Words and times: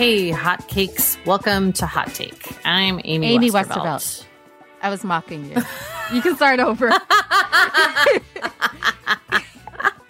Hey, 0.00 0.30
hot 0.30 0.66
cakes. 0.68 1.18
Welcome 1.26 1.74
to 1.74 1.84
Hot 1.84 2.08
Take. 2.14 2.46
I'm 2.64 3.00
Amy, 3.04 3.34
Amy 3.34 3.50
Westervelt. 3.50 3.84
Westervelt. 3.84 4.24
I 4.80 4.88
was 4.88 5.04
mocking 5.04 5.44
you. 5.44 5.62
you 6.12 6.22
can 6.22 6.36
start 6.36 6.58
over. 6.58 6.90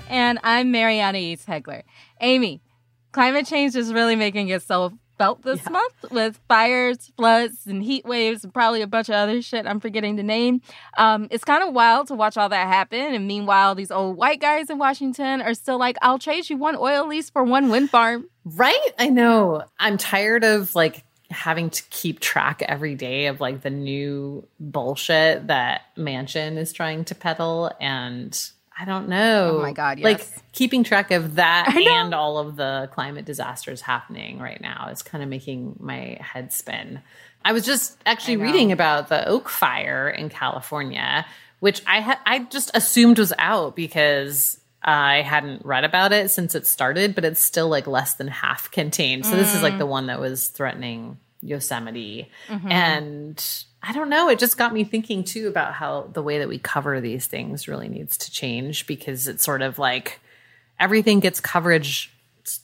and 0.08 0.38
I'm 0.44 0.70
Mary 0.70 0.96
Annaïse 0.98 1.44
Heglar. 1.44 1.82
Amy, 2.20 2.62
climate 3.10 3.46
change 3.46 3.74
is 3.74 3.92
really 3.92 4.14
making 4.14 4.48
itself 4.50 4.92
felt 5.20 5.42
this 5.42 5.60
Yeah. 5.66 5.72
month 5.72 6.10
with 6.10 6.40
fires, 6.48 7.12
floods, 7.18 7.66
and 7.66 7.82
heat 7.82 8.06
waves, 8.06 8.42
and 8.42 8.54
probably 8.54 8.80
a 8.80 8.86
bunch 8.86 9.10
of 9.10 9.16
other 9.16 9.42
shit 9.42 9.66
I'm 9.66 9.78
forgetting 9.78 10.16
to 10.16 10.22
name. 10.22 10.62
Um, 10.96 11.28
it's 11.30 11.44
kind 11.44 11.62
of 11.62 11.74
wild 11.74 12.06
to 12.08 12.14
watch 12.14 12.38
all 12.38 12.48
that 12.48 12.66
happen. 12.68 13.14
And 13.14 13.26
meanwhile, 13.26 13.74
these 13.74 13.90
old 13.90 14.16
white 14.16 14.40
guys 14.40 14.70
in 14.70 14.78
Washington 14.78 15.42
are 15.42 15.52
still 15.52 15.78
like, 15.78 15.96
I'll 16.00 16.18
trade 16.18 16.48
you 16.48 16.56
one 16.56 16.74
oil 16.74 17.06
lease 17.06 17.28
for 17.28 17.44
one 17.44 17.68
wind 17.68 17.90
farm. 17.90 18.30
Right? 18.46 18.80
I 18.98 19.10
know. 19.10 19.64
I'm 19.78 19.98
tired 19.98 20.42
of 20.42 20.74
like 20.74 21.04
having 21.30 21.68
to 21.68 21.82
keep 21.90 22.20
track 22.20 22.62
every 22.66 22.94
day 22.94 23.26
of 23.26 23.40
like 23.42 23.60
the 23.60 23.68
new 23.70 24.48
bullshit 24.58 25.48
that 25.48 25.82
Manchin 25.98 26.56
is 26.56 26.72
trying 26.72 27.04
to 27.04 27.14
peddle. 27.14 27.70
And 27.78 28.32
I 28.80 28.86
don't 28.86 29.08
know. 29.08 29.58
Oh 29.58 29.62
my 29.62 29.72
God, 29.72 29.98
yes. 29.98 30.04
Like 30.04 30.26
keeping 30.52 30.84
track 30.84 31.10
of 31.10 31.34
that 31.34 31.76
and 31.76 32.14
all 32.14 32.38
of 32.38 32.56
the 32.56 32.88
climate 32.92 33.26
disasters 33.26 33.82
happening 33.82 34.38
right 34.38 34.60
now 34.60 34.88
is 34.90 35.02
kind 35.02 35.22
of 35.22 35.28
making 35.28 35.76
my 35.80 36.16
head 36.20 36.52
spin. 36.52 37.00
I 37.44 37.52
was 37.52 37.66
just 37.66 37.98
actually 38.06 38.38
reading 38.38 38.72
about 38.72 39.08
the 39.08 39.26
oak 39.28 39.48
fire 39.50 40.08
in 40.08 40.30
California, 40.30 41.26
which 41.58 41.82
I 41.86 42.00
had 42.00 42.18
I 42.24 42.40
just 42.40 42.70
assumed 42.74 43.18
was 43.18 43.34
out 43.38 43.76
because 43.76 44.58
I 44.82 45.20
hadn't 45.22 45.66
read 45.66 45.84
about 45.84 46.12
it 46.12 46.30
since 46.30 46.54
it 46.54 46.66
started, 46.66 47.14
but 47.14 47.26
it's 47.26 47.40
still 47.40 47.68
like 47.68 47.86
less 47.86 48.14
than 48.14 48.28
half 48.28 48.70
contained. 48.70 49.26
So 49.26 49.36
this 49.36 49.54
is 49.54 49.62
like 49.62 49.74
mm. 49.74 49.78
the 49.78 49.86
one 49.86 50.06
that 50.06 50.20
was 50.20 50.48
threatening 50.48 51.18
Yosemite. 51.42 52.30
Mm-hmm. 52.48 52.70
And 52.70 53.64
I 53.82 53.92
don't 53.92 54.10
know, 54.10 54.28
it 54.28 54.38
just 54.38 54.58
got 54.58 54.74
me 54.74 54.84
thinking 54.84 55.24
too 55.24 55.48
about 55.48 55.74
how 55.74 56.10
the 56.12 56.22
way 56.22 56.38
that 56.38 56.48
we 56.48 56.58
cover 56.58 57.00
these 57.00 57.26
things 57.26 57.66
really 57.66 57.88
needs 57.88 58.16
to 58.18 58.30
change 58.30 58.86
because 58.86 59.26
it's 59.26 59.44
sort 59.44 59.62
of 59.62 59.78
like 59.78 60.20
everything 60.78 61.20
gets 61.20 61.40
coverage 61.40 62.12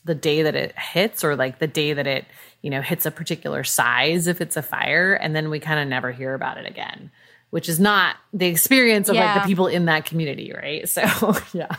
the 0.05 0.15
day 0.15 0.43
that 0.43 0.55
it 0.55 0.77
hits 0.79 1.25
or 1.25 1.37
like 1.37 1.59
the 1.59 1.67
day 1.67 1.93
that 1.93 2.07
it, 2.07 2.27
you 2.61 2.71
know, 2.71 2.83
hits 2.83 3.07
a 3.07 3.11
particular 3.11 3.65
size 3.65 4.27
if 4.27 4.41
it's 4.41 4.57
a 4.57 4.63
fire 4.63 5.15
and 5.15 5.35
then 5.35 5.49
we 5.49 5.61
kind 5.61 5.81
of 5.81 5.89
never 5.89 6.13
hear 6.13 6.35
about 6.35 6.59
it 6.59 6.67
again. 6.67 7.11
Which 7.51 7.69
is 7.69 7.79
not 7.79 8.17
the 8.33 8.47
experience 8.47 9.09
of 9.09 9.17
like 9.17 9.43
the 9.43 9.47
people 9.47 9.69
in 9.69 9.87
that 9.87 10.05
community, 10.05 10.53
right? 10.53 10.87
So, 10.89 11.03
yeah. 11.55 11.77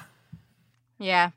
Yeah. 0.97 1.31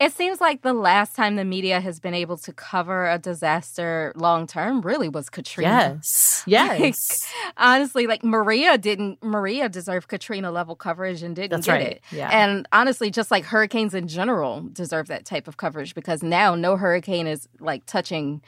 It 0.00 0.14
seems 0.14 0.40
like 0.40 0.62
the 0.62 0.72
last 0.72 1.14
time 1.14 1.36
the 1.36 1.44
media 1.44 1.78
has 1.78 2.00
been 2.00 2.14
able 2.14 2.38
to 2.38 2.54
cover 2.54 3.06
a 3.10 3.18
disaster 3.18 4.14
long 4.16 4.46
term 4.46 4.80
really 4.80 5.10
was 5.10 5.28
Katrina. 5.28 6.00
Yes. 6.00 6.28
Yes. 6.46 7.30
honestly, 7.58 8.06
like 8.06 8.24
Maria 8.24 8.78
didn't 8.78 9.22
Maria 9.22 9.68
deserved 9.68 10.08
Katrina 10.08 10.50
level 10.50 10.74
coverage 10.74 11.22
and 11.22 11.36
didn't 11.36 11.50
That's 11.50 11.66
get 11.66 11.72
right. 11.72 11.86
it. 11.88 12.02
Yeah. 12.10 12.30
And 12.32 12.66
honestly, 12.72 13.10
just 13.10 13.30
like 13.30 13.44
hurricanes 13.44 13.92
in 13.92 14.08
general 14.08 14.62
deserve 14.72 15.08
that 15.08 15.26
type 15.26 15.46
of 15.48 15.58
coverage 15.58 15.94
because 15.94 16.22
now 16.22 16.54
no 16.54 16.76
hurricane 16.76 17.26
is 17.26 17.46
like 17.60 17.84
touching, 17.84 18.40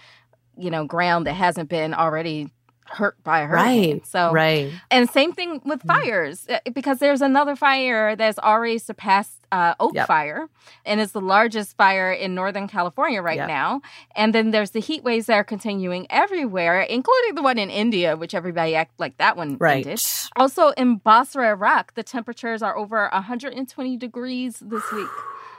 you 0.57 0.71
know, 0.71 0.87
ground 0.87 1.27
that 1.27 1.35
hasn't 1.35 1.69
been 1.69 1.93
already 1.93 2.49
hurt 2.93 3.17
by 3.25 3.41
a 3.41 3.47
hurricane. 3.47 3.95
right. 3.99 4.07
So 4.07 4.33
right. 4.33 4.71
and 4.91 5.09
same 5.11 5.33
thing 5.33 5.61
with 5.65 5.83
fires, 5.83 6.47
uh, 6.49 6.59
because 6.75 6.99
there's 6.99 7.23
another 7.23 7.57
fire 7.57 8.15
that's 8.17 8.39
already 8.39 8.79
surpassed 8.79 9.39
uh, 9.51 9.75
Oak 9.81 9.95
Yep. 9.95 10.07
Fire, 10.07 10.49
and 10.87 11.01
it's 11.01 11.13
the 11.13 11.21
largest 11.21 11.77
fire 11.77 12.11
in 12.13 12.35
Northern 12.35 12.69
California 12.69 13.21
right 13.21 13.37
Yep. 13.37 13.49
now. 13.49 13.81
And 14.17 14.35
then 14.35 14.51
there's 14.51 14.71
the 14.71 14.81
heat 14.81 15.05
waves 15.05 15.27
that 15.27 15.35
are 15.35 15.45
continuing 15.45 16.07
everywhere, 16.11 16.81
including 16.83 17.35
the 17.35 17.43
one 17.43 17.59
in 17.59 17.69
India, 17.71 18.17
which 18.17 18.35
everybody 18.35 18.75
act 18.75 18.99
like 18.99 19.17
that 19.19 19.37
one 19.37 19.57
Right. 19.59 19.85
ended. 19.87 20.03
Also 20.37 20.69
in 20.71 20.97
Basra, 20.97 21.49
Iraq, 21.49 21.95
the 21.95 22.03
temperatures 22.03 22.63
are 22.63 22.77
over 22.77 23.09
120 23.13 23.97
degrees 23.97 24.59
this 24.61 24.85
week. 24.93 25.09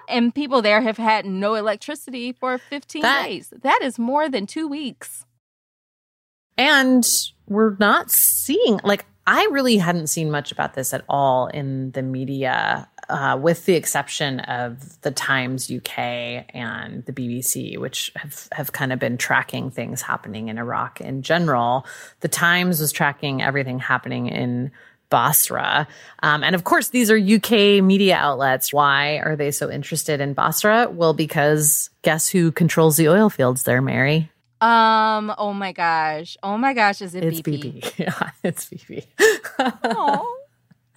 And 0.09 0.35
people 0.35 0.61
there 0.61 0.81
have 0.81 0.97
had 0.97 1.25
no 1.25 1.55
electricity 1.55 2.33
for 2.33 2.57
15 2.57 3.01
That- 3.03 3.23
days. 3.25 3.53
That 3.61 3.79
is 3.81 3.97
more 3.97 4.27
than 4.27 4.45
two 4.45 4.67
weeks. 4.67 5.25
And 6.57 7.05
we're 7.47 7.75
not 7.79 8.11
seeing, 8.11 8.79
like, 8.83 9.05
I 9.25 9.47
really 9.51 9.77
hadn't 9.77 10.07
seen 10.07 10.31
much 10.31 10.51
about 10.51 10.73
this 10.73 10.93
at 10.93 11.03
all 11.07 11.47
in 11.47 11.91
the 11.91 12.01
media, 12.01 12.89
uh, 13.09 13.39
with 13.41 13.65
the 13.65 13.75
exception 13.75 14.41
of 14.41 15.01
the 15.01 15.11
Times 15.11 15.71
UK 15.71 16.45
and 16.49 17.05
the 17.05 17.13
BBC, 17.13 17.77
which 17.77 18.11
have, 18.15 18.49
have 18.51 18.71
kind 18.73 18.91
of 18.91 18.99
been 18.99 19.17
tracking 19.17 19.71
things 19.71 20.01
happening 20.01 20.49
in 20.49 20.57
Iraq 20.57 20.99
in 20.99 21.21
general. 21.21 21.85
The 22.19 22.27
Times 22.27 22.81
was 22.81 22.91
tracking 22.91 23.41
everything 23.41 23.79
happening 23.79 24.27
in 24.27 24.71
Basra. 25.09 25.87
Um, 26.23 26.43
and 26.43 26.55
of 26.55 26.63
course, 26.63 26.89
these 26.89 27.11
are 27.11 27.17
UK 27.17 27.83
media 27.83 28.15
outlets. 28.15 28.73
Why 28.73 29.19
are 29.19 29.35
they 29.35 29.51
so 29.51 29.69
interested 29.69 30.19
in 30.19 30.33
Basra? 30.33 30.89
Well, 30.89 31.13
because 31.13 31.91
guess 32.01 32.27
who 32.27 32.51
controls 32.51 32.97
the 32.97 33.09
oil 33.09 33.29
fields 33.29 33.63
there, 33.63 33.81
Mary? 33.81 34.31
Um, 34.63 35.33
oh 35.37 35.53
my 35.53 35.71
gosh. 35.73 36.37
Oh 36.43 36.57
my 36.57 36.73
gosh, 36.73 37.01
is 37.01 37.15
it 37.15 37.23
It's 37.23 37.41
BP? 37.41 37.81
BP. 37.81 37.99
Yeah, 38.05 38.29
it's 38.43 38.65
BP. 38.69 39.05
Oh, 39.83 40.39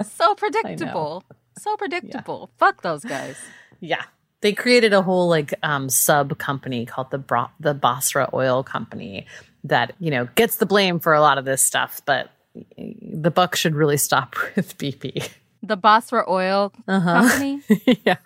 so 0.05 0.35
predictable. 0.43 1.25
So 1.59 1.77
predictable. 1.77 2.51
Fuck 2.59 2.83
those 2.83 3.05
guys. 3.05 3.37
yeah. 3.81 4.05
They 4.43 4.53
created 4.53 4.93
a 4.93 5.01
whole 5.03 5.29
like 5.29 5.55
um, 5.63 5.89
sub 5.89 6.37
company 6.39 6.85
called 6.87 7.11
the 7.11 7.19
Bra- 7.19 7.51
the 7.59 7.73
Basra 7.75 8.29
Oil 8.35 8.63
Company 8.63 9.27
that 9.65 9.95
you 9.99 10.11
know 10.11 10.29
gets 10.37 10.57
the 10.57 10.67
blame 10.67 11.01
for 11.01 11.15
a 11.15 11.21
lot 11.21 11.39
of 11.39 11.45
this 11.47 11.63
stuff, 11.63 12.03
but 12.05 12.31
the 12.77 13.31
buck 13.31 13.57
should 13.57 13.75
really 13.75 13.97
stop 13.97 14.37
with 14.57 14.77
BP. 14.79 15.29
The 15.63 15.77
Basra 15.77 16.25
Oil 16.29 16.73
Uh-huh. 16.87 17.29
Company. 17.29 17.63
yeah, 18.05 18.19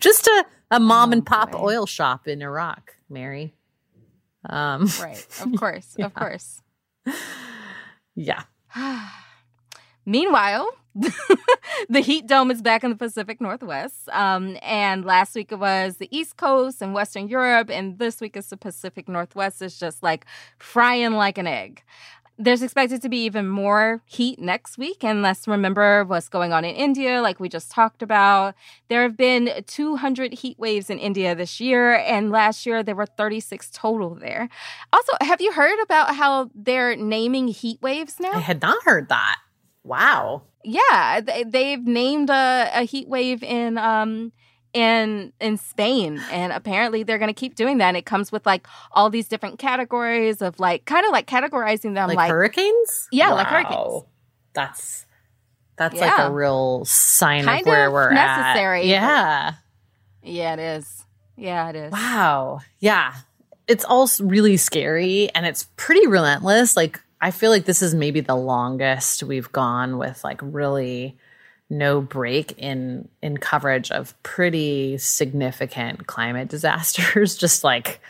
just 0.00 0.26
a, 0.26 0.44
a 0.72 0.80
mom 0.80 1.12
and 1.12 1.24
pop 1.24 1.52
boy. 1.52 1.58
oil 1.76 1.86
shop 1.86 2.26
in 2.28 2.42
Iraq, 2.42 2.96
Mary. 3.08 3.54
Um, 4.48 4.88
right. 5.00 5.26
Of 5.40 5.52
course. 5.58 5.96
Of 5.98 6.14
course. 6.14 6.62
yeah, 8.14 8.42
Meanwhile, 10.06 10.68
the 11.88 12.00
heat 12.00 12.26
dome 12.26 12.50
is 12.50 12.60
back 12.60 12.84
in 12.84 12.90
the 12.90 12.96
Pacific 12.96 13.40
Northwest. 13.40 14.08
Um, 14.10 14.56
and 14.62 15.04
last 15.04 15.34
week 15.34 15.50
it 15.50 15.58
was 15.58 15.96
the 15.96 16.14
East 16.16 16.36
Coast 16.36 16.82
and 16.82 16.94
Western 16.94 17.28
Europe. 17.28 17.70
And 17.70 17.98
this 17.98 18.20
week 18.20 18.36
it's 18.36 18.48
the 18.48 18.56
Pacific 18.56 19.08
Northwest. 19.08 19.62
It's 19.62 19.78
just 19.78 20.02
like 20.02 20.26
frying 20.58 21.12
like 21.12 21.38
an 21.38 21.46
egg. 21.46 21.82
There's 22.36 22.62
expected 22.62 23.00
to 23.02 23.08
be 23.08 23.24
even 23.24 23.48
more 23.48 24.02
heat 24.06 24.40
next 24.40 24.76
week. 24.76 25.04
And 25.04 25.22
let's 25.22 25.46
remember 25.46 26.04
what's 26.04 26.28
going 26.28 26.52
on 26.52 26.64
in 26.64 26.74
India, 26.74 27.22
like 27.22 27.38
we 27.38 27.48
just 27.48 27.70
talked 27.70 28.02
about. 28.02 28.54
There 28.88 29.02
have 29.02 29.16
been 29.16 29.62
200 29.66 30.34
heat 30.34 30.58
waves 30.58 30.90
in 30.90 30.98
India 30.98 31.34
this 31.34 31.60
year. 31.60 31.94
And 31.94 32.30
last 32.30 32.66
year 32.66 32.82
there 32.82 32.96
were 32.96 33.06
36 33.06 33.70
total 33.72 34.16
there. 34.16 34.48
Also, 34.92 35.12
have 35.20 35.40
you 35.40 35.52
heard 35.52 35.80
about 35.82 36.16
how 36.16 36.50
they're 36.54 36.96
naming 36.96 37.48
heat 37.48 37.80
waves 37.80 38.16
now? 38.18 38.32
I 38.32 38.40
had 38.40 38.60
not 38.60 38.82
heard 38.82 39.08
that. 39.10 39.38
Wow. 39.84 40.42
Yeah, 40.64 41.20
they, 41.20 41.44
they've 41.44 41.86
named 41.86 42.30
a, 42.30 42.70
a 42.74 42.82
heat 42.82 43.06
wave 43.06 43.42
in 43.42 43.78
um 43.78 44.32
in 44.74 45.32
in 45.40 45.56
Spain, 45.56 46.20
and 46.30 46.52
apparently 46.52 47.04
they're 47.04 47.18
going 47.18 47.32
to 47.32 47.40
keep 47.40 47.54
doing 47.54 47.78
that. 47.78 47.88
And 47.88 47.96
it 47.96 48.04
comes 48.04 48.30
with 48.30 48.44
like 48.44 48.66
all 48.92 49.08
these 49.08 49.28
different 49.28 49.58
categories 49.58 50.42
of 50.42 50.60
like 50.60 50.84
kind 50.84 51.06
of 51.06 51.12
like 51.12 51.26
categorizing 51.26 51.94
them 51.94 52.08
like, 52.08 52.16
like, 52.16 52.30
hurricanes? 52.30 53.08
Yeah, 53.10 53.32
like 53.32 53.46
hurricanes. 53.46 53.76
Wow. 53.76 54.06
That's 54.52 55.06
that's 55.76 55.98
like 55.98 56.18
a 56.18 56.30
real 56.30 56.84
sign 56.84 57.44
Kind 57.44 57.62
of 57.62 57.66
where 57.66 57.86
of 57.86 57.92
we're 57.92 58.12
necessary, 58.12 58.80
at. 58.80 58.86
Yeah. 58.86 59.52
yeah, 60.22 60.52
it 60.54 60.58
is. 60.60 61.04
Yeah, 61.36 61.70
it 61.70 61.76
is. 61.76 61.92
Wow. 61.92 62.60
Yeah. 62.78 63.14
It's 63.66 63.84
all 63.84 64.08
really 64.20 64.56
scary 64.56 65.30
and 65.34 65.46
it's 65.46 65.68
pretty 65.76 66.06
relentless. 66.06 66.76
Like 66.76 67.00
I 67.20 67.30
feel 67.30 67.50
like 67.50 67.64
this 67.64 67.82
is 67.82 67.94
maybe 67.94 68.20
the 68.20 68.36
longest 68.36 69.22
we've 69.22 69.50
gone 69.50 69.98
with 69.98 70.22
like 70.22 70.38
really 70.42 71.16
no 71.78 72.00
break 72.00 72.52
in 72.58 73.08
in 73.22 73.36
coverage 73.36 73.90
of 73.90 74.14
pretty 74.22 74.96
significant 74.98 76.06
climate 76.06 76.48
disasters 76.54 77.36
just 77.36 77.64
like 77.64 78.00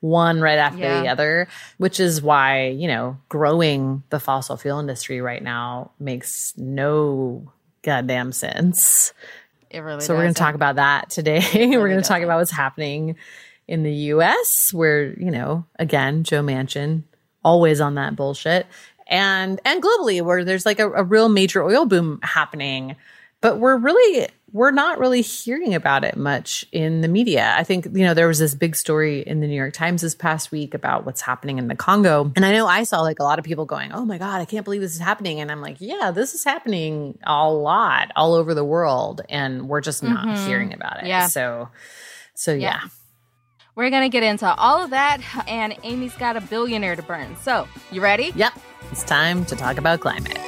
one 0.00 0.40
right 0.40 0.58
after 0.58 0.80
the 1.00 1.08
other 1.08 1.48
which 1.78 1.98
is 1.98 2.20
why 2.20 2.66
you 2.68 2.86
know 2.86 3.16
growing 3.30 4.02
the 4.10 4.20
fossil 4.20 4.56
fuel 4.56 4.78
industry 4.78 5.20
right 5.22 5.42
now 5.42 5.90
makes 5.98 6.52
no 6.58 7.50
goddamn 7.82 8.30
sense 8.32 9.12
It 9.70 9.80
really. 9.80 10.00
so 10.02 10.14
we're 10.14 10.22
going 10.22 10.34
to 10.34 10.38
talk 10.38 10.54
about 10.54 10.76
that 10.76 11.10
today. 11.10 11.42
we're 11.54 11.88
going 11.88 12.02
to 12.02 12.08
talk 12.08 12.22
about 12.22 12.38
what's 12.38 12.50
happening 12.50 13.16
in 13.66 13.82
the 13.82 13.92
US 14.12 14.72
where, 14.74 15.18
you 15.18 15.30
know, 15.30 15.64
again, 15.78 16.22
Joe 16.22 16.42
Manchin 16.42 17.02
always 17.42 17.80
on 17.80 17.94
that 17.96 18.14
bullshit. 18.14 18.66
And 19.06 19.60
and 19.64 19.82
globally 19.82 20.22
where 20.22 20.44
there's 20.44 20.64
like 20.64 20.78
a, 20.78 20.90
a 20.90 21.02
real 21.02 21.28
major 21.28 21.62
oil 21.62 21.84
boom 21.86 22.20
happening. 22.22 22.96
But 23.44 23.58
we're 23.58 23.76
really 23.76 24.26
we're 24.52 24.70
not 24.70 24.98
really 24.98 25.20
hearing 25.20 25.74
about 25.74 26.02
it 26.02 26.16
much 26.16 26.64
in 26.72 27.02
the 27.02 27.08
media. 27.08 27.52
I 27.58 27.62
think, 27.62 27.84
you 27.92 28.04
know, 28.04 28.14
there 28.14 28.26
was 28.26 28.38
this 28.38 28.54
big 28.54 28.74
story 28.74 29.20
in 29.20 29.40
the 29.40 29.46
New 29.46 29.54
York 29.54 29.74
Times 29.74 30.00
this 30.00 30.14
past 30.14 30.50
week 30.50 30.72
about 30.72 31.04
what's 31.04 31.20
happening 31.20 31.58
in 31.58 31.68
the 31.68 31.74
Congo. 31.74 32.32
And 32.36 32.46
I 32.46 32.52
know 32.52 32.66
I 32.66 32.84
saw 32.84 33.02
like 33.02 33.18
a 33.18 33.22
lot 33.22 33.38
of 33.38 33.44
people 33.44 33.66
going, 33.66 33.92
oh 33.92 34.06
my 34.06 34.16
God, 34.16 34.40
I 34.40 34.46
can't 34.46 34.64
believe 34.64 34.80
this 34.80 34.94
is 34.94 35.00
happening. 35.00 35.40
And 35.40 35.52
I'm 35.52 35.60
like, 35.60 35.76
yeah, 35.78 36.10
this 36.10 36.32
is 36.32 36.42
happening 36.42 37.18
a 37.24 37.50
lot 37.50 38.12
all 38.16 38.32
over 38.32 38.54
the 38.54 38.64
world. 38.64 39.20
And 39.28 39.68
we're 39.68 39.82
just 39.82 40.02
not 40.02 40.24
mm-hmm. 40.24 40.46
hearing 40.46 40.72
about 40.72 41.02
it. 41.02 41.06
Yeah. 41.06 41.26
So, 41.26 41.68
so 42.32 42.54
yeah. 42.54 42.80
yeah. 42.82 42.88
We're 43.74 43.90
going 43.90 44.04
to 44.04 44.08
get 44.08 44.22
into 44.22 44.50
all 44.54 44.82
of 44.82 44.88
that. 44.88 45.20
And 45.46 45.76
Amy's 45.82 46.14
got 46.14 46.38
a 46.38 46.40
billionaire 46.40 46.96
to 46.96 47.02
burn. 47.02 47.36
So, 47.42 47.68
you 47.92 48.00
ready? 48.00 48.32
Yep. 48.36 48.58
It's 48.90 49.04
time 49.04 49.44
to 49.46 49.54
talk 49.54 49.76
about 49.76 50.00
climate. 50.00 50.38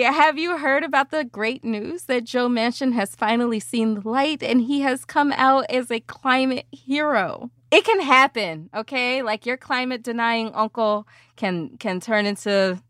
Have 0.00 0.38
you 0.38 0.56
heard 0.56 0.84
about 0.84 1.10
the 1.10 1.24
great 1.24 1.62
news 1.64 2.04
that 2.04 2.24
Joe 2.24 2.48
Manchin 2.48 2.94
has 2.94 3.14
finally 3.14 3.60
seen 3.60 3.94
the 3.94 4.08
light 4.08 4.42
and 4.42 4.62
he 4.62 4.80
has 4.80 5.04
come 5.04 5.32
out 5.32 5.66
as 5.68 5.90
a 5.90 6.00
climate 6.00 6.66
hero? 6.72 7.50
It 7.70 7.84
can 7.84 8.00
happen, 8.00 8.70
okay? 8.74 9.22
Like 9.22 9.44
your 9.44 9.58
climate 9.58 10.02
denying 10.02 10.50
uncle 10.54 11.06
can 11.36 11.76
can 11.76 12.00
turn 12.00 12.24
into 12.24 12.82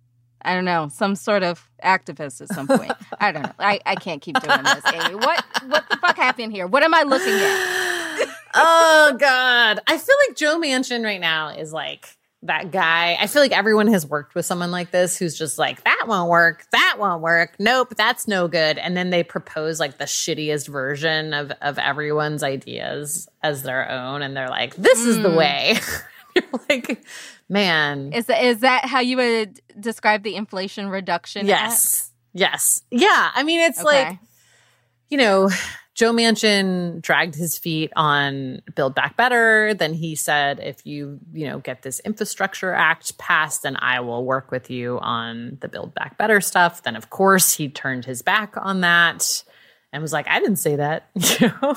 I 0.44 0.54
don't 0.54 0.64
know, 0.64 0.88
some 0.88 1.14
sort 1.14 1.42
of 1.42 1.68
activist 1.84 2.40
at 2.40 2.48
some 2.48 2.66
point. 2.66 2.92
I 3.20 3.30
don't 3.30 3.42
know. 3.42 3.52
I, 3.60 3.80
I 3.86 3.94
can't 3.94 4.20
keep 4.20 4.40
doing 4.40 4.62
this, 4.62 4.84
Amy. 4.92 5.14
What 5.16 5.44
what 5.66 5.88
the 5.90 5.96
fuck 5.96 6.16
happened 6.16 6.52
here? 6.52 6.66
What 6.66 6.82
am 6.82 6.94
I 6.94 7.02
looking 7.02 7.34
at? 7.34 8.36
oh 8.54 9.16
God. 9.18 9.80
I 9.86 9.98
feel 9.98 10.16
like 10.28 10.36
Joe 10.36 10.60
Manchin 10.60 11.04
right 11.04 11.20
now 11.20 11.48
is 11.48 11.72
like 11.72 12.16
that 12.42 12.72
guy. 12.72 13.16
I 13.20 13.26
feel 13.28 13.40
like 13.40 13.52
everyone 13.52 13.86
has 13.88 14.04
worked 14.04 14.34
with 14.34 14.44
someone 14.44 14.70
like 14.70 14.90
this 14.90 15.16
who's 15.16 15.36
just 15.36 15.58
like, 15.58 15.84
that 15.84 16.04
won't 16.08 16.28
work. 16.28 16.66
That 16.72 16.96
won't 16.98 17.22
work. 17.22 17.54
Nope, 17.58 17.94
that's 17.96 18.26
no 18.26 18.48
good. 18.48 18.78
And 18.78 18.96
then 18.96 19.10
they 19.10 19.22
propose 19.22 19.78
like 19.78 19.98
the 19.98 20.04
shittiest 20.04 20.68
version 20.68 21.34
of, 21.34 21.52
of 21.62 21.78
everyone's 21.78 22.42
ideas 22.42 23.28
as 23.42 23.62
their 23.62 23.88
own. 23.88 24.22
And 24.22 24.36
they're 24.36 24.48
like, 24.48 24.74
this 24.74 25.00
mm. 25.00 25.06
is 25.06 25.18
the 25.20 25.30
hmm. 25.30 25.36
way. 25.36 25.76
You're 26.34 26.44
like, 26.68 27.04
man. 27.48 28.12
Is, 28.12 28.26
that, 28.26 28.42
is 28.42 28.60
that 28.60 28.86
how 28.86 29.00
you 29.00 29.18
would 29.18 29.60
describe 29.78 30.22
the 30.22 30.34
Inflation 30.34 30.88
Reduction 30.88 31.46
Yes. 31.46 32.10
Act? 32.10 32.12
Yes. 32.34 32.82
Yeah. 32.90 33.30
I 33.34 33.42
mean, 33.44 33.60
it's 33.60 33.80
okay. 33.80 34.04
like, 34.04 34.18
you 35.10 35.18
know, 35.18 35.50
Joe 35.94 36.12
Manchin 36.12 37.02
dragged 37.02 37.34
his 37.34 37.58
feet 37.58 37.92
on 37.94 38.62
Build 38.74 38.94
Back 38.94 39.16
Better. 39.16 39.74
Then 39.74 39.92
he 39.92 40.14
said, 40.14 40.58
if 40.60 40.86
you, 40.86 41.18
you 41.34 41.46
know, 41.46 41.58
get 41.58 41.82
this 41.82 42.00
infrastructure 42.00 42.72
act 42.72 43.18
passed, 43.18 43.62
then 43.62 43.76
I 43.76 44.00
will 44.00 44.24
work 44.24 44.50
with 44.50 44.70
you 44.70 44.98
on 45.00 45.58
the 45.60 45.68
Build 45.68 45.94
Back 45.94 46.16
Better 46.16 46.40
stuff. 46.40 46.82
Then, 46.82 46.96
of 46.96 47.10
course, 47.10 47.52
he 47.54 47.68
turned 47.68 48.06
his 48.06 48.22
back 48.22 48.54
on 48.56 48.80
that 48.80 49.44
and 49.92 50.00
was 50.00 50.14
like, 50.14 50.26
I 50.28 50.40
didn't 50.40 50.56
say 50.56 50.76
that. 50.76 51.10
You 51.40 51.52
know? 51.60 51.76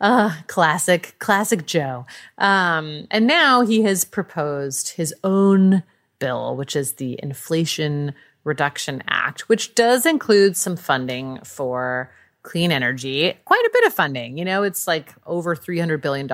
uh, 0.00 0.32
classic, 0.46 1.16
classic 1.18 1.66
Joe. 1.66 2.06
Um, 2.38 3.06
and 3.10 3.26
now 3.26 3.62
he 3.62 3.82
has 3.82 4.04
proposed 4.04 4.90
his 4.90 5.12
own 5.24 5.82
bill, 6.20 6.56
which 6.56 6.76
is 6.76 6.94
the 6.94 7.18
Inflation 7.22 8.14
Reduction 8.44 9.02
Act, 9.08 9.48
which 9.48 9.74
does 9.74 10.06
include 10.06 10.56
some 10.56 10.76
funding 10.76 11.40
for 11.44 12.10
clean 12.42 12.72
energy, 12.72 13.34
quite 13.44 13.64
a 13.64 13.70
bit 13.72 13.86
of 13.86 13.94
funding. 13.94 14.38
You 14.38 14.44
know, 14.44 14.62
it's 14.62 14.86
like 14.86 15.14
over 15.26 15.54
$300 15.54 16.00
billion 16.00 16.28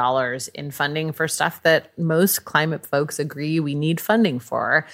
in 0.54 0.70
funding 0.70 1.12
for 1.12 1.26
stuff 1.28 1.62
that 1.62 1.96
most 1.98 2.44
climate 2.44 2.86
folks 2.86 3.18
agree 3.18 3.60
we 3.60 3.74
need 3.74 4.00
funding 4.00 4.38
for. 4.38 4.86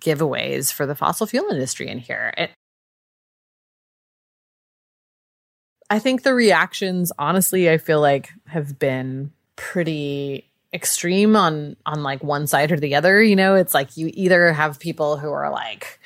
Giveaways 0.00 0.72
for 0.72 0.86
the 0.86 0.94
fossil 0.94 1.26
fuel 1.26 1.50
industry 1.50 1.88
in 1.88 1.98
here. 1.98 2.32
It, 2.36 2.50
I 5.90 5.98
think 5.98 6.22
the 6.22 6.34
reactions, 6.34 7.10
honestly, 7.18 7.68
I 7.68 7.78
feel 7.78 8.00
like 8.00 8.28
have 8.46 8.78
been 8.78 9.32
pretty 9.56 10.48
extreme 10.72 11.34
on 11.34 11.76
on 11.86 12.02
like 12.02 12.22
one 12.22 12.46
side 12.46 12.70
or 12.70 12.78
the 12.78 12.94
other 12.94 13.22
you 13.22 13.34
know 13.34 13.54
it's 13.54 13.72
like 13.72 13.96
you 13.96 14.10
either 14.12 14.52
have 14.52 14.78
people 14.78 15.16
who 15.16 15.30
are 15.30 15.50
like 15.50 15.98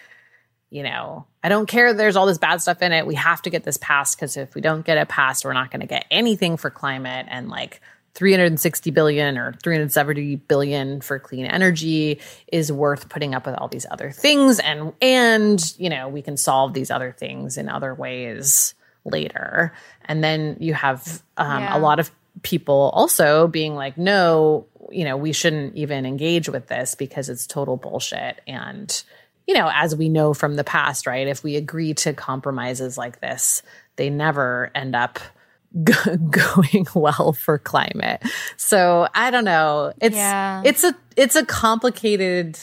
you 0.72 0.82
know, 0.82 1.26
I 1.42 1.50
don't 1.50 1.66
care 1.66 1.92
there's 1.92 2.16
all 2.16 2.24
this 2.24 2.38
bad 2.38 2.62
stuff 2.62 2.80
in 2.80 2.92
it. 2.92 3.06
We 3.06 3.14
have 3.16 3.42
to 3.42 3.50
get 3.50 3.62
this 3.62 3.76
passed 3.76 4.16
because 4.16 4.38
if 4.38 4.54
we 4.54 4.62
don't 4.62 4.86
get 4.86 4.96
it 4.96 5.08
passed, 5.08 5.44
we're 5.44 5.52
not 5.52 5.70
going 5.70 5.80
to 5.80 5.86
get 5.86 6.06
anything 6.10 6.56
for 6.56 6.70
climate 6.70 7.26
and 7.28 7.50
like 7.50 7.82
360 8.14 8.90
billion 8.90 9.36
or 9.36 9.52
370 9.62 10.36
billion 10.36 11.02
for 11.02 11.18
clean 11.18 11.44
energy 11.44 12.20
is 12.50 12.72
worth 12.72 13.10
putting 13.10 13.34
up 13.34 13.44
with 13.44 13.54
all 13.56 13.68
these 13.68 13.86
other 13.90 14.10
things 14.10 14.58
and 14.60 14.94
and 15.02 15.74
you 15.78 15.90
know, 15.90 16.08
we 16.08 16.22
can 16.22 16.38
solve 16.38 16.72
these 16.72 16.90
other 16.90 17.12
things 17.12 17.58
in 17.58 17.68
other 17.68 17.94
ways 17.94 18.74
later. 19.04 19.74
And 20.06 20.24
then 20.24 20.56
you 20.58 20.72
have 20.72 21.22
um, 21.36 21.62
yeah. 21.62 21.76
a 21.76 21.78
lot 21.78 22.00
of 22.00 22.10
people 22.40 22.90
also 22.94 23.46
being 23.46 23.74
like, 23.74 23.98
no, 23.98 24.66
you 24.90 25.04
know, 25.04 25.18
we 25.18 25.32
shouldn't 25.32 25.74
even 25.74 26.06
engage 26.06 26.48
with 26.48 26.68
this 26.68 26.94
because 26.94 27.28
it's 27.28 27.46
total 27.46 27.76
bullshit 27.76 28.40
and 28.46 29.02
you 29.46 29.54
know, 29.54 29.70
as 29.72 29.94
we 29.96 30.08
know 30.08 30.34
from 30.34 30.56
the 30.56 30.64
past, 30.64 31.06
right? 31.06 31.26
If 31.26 31.42
we 31.42 31.56
agree 31.56 31.94
to 31.94 32.12
compromises 32.12 32.96
like 32.96 33.20
this, 33.20 33.62
they 33.96 34.10
never 34.10 34.70
end 34.74 34.94
up 34.94 35.18
g- 35.84 36.16
going 36.30 36.86
well 36.94 37.32
for 37.32 37.58
climate. 37.58 38.22
So 38.56 39.08
I 39.14 39.30
don't 39.30 39.44
know. 39.44 39.92
It's 40.00 40.16
yeah. 40.16 40.62
it's 40.64 40.84
a 40.84 40.94
it's 41.16 41.36
a 41.36 41.44
complicated 41.44 42.58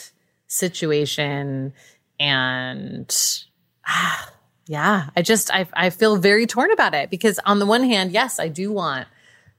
situation, 0.47 1.73
and 2.19 3.17
ah, 3.87 4.31
yeah, 4.67 5.09
I 5.15 5.21
just 5.21 5.51
I 5.53 5.67
I 5.73 5.89
feel 5.89 6.17
very 6.17 6.45
torn 6.45 6.71
about 6.71 6.93
it 6.93 7.09
because 7.09 7.39
on 7.45 7.59
the 7.59 7.65
one 7.65 7.83
hand, 7.83 8.11
yes, 8.11 8.39
I 8.39 8.47
do 8.47 8.71
want 8.71 9.07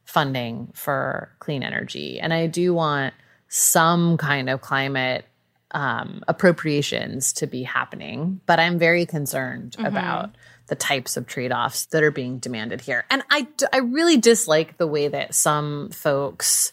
funding 0.04 0.72
for 0.74 1.30
clean 1.38 1.62
energy, 1.62 2.18
and 2.18 2.32
I 2.32 2.46
do 2.46 2.74
want 2.74 3.14
some 3.48 4.16
kind 4.16 4.48
of 4.48 4.60
climate 4.60 5.24
um, 5.72 6.22
appropriations 6.28 7.32
to 7.34 7.46
be 7.46 7.62
happening, 7.62 8.40
but 8.46 8.58
I'm 8.58 8.78
very 8.78 9.06
concerned 9.06 9.76
mm-hmm. 9.78 9.86
about 9.86 10.34
the 10.66 10.74
types 10.74 11.16
of 11.16 11.26
trade 11.26 11.52
offs 11.52 11.86
that 11.86 12.02
are 12.02 12.10
being 12.10 12.38
demanded 12.38 12.80
here. 12.80 13.04
And 13.10 13.22
I, 13.30 13.48
I 13.72 13.78
really 13.78 14.16
dislike 14.16 14.78
the 14.78 14.86
way 14.86 15.08
that 15.08 15.34
some 15.34 15.90
folks 15.90 16.72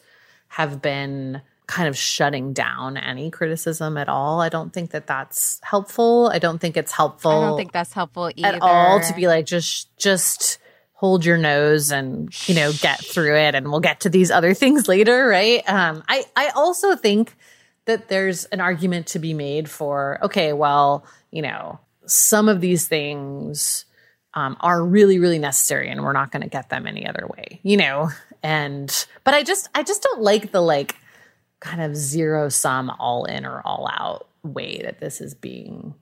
have 0.50 0.82
been 0.82 1.42
kind 1.66 1.90
of 1.90 1.98
shutting 1.98 2.54
down 2.54 2.96
any 2.96 3.30
criticism 3.30 3.98
at 3.98 4.08
all. 4.08 4.40
I 4.40 4.50
don't 4.50 4.72
think 4.72 4.92
that 4.92 5.08
that's 5.08 5.60
helpful. 5.64 6.30
I 6.32 6.40
don't 6.40 6.60
think 6.60 6.78
it's 6.78 6.92
helpful. 6.92 7.32
I 7.32 7.48
don't 7.48 7.58
think 7.58 7.74
that's 7.74 7.94
helpful 7.94 8.32
either. 8.36 8.56
At 8.56 8.62
all 8.62 9.02
to 9.02 9.14
be 9.14 9.28
like, 9.28 9.46
just, 9.46 9.96
just, 9.98 10.60
hold 10.98 11.24
your 11.24 11.38
nose 11.38 11.92
and 11.92 12.50
you 12.50 12.56
know 12.56 12.72
get 12.74 13.00
through 13.06 13.38
it 13.38 13.54
and 13.54 13.70
we'll 13.70 13.80
get 13.80 14.00
to 14.00 14.10
these 14.10 14.32
other 14.32 14.54
things 14.56 14.88
later 14.88 15.28
right 15.28 15.62
um 15.70 16.04
i 16.10 16.26
i 16.36 16.50
also 16.56 16.96
think 16.96 17.36
that 17.88 18.08
there's 18.08 18.46
an 18.46 18.62
argument 18.62 19.08
to 19.08 19.20
be 19.20 19.34
made 19.34 19.70
for 19.70 20.20
okay, 20.22 20.54
well, 20.54 21.06
you 21.32 21.42
know, 21.42 21.80
some 22.06 22.48
of 22.48 22.62
these 22.62 22.88
things 22.88 23.86
um, 24.34 24.56
are 24.60 24.86
really, 24.86 25.18
really 25.18 25.40
necessary, 25.40 25.90
and 25.90 26.04
we're 26.04 26.14
not 26.14 26.32
going 26.32 26.44
to 26.44 26.50
get 26.50 26.70
them 26.70 26.86
any 26.86 27.08
other 27.08 27.28
way, 27.28 27.60
you 27.64 27.76
know. 27.76 28.10
And 28.44 29.08
but 29.24 29.34
I 29.34 29.44
just, 29.44 29.68
I 29.74 29.84
just 29.84 30.04
don't 30.04 30.22
like 30.22 30.52
the 30.52 30.62
like 30.62 30.96
kind 31.60 31.82
of 31.82 31.96
zero 31.96 32.50
sum, 32.50 32.92
all 33.00 33.26
in 33.26 33.46
or 33.46 33.62
all 33.66 33.90
out 33.92 34.28
way 34.44 34.82
that 34.84 35.00
this 35.00 35.20
is 35.22 35.34
being 35.34 35.96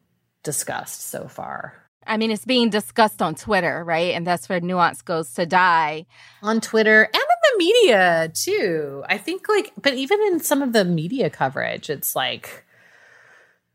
discussed 0.44 1.08
so 1.10 1.27
far. 1.27 1.74
I 2.08 2.18
mean, 2.18 2.30
it's 2.30 2.46
being 2.46 2.70
discussed 2.70 3.22
on 3.22 3.36
Twitter, 3.36 3.84
right? 3.84 4.13
And 4.13 4.27
that's 4.27 4.48
where 4.48 4.60
nuance 4.60 5.01
goes 5.01 5.34
to 5.34 5.46
die. 5.46 6.06
On 6.44 6.62
Twitter 6.62 7.04
and 7.04 7.24
media, 7.58 8.32
too. 8.34 9.04
I 9.08 9.18
think, 9.18 9.48
like, 9.50 9.72
but 9.82 9.94
even 9.94 10.20
in 10.28 10.40
some 10.40 10.62
of 10.62 10.74
the 10.74 10.86
media 10.86 11.30
coverage, 11.30 11.90
it's 11.90 12.16
like 12.16 12.66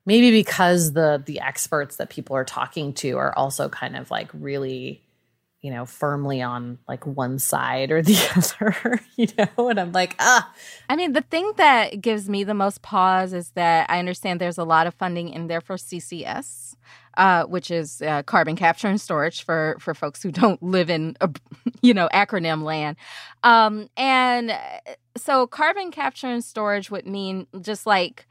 maybe 0.07 0.31
because 0.31 0.93
the 0.93 1.23
the 1.25 1.41
experts 1.41 1.97
that 1.97 2.11
people 2.11 2.35
are 2.37 2.45
talking 2.45 2.93
to 2.95 3.17
are 3.19 3.37
also 3.37 3.69
kind 3.69 3.97
of 3.97 4.11
like 4.11 4.29
really 4.35 5.03
you 5.63 5.71
know, 5.71 5.85
firmly 5.85 6.41
on 6.41 6.79
like 6.89 7.07
one 7.07 7.39
side 7.39 7.91
or 7.91 8.03
the 8.03 8.19
other, 8.37 9.01
you 9.17 9.29
know, 9.39 9.69
and 9.69 9.79
I'm 9.79 9.93
like, 9.93 10.17
ah. 10.19 10.53
I 10.89 10.97
mean, 10.97 11.13
the 11.13 11.23
thing 11.23 11.53
that 11.57 12.01
gives 12.01 12.29
me 12.29 12.45
the 12.45 12.55
most 12.55 12.83
pause 12.83 13.33
is 13.33 13.51
that 13.53 13.89
I 13.91 13.99
understand 13.99 14.41
there's 14.41 14.59
a 14.59 14.65
lot 14.65 14.87
of 14.87 14.95
funding 14.95 15.29
in 15.29 15.47
there 15.47 15.61
for 15.61 15.77
CCS 15.77 16.71
uh, 17.17 17.45
which 17.45 17.71
is 17.71 18.03
uh, 18.03 18.23
carbon 18.23 18.57
capture 18.57 18.89
and 18.89 19.01
storage 19.01 19.45
for 19.45 19.77
for 19.79 19.95
folks 19.95 20.23
who 20.23 20.31
don't 20.31 20.63
live 20.63 20.89
in 20.91 21.17
a, 21.21 21.29
you 21.83 21.95
know 21.95 22.09
acronym 22.13 22.63
land. 22.63 22.97
Um, 23.43 23.89
and 23.97 24.53
uh, 24.53 24.57
so 25.17 25.47
carbon 25.47 25.91
capture 25.91 26.29
and 26.29 26.45
storage 26.45 26.91
would 26.91 27.07
mean 27.07 27.47
just 27.61 27.87
like 27.87 28.27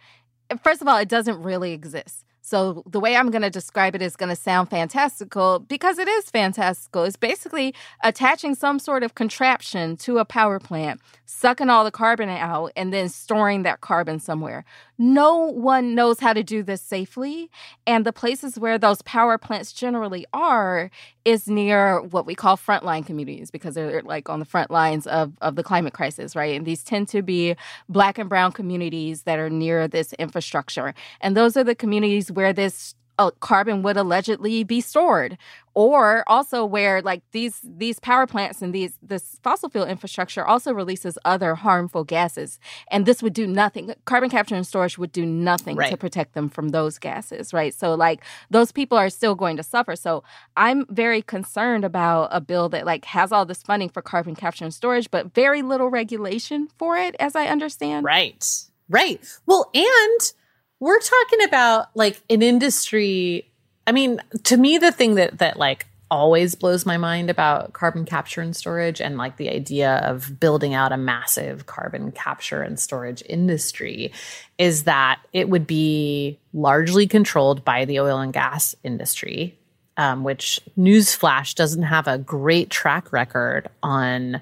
first 0.63 0.81
of 0.81 0.88
all, 0.88 0.98
it 0.98 1.09
doesn't 1.09 1.41
really 1.41 1.74
exist. 1.74 2.25
So 2.50 2.82
the 2.88 3.00
way 3.00 3.15
I'm 3.15 3.29
going 3.29 3.44
to 3.44 3.51
describe 3.51 3.94
it 3.94 4.01
is 4.01 4.15
going 4.15 4.29
to 4.29 4.36
sound 4.36 4.72
fantastical 4.72 5.60
because 5.60 6.00
it 6.00 6.08
is 6.08 6.32
fantastical. 6.32 7.03
It's 7.03 7.15
basically 7.15 7.75
attaching 8.03 8.56
some 8.56 8.79
sort 8.79 9.03
of 9.03 9.13
contraption 9.13 9.96
to 9.98 10.18
a 10.18 10.25
power 10.25 10.60
plant, 10.60 11.00
sucking 11.27 11.70
all 11.70 11.84
the 11.84 11.91
carbon 11.91 12.27
out, 12.27 12.72
and 12.75 12.91
then 12.91 13.08
storing 13.08 13.62
that 13.63 13.82
carbon 13.82 14.20
somewhere. 14.20 14.65
No 15.00 15.38
one 15.38 15.96
knows 15.96 16.20
how 16.20 16.34
to 16.34 16.44
do 16.44 16.62
this 16.62 16.82
safely. 16.82 17.50
And 17.88 18.06
the 18.06 18.12
places 18.12 18.60
where 18.60 18.77
those 18.77 19.01
power 19.03 19.38
plants 19.38 19.72
generally 19.72 20.25
are 20.34 20.91
is 21.24 21.48
near 21.48 22.01
what 22.01 22.25
we 22.25 22.36
call 22.36 22.58
frontline 22.58 23.06
communities 23.06 23.50
because 23.50 23.75
they're 23.75 24.01
like 24.01 24.29
on 24.29 24.39
the 24.39 24.46
front 24.46 24.70
lines 24.70 25.08
of, 25.08 25.32
of 25.41 25.56
the 25.56 25.63
climate 25.63 25.94
crisis, 25.94 26.36
right? 26.36 26.56
And 26.56 26.68
these 26.68 26.84
tend 26.84 27.08
to 27.10 27.22
be 27.22 27.56
black 27.88 28.18
and 28.18 28.27
brown 28.27 28.51
communities 28.51 29.24
that 29.24 29.39
are 29.39 29.50
near 29.50 29.88
this 29.88 30.12
infrastructure. 30.13 30.94
And 31.22 31.36
those 31.36 31.56
are 31.56 31.63
the 31.63 31.75
communities 31.75 32.29
where 32.29 32.51
this 32.51 32.94
uh, 33.19 33.31
carbon 33.41 33.83
would 33.83 33.97
allegedly 33.97 34.63
be 34.63 34.79
stored 34.79 35.38
or 35.73 36.23
also 36.27 36.65
where 36.65 37.01
like 37.01 37.21
these 37.31 37.59
these 37.63 37.99
power 37.99 38.25
plants 38.25 38.61
and 38.61 38.73
these 38.73 38.97
this 39.01 39.39
fossil 39.43 39.69
fuel 39.69 39.85
infrastructure 39.85 40.45
also 40.45 40.73
releases 40.73 41.17
other 41.25 41.53
harmful 41.55 42.03
gases. 42.03 42.59
And 42.89 43.05
this 43.05 43.21
would 43.21 43.33
do 43.33 43.45
nothing 43.45 43.93
carbon 44.05 44.29
capture 44.29 44.55
and 44.55 44.65
storage 44.65 44.97
would 44.97 45.11
do 45.11 45.25
nothing 45.25 45.75
right. 45.75 45.91
to 45.91 45.97
protect 45.97 46.33
them 46.33 46.49
from 46.49 46.69
those 46.69 46.97
gases 46.97 47.53
right? 47.53 47.73
So 47.73 47.93
like 47.93 48.23
those 48.49 48.71
people 48.71 48.97
are 48.97 49.09
still 49.09 49.35
going 49.35 49.57
to 49.57 49.63
suffer. 49.63 49.95
So 49.95 50.23
i'm 50.55 50.85
very 50.89 51.21
concerned 51.21 51.83
about 51.83 52.29
a 52.31 52.41
bill 52.41 52.69
that 52.69 52.85
like 52.85 53.05
has 53.05 53.31
all 53.31 53.45
this 53.45 53.61
funding 53.61 53.89
for 53.89 54.01
carbon 54.01 54.35
capture 54.35 54.63
and 54.63 54.73
storage 54.73 55.11
but 55.11 55.33
very 55.33 55.61
little 55.61 55.89
regulation 55.89 56.67
for 56.77 56.97
it 56.97 57.15
as 57.19 57.35
i 57.35 57.47
understand. 57.47 58.05
Right. 58.05 58.45
Right. 58.88 59.21
Well 59.45 59.69
and 59.73 60.33
we're 60.79 61.00
talking 61.00 61.43
about 61.43 61.89
like 61.95 62.21
an 62.29 62.41
industry. 62.41 63.50
I 63.86 63.91
mean, 63.91 64.21
to 64.43 64.57
me, 64.57 64.77
the 64.77 64.91
thing 64.91 65.15
that 65.15 65.39
that 65.39 65.57
like 65.57 65.86
always 66.12 66.55
blows 66.55 66.86
my 66.86 66.98
mind 66.98 67.29
about 67.29 67.74
carbon 67.74 68.03
capture 68.05 68.41
and 68.41 68.55
storage 68.55 69.00
and 69.00 69.17
like 69.17 69.38
the 69.38 69.50
idea 69.50 69.98
of 69.98 70.39
building 70.39 70.74
out 70.74 70.91
a 70.91 70.98
massive 70.98 71.65
carbon 71.65 72.12
capture 72.12 72.63
and 72.63 72.79
storage 72.79 73.21
industry 73.29 74.12
is 74.57 74.83
that 74.83 75.19
it 75.33 75.50
would 75.50 75.67
be 75.67 76.39
largely 76.53 77.05
controlled 77.05 77.63
by 77.63 77.86
the 77.86 78.00
oil 78.00 78.19
and 78.19 78.33
gas 78.33 78.74
industry, 78.83 79.57
um, 79.98 80.24
which 80.24 80.59
newsflash 80.77 81.53
doesn't 81.53 81.83
have 81.83 82.07
a 82.07 82.17
great 82.17 82.69
track 82.69 83.13
record 83.13 83.69
on 83.83 84.41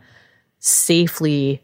safely 0.59 1.61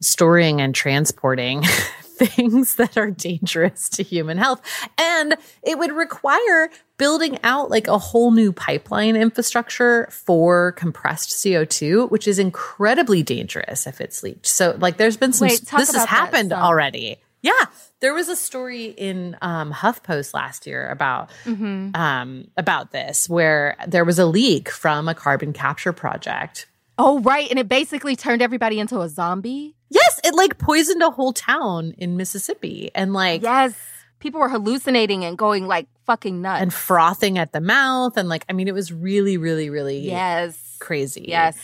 storing 0.00 0.60
and 0.60 0.74
transporting 0.74 1.62
things 2.26 2.74
that 2.76 2.96
are 2.96 3.10
dangerous 3.10 3.88
to 3.90 4.02
human 4.02 4.38
health. 4.38 4.60
And 4.98 5.36
it 5.62 5.78
would 5.78 5.92
require 5.92 6.70
building 6.96 7.38
out 7.42 7.70
like 7.70 7.88
a 7.88 7.98
whole 7.98 8.30
new 8.30 8.52
pipeline 8.52 9.16
infrastructure 9.16 10.08
for 10.10 10.72
compressed 10.72 11.30
CO2, 11.30 12.10
which 12.10 12.28
is 12.28 12.38
incredibly 12.38 13.22
dangerous 13.22 13.86
if 13.86 14.00
it's 14.00 14.22
leaked. 14.22 14.46
So, 14.46 14.76
like, 14.78 14.96
there's 14.98 15.16
been 15.16 15.32
some, 15.32 15.48
Wait, 15.48 15.60
this 15.76 15.94
has 15.94 16.04
happened 16.04 16.52
already. 16.52 17.18
Yeah. 17.42 17.66
There 18.00 18.14
was 18.14 18.28
a 18.28 18.36
story 18.36 18.86
in 18.86 19.36
um, 19.42 19.72
HuffPost 19.72 20.34
last 20.34 20.66
year 20.66 20.88
about 20.88 21.30
mm-hmm. 21.44 21.94
um, 21.94 22.48
about 22.56 22.92
this, 22.92 23.28
where 23.28 23.76
there 23.86 24.04
was 24.04 24.18
a 24.18 24.26
leak 24.26 24.70
from 24.70 25.08
a 25.08 25.14
carbon 25.14 25.52
capture 25.52 25.92
project. 25.92 26.66
Oh, 26.98 27.20
right, 27.20 27.48
and 27.48 27.58
it 27.58 27.68
basically 27.68 28.16
turned 28.16 28.42
everybody 28.42 28.78
into 28.78 29.00
a 29.00 29.08
zombie. 29.08 29.74
Yes, 29.92 30.20
it 30.24 30.34
like 30.34 30.58
poisoned 30.58 31.02
a 31.02 31.10
whole 31.10 31.32
town 31.32 31.94
in 31.98 32.16
Mississippi. 32.16 32.90
And 32.94 33.12
like 33.12 33.42
Yes. 33.42 33.74
People 34.20 34.40
were 34.40 34.48
hallucinating 34.48 35.24
and 35.24 35.36
going 35.36 35.66
like 35.66 35.88
fucking 36.06 36.40
nuts. 36.40 36.62
And 36.62 36.72
frothing 36.72 37.38
at 37.38 37.52
the 37.52 37.60
mouth. 37.60 38.16
And 38.16 38.28
like, 38.28 38.44
I 38.48 38.52
mean, 38.52 38.68
it 38.68 38.74
was 38.74 38.92
really, 38.92 39.36
really, 39.36 39.68
really 39.68 39.98
yes. 39.98 40.76
crazy. 40.78 41.24
Yes. 41.26 41.58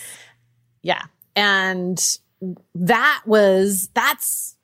Yeah. 0.81 1.03
And 1.37 1.97
that 2.75 3.21
was 3.25 3.89
that's 3.93 4.57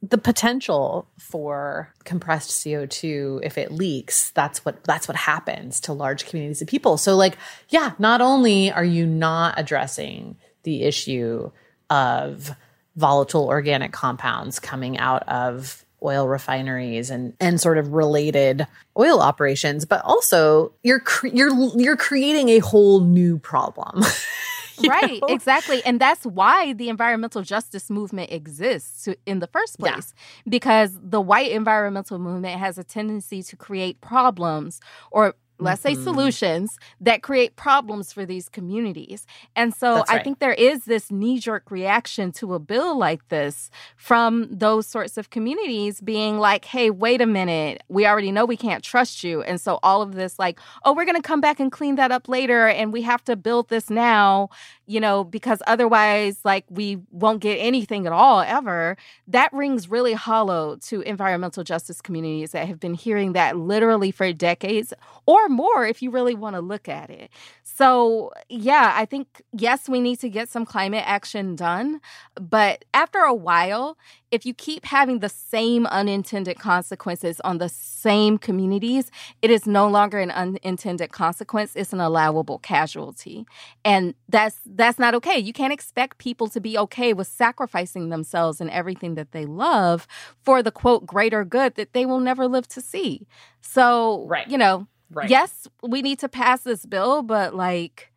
the 0.00 0.18
potential 0.18 1.06
for 1.18 1.92
compressed 2.04 2.50
CO2 2.50 3.40
if 3.44 3.56
it 3.56 3.70
leaks 3.70 4.30
that's 4.30 4.64
what 4.64 4.82
that's 4.84 5.06
what 5.06 5.16
happens 5.16 5.80
to 5.80 5.92
large 5.92 6.26
communities 6.26 6.60
of 6.60 6.68
people 6.68 6.98
so 6.98 7.14
like 7.16 7.38
yeah 7.68 7.92
not 7.98 8.20
only 8.20 8.70
are 8.72 8.84
you 8.84 9.06
not 9.06 9.54
addressing 9.56 10.36
the 10.64 10.82
issue 10.82 11.50
of 11.88 12.50
volatile 12.96 13.46
organic 13.46 13.92
compounds 13.92 14.58
coming 14.58 14.98
out 14.98 15.26
of 15.28 15.84
oil 16.04 16.28
refineries 16.28 17.10
and 17.10 17.34
and 17.40 17.60
sort 17.60 17.78
of 17.78 17.92
related 17.92 18.66
oil 18.98 19.20
operations 19.20 19.84
but 19.84 20.04
also 20.04 20.72
you're 20.82 21.00
cre- 21.00 21.28
you're 21.28 21.52
you're 21.76 21.96
creating 21.96 22.48
a 22.48 22.58
whole 22.58 23.00
new 23.00 23.38
problem 23.38 24.02
right 24.88 25.20
know? 25.20 25.28
exactly 25.28 25.82
and 25.84 26.00
that's 26.00 26.24
why 26.24 26.72
the 26.72 26.88
environmental 26.88 27.42
justice 27.42 27.88
movement 27.88 28.32
exists 28.32 29.08
in 29.26 29.38
the 29.38 29.46
first 29.46 29.78
place 29.78 30.12
yeah. 30.16 30.50
because 30.50 30.98
the 31.00 31.20
white 31.20 31.52
environmental 31.52 32.18
movement 32.18 32.58
has 32.58 32.78
a 32.78 32.84
tendency 32.84 33.42
to 33.42 33.56
create 33.56 34.00
problems 34.00 34.80
or 35.10 35.34
let's 35.62 35.82
mm-hmm. 35.82 35.96
say 35.96 36.02
solutions 36.02 36.78
that 37.00 37.22
create 37.22 37.56
problems 37.56 38.12
for 38.12 38.24
these 38.26 38.48
communities. 38.48 39.26
And 39.56 39.74
so 39.74 39.96
right. 39.96 40.04
I 40.08 40.18
think 40.22 40.38
there 40.38 40.52
is 40.52 40.84
this 40.84 41.10
knee 41.10 41.38
jerk 41.38 41.70
reaction 41.70 42.32
to 42.32 42.54
a 42.54 42.58
bill 42.58 42.96
like 42.96 43.28
this 43.28 43.70
from 43.96 44.48
those 44.50 44.86
sorts 44.86 45.16
of 45.16 45.30
communities 45.30 46.00
being 46.00 46.38
like, 46.38 46.64
hey, 46.64 46.90
wait 46.90 47.20
a 47.20 47.26
minute, 47.26 47.82
we 47.88 48.06
already 48.06 48.32
know 48.32 48.44
we 48.44 48.56
can't 48.56 48.82
trust 48.82 49.24
you. 49.24 49.42
And 49.42 49.60
so 49.60 49.78
all 49.82 50.02
of 50.02 50.14
this, 50.14 50.38
like, 50.38 50.58
oh, 50.84 50.92
we're 50.92 51.04
going 51.04 51.20
to 51.20 51.22
come 51.22 51.40
back 51.40 51.60
and 51.60 51.70
clean 51.70 51.96
that 51.96 52.12
up 52.12 52.28
later 52.28 52.68
and 52.68 52.92
we 52.92 53.02
have 53.02 53.24
to 53.24 53.36
build 53.36 53.68
this 53.68 53.90
now, 53.90 54.48
you 54.86 55.00
know, 55.00 55.24
because 55.24 55.62
otherwise, 55.66 56.38
like, 56.44 56.64
we 56.68 56.98
won't 57.10 57.40
get 57.40 57.56
anything 57.56 58.06
at 58.06 58.12
all 58.12 58.40
ever. 58.40 58.96
That 59.26 59.52
rings 59.52 59.88
really 59.88 60.12
hollow 60.12 60.76
to 60.82 61.00
environmental 61.02 61.64
justice 61.64 62.00
communities 62.00 62.52
that 62.52 62.68
have 62.68 62.80
been 62.80 62.94
hearing 62.94 63.32
that 63.32 63.56
literally 63.56 64.10
for 64.10 64.32
decades 64.32 64.92
or 65.26 65.48
more 65.52 65.86
if 65.86 66.02
you 66.02 66.10
really 66.10 66.34
want 66.34 66.56
to 66.56 66.60
look 66.60 66.88
at 66.88 67.10
it. 67.10 67.30
So, 67.62 68.32
yeah, 68.48 68.92
I 68.96 69.04
think, 69.04 69.42
yes, 69.52 69.88
we 69.88 70.00
need 70.00 70.18
to 70.20 70.28
get 70.28 70.48
some 70.48 70.66
climate 70.66 71.04
action 71.06 71.56
done. 71.56 72.00
But 72.34 72.84
after 72.92 73.20
a 73.20 73.34
while, 73.34 73.96
if 74.32 74.46
you 74.46 74.54
keep 74.54 74.86
having 74.86 75.18
the 75.18 75.28
same 75.28 75.86
unintended 75.86 76.58
consequences 76.58 77.38
on 77.40 77.58
the 77.58 77.68
same 77.68 78.38
communities, 78.38 79.10
it 79.42 79.50
is 79.50 79.66
no 79.66 79.86
longer 79.86 80.18
an 80.18 80.30
unintended 80.30 81.12
consequence, 81.12 81.72
it's 81.76 81.92
an 81.92 82.00
allowable 82.00 82.58
casualty. 82.58 83.46
And 83.84 84.14
that's 84.28 84.58
that's 84.64 84.98
not 84.98 85.14
okay. 85.16 85.38
You 85.38 85.52
can't 85.52 85.72
expect 85.72 86.16
people 86.16 86.48
to 86.48 86.60
be 86.60 86.78
okay 86.78 87.12
with 87.12 87.26
sacrificing 87.26 88.08
themselves 88.08 88.60
and 88.60 88.70
everything 88.70 89.14
that 89.16 89.32
they 89.32 89.44
love 89.44 90.06
for 90.42 90.62
the 90.62 90.72
quote 90.72 91.04
greater 91.04 91.44
good 91.44 91.74
that 91.74 91.92
they 91.92 92.06
will 92.06 92.20
never 92.20 92.48
live 92.48 92.66
to 92.68 92.80
see. 92.80 93.26
So, 93.60 94.26
right. 94.28 94.48
you 94.48 94.58
know, 94.58 94.86
Right. 95.12 95.28
Yes, 95.28 95.68
we 95.82 96.02
need 96.02 96.18
to 96.20 96.28
pass 96.28 96.62
this 96.62 96.86
bill, 96.86 97.22
but 97.22 97.54
like 97.54 98.12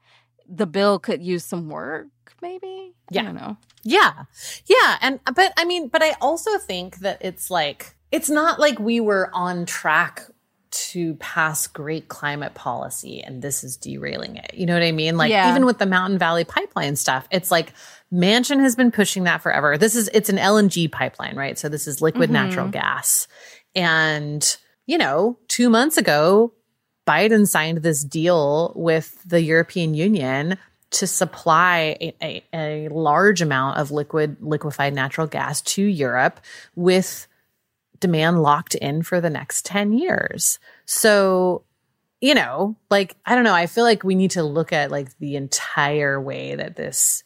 the 0.47 0.65
bill 0.65 0.99
could 0.99 1.21
use 1.21 1.43
some 1.43 1.69
work, 1.69 2.07
maybe. 2.41 2.93
Yeah. 3.11 3.21
I 3.21 3.25
don't 3.25 3.35
know. 3.35 3.57
Yeah. 3.83 4.23
Yeah. 4.65 4.97
And, 5.01 5.19
but 5.35 5.51
I 5.57 5.65
mean, 5.65 5.89
but 5.89 6.01
I 6.01 6.15
also 6.21 6.57
think 6.57 6.97
that 6.99 7.17
it's 7.21 7.51
like, 7.51 7.95
it's 8.11 8.29
not 8.29 8.59
like 8.59 8.79
we 8.79 8.99
were 8.99 9.29
on 9.33 9.65
track 9.65 10.23
to 10.71 11.15
pass 11.15 11.67
great 11.67 12.07
climate 12.07 12.53
policy 12.53 13.21
and 13.21 13.41
this 13.41 13.63
is 13.63 13.77
derailing 13.77 14.35
it. 14.37 14.53
You 14.53 14.65
know 14.65 14.73
what 14.73 14.83
I 14.83 14.91
mean? 14.91 15.17
Like 15.17 15.31
yeah. 15.31 15.49
even 15.49 15.65
with 15.65 15.79
the 15.79 15.85
Mountain 15.85 16.19
Valley 16.19 16.43
pipeline 16.43 16.95
stuff, 16.95 17.27
it's 17.31 17.49
like 17.49 17.73
Manchin 18.13 18.59
has 18.59 18.75
been 18.75 18.91
pushing 18.91 19.23
that 19.23 19.41
forever. 19.41 19.77
This 19.77 19.95
is 19.95 20.09
it's 20.13 20.29
an 20.29 20.37
LNG 20.37 20.91
pipeline, 20.91 21.35
right? 21.35 21.57
So 21.57 21.69
this 21.69 21.87
is 21.87 22.01
liquid 22.01 22.29
mm-hmm. 22.29 22.47
natural 22.47 22.67
gas. 22.67 23.27
And 23.73 24.57
you 24.85 24.97
know, 24.97 25.39
2 25.47 25.69
months 25.69 25.97
ago, 25.97 26.53
Biden 27.07 27.47
signed 27.47 27.79
this 27.79 28.03
deal 28.03 28.73
with 28.75 29.21
the 29.25 29.41
European 29.41 29.93
Union 29.93 30.57
to 30.91 31.07
supply 31.07 31.97
a, 31.99 32.15
a, 32.21 32.43
a, 32.53 32.89
large 32.89 33.41
amount 33.41 33.77
of 33.77 33.91
liquid 33.91 34.37
liquefied 34.39 34.93
natural 34.93 35.27
gas 35.27 35.61
to 35.61 35.83
Europe 35.83 36.39
with 36.75 37.27
demand 37.99 38.41
locked 38.41 38.75
in 38.75 39.01
for 39.01 39.19
the 39.19 39.29
next 39.29 39.65
10 39.65 39.93
years. 39.93 40.59
So, 40.85 41.63
you 42.21 42.33
know, 42.33 42.75
like 42.89 43.15
I 43.25 43.35
don't 43.35 43.43
know, 43.43 43.53
I 43.53 43.67
feel 43.67 43.83
like 43.83 44.03
we 44.03 44.15
need 44.15 44.31
to 44.31 44.43
look 44.43 44.71
at 44.71 44.91
like 44.91 45.17
the 45.17 45.35
entire 45.35 46.19
way 46.19 46.55
that 46.55 46.75
this 46.75 47.23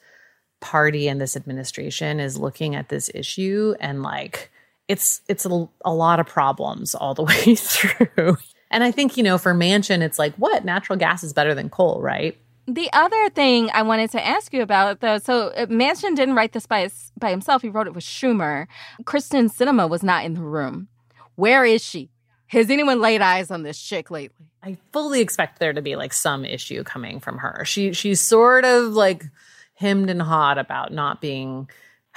party 0.61 1.07
and 1.07 1.21
this 1.21 1.37
administration 1.37 2.19
is 2.19 2.37
looking 2.37 2.75
at 2.75 2.89
this 2.89 3.09
issue 3.13 3.75
and 3.79 4.03
like 4.03 4.51
it's 4.87 5.21
it's 5.29 5.45
a, 5.45 5.69
a 5.85 5.93
lot 5.93 6.19
of 6.19 6.25
problems 6.25 6.95
all 6.95 7.13
the 7.13 7.23
way 7.23 7.55
through. 7.55 8.37
And 8.71 8.83
I 8.83 8.91
think, 8.91 9.17
you 9.17 9.23
know, 9.23 9.37
for 9.37 9.53
Manchin, 9.53 10.01
it's 10.01 10.19
like, 10.19 10.35
what? 10.35 10.63
Natural 10.63 10.97
gas 10.97 11.23
is 11.23 11.33
better 11.33 11.55
than 11.55 11.69
coal, 11.69 12.01
right? 12.01 12.37
The 12.67 12.89
other 12.93 13.29
thing 13.31 13.71
I 13.73 13.81
wanted 13.81 14.11
to 14.11 14.25
ask 14.25 14.53
you 14.53 14.61
about, 14.61 14.99
though, 14.99 15.17
so 15.17 15.47
uh, 15.49 15.65
Manchin 15.65 16.15
didn't 16.15 16.35
write 16.35 16.53
this 16.53 16.67
by, 16.67 16.81
his, 16.81 17.11
by 17.17 17.31
himself. 17.31 17.63
He 17.63 17.69
wrote 17.69 17.87
it 17.87 17.95
with 17.95 18.03
Schumer. 18.03 18.67
Kyrsten 19.03 19.51
Sinema 19.51 19.89
was 19.89 20.03
not 20.03 20.23
in 20.23 20.35
the 20.35 20.41
room. 20.41 20.87
Where 21.35 21.65
is 21.65 21.83
she? 21.83 22.11
Has 22.47 22.69
anyone 22.69 22.99
laid 22.99 23.21
eyes 23.21 23.49
on 23.49 23.63
this 23.63 23.79
chick 23.79 24.11
lately? 24.11 24.45
I 24.61 24.77
fully 24.91 25.21
expect 25.21 25.59
there 25.59 25.73
to 25.73 25.81
be 25.81 25.95
like 25.95 26.13
some 26.13 26.45
issue 26.45 26.83
coming 26.83 27.19
from 27.19 27.37
her. 27.37 27.63
She 27.63 27.93
she's 27.93 28.19
sort 28.19 28.65
of 28.65 28.93
like 28.93 29.23
hemmed 29.75 30.09
and 30.09 30.21
hawed 30.21 30.57
about 30.57 30.91
not 30.91 31.21
being 31.21 31.69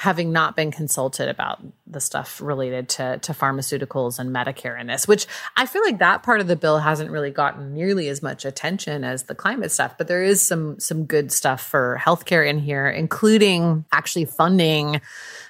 having 0.03 0.33
not 0.33 0.57
been 0.57 0.73
consulted 0.73 1.29
about 1.29 1.61
the 1.87 2.01
stuff 2.01 2.41
related 2.41 2.89
to 2.89 3.19
to 3.19 3.33
pharmaceuticals 3.33 4.19
and 4.19 4.35
Medicare 4.35 4.79
in 4.81 4.89
this, 4.89 5.07
which 5.07 5.29
I 5.57 5.65
feel 5.65 5.81
like 5.83 6.01
that 6.01 6.25
part 6.25 6.41
of 6.41 6.49
the 6.49 6.57
bill 6.57 6.81
hasn't 6.81 7.13
really 7.13 7.31
gotten 7.31 7.73
nearly 7.73 8.09
as 8.09 8.21
much 8.21 8.45
attention 8.45 9.05
as 9.05 9.23
the 9.25 9.37
climate 9.37 9.71
stuff, 9.71 9.97
but 9.97 10.09
there 10.09 10.25
is 10.25 10.43
some 10.43 10.81
some 10.81 11.05
good 11.05 11.31
stuff 11.31 11.65
for 11.65 12.01
healthcare 12.05 12.45
in 12.45 12.59
here, 12.59 12.89
including 12.89 13.85
actually 13.93 14.25
funding 14.25 15.01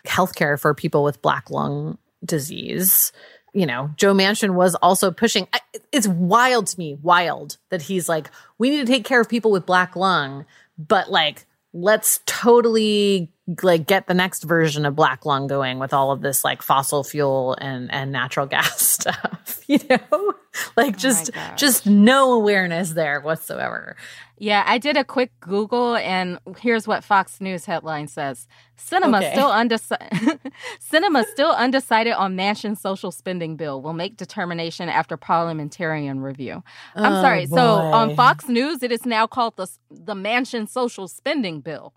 healthcare 0.07 0.61
for 0.61 0.75
people 0.75 1.03
with 1.03 1.23
black 1.23 1.49
lung 1.49 1.97
disease. 2.23 3.11
You 3.55 3.65
know, 3.65 3.89
Joe 3.97 4.13
Manchin 4.13 4.51
was 4.51 4.75
also 4.75 5.11
pushing. 5.11 5.49
It's 5.93 6.07
wild 6.07 6.67
to 6.67 6.79
me, 6.79 6.99
wild 7.01 7.57
that 7.71 7.81
he's 7.81 8.07
like, 8.07 8.31
we 8.59 8.69
need 8.69 8.87
to 8.87 8.93
take 8.93 9.07
care 9.07 9.21
of 9.23 9.31
people 9.31 9.51
with 9.51 9.65
black 9.65 9.97
lung, 9.97 10.45
but 10.77 11.11
like, 11.11 11.47
let's 11.73 12.21
totally 12.27 13.33
like 13.63 13.87
get 13.87 14.07
the 14.07 14.15
next 14.15 14.45
version 14.45 14.87
of 14.87 14.95
black 14.95 15.27
lung 15.27 15.49
going 15.49 15.81
with 15.81 15.93
all 15.93 16.13
of 16.13 16.21
this 16.21 16.45
like 16.45 16.63
fossil 16.63 17.03
fuel 17.03 17.57
and 17.61 17.93
and 17.93 18.13
natural 18.13 18.47
gas 18.55 18.81
stuff 18.81 19.61
you 19.67 19.79
know? 19.91 20.35
Like 20.77 20.95
oh 20.95 20.99
just 20.99 21.31
oh 21.35 21.55
just 21.57 21.87
no 21.87 22.33
awareness 22.33 22.91
there 22.91 23.21
whatsoever. 23.21 23.97
Yeah 24.39 24.65
i 24.67 24.79
did 24.79 24.97
a 24.97 25.05
quick 25.05 25.33
google 25.41 25.97
and 25.97 26.39
here's 26.59 26.87
what 26.87 27.03
fox 27.03 27.41
news 27.41 27.65
headline 27.65 28.07
says. 28.07 28.47
Sinema 28.79 29.19
okay. 29.19 29.33
still 29.33 29.51
undecided 29.51 30.09
Sinema 30.81 31.25
still 31.27 31.53
undecided 31.53 32.13
on 32.13 32.37
Manchin 32.37 32.79
social 32.79 33.11
spending 33.11 33.57
bill 33.57 33.83
will 33.83 33.93
make 33.93 34.17
determination 34.17 34.89
after 34.89 35.17
parliamentarian 35.17 36.21
review. 36.21 36.63
I'm 36.95 37.13
oh, 37.13 37.23
sorry 37.23 37.47
boy. 37.47 37.57
so 37.57 37.65
on 37.65 38.15
fox 38.15 38.49
news 38.49 38.85
it 38.85 38.93
is 38.93 39.05
now 39.05 39.27
called 39.27 39.57
the 39.57 39.69
the 39.91 40.15
Manchin 40.15 40.69
social 40.69 41.09
spending 41.09 41.61
bill 41.61 41.93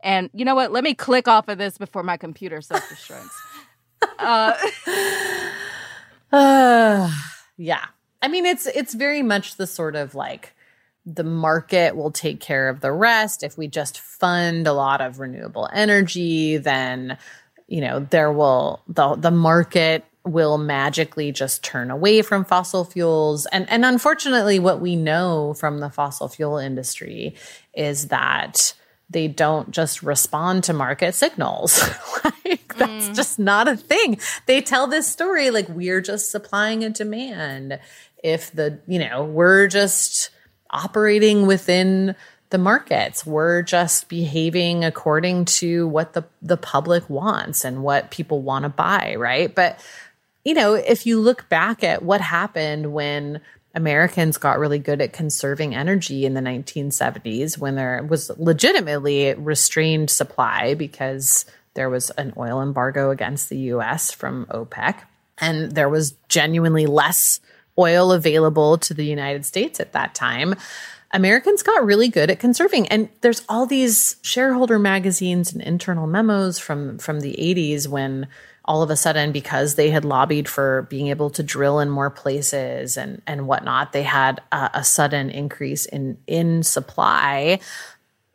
and 0.00 0.30
you 0.32 0.44
know 0.44 0.54
what? 0.54 0.72
Let 0.72 0.84
me 0.84 0.94
click 0.94 1.28
off 1.28 1.48
of 1.48 1.58
this 1.58 1.78
before 1.78 2.02
my 2.02 2.16
computer 2.16 2.60
self 2.60 2.82
destructs. 2.88 3.30
uh, 6.32 7.10
yeah. 7.56 7.84
I 8.20 8.28
mean, 8.28 8.46
it's 8.46 8.66
it's 8.66 8.94
very 8.94 9.22
much 9.22 9.56
the 9.56 9.66
sort 9.66 9.96
of 9.96 10.14
like 10.14 10.54
the 11.06 11.24
market 11.24 11.96
will 11.96 12.10
take 12.10 12.40
care 12.40 12.68
of 12.68 12.80
the 12.80 12.92
rest. 12.92 13.42
If 13.42 13.56
we 13.56 13.68
just 13.68 14.00
fund 14.00 14.66
a 14.66 14.72
lot 14.72 15.00
of 15.00 15.20
renewable 15.20 15.68
energy, 15.72 16.58
then 16.58 17.16
you 17.66 17.80
know 17.80 18.00
there 18.00 18.32
will 18.32 18.82
the 18.88 19.14
the 19.14 19.30
market 19.30 20.04
will 20.24 20.58
magically 20.58 21.32
just 21.32 21.62
turn 21.64 21.90
away 21.90 22.22
from 22.22 22.44
fossil 22.44 22.84
fuels. 22.84 23.46
And 23.46 23.68
and 23.70 23.84
unfortunately, 23.84 24.58
what 24.58 24.80
we 24.80 24.96
know 24.96 25.54
from 25.54 25.78
the 25.78 25.90
fossil 25.90 26.28
fuel 26.28 26.58
industry 26.58 27.34
is 27.72 28.08
that 28.08 28.74
they 29.10 29.28
don't 29.28 29.70
just 29.70 30.02
respond 30.02 30.64
to 30.64 30.72
market 30.72 31.14
signals. 31.14 31.82
like 32.24 32.74
that's 32.76 33.08
mm. 33.08 33.14
just 33.14 33.38
not 33.38 33.68
a 33.68 33.76
thing. 33.76 34.18
They 34.46 34.60
tell 34.60 34.86
this 34.86 35.06
story 35.06 35.50
like 35.50 35.68
we're 35.68 36.00
just 36.00 36.30
supplying 36.30 36.84
a 36.84 36.90
demand. 36.90 37.80
If 38.22 38.50
the, 38.52 38.80
you 38.86 38.98
know, 38.98 39.24
we're 39.24 39.68
just 39.68 40.30
operating 40.70 41.46
within 41.46 42.14
the 42.50 42.58
markets. 42.58 43.26
We're 43.26 43.62
just 43.62 44.08
behaving 44.08 44.84
according 44.84 45.46
to 45.46 45.86
what 45.86 46.14
the 46.14 46.24
the 46.40 46.56
public 46.56 47.08
wants 47.10 47.64
and 47.64 47.82
what 47.82 48.10
people 48.10 48.42
want 48.42 48.62
to 48.62 48.70
buy, 48.70 49.16
right? 49.16 49.54
But 49.54 49.84
you 50.44 50.54
know, 50.54 50.74
if 50.74 51.04
you 51.04 51.20
look 51.20 51.48
back 51.48 51.84
at 51.84 52.02
what 52.02 52.20
happened 52.20 52.92
when 52.92 53.40
Americans 53.78 54.38
got 54.38 54.58
really 54.58 54.80
good 54.80 55.00
at 55.00 55.12
conserving 55.12 55.72
energy 55.72 56.26
in 56.26 56.34
the 56.34 56.40
1970s 56.40 57.56
when 57.56 57.76
there 57.76 58.02
was 58.02 58.28
legitimately 58.36 59.34
restrained 59.34 60.10
supply 60.10 60.74
because 60.74 61.44
there 61.74 61.88
was 61.88 62.10
an 62.10 62.32
oil 62.36 62.60
embargo 62.60 63.12
against 63.12 63.48
the 63.48 63.58
US 63.72 64.10
from 64.10 64.46
OPEC. 64.46 64.96
And 65.38 65.70
there 65.70 65.88
was 65.88 66.16
genuinely 66.28 66.86
less 66.86 67.38
oil 67.78 68.10
available 68.10 68.78
to 68.78 68.94
the 68.94 69.04
United 69.04 69.46
States 69.46 69.78
at 69.78 69.92
that 69.92 70.12
time. 70.12 70.56
Americans 71.12 71.62
got 71.62 71.84
really 71.84 72.08
good 72.08 72.30
at 72.30 72.40
conserving. 72.40 72.88
And 72.88 73.08
there's 73.20 73.44
all 73.48 73.64
these 73.64 74.16
shareholder 74.22 74.80
magazines 74.80 75.52
and 75.52 75.62
internal 75.62 76.08
memos 76.08 76.58
from, 76.58 76.98
from 76.98 77.20
the 77.20 77.36
80s 77.38 77.86
when 77.86 78.26
all 78.68 78.82
of 78.82 78.90
a 78.90 78.96
sudden 78.96 79.32
because 79.32 79.74
they 79.74 79.88
had 79.88 80.04
lobbied 80.04 80.46
for 80.46 80.82
being 80.90 81.08
able 81.08 81.30
to 81.30 81.42
drill 81.42 81.80
in 81.80 81.88
more 81.88 82.10
places 82.10 82.98
and 82.98 83.22
and 83.26 83.48
whatnot 83.48 83.92
they 83.92 84.02
had 84.02 84.40
a, 84.52 84.70
a 84.74 84.84
sudden 84.84 85.30
increase 85.30 85.86
in 85.86 86.18
in 86.26 86.62
supply 86.62 87.58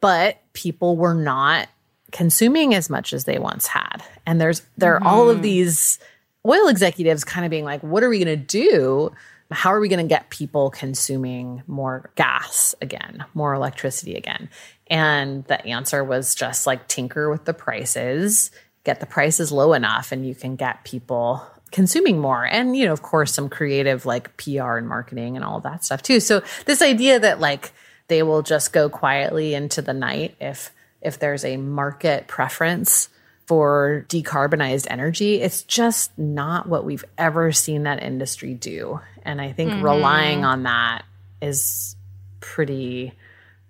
but 0.01 0.41
people 0.53 0.97
were 0.97 1.13
not 1.13 1.69
consuming 2.11 2.73
as 2.73 2.89
much 2.89 3.13
as 3.13 3.25
they 3.25 3.37
once 3.37 3.67
had 3.67 4.03
and 4.25 4.41
there's 4.41 4.63
there 4.75 4.95
are 4.95 4.99
mm-hmm. 4.99 5.07
all 5.07 5.29
of 5.29 5.35
mm-hmm. 5.35 5.43
these 5.43 5.99
oil 6.45 6.67
executives 6.67 7.23
kind 7.23 7.45
of 7.45 7.51
being 7.51 7.63
like 7.63 7.81
what 7.83 8.03
are 8.03 8.09
we 8.09 8.17
going 8.17 8.27
to 8.27 8.45
do 8.45 9.11
how 9.51 9.71
are 9.71 9.79
we 9.79 9.87
going 9.87 10.03
to 10.03 10.09
get 10.09 10.31
people 10.31 10.71
consuming 10.71 11.61
more 11.67 12.09
gas 12.15 12.73
again 12.81 13.23
more 13.35 13.53
electricity 13.53 14.15
again 14.15 14.49
and 14.87 15.45
the 15.45 15.63
answer 15.67 16.03
was 16.03 16.33
just 16.33 16.65
like 16.65 16.87
tinker 16.87 17.29
with 17.29 17.45
the 17.45 17.53
prices 17.53 18.49
get 18.83 18.99
the 18.99 19.05
prices 19.05 19.51
low 19.51 19.73
enough 19.73 20.11
and 20.11 20.27
you 20.27 20.35
can 20.35 20.55
get 20.55 20.83
people 20.83 21.45
consuming 21.71 22.19
more. 22.19 22.45
And 22.45 22.77
you 22.77 22.85
know 22.85 22.93
of 22.93 23.01
course 23.01 23.33
some 23.33 23.49
creative 23.49 24.05
like 24.05 24.37
PR 24.37 24.77
and 24.77 24.87
marketing 24.87 25.35
and 25.35 25.43
all 25.43 25.59
that 25.61 25.83
stuff 25.83 26.01
too. 26.01 26.19
So 26.19 26.43
this 26.65 26.81
idea 26.81 27.19
that 27.19 27.39
like 27.39 27.73
they 28.07 28.23
will 28.23 28.43
just 28.43 28.73
go 28.73 28.89
quietly 28.89 29.53
into 29.53 29.81
the 29.81 29.93
night 29.93 30.35
if 30.39 30.71
if 31.01 31.19
there's 31.19 31.43
a 31.43 31.57
market 31.57 32.27
preference 32.27 33.09
for 33.45 34.05
decarbonized 34.07 34.87
energy 34.89 35.41
it's 35.41 35.63
just 35.63 36.17
not 36.17 36.67
what 36.67 36.85
we've 36.85 37.03
ever 37.17 37.51
seen 37.51 37.83
that 37.83 38.01
industry 38.03 38.53
do. 38.53 38.99
And 39.23 39.41
i 39.41 39.51
think 39.51 39.71
mm-hmm. 39.71 39.83
relying 39.83 40.45
on 40.45 40.63
that 40.63 41.05
is 41.41 41.95
pretty 42.39 43.13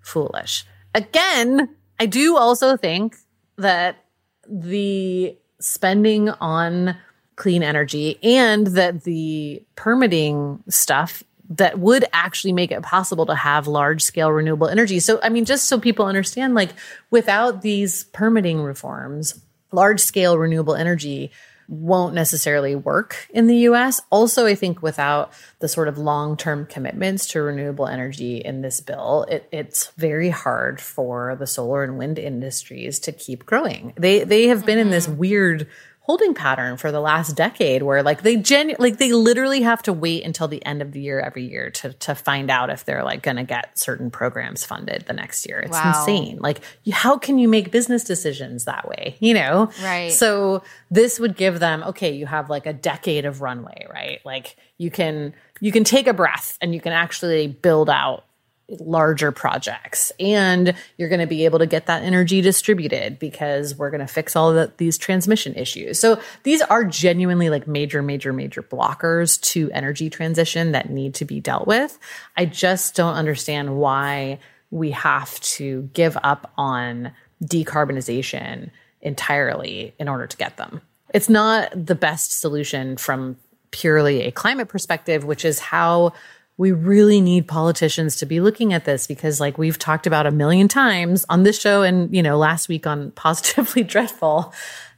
foolish. 0.00 0.66
Again 0.94 1.70
i 1.98 2.06
do 2.06 2.36
also 2.36 2.76
think 2.76 3.16
that 3.56 4.03
the 4.48 5.36
spending 5.60 6.28
on 6.28 6.96
clean 7.36 7.62
energy 7.62 8.18
and 8.22 8.68
that 8.68 9.04
the 9.04 9.62
permitting 9.76 10.62
stuff 10.68 11.22
that 11.50 11.78
would 11.78 12.04
actually 12.12 12.52
make 12.52 12.70
it 12.70 12.82
possible 12.82 13.26
to 13.26 13.34
have 13.34 13.66
large 13.66 14.02
scale 14.02 14.30
renewable 14.32 14.68
energy. 14.68 14.98
So, 15.00 15.20
I 15.22 15.28
mean, 15.28 15.44
just 15.44 15.66
so 15.66 15.78
people 15.78 16.06
understand, 16.06 16.54
like 16.54 16.70
without 17.10 17.62
these 17.62 18.04
permitting 18.04 18.62
reforms, 18.62 19.40
large 19.72 20.00
scale 20.00 20.38
renewable 20.38 20.74
energy 20.74 21.30
won't 21.68 22.14
necessarily 22.14 22.74
work 22.74 23.26
in 23.30 23.46
the 23.46 23.56
US. 23.68 24.00
Also, 24.10 24.46
I 24.46 24.54
think 24.54 24.82
without 24.82 25.32
the 25.58 25.68
sort 25.68 25.88
of 25.88 25.98
long 25.98 26.36
term 26.36 26.66
commitments 26.66 27.26
to 27.28 27.42
renewable 27.42 27.86
energy 27.86 28.38
in 28.38 28.62
this 28.62 28.80
bill, 28.80 29.26
it, 29.28 29.48
it's 29.50 29.88
very 29.96 30.30
hard 30.30 30.80
for 30.80 31.36
the 31.36 31.46
solar 31.46 31.82
and 31.82 31.98
wind 31.98 32.18
industries 32.18 32.98
to 33.00 33.12
keep 33.12 33.46
growing. 33.46 33.92
They 33.96 34.24
they 34.24 34.48
have 34.48 34.66
been 34.66 34.78
mm-hmm. 34.78 34.86
in 34.86 34.90
this 34.90 35.06
mm-hmm. 35.06 35.18
weird 35.18 35.68
holding 36.04 36.34
pattern 36.34 36.76
for 36.76 36.92
the 36.92 37.00
last 37.00 37.34
decade 37.34 37.82
where 37.82 38.02
like 38.02 38.22
they 38.22 38.36
genu- 38.36 38.76
like 38.78 38.98
they 38.98 39.12
literally 39.12 39.62
have 39.62 39.82
to 39.82 39.90
wait 39.90 40.22
until 40.22 40.46
the 40.46 40.64
end 40.66 40.82
of 40.82 40.92
the 40.92 41.00
year 41.00 41.18
every 41.18 41.48
year 41.50 41.70
to 41.70 41.94
to 41.94 42.14
find 42.14 42.50
out 42.50 42.68
if 42.68 42.84
they're 42.84 43.02
like 43.02 43.22
going 43.22 43.38
to 43.38 43.42
get 43.42 43.76
certain 43.78 44.10
programs 44.10 44.64
funded 44.64 45.04
the 45.06 45.14
next 45.14 45.48
year. 45.48 45.60
It's 45.60 45.72
wow. 45.72 45.94
insane. 45.98 46.38
Like 46.40 46.60
how 46.92 47.16
can 47.16 47.38
you 47.38 47.48
make 47.48 47.70
business 47.70 48.04
decisions 48.04 48.66
that 48.66 48.86
way, 48.86 49.16
you 49.18 49.32
know? 49.32 49.70
Right. 49.82 50.12
So 50.12 50.62
this 50.90 51.18
would 51.18 51.36
give 51.36 51.58
them 51.58 51.82
okay, 51.84 52.12
you 52.12 52.26
have 52.26 52.50
like 52.50 52.66
a 52.66 52.74
decade 52.74 53.24
of 53.24 53.40
runway, 53.40 53.86
right? 53.90 54.20
Like 54.26 54.56
you 54.76 54.90
can 54.90 55.32
you 55.60 55.72
can 55.72 55.84
take 55.84 56.06
a 56.06 56.12
breath 56.12 56.58
and 56.60 56.74
you 56.74 56.82
can 56.82 56.92
actually 56.92 57.46
build 57.46 57.88
out 57.88 58.24
larger 58.68 59.30
projects 59.30 60.10
and 60.18 60.74
you're 60.96 61.10
going 61.10 61.20
to 61.20 61.26
be 61.26 61.44
able 61.44 61.58
to 61.58 61.66
get 61.66 61.86
that 61.86 62.02
energy 62.02 62.40
distributed 62.40 63.18
because 63.18 63.76
we're 63.76 63.90
going 63.90 64.00
to 64.00 64.06
fix 64.06 64.34
all 64.34 64.54
the, 64.54 64.72
these 64.78 64.96
transmission 64.96 65.54
issues. 65.54 66.00
So 66.00 66.18
these 66.44 66.62
are 66.62 66.84
genuinely 66.84 67.50
like 67.50 67.68
major 67.68 68.02
major 68.02 68.32
major 68.32 68.62
blockers 68.62 69.40
to 69.52 69.70
energy 69.72 70.08
transition 70.08 70.72
that 70.72 70.88
need 70.88 71.14
to 71.16 71.26
be 71.26 71.40
dealt 71.40 71.66
with. 71.66 71.98
I 72.36 72.46
just 72.46 72.94
don't 72.94 73.14
understand 73.14 73.76
why 73.76 74.38
we 74.70 74.90
have 74.92 75.38
to 75.40 75.88
give 75.92 76.16
up 76.22 76.52
on 76.56 77.12
decarbonization 77.44 78.70
entirely 79.02 79.94
in 79.98 80.08
order 80.08 80.26
to 80.26 80.36
get 80.36 80.56
them. 80.56 80.80
It's 81.12 81.28
not 81.28 81.70
the 81.74 81.94
best 81.94 82.40
solution 82.40 82.96
from 82.96 83.36
purely 83.70 84.22
a 84.22 84.30
climate 84.30 84.68
perspective, 84.68 85.24
which 85.24 85.44
is 85.44 85.58
how 85.58 86.12
we 86.56 86.72
really 86.72 87.20
need 87.20 87.48
politicians 87.48 88.16
to 88.16 88.26
be 88.26 88.40
looking 88.40 88.72
at 88.72 88.84
this 88.84 89.06
because 89.06 89.40
like 89.40 89.58
we've 89.58 89.78
talked 89.78 90.06
about 90.06 90.26
a 90.26 90.30
million 90.30 90.68
times 90.68 91.24
on 91.28 91.42
this 91.42 91.60
show 91.60 91.82
and 91.82 92.14
you 92.14 92.22
know 92.22 92.36
last 92.36 92.68
week 92.68 92.86
on 92.86 93.10
positively 93.16 93.82
dreadful 93.82 94.52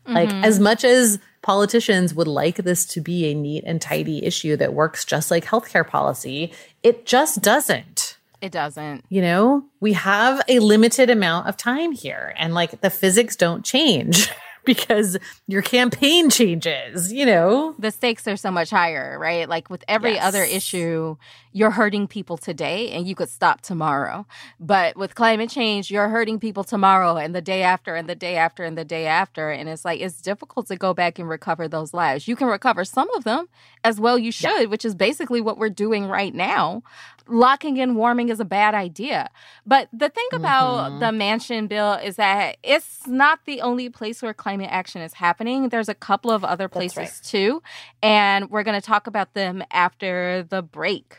like 0.06 0.28
mm-hmm. 0.28 0.44
as 0.44 0.60
much 0.60 0.84
as 0.84 1.18
politicians 1.42 2.14
would 2.14 2.28
like 2.28 2.56
this 2.56 2.84
to 2.84 3.00
be 3.00 3.26
a 3.26 3.34
neat 3.34 3.64
and 3.66 3.80
tidy 3.80 4.24
issue 4.24 4.56
that 4.56 4.74
works 4.74 5.04
just 5.04 5.30
like 5.30 5.44
healthcare 5.44 5.86
policy 5.86 6.52
it 6.82 7.06
just 7.06 7.42
doesn't 7.42 8.18
it 8.40 8.52
doesn't 8.52 9.04
you 9.08 9.22
know 9.22 9.64
we 9.80 9.94
have 9.94 10.42
a 10.48 10.58
limited 10.58 11.08
amount 11.08 11.48
of 11.48 11.56
time 11.56 11.92
here 11.92 12.34
and 12.36 12.54
like 12.54 12.80
the 12.82 12.90
physics 12.90 13.34
don't 13.34 13.64
change 13.64 14.28
because 14.66 15.16
your 15.46 15.62
campaign 15.62 16.28
changes, 16.28 17.10
you 17.10 17.24
know? 17.24 17.74
The 17.78 17.90
stakes 17.90 18.28
are 18.28 18.36
so 18.36 18.50
much 18.50 18.68
higher, 18.68 19.18
right? 19.18 19.48
Like 19.48 19.70
with 19.70 19.82
every 19.88 20.14
yes. 20.14 20.24
other 20.24 20.42
issue, 20.42 21.16
you're 21.56 21.70
hurting 21.70 22.06
people 22.06 22.36
today 22.36 22.90
and 22.90 23.08
you 23.08 23.14
could 23.14 23.30
stop 23.30 23.62
tomorrow. 23.62 24.26
But 24.60 24.94
with 24.94 25.14
climate 25.14 25.48
change, 25.48 25.90
you're 25.90 26.10
hurting 26.10 26.38
people 26.38 26.64
tomorrow 26.64 27.16
and 27.16 27.34
the 27.34 27.40
day 27.40 27.62
after 27.62 27.94
and 27.94 28.10
the 28.10 28.14
day 28.14 28.36
after 28.36 28.62
and 28.62 28.76
the 28.76 28.84
day 28.84 29.06
after. 29.06 29.50
And 29.50 29.66
it's 29.66 29.82
like, 29.82 30.02
it's 30.02 30.20
difficult 30.20 30.66
to 30.66 30.76
go 30.76 30.92
back 30.92 31.18
and 31.18 31.26
recover 31.26 31.66
those 31.66 31.94
lives. 31.94 32.28
You 32.28 32.36
can 32.36 32.48
recover 32.48 32.84
some 32.84 33.10
of 33.12 33.24
them 33.24 33.48
as 33.84 33.98
well, 33.98 34.18
you 34.18 34.32
should, 34.32 34.60
yeah. 34.60 34.66
which 34.66 34.84
is 34.84 34.94
basically 34.94 35.40
what 35.40 35.56
we're 35.56 35.70
doing 35.70 36.04
right 36.04 36.34
now 36.34 36.82
locking 37.28 37.76
in 37.78 37.96
warming 37.96 38.28
is 38.28 38.38
a 38.38 38.44
bad 38.44 38.72
idea. 38.72 39.30
But 39.66 39.88
the 39.92 40.08
thing 40.08 40.28
about 40.32 40.92
mm-hmm. 40.92 40.98
the 41.00 41.06
Manchin 41.06 41.68
bill 41.68 41.94
is 41.94 42.14
that 42.16 42.58
it's 42.62 43.04
not 43.08 43.40
the 43.46 43.62
only 43.62 43.88
place 43.88 44.22
where 44.22 44.32
climate 44.32 44.68
action 44.70 45.02
is 45.02 45.14
happening. 45.14 45.70
There's 45.70 45.88
a 45.88 45.94
couple 45.94 46.30
of 46.30 46.44
other 46.44 46.68
places 46.68 46.96
right. 46.98 47.20
too. 47.24 47.62
And 48.00 48.48
we're 48.48 48.62
going 48.62 48.80
to 48.80 48.86
talk 48.86 49.08
about 49.08 49.34
them 49.34 49.64
after 49.72 50.44
the 50.48 50.62
break. 50.62 51.16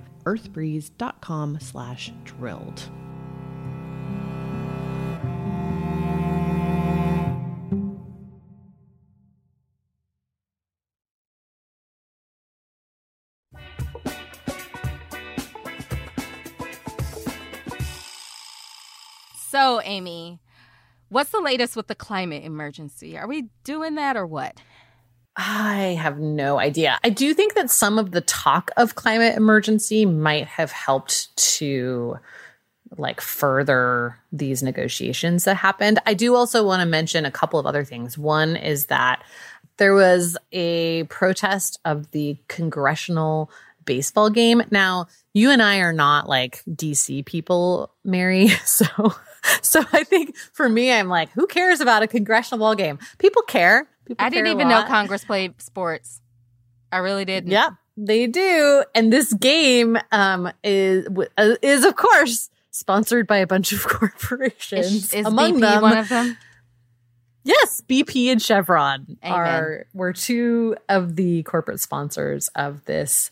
earthbreeze.com 0.25 1.59
slash 1.59 2.11
drilled. 2.23 2.89
So, 19.51 19.81
Amy, 19.81 20.39
what's 21.09 21.31
the 21.31 21.41
latest 21.41 21.75
with 21.75 21.87
the 21.87 21.93
climate 21.93 22.45
emergency? 22.45 23.17
Are 23.17 23.27
we 23.27 23.49
doing 23.65 23.95
that 23.95 24.15
or 24.15 24.25
what? 24.25 24.57
I 25.35 25.97
have 25.99 26.19
no 26.19 26.59
idea. 26.59 26.99
I 27.03 27.09
do 27.09 27.33
think 27.33 27.53
that 27.53 27.69
some 27.69 27.97
of 27.97 28.11
the 28.11 28.21
talk 28.21 28.71
of 28.75 28.95
climate 28.95 29.37
emergency 29.37 30.05
might 30.05 30.47
have 30.47 30.71
helped 30.71 31.35
to 31.57 32.17
like 32.97 33.21
further 33.21 34.17
these 34.33 34.61
negotiations 34.61 35.45
that 35.45 35.55
happened. 35.55 35.99
I 36.05 36.13
do 36.13 36.35
also 36.35 36.65
want 36.65 36.81
to 36.81 36.85
mention 36.85 37.25
a 37.25 37.31
couple 37.31 37.59
of 37.59 37.65
other 37.65 37.85
things. 37.85 38.17
One 38.17 38.57
is 38.57 38.87
that 38.87 39.23
there 39.77 39.93
was 39.93 40.37
a 40.51 41.03
protest 41.05 41.79
of 41.85 42.11
the 42.11 42.37
congressional 42.49 43.49
baseball 43.85 44.29
game. 44.29 44.61
Now, 44.69 45.07
you 45.33 45.49
and 45.49 45.61
I 45.61 45.77
are 45.77 45.93
not 45.93 46.27
like 46.27 46.61
DC 46.69 47.25
people, 47.25 47.91
Mary. 48.03 48.49
So 48.65 49.13
so 49.61 49.83
I 49.91 50.03
think 50.03 50.37
for 50.53 50.69
me, 50.69 50.91
I'm 50.91 51.07
like, 51.07 51.31
who 51.31 51.47
cares 51.47 51.81
about 51.81 52.03
a 52.03 52.07
congressional 52.07 52.59
ball 52.59 52.75
game? 52.75 52.99
People 53.17 53.41
care. 53.43 53.87
People 54.05 54.25
I 54.25 54.29
didn't 54.29 54.51
even 54.51 54.67
know 54.67 54.83
Congress 54.85 55.23
played 55.23 55.61
sports. 55.61 56.21
I 56.91 56.97
really 56.97 57.25
didn't. 57.25 57.51
Yeah, 57.51 57.71
they 57.97 58.27
do. 58.27 58.83
And 58.93 59.11
this 59.11 59.33
game 59.33 59.97
um, 60.11 60.51
is 60.63 61.07
uh, 61.37 61.55
is 61.61 61.85
of 61.85 61.95
course 61.95 62.49
sponsored 62.71 63.27
by 63.27 63.37
a 63.37 63.47
bunch 63.47 63.71
of 63.71 63.83
corporations. 63.87 64.87
Is, 64.87 65.13
is 65.13 65.25
Among 65.25 65.55
BP 65.55 65.61
them, 65.61 65.81
one 65.81 65.97
of 65.97 66.09
them? 66.09 66.37
Yes, 67.43 67.81
BP 67.87 68.31
and 68.31 68.41
Chevron 68.41 69.17
Amen. 69.23 69.39
are 69.39 69.85
were 69.93 70.13
two 70.13 70.75
of 70.89 71.15
the 71.15 71.43
corporate 71.43 71.79
sponsors 71.79 72.49
of 72.49 72.85
this 72.85 73.31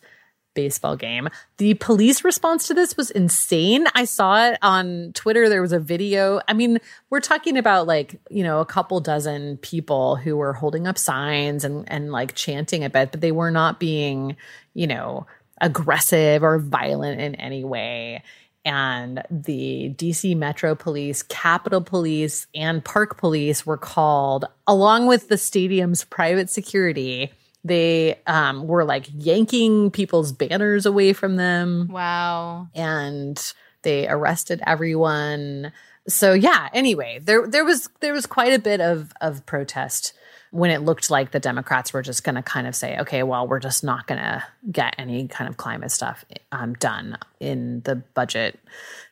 baseball 0.59 0.97
game. 0.97 1.29
The 1.57 1.75
police 1.75 2.25
response 2.25 2.67
to 2.67 2.73
this 2.73 2.97
was 2.97 3.11
insane. 3.11 3.85
I 3.95 4.03
saw 4.03 4.49
it 4.49 4.57
on 4.61 5.13
Twitter. 5.13 5.47
There 5.47 5.61
was 5.61 5.71
a 5.71 5.79
video. 5.79 6.41
I 6.49 6.53
mean, 6.53 6.79
we're 7.09 7.21
talking 7.21 7.57
about 7.57 7.87
like, 7.87 8.19
you 8.29 8.43
know, 8.43 8.59
a 8.59 8.65
couple 8.65 8.99
dozen 8.99 9.55
people 9.57 10.17
who 10.17 10.35
were 10.35 10.51
holding 10.51 10.85
up 10.85 10.97
signs 10.97 11.63
and 11.63 11.85
and 11.87 12.11
like 12.11 12.35
chanting 12.35 12.83
a 12.83 12.89
bit, 12.89 13.13
but 13.13 13.21
they 13.21 13.31
were 13.31 13.51
not 13.51 13.79
being, 13.79 14.35
you 14.73 14.87
know, 14.87 15.25
aggressive 15.61 16.43
or 16.43 16.59
violent 16.59 17.21
in 17.21 17.35
any 17.35 17.63
way 17.63 18.21
and 18.65 19.23
the 19.31 19.95
DC 19.97 20.35
Metro 20.35 20.75
Police, 20.75 21.23
Capitol 21.23 21.81
Police, 21.81 22.45
and 22.53 22.83
Park 22.83 23.17
Police 23.17 23.65
were 23.65 23.77
called, 23.77 24.45
along 24.67 25.07
with 25.07 25.29
the 25.29 25.37
stadium's 25.37 26.03
private 26.03 26.49
security. 26.49 27.31
They 27.63 28.19
um, 28.25 28.67
were 28.67 28.85
like 28.85 29.07
yanking 29.13 29.91
people's 29.91 30.31
banners 30.31 30.85
away 30.85 31.13
from 31.13 31.35
them 31.35 31.89
Wow. 31.91 32.69
and 32.73 33.39
they 33.81 34.07
arrested 34.07 34.61
everyone. 34.65 35.71
So 36.07 36.33
yeah, 36.33 36.69
anyway, 36.73 37.19
there 37.21 37.47
there 37.47 37.65
was 37.65 37.89
there 37.99 38.13
was 38.13 38.25
quite 38.25 38.53
a 38.53 38.59
bit 38.59 38.79
of 38.81 39.11
of 39.21 39.45
protest 39.45 40.13
when 40.51 40.71
it 40.71 40.81
looked 40.81 41.11
like 41.11 41.29
the 41.29 41.39
Democrats 41.39 41.93
were 41.93 42.01
just 42.01 42.23
going 42.23 42.33
to 42.33 42.41
kind 42.41 42.65
of 42.65 42.75
say, 42.75 42.97
okay, 42.97 43.21
well, 43.21 43.47
we're 43.47 43.59
just 43.59 43.83
not 43.83 44.07
going 44.07 44.19
to 44.19 44.43
get 44.71 44.95
any 44.97 45.27
kind 45.27 45.47
of 45.47 45.57
climate 45.57 45.91
stuff 45.91 46.25
um, 46.51 46.73
done 46.73 47.15
in 47.39 47.81
the 47.81 47.95
budget 48.15 48.59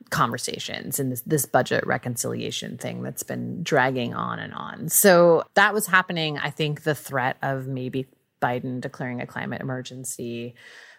conversations 0.10 1.00
and 1.00 1.12
this, 1.12 1.22
this 1.22 1.46
budget 1.46 1.86
reconciliation 1.86 2.78
thing 2.78 3.04
that's 3.04 3.22
been 3.22 3.62
dragging 3.62 4.16
on 4.16 4.40
and 4.40 4.54
on. 4.54 4.90
So 4.90 5.44
that 5.54 5.76
was 5.76 5.86
happening. 5.86 6.40
I 6.40 6.50
think 6.50 6.84
the 6.84 6.96
threat 6.96 7.38
of 7.44 7.68
maybe 7.68 8.08
Biden 8.42 8.82
declaring 8.82 9.22
a 9.22 9.28
climate 9.28 9.62
emergency 9.62 10.56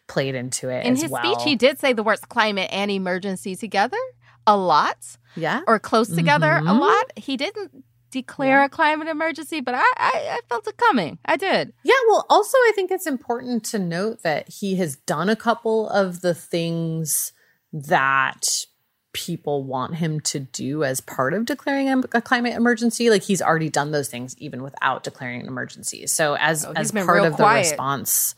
played 0.07 0.35
into 0.35 0.69
it 0.71 0.85
In 0.87 0.95
as 0.95 1.03
his 1.03 1.11
well. 1.11 1.23
speech, 1.23 1.45
he 1.45 1.55
did 1.57 1.79
say 1.79 1.93
the 1.93 2.03
words 2.03 2.23
climate 2.23 2.69
and 2.73 2.91
emergency 2.91 3.55
together 3.57 3.99
a 4.47 4.57
lot 4.57 4.97
yeah. 5.37 5.61
or 5.67 5.79
close 5.79 6.09
together 6.09 6.51
a 6.51 6.61
Mhm. 6.63 6.81
lot. 6.81 7.05
He 7.17 7.37
didn't 7.37 7.85
declare 8.11 8.65
a 8.65 8.69
climate 8.71 9.07
emergency, 9.09 9.61
but 9.61 9.75
I, 9.75 9.81
I, 9.81 10.13
I 10.31 10.41
felt 10.49 10.67
it 10.67 10.79
coming. 10.79 11.19
I 11.27 11.37
did. 11.37 11.75
Yeah, 11.85 11.93
well, 12.09 12.25
also, 12.31 12.57
I 12.57 12.73
think 12.75 12.91
it's 12.91 13.07
important 13.07 13.65
to 13.67 13.79
note 13.79 14.23
that 14.23 14.49
he 14.49 14.77
has 14.77 14.97
done 14.97 15.29
a 15.29 15.37
couple 15.37 15.89
of 15.91 16.23
the 16.23 16.33
things 16.35 17.33
that 17.73 18.65
people 19.13 19.65
want 19.65 19.97
him 19.97 20.21
to 20.21 20.39
do 20.39 20.85
as 20.85 21.01
part 21.01 21.35
of 21.35 21.45
declaring 21.45 21.89
a, 21.89 22.23
climate 22.23 22.55
emergency. 22.55 23.11
Like 23.11 23.23
he's 23.23 23.43
already 23.43 23.71
done 23.71 23.91
those 23.91 24.09
things 24.09 24.37
even 24.39 24.63
without 24.63 25.03
declaring 25.03 25.41
an 25.41 25.47
emergency. 25.47 26.07
So 26.07 26.37
as 26.39 26.65
Oh, 26.65 26.73
as 26.77 26.93
part 26.93 27.25
of 27.25 27.35
quiet. 27.35 27.65
the 27.65 27.71
response, 27.71 28.35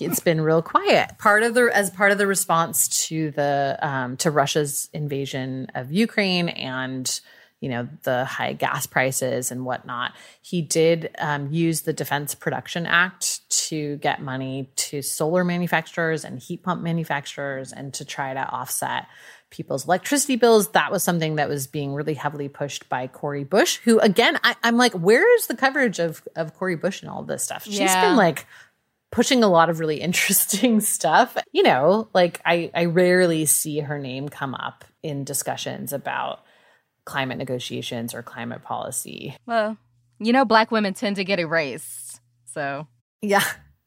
it's 0.00 0.20
been 0.20 0.40
real 0.40 0.62
quiet. 0.62 1.18
Part 1.18 1.42
of 1.42 1.54
the 1.54 1.70
as 1.74 1.90
part 1.90 2.12
of 2.12 2.18
the 2.18 2.26
response 2.26 3.06
to 3.08 3.30
the 3.32 3.78
um, 3.82 4.16
to 4.18 4.30
Russia's 4.30 4.88
invasion 4.92 5.68
of 5.74 5.90
Ukraine 5.92 6.48
and 6.48 7.20
you 7.60 7.70
know 7.70 7.88
the 8.02 8.24
high 8.26 8.52
gas 8.52 8.86
prices 8.86 9.50
and 9.50 9.64
whatnot, 9.64 10.12
he 10.42 10.60
did 10.62 11.10
um, 11.18 11.50
use 11.50 11.82
the 11.82 11.92
Defense 11.92 12.34
Production 12.34 12.86
Act 12.86 13.48
to 13.68 13.96
get 13.96 14.20
money 14.20 14.70
to 14.76 15.00
solar 15.02 15.42
manufacturers 15.42 16.24
and 16.24 16.38
heat 16.38 16.62
pump 16.62 16.82
manufacturers 16.82 17.72
and 17.72 17.94
to 17.94 18.04
try 18.04 18.34
to 18.34 18.40
offset 18.40 19.06
people's 19.56 19.86
electricity 19.86 20.36
bills. 20.36 20.68
That 20.68 20.92
was 20.92 21.02
something 21.02 21.36
that 21.36 21.48
was 21.48 21.66
being 21.66 21.94
really 21.94 22.14
heavily 22.14 22.48
pushed 22.48 22.88
by 22.88 23.06
Cori 23.06 23.44
Bush, 23.44 23.78
who 23.84 23.98
again, 24.00 24.38
I, 24.44 24.54
I'm 24.62 24.76
like, 24.76 24.92
where 24.92 25.34
is 25.36 25.46
the 25.46 25.56
coverage 25.56 25.98
of 25.98 26.22
of 26.36 26.54
Cori 26.54 26.76
Bush 26.76 27.02
and 27.02 27.10
all 27.10 27.22
this 27.22 27.42
stuff? 27.42 27.64
She's 27.64 27.74
Yeah. 27.78 28.00
been 28.00 28.16
like 28.16 28.46
pushing 29.12 29.42
a 29.42 29.48
lot 29.48 29.70
of 29.70 29.80
really 29.80 30.00
interesting 30.08 30.80
stuff. 30.80 31.36
You 31.52 31.62
know, 31.62 32.08
like 32.12 32.40
I, 32.44 32.70
I 32.74 32.84
rarely 32.86 33.46
see 33.46 33.80
her 33.80 33.98
name 33.98 34.28
come 34.28 34.54
up 34.54 34.84
in 35.02 35.24
discussions 35.24 35.92
about 35.92 36.40
climate 37.04 37.38
negotiations 37.38 38.14
or 38.14 38.22
climate 38.22 38.62
policy. 38.62 39.36
Well, 39.46 39.76
you 40.18 40.32
know, 40.32 40.44
black 40.44 40.70
women 40.70 40.92
tend 40.94 41.16
to 41.16 41.24
get 41.24 41.38
erased. 41.40 42.20
So 42.52 42.88
Yeah. 43.22 43.44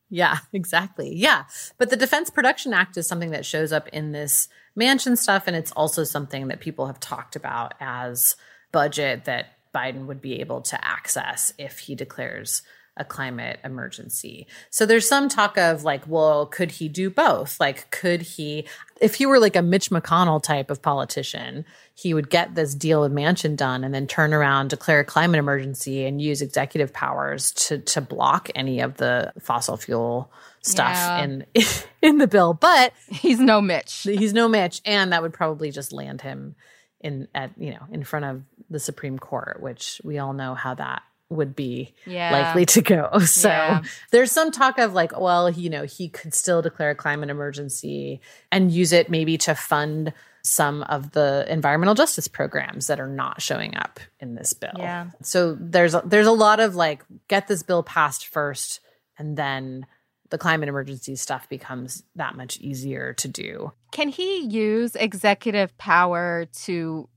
Yeah, 0.10 0.38
exactly. 0.54 1.16
Yeah. 1.16 1.46
But 1.78 1.90
the 1.90 1.96
Defense 1.96 2.30
Production 2.30 2.74
Act 2.74 2.98
is 2.98 3.08
something 3.08 3.32
that 3.32 3.46
shows 3.46 3.72
up 3.72 3.88
in 3.90 4.12
this 4.12 4.48
Manchin 4.78 5.18
stuff. 5.18 5.44
And 5.48 5.56
it's 5.56 5.72
also 5.72 6.04
something 6.04 6.48
that 6.48 6.60
people 6.60 6.88
have 6.88 7.00
talked 7.00 7.36
about 7.36 7.74
as 7.80 8.36
budget 8.72 9.26
that 9.26 9.54
Biden 9.74 10.08
would 10.08 10.22
be 10.22 10.40
able 10.40 10.62
to 10.62 10.86
access 10.86 11.54
if 11.58 11.80
he 11.80 11.96
declares 11.96 12.64
a 13.00 13.06
climate 13.06 13.60
emergency. 13.64 14.46
So 14.70 14.86
there's 14.86 15.08
some 15.08 15.30
talk 15.30 15.58
of 15.58 15.84
like, 15.84 16.04
well, 16.06 16.46
could 16.46 16.72
he 16.72 16.90
do 16.90 17.10
both? 17.10 17.60
Like, 17.60 17.90
could 17.92 18.22
he, 18.22 18.68
if 19.02 19.16
he 19.16 19.26
were 19.26 19.40
like 19.40 19.56
a 19.56 19.62
Mitch 19.62 19.90
McConnell 19.90 20.44
type 20.44 20.70
of 20.70 20.82
politician, 20.82 21.66
he 21.96 22.14
would 22.14 22.30
get 22.30 22.56
this 22.56 22.76
deal 22.76 23.02
with 23.02 23.12
Manchin 23.14 23.56
done 23.56 23.84
and 23.84 23.94
then 23.94 24.06
turn 24.06 24.34
around, 24.34 24.70
declare 24.70 25.00
a 25.00 25.06
climate 25.06 25.40
emergency, 25.40 26.06
and 26.06 26.22
use 26.22 26.42
executive 26.42 26.94
powers 26.94 27.52
to 27.54 27.80
to 27.80 28.02
block 28.02 28.50
any 28.54 28.82
of 28.82 28.98
the 28.98 29.34
fossil 29.40 29.78
fuel 29.78 30.32
stuff 30.62 30.96
Yeah. 30.96 31.24
in 31.24 31.46
in 32.02 32.18
the 32.18 32.28
bill. 32.28 32.54
But 32.54 32.94
he's 33.10 33.40
no 33.40 33.62
Mitch. 33.62 34.02
he's 34.04 34.34
no 34.34 34.48
Mitch, 34.48 34.82
and 34.86 35.14
that 35.14 35.22
would 35.22 35.34
probably 35.34 35.72
just 35.72 35.92
land 35.94 36.22
him 36.22 36.56
in 37.02 37.28
at 37.34 37.52
you 37.58 37.72
know 37.72 37.86
in 37.92 38.04
front 38.04 38.26
of 38.26 38.44
the 38.70 38.80
Supreme 38.80 39.18
Court, 39.18 39.62
which 39.62 40.02
we 40.04 40.18
all 40.20 40.34
know 40.34 40.54
how 40.54 40.74
that 40.76 41.02
would 41.30 41.56
be 41.56 41.94
Yeah. 42.06 42.32
likely 42.32 42.66
to 42.66 42.82
go. 42.82 43.20
So 43.26 43.50
Yeah. 43.50 43.82
there's 44.12 44.32
some 44.32 44.52
talk 44.52 44.80
of 44.80 44.94
like, 44.94 45.18
well, 45.20 45.50
you 45.50 45.70
know, 45.70 45.84
he 45.84 46.10
could 46.10 46.34
still 46.34 46.62
declare 46.62 46.92
a 46.92 46.96
climate 46.96 47.30
emergency 47.30 48.20
and 48.52 48.72
use 48.72 48.92
it 48.94 49.10
maybe 49.10 49.38
to 49.40 49.54
fund 49.56 50.14
some 50.44 50.84
of 50.84 51.12
the 51.12 51.46
environmental 51.50 51.94
justice 51.94 52.28
programs 52.28 52.88
that 52.88 53.00
are 53.00 53.08
not 53.08 53.42
showing 53.42 53.76
up 53.78 54.00
in 54.20 54.36
this 54.36 54.54
bill. 54.54 54.72
Yeah. 54.78 55.12
So 55.22 55.56
there's 55.60 55.94
a, 55.94 56.02
there's 56.06 56.28
a 56.28 56.32
lot 56.32 56.60
of 56.60 56.76
like 56.76 57.04
get 57.28 57.48
this 57.48 57.62
bill 57.62 57.84
passed 57.84 58.26
first 58.28 58.80
and 59.18 59.38
then 59.38 59.86
the 60.30 60.38
climate 60.38 60.70
emergency 60.70 61.16
stuff 61.16 61.50
becomes 61.50 62.04
that 62.16 62.36
much 62.36 62.58
easier 62.60 63.14
to 63.16 63.28
do. 63.28 63.72
Can 63.92 64.10
he 64.10 64.42
use 64.46 64.96
executive 64.96 65.76
power 65.78 66.46
to 66.64 67.10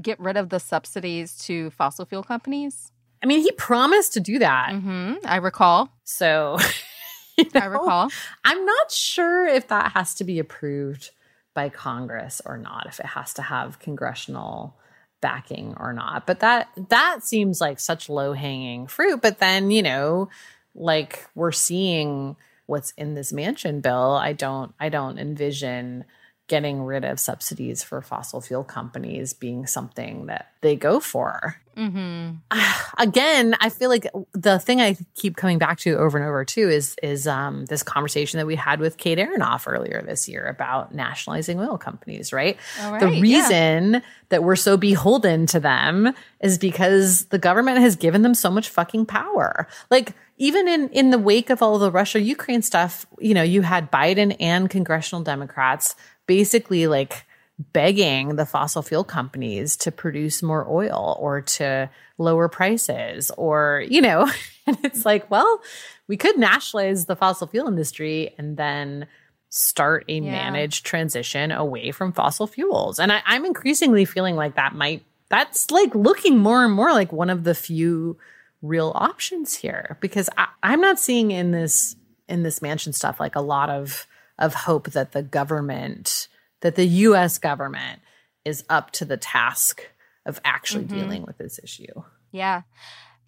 get 0.00 0.20
rid 0.20 0.36
of 0.36 0.48
the 0.50 0.60
subsidies 0.60 1.36
to 1.38 1.70
fossil 1.70 2.04
fuel 2.04 2.22
companies? 2.22 2.92
I 3.22 3.26
mean, 3.26 3.40
he 3.40 3.52
promised 3.52 4.14
to 4.14 4.20
do 4.20 4.38
that. 4.40 4.72
hmm 4.72 5.14
I 5.24 5.36
recall. 5.36 5.90
So 6.04 6.58
you 7.38 7.46
I 7.54 7.66
recall. 7.66 8.10
I'm 8.44 8.64
not 8.64 8.90
sure 8.90 9.46
if 9.46 9.68
that 9.68 9.92
has 9.92 10.14
to 10.16 10.24
be 10.24 10.38
approved 10.38 11.10
by 11.54 11.68
Congress 11.68 12.40
or 12.44 12.56
not, 12.56 12.86
if 12.86 12.98
it 12.98 13.06
has 13.06 13.34
to 13.34 13.42
have 13.42 13.78
congressional 13.78 14.76
backing 15.20 15.74
or 15.78 15.92
not. 15.92 16.26
But 16.26 16.40
that 16.40 16.68
that 16.88 17.20
seems 17.22 17.60
like 17.60 17.78
such 17.78 18.08
low-hanging 18.08 18.88
fruit. 18.88 19.22
But 19.22 19.38
then, 19.38 19.70
you 19.70 19.82
know, 19.82 20.28
like 20.74 21.26
we're 21.34 21.52
seeing 21.52 22.36
what's 22.66 22.92
in 22.92 23.14
this 23.14 23.32
Manchin 23.32 23.82
bill. 23.82 24.12
I 24.12 24.32
don't 24.32 24.74
I 24.80 24.88
don't 24.88 25.18
envision 25.18 26.04
getting 26.48 26.82
rid 26.82 27.04
of 27.04 27.20
subsidies 27.20 27.82
for 27.82 28.02
fossil 28.02 28.40
fuel 28.40 28.64
companies 28.64 29.32
being 29.32 29.66
something 29.66 30.26
that 30.26 30.52
they 30.60 30.76
go 30.76 31.00
for 31.00 31.56
hmm 31.76 32.30
again, 32.98 33.56
I 33.60 33.68
feel 33.70 33.88
like 33.88 34.06
the 34.32 34.58
thing 34.58 34.80
I 34.80 34.96
keep 35.14 35.36
coming 35.36 35.58
back 35.58 35.78
to 35.80 35.96
over 35.96 36.18
and 36.18 36.26
over 36.26 36.44
too 36.44 36.68
is 36.68 36.96
is 37.02 37.26
um, 37.26 37.64
this 37.66 37.82
conversation 37.82 38.38
that 38.38 38.46
we 38.46 38.56
had 38.56 38.80
with 38.80 38.96
Kate 38.96 39.18
Aronoff 39.18 39.64
earlier 39.66 40.02
this 40.06 40.28
year 40.28 40.46
about 40.46 40.94
nationalizing 40.94 41.58
oil 41.58 41.78
companies. 41.78 42.32
Right. 42.32 42.58
All 42.80 42.98
the 42.98 43.06
right, 43.06 43.14
yeah. 43.14 43.20
reason 43.20 44.02
that 44.28 44.44
we're 44.44 44.56
so 44.56 44.76
beholden 44.76 45.46
to 45.46 45.60
them 45.60 46.12
is 46.40 46.58
because 46.58 47.26
the 47.26 47.38
government 47.38 47.78
has 47.78 47.96
given 47.96 48.22
them 48.22 48.34
so 48.34 48.50
much 48.50 48.68
fucking 48.68 49.06
power. 49.06 49.66
Like 49.90 50.14
even 50.36 50.68
in 50.68 50.88
in 50.90 51.10
the 51.10 51.18
wake 51.18 51.50
of 51.50 51.62
all 51.62 51.78
the 51.78 51.90
Russia 51.90 52.20
Ukraine 52.20 52.62
stuff, 52.62 53.06
you 53.18 53.34
know, 53.34 53.42
you 53.42 53.62
had 53.62 53.90
Biden 53.90 54.36
and 54.40 54.68
congressional 54.68 55.22
Democrats 55.22 55.96
basically 56.26 56.86
like 56.86 57.24
begging 57.72 58.36
the 58.36 58.46
fossil 58.46 58.82
fuel 58.82 59.04
companies 59.04 59.76
to 59.76 59.92
produce 59.92 60.42
more 60.42 60.66
oil 60.68 61.16
or 61.20 61.42
to 61.42 61.88
lower 62.18 62.48
prices 62.48 63.30
or 63.36 63.84
you 63.88 64.00
know 64.00 64.28
and 64.66 64.76
it's 64.82 65.04
like 65.04 65.30
well 65.30 65.60
we 66.08 66.16
could 66.16 66.36
nationalize 66.38 67.06
the 67.06 67.14
fossil 67.14 67.46
fuel 67.46 67.68
industry 67.68 68.34
and 68.38 68.56
then 68.56 69.06
start 69.50 70.04
a 70.08 70.14
Yeah. 70.14 70.20
managed 70.32 70.84
transition 70.86 71.52
away 71.52 71.92
from 71.92 72.12
fossil 72.12 72.46
fuels 72.46 72.98
and 72.98 73.12
I, 73.12 73.20
i'm 73.26 73.44
increasingly 73.44 74.06
feeling 74.06 74.34
like 74.34 74.56
that 74.56 74.74
might 74.74 75.04
that's 75.28 75.70
like 75.70 75.94
looking 75.94 76.38
more 76.38 76.64
and 76.64 76.72
more 76.74 76.92
like 76.92 77.12
one 77.12 77.30
of 77.30 77.44
the 77.44 77.54
few 77.54 78.16
real 78.62 78.92
options 78.94 79.54
here 79.54 79.98
because 80.00 80.28
I, 80.36 80.48
i'm 80.62 80.80
not 80.80 80.98
seeing 80.98 81.30
in 81.30 81.50
this 81.50 81.96
in 82.28 82.42
this 82.44 82.60
Manchin 82.60 82.94
stuff 82.94 83.20
like 83.20 83.36
a 83.36 83.40
lot 83.40 83.68
of 83.68 84.06
of 84.38 84.54
hope 84.54 84.90
that 84.90 85.12
the 85.12 85.22
government 85.22 86.28
that 86.62 86.76
the 86.76 86.86
US 86.86 87.38
government 87.38 88.00
is 88.44 88.64
up 88.68 88.90
to 88.92 89.04
the 89.04 89.16
task 89.16 89.88
of 90.24 90.40
actually 90.44 90.84
mm-hmm. 90.84 90.98
dealing 90.98 91.22
with 91.22 91.38
this 91.38 91.60
issue. 91.62 92.02
Yeah. 92.30 92.62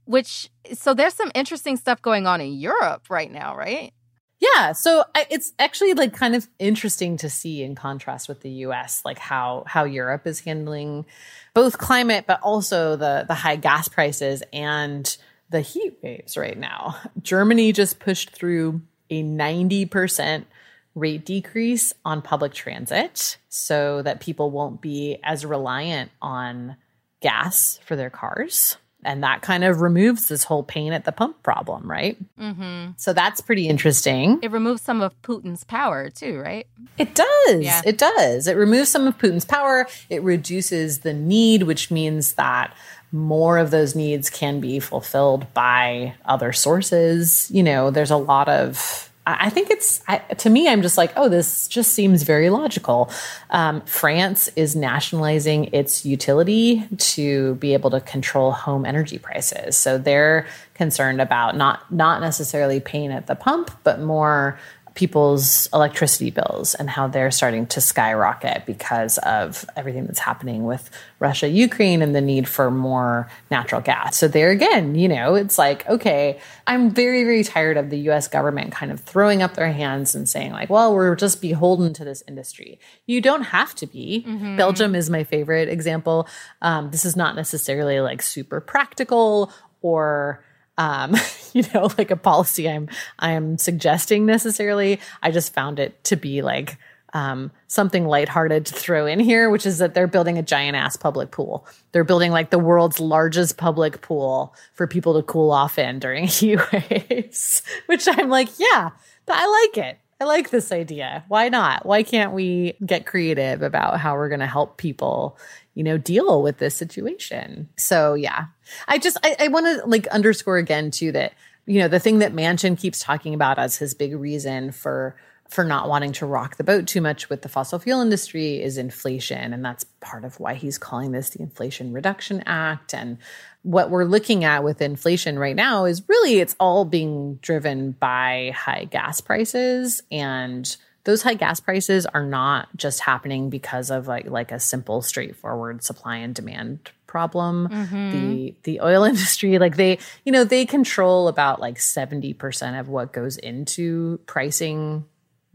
Which, 0.07 0.51
so 0.75 0.95
there's 0.95 1.14
some 1.14 1.33
interesting 1.35 1.77
stuff 1.77 2.01
going 2.01 2.27
on 2.27 2.40
in 2.40 2.53
Europe 2.55 3.11
right 3.11 3.31
now, 3.31 3.57
right? 3.57 3.93
Yeah, 4.40 4.73
so 4.73 5.05
it's 5.31 5.53
actually 5.59 5.95
like 5.95 6.12
kind 6.12 6.35
of 6.35 6.49
interesting 6.59 7.17
to 7.19 7.31
see 7.31 7.62
in 7.62 7.75
contrast 7.75 8.29
with 8.29 8.40
the 8.40 8.51
US 8.51 9.01
like 9.05 9.19
how 9.19 9.64
how 9.67 9.85
Europe 9.85 10.27
is 10.27 10.40
handling 10.40 11.07
both 11.55 11.79
climate 11.79 12.25
but 12.27 12.40
also 12.43 12.97
the 12.97 13.25
the 13.27 13.35
high 13.35 13.57
gas 13.57 13.88
prices 13.88 14.43
and 14.53 15.17
the 15.49 15.62
heat 15.62 15.99
waves 16.03 16.37
right 16.37 16.59
now. 16.59 16.97
Germany 17.23 17.73
just 17.73 18.01
pushed 18.01 18.31
through 18.31 18.83
a 19.09 19.23
90% 19.23 20.45
rate 20.94 21.24
decrease 21.24 21.92
on 22.04 22.22
public 22.22 22.52
transit 22.52 23.38
so 23.48 24.02
that 24.02 24.20
people 24.20 24.50
won't 24.50 24.80
be 24.80 25.18
as 25.24 25.44
reliant 25.44 26.11
on 26.22 26.76
gas 27.20 27.80
for 27.85 27.96
their 27.96 28.11
cars. 28.11 28.76
And 29.07 29.22
that 29.22 29.42
kind 29.42 29.64
of 29.64 29.83
removes 29.83 30.28
this 30.28 30.44
whole 30.44 30.62
pain 30.62 30.94
at 30.94 31.04
the 31.04 31.12
pump 31.12 31.42
problem, 31.42 31.90
right? 31.90 32.16
Mm-hmm. 32.38 32.92
So 32.96 33.12
that's 33.12 33.42
pretty 33.42 33.68
interesting. 33.68 34.38
It 34.42 34.50
removes 34.50 34.80
some 34.80 35.02
of 35.02 35.20
Putin's 35.20 35.62
power 35.62 36.09
too, 36.09 36.38
right? 36.38 36.66
It 36.96 37.14
does. 37.14 37.62
Yeah. 37.62 37.83
It 37.85 37.98
does. 37.98 38.46
It 38.46 38.57
removes 38.57 38.88
some 38.88 39.07
of 39.07 39.18
Putin's 39.18 39.44
power. 39.44 39.87
It 40.09 40.22
reduces 40.22 41.00
the 41.00 41.12
need, 41.12 41.64
which 41.64 41.90
means 41.90 42.35
that 42.35 42.74
more 43.12 43.59
of 43.59 43.70
those 43.70 43.94
needs 43.94 44.30
can 44.30 44.59
be 44.59 44.80
fulfilled 44.80 45.52
by 45.52 46.14
other 46.24 46.52
sources. 46.52 47.50
You 47.50 47.62
know, 47.62 47.90
there's 47.90 48.11
a 48.11 48.16
lot 48.16 48.48
of 48.48 49.12
I 49.26 49.48
think 49.48 49.70
it's 49.70 50.02
I, 50.06 50.18
to 50.18 50.50
me. 50.50 50.68
I'm 50.68 50.82
just 50.82 50.98
like, 50.98 51.12
oh, 51.16 51.28
this 51.30 51.66
just 51.66 51.94
seems 51.94 52.24
very 52.24 52.50
logical. 52.50 53.10
Um, 53.48 53.80
France 53.82 54.48
is 54.54 54.76
nationalizing 54.76 55.70
its 55.72 56.04
utility 56.04 56.87
to 56.98 57.54
be 57.54 57.72
able 57.72 57.90
to 57.90 58.00
control 58.00 58.52
home 58.52 58.84
energy 58.84 59.18
prices. 59.18 59.78
So 59.78 59.96
they're 59.96 60.46
concerned 60.74 61.22
about 61.22 61.56
not 61.56 61.90
not 61.90 62.20
necessarily 62.20 62.80
paying 62.80 63.12
at 63.12 63.26
the 63.26 63.34
pump, 63.34 63.70
but 63.82 64.00
more 64.00 64.58
people's 64.94 65.68
electricity 65.74 66.30
bills 66.30 66.74
and 66.74 66.88
how 66.88 67.09
they're 67.09 67.30
starting 67.30 67.66
to 67.66 67.80
skyrocket 67.80 68.64
because 68.64 69.18
of 69.18 69.64
everything 69.74 70.07
that's 70.07 70.20
happening 70.20 70.64
with 70.64 70.88
Russia, 71.18 71.48
Ukraine, 71.48 72.00
and 72.00 72.14
the 72.14 72.20
need 72.20 72.48
for 72.48 72.70
more 72.70 73.28
natural 73.50 73.80
gas. 73.80 74.16
So, 74.16 74.28
there 74.28 74.50
again, 74.50 74.94
you 74.94 75.09
know, 75.09 75.35
it's 75.35 75.59
like, 75.59 75.87
okay, 75.88 76.38
I'm 76.68 76.90
very, 76.90 77.24
very 77.24 77.42
tired 77.42 77.76
of 77.76 77.90
the 77.90 77.98
US 78.11 78.28
government 78.28 78.72
kind 78.72 78.92
of 78.92 79.00
throwing 79.00 79.42
up 79.42 79.54
their 79.54 79.72
hands 79.72 80.14
and 80.14 80.28
saying, 80.28 80.52
like, 80.52 80.70
well, 80.70 80.94
we're 80.94 81.16
just 81.16 81.42
beholden 81.42 81.92
to 81.94 82.04
this 82.04 82.22
industry. 82.28 82.78
You 83.07 83.20
don't 83.20 83.42
have 83.42 83.74
to 83.76 83.87
be. 83.87 84.24
Mm-hmm. 84.26 84.57
Belgium 84.57 84.94
is 84.94 85.11
my 85.11 85.24
favorite 85.24 85.68
example. 85.68 86.28
Um, 86.62 86.90
this 86.92 87.04
is 87.04 87.16
not 87.16 87.35
necessarily 87.35 88.00
like 88.00 88.22
super 88.22 88.61
practical 88.61 89.52
or 89.83 90.44
um, 90.78 91.16
you 91.52 91.64
know, 91.74 91.90
like 91.98 92.10
a 92.10 92.16
policy 92.16 92.68
I'm 92.68 92.88
I'm 93.18 93.58
suggesting 93.58 94.26
necessarily. 94.26 95.00
I 95.22 95.30
just 95.30 95.52
found 95.52 95.78
it 95.78 96.02
to 96.04 96.16
be 96.16 96.42
like 96.42 96.78
um, 97.14 97.52
something 97.68 98.06
lighthearted 98.06 98.66
to 98.66 98.74
throw 98.74 99.06
in 99.06 99.20
here, 99.20 99.48
which 99.48 99.64
is 99.64 99.78
that 99.78 99.94
they're 99.94 100.08
building 100.08 100.37
a 100.37 100.42
giant 100.42 100.76
ass 100.76 100.96
public 100.96 101.30
pool. 101.30 101.64
They're 101.92 102.04
building 102.04 102.32
like 102.32 102.50
the 102.50 102.58
world's 102.58 102.98
largest 102.98 103.56
public 103.56 104.02
pool 104.02 104.54
for 104.72 104.88
people 104.88 105.14
to 105.14 105.22
cool 105.22 105.52
off 105.52 105.78
in 105.78 106.00
during 106.00 106.24
heat 106.28 106.58
waves, 106.72 107.62
which 107.87 108.08
I'm 108.10 108.28
like, 108.28 108.48
yeah, 108.58 108.90
but 109.26 109.37
I 109.37 109.46
like 109.46 109.87
it. 109.87 109.98
I 110.20 110.24
like 110.24 110.50
this 110.50 110.72
idea. 110.72 111.24
Why 111.28 111.48
not? 111.48 111.87
Why 111.87 112.02
can't 112.02 112.32
we 112.32 112.76
get 112.84 113.06
creative 113.06 113.62
about 113.62 114.00
how 114.00 114.14
we're 114.14 114.28
going 114.28 114.40
to 114.40 114.46
help 114.46 114.76
people, 114.76 115.37
you 115.74 115.82
know, 115.84 115.98
deal 115.98 116.42
with 116.42 116.58
this 116.58 116.76
situation? 116.76 117.68
So, 117.76 118.14
yeah, 118.14 118.46
I 118.88 118.98
just, 118.98 119.18
I, 119.22 119.37
I 119.40 119.48
want 119.48 119.66
to 119.66 119.87
like 119.87 120.06
underscore 120.08 120.58
again, 120.58 120.90
too, 120.90 121.12
that, 121.12 121.34
you 121.66 121.80
know, 121.80 121.88
the 121.88 122.00
thing 122.00 122.18
that 122.18 122.34
Manchin 122.34 122.78
keeps 122.78 123.00
talking 123.00 123.34
about 123.34 123.58
as 123.58 123.76
his 123.76 123.94
big 123.94 124.14
reason 124.14 124.72
for 124.72 125.16
for 125.48 125.62
not 125.62 125.88
wanting 125.88 126.12
to 126.12 126.26
rock 126.26 126.56
the 126.56 126.64
boat 126.64 126.87
too 126.87 127.00
much 127.00 127.28
with 127.28 127.42
the 127.42 127.48
fossil 127.48 127.78
fuel 127.78 128.00
industry 128.00 128.62
is 128.62 128.78
inflation. 128.78 129.52
And 129.52 129.64
that's 129.64 129.84
part 130.00 130.24
of 130.24 130.40
why 130.40 130.54
he's 130.54 130.78
calling 130.78 131.12
this 131.12 131.30
the 131.30 131.42
Inflation 131.42 131.92
Reduction 131.92 132.42
Act. 132.46 132.94
And 132.94 133.18
what 133.62 133.90
we're 133.90 134.04
looking 134.04 134.44
at 134.44 134.64
with 134.64 134.80
inflation 134.80 135.38
right 135.38 135.54
now 135.54 135.84
is 135.84 136.02
really 136.08 136.40
it's 136.40 136.56
all 136.58 136.84
being 136.84 137.37
driven 137.37 137.92
by 137.92 138.52
high 138.54 138.84
gas 138.84 139.20
prices 139.20 140.02
and 140.10 140.76
those 141.05 141.23
high 141.23 141.35
gas 141.35 141.61
prices 141.61 142.07
are 142.07 142.25
not 142.25 142.75
just 142.77 143.01
happening 143.01 143.51
because 143.51 143.90
of 143.90 144.09
like 144.09 144.27
like 144.27 144.51
a 144.53 144.59
simple 144.59 145.03
straightforward 145.03 145.85
supply 145.85 146.17
and 146.17 146.35
demand 146.35 146.90
problem. 147.07 147.69
Mm-hmm. 147.69 148.11
the 148.11 148.55
the 148.64 148.81
oil 148.81 149.05
industry 149.12 149.59
like 149.59 149.77
they 149.77 149.99
you 150.25 150.33
know 150.33 150.43
they 150.45 150.67
control 150.67 151.29
about 151.29 151.61
like 151.61 151.77
70% 151.77 152.81
of 152.81 152.88
what 152.88 153.12
goes 153.12 153.37
into 153.37 154.19
pricing 154.27 155.05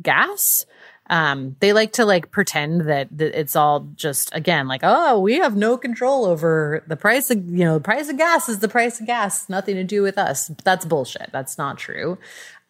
gas. 0.02 0.66
Um, 1.12 1.56
they 1.60 1.74
like 1.74 1.94
to 1.94 2.06
like 2.06 2.30
pretend 2.30 2.82
that, 2.82 3.08
that 3.18 3.38
it's 3.38 3.56
all 3.56 3.90
just 3.96 4.30
again 4.34 4.68
like 4.68 4.82
oh 4.84 5.20
we 5.20 5.40
have 5.40 5.58
no 5.58 5.76
control 5.76 6.26
over 6.26 6.84
the 6.86 6.96
price 6.96 7.32
of 7.32 7.44
you 7.50 7.66
know 7.66 7.74
the 7.74 7.84
price 7.84 8.10
of 8.10 8.18
gas 8.18 8.48
is 8.48 8.60
the 8.60 8.70
price 8.70 9.00
of 9.00 9.08
gas. 9.08 9.50
Nothing 9.50 9.76
to 9.76 9.84
do 9.84 10.04
with 10.04 10.18
us. 10.18 10.52
That's 10.64 10.86
bullshit. 10.86 11.32
That's 11.34 11.58
not 11.58 11.80
true. 11.80 12.20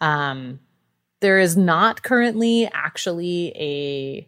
Um, 0.01 0.61
there 1.21 1.39
is 1.39 1.57
not 1.57 2.03
currently 2.03 2.69
actually 2.71 3.53
a 3.55 4.27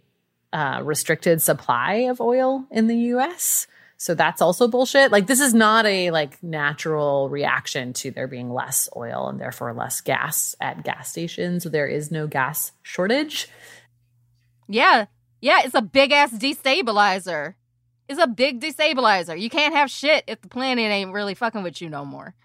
uh, 0.56 0.82
restricted 0.84 1.42
supply 1.42 1.94
of 2.10 2.20
oil 2.20 2.66
in 2.72 2.88
the 2.88 2.96
us 2.96 3.68
so 3.98 4.14
that's 4.16 4.42
also 4.42 4.68
bullshit 4.68 5.12
like 5.12 5.28
this 5.28 5.40
is 5.40 5.54
not 5.54 5.86
a 5.86 6.12
like 6.12 6.42
natural 6.44 7.30
reaction 7.30 7.94
to 7.94 8.12
there 8.12 8.28
being 8.28 8.52
less 8.52 8.90
oil 8.96 9.30
and 9.30 9.40
therefore 9.40 9.74
less 9.74 10.02
gas 10.02 10.56
at 10.60 10.84
gas 10.84 11.10
stations 11.10 11.64
there 11.64 11.88
is 11.88 12.12
no 12.12 12.28
gas 12.28 12.74
shortage 12.82 13.48
yeah. 14.72 15.06
Yeah, 15.42 15.62
it's 15.64 15.76
a 15.76 15.82
big 15.82 16.12
ass 16.12 16.32
destabilizer. 16.32 17.56
It's 18.08 18.22
a 18.22 18.28
big 18.28 18.62
destabilizer. 18.62 19.40
You 19.40 19.50
can't 19.50 19.74
have 19.74 19.90
shit 19.90 20.24
if 20.28 20.42
the 20.42 20.48
planet 20.48 20.92
ain't 20.92 21.14
really 21.14 21.34
fucking 21.34 21.64
with 21.64 21.82
you 21.82 21.90
no 21.90 22.06
more. 22.06 22.36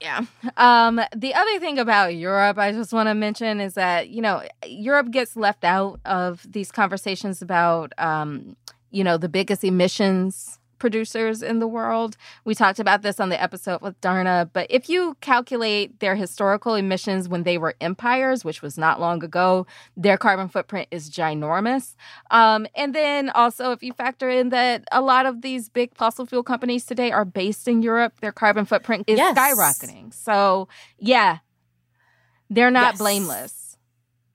Yeah. 0.00 0.26
Um, 0.56 1.00
the 1.14 1.34
other 1.34 1.58
thing 1.58 1.78
about 1.78 2.14
Europe 2.14 2.58
I 2.58 2.72
just 2.72 2.92
want 2.92 3.08
to 3.08 3.14
mention 3.14 3.60
is 3.60 3.74
that, 3.74 4.08
you 4.10 4.20
know, 4.20 4.42
Europe 4.66 5.10
gets 5.10 5.36
left 5.36 5.64
out 5.64 6.00
of 6.04 6.46
these 6.50 6.70
conversations 6.70 7.40
about 7.40 7.92
um, 7.98 8.56
you 8.90 9.04
know, 9.04 9.16
the 9.18 9.28
biggest 9.28 9.64
emissions 9.64 10.58
producers 10.78 11.42
in 11.42 11.58
the 11.58 11.66
world. 11.66 12.16
We 12.44 12.54
talked 12.54 12.78
about 12.78 13.02
this 13.02 13.20
on 13.20 13.28
the 13.28 13.40
episode 13.40 13.80
with 13.82 14.00
Darna, 14.00 14.48
but 14.52 14.66
if 14.70 14.88
you 14.88 15.16
calculate 15.20 16.00
their 16.00 16.14
historical 16.14 16.74
emissions 16.74 17.28
when 17.28 17.42
they 17.42 17.58
were 17.58 17.74
empires, 17.80 18.44
which 18.44 18.62
was 18.62 18.78
not 18.78 19.00
long 19.00 19.22
ago, 19.24 19.66
their 19.96 20.16
carbon 20.16 20.48
footprint 20.48 20.88
is 20.90 21.10
ginormous. 21.10 21.94
Um, 22.30 22.66
and 22.74 22.94
then 22.94 23.30
also, 23.30 23.72
if 23.72 23.82
you 23.82 23.92
factor 23.92 24.30
in 24.30 24.50
that 24.50 24.84
a 24.92 25.00
lot 25.00 25.26
of 25.26 25.42
these 25.42 25.68
big 25.68 25.94
fossil 25.94 26.26
fuel 26.26 26.42
companies 26.42 26.84
today 26.84 27.10
are 27.12 27.24
based 27.24 27.68
in 27.68 27.82
Europe, 27.82 28.20
their 28.20 28.32
carbon 28.32 28.64
footprint 28.64 29.04
is 29.06 29.18
yes. 29.18 29.36
skyrocketing. 29.36 30.12
So, 30.12 30.68
yeah, 30.98 31.38
they're 32.50 32.70
not 32.70 32.94
yes. 32.94 32.98
blameless. 32.98 33.65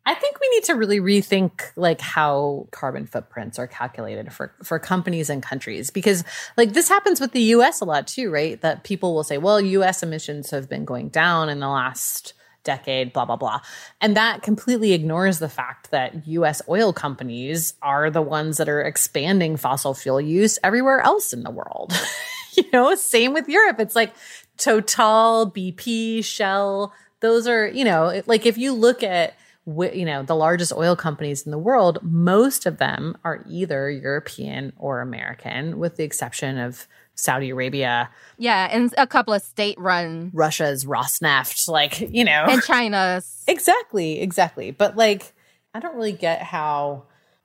I 0.05 0.15
think 0.15 0.39
we 0.39 0.49
need 0.49 0.63
to 0.63 0.73
really 0.73 0.99
rethink 0.99 1.61
like 1.75 2.01
how 2.01 2.67
carbon 2.71 3.05
footprints 3.05 3.59
are 3.59 3.67
calculated 3.67 4.33
for 4.33 4.53
for 4.63 4.79
companies 4.79 5.29
and 5.29 5.43
countries 5.43 5.91
because 5.91 6.23
like 6.57 6.73
this 6.73 6.89
happens 6.89 7.21
with 7.21 7.33
the 7.33 7.41
US 7.55 7.81
a 7.81 7.85
lot 7.85 8.07
too, 8.07 8.31
right? 8.31 8.59
That 8.61 8.83
people 8.83 9.13
will 9.13 9.23
say, 9.23 9.37
"Well, 9.37 9.61
US 9.61 10.01
emissions 10.01 10.49
have 10.49 10.67
been 10.67 10.85
going 10.85 11.09
down 11.09 11.49
in 11.49 11.59
the 11.59 11.69
last 11.69 12.33
decade, 12.63 13.13
blah 13.13 13.25
blah 13.25 13.35
blah." 13.35 13.61
And 13.99 14.17
that 14.17 14.41
completely 14.41 14.93
ignores 14.93 15.37
the 15.37 15.49
fact 15.49 15.91
that 15.91 16.27
US 16.27 16.63
oil 16.67 16.93
companies 16.93 17.75
are 17.83 18.09
the 18.09 18.23
ones 18.23 18.57
that 18.57 18.69
are 18.69 18.81
expanding 18.81 19.55
fossil 19.55 19.93
fuel 19.93 20.19
use 20.19 20.57
everywhere 20.63 21.01
else 21.01 21.31
in 21.31 21.43
the 21.43 21.51
world. 21.51 21.93
you 22.57 22.63
know, 22.73 22.95
same 22.95 23.33
with 23.33 23.47
Europe. 23.47 23.79
It's 23.79 23.95
like 23.95 24.15
Total, 24.57 25.51
BP, 25.51 26.23
Shell, 26.23 26.93
those 27.19 27.47
are, 27.47 27.67
you 27.67 27.85
know, 27.85 28.21
like 28.25 28.45
if 28.45 28.57
you 28.57 28.73
look 28.73 29.03
at 29.03 29.35
you 29.65 30.05
know 30.05 30.23
the 30.23 30.35
largest 30.35 30.73
oil 30.73 30.95
companies 30.95 31.43
in 31.43 31.51
the 31.51 31.57
world 31.57 31.99
most 32.01 32.65
of 32.65 32.77
them 32.77 33.17
are 33.23 33.43
either 33.47 33.89
european 33.89 34.73
or 34.77 35.01
american 35.01 35.77
with 35.77 35.97
the 35.97 36.03
exception 36.03 36.57
of 36.57 36.87
saudi 37.13 37.51
arabia 37.51 38.09
yeah 38.37 38.67
and 38.71 38.93
a 38.97 39.05
couple 39.05 39.33
of 39.33 39.41
state 39.41 39.79
run 39.79 40.31
russia's 40.33 40.85
rosneft 40.85 41.67
like 41.67 41.99
you 41.99 42.23
know 42.23 42.45
and 42.49 42.63
china's 42.63 43.43
exactly 43.47 44.19
exactly 44.19 44.71
but 44.71 44.97
like 44.97 45.33
i 45.75 45.79
don't 45.79 45.95
really 45.95 46.13
get 46.13 46.41
how 46.41 47.03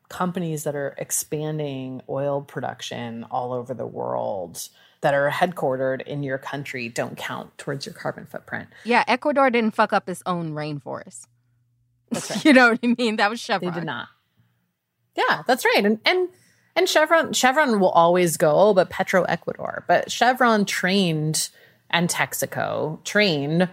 companies 0.09 0.65
that 0.65 0.75
are 0.75 0.95
expanding 0.99 2.01
oil 2.09 2.41
production 2.41 3.25
all 3.31 3.53
over 3.53 3.75
the 3.75 3.87
world 3.87 4.69
that 5.01 5.15
are 5.15 5.31
headquartered 5.31 6.03
in 6.03 6.23
your 6.23 6.39
country 6.39 6.89
don't 6.89 7.17
count 7.17 7.57
towards 7.59 7.87
your 7.87 7.95
carbon 7.95 8.27
footprint. 8.27 8.69
Yeah, 8.85 9.05
Ecuador 9.07 9.51
didn't 9.51 9.75
fuck 9.75 9.93
up 9.93 10.09
its 10.09 10.23
own 10.27 10.53
rainforest. 10.53 11.27
Right. 12.15 12.45
you 12.45 12.53
know 12.53 12.71
what 12.71 12.81
I 12.83 12.95
mean? 12.99 13.17
That 13.17 13.31
was 13.31 13.41
Chevron. 13.41 13.73
They 13.73 13.81
did 13.81 13.87
not. 13.87 14.09
Yeah, 15.17 15.43
that's 15.47 15.65
right. 15.65 15.85
And 15.85 16.01
and 16.05 16.29
And 16.77 16.89
Chevron 16.89 17.33
Chevron 17.33 17.81
will 17.81 17.91
always 17.91 18.37
go, 18.37 18.53
oh, 18.55 18.75
but 18.75 18.91
Petroecuador. 18.91 19.85
But 19.89 20.13
Chevron 20.13 20.67
trained 20.67 21.49
and 21.91 22.09
Texaco 22.09 23.03
trained 23.05 23.69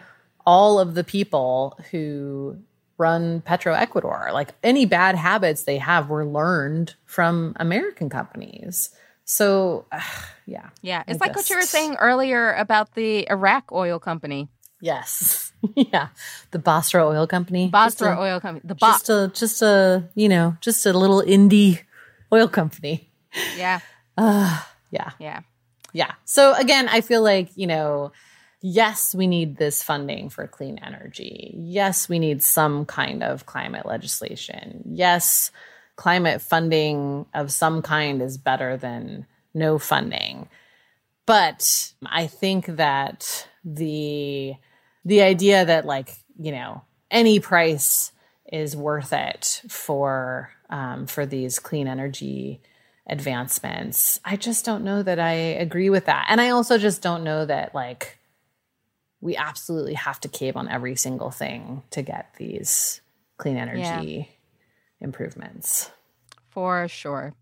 all 0.45 0.79
of 0.79 0.95
the 0.95 1.03
people 1.03 1.77
who 1.91 2.57
run 2.97 3.41
Petroecuador. 3.41 4.29
Like 4.31 4.49
any 4.63 4.85
bad 4.85 5.15
habits 5.15 5.63
they 5.63 5.77
have 5.77 6.09
were 6.09 6.25
learned 6.25 6.95
from 7.05 7.53
American 7.57 8.09
companies. 8.09 8.89
So, 9.25 9.85
uh, 9.91 10.01
yeah. 10.45 10.69
Yeah. 10.81 11.03
It's 11.07 11.21
I 11.21 11.25
like 11.25 11.33
just, 11.35 11.49
what 11.49 11.49
you 11.49 11.57
were 11.57 11.65
saying 11.67 11.95
earlier 11.95 12.53
about 12.53 12.93
the 12.95 13.29
Iraq 13.29 13.71
oil 13.71 13.99
company. 13.99 14.49
Yes. 14.81 15.52
yeah. 15.75 16.09
The 16.51 16.59
Basra 16.59 17.05
Oil 17.05 17.27
Company. 17.27 17.67
Basra 17.67 18.15
a, 18.15 18.21
Oil 18.21 18.39
Company. 18.39 18.61
The 18.65 18.75
Ba- 18.75 18.85
just 18.85 19.09
a 19.09 19.31
just 19.33 19.61
a, 19.61 20.09
you 20.15 20.29
know, 20.29 20.57
just 20.61 20.85
a 20.85 20.93
little 20.93 21.21
indie 21.21 21.81
oil 22.31 22.47
company. 22.47 23.09
Yeah. 23.57 23.79
Uh, 24.15 24.61
yeah. 24.91 25.09
Yeah. 25.17 25.39
Yeah. 25.91 26.11
So 26.25 26.53
again, 26.53 26.87
I 26.87 27.01
feel 27.01 27.23
like, 27.23 27.49
you 27.55 27.65
know, 27.65 28.11
yes, 28.61 29.15
we 29.15 29.25
need 29.25 29.57
this 29.57 29.81
funding 29.81 30.29
for 30.29 30.45
clean 30.45 30.77
energy. 30.77 31.51
Yes, 31.57 32.07
we 32.07 32.19
need 32.19 32.43
some 32.43 32.85
kind 32.85 33.23
of 33.23 33.47
climate 33.47 33.87
legislation. 33.87 34.83
Yes, 34.85 35.49
climate 35.95 36.43
funding 36.43 37.25
of 37.33 37.51
some 37.51 37.81
kind 37.81 38.21
is 38.21 38.37
better 38.37 38.77
than 38.77 39.25
no 39.55 39.79
funding. 39.79 40.47
But 41.25 41.93
I 42.05 42.27
think 42.27 42.67
that 42.67 43.47
the 43.65 44.53
the 45.05 45.21
idea 45.21 45.65
that 45.65 45.85
like 45.85 46.15
you 46.39 46.51
know 46.51 46.83
any 47.11 47.39
price 47.39 48.11
is 48.51 48.75
worth 48.75 49.13
it 49.13 49.61
for 49.69 50.51
um, 50.69 51.05
for 51.05 51.25
these 51.25 51.59
clean 51.59 51.87
energy 51.87 52.61
advancements. 53.07 54.19
I 54.23 54.37
just 54.37 54.63
don't 54.63 54.83
know 54.83 55.03
that 55.03 55.19
i 55.19 55.33
agree 55.33 55.89
with 55.89 56.05
that. 56.05 56.27
And 56.29 56.39
i 56.39 56.49
also 56.49 56.77
just 56.77 57.01
don't 57.01 57.23
know 57.23 57.45
that 57.45 57.75
like 57.75 58.17
we 59.23 59.37
absolutely 59.37 59.93
have 59.93 60.19
to 60.19 60.27
cave 60.27 60.57
on 60.57 60.67
every 60.67 60.95
single 60.95 61.31
thing 61.31 61.83
to 61.91 62.01
get 62.01 62.33
these 62.37 63.01
clean 63.37 63.55
energy 63.55 64.29
yeah. 64.29 65.05
improvements. 65.05 65.89
For 66.49 66.87
sure. 66.89 67.33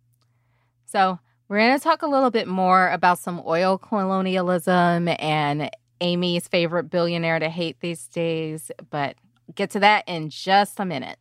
So 0.86 1.20
we're 1.48 1.58
going 1.58 1.78
to 1.78 1.84
talk 1.84 2.04
a 2.04 2.08
little 2.08 2.30
bit 2.30 2.48
more 2.48 2.90
about 2.90 3.18
some 3.18 3.42
oil 3.46 3.78
colonialism 3.80 5.08
and 5.08 5.72
Amy's 6.02 6.48
favorite 6.48 6.90
billionaire 6.90 7.40
to 7.40 7.50
hate 7.50 7.80
these 7.80 8.08
days, 8.08 8.72
but 8.90 9.16
get 9.56 9.70
to 9.72 9.80
that 9.80 10.04
in 10.08 10.30
just 10.30 10.80
a 10.80 10.86
minute. 10.86 11.18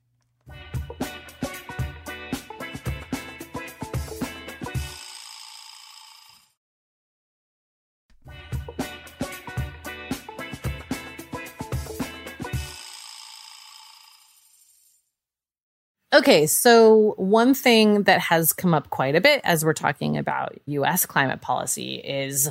Okay, 16.12 16.48
so 16.48 17.14
one 17.18 17.54
thing 17.54 18.02
that 18.02 18.20
has 18.20 18.52
come 18.52 18.74
up 18.74 18.90
quite 18.90 19.14
a 19.14 19.20
bit 19.20 19.40
as 19.44 19.64
we're 19.64 19.72
talking 19.72 20.16
about 20.18 20.58
US 20.66 21.06
climate 21.06 21.40
policy 21.40 21.94
is 21.96 22.50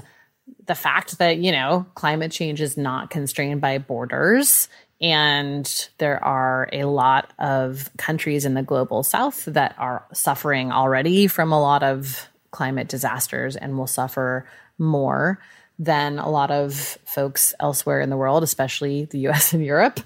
the 0.66 0.76
fact 0.76 1.18
that, 1.18 1.38
you 1.38 1.52
know, 1.52 1.86
climate 1.96 2.32
change 2.32 2.62
is 2.62 2.78
not 2.78 3.10
constrained 3.10 3.62
by 3.62 3.78
borders. 3.78 4.68
And 5.02 5.90
there 5.98 6.24
are 6.24 6.70
a 6.74 6.84
lot 6.84 7.32
of 7.40 7.90
countries 7.98 8.46
in 8.46 8.54
the 8.54 8.64
global 8.64 9.04
south 9.04 9.46
that 9.46 9.76
are 9.78 10.06
suffering 10.14 10.72
already 10.72 11.28
from 11.28 11.52
a 11.52 11.62
lot 11.62 11.84
of 11.84 12.28
climate 12.52 12.88
disasters 12.88 13.56
and 13.56 13.78
will 13.78 13.88
suffer 13.88 14.46
more 14.78 15.40
than 15.78 16.20
a 16.20 16.30
lot 16.30 16.52
of 16.52 16.98
folks 17.06 17.54
elsewhere 17.60 18.02
in 18.02 18.10
the 18.10 18.18
world, 18.18 18.44
especially 18.44 19.06
the 19.06 19.20
US 19.30 19.54
and 19.54 19.64
Europe. 19.64 20.00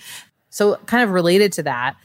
So, 0.49 0.75
kind 0.85 1.03
of 1.03 1.09
related 1.09 1.53
to 1.53 1.63
that, 1.63 1.95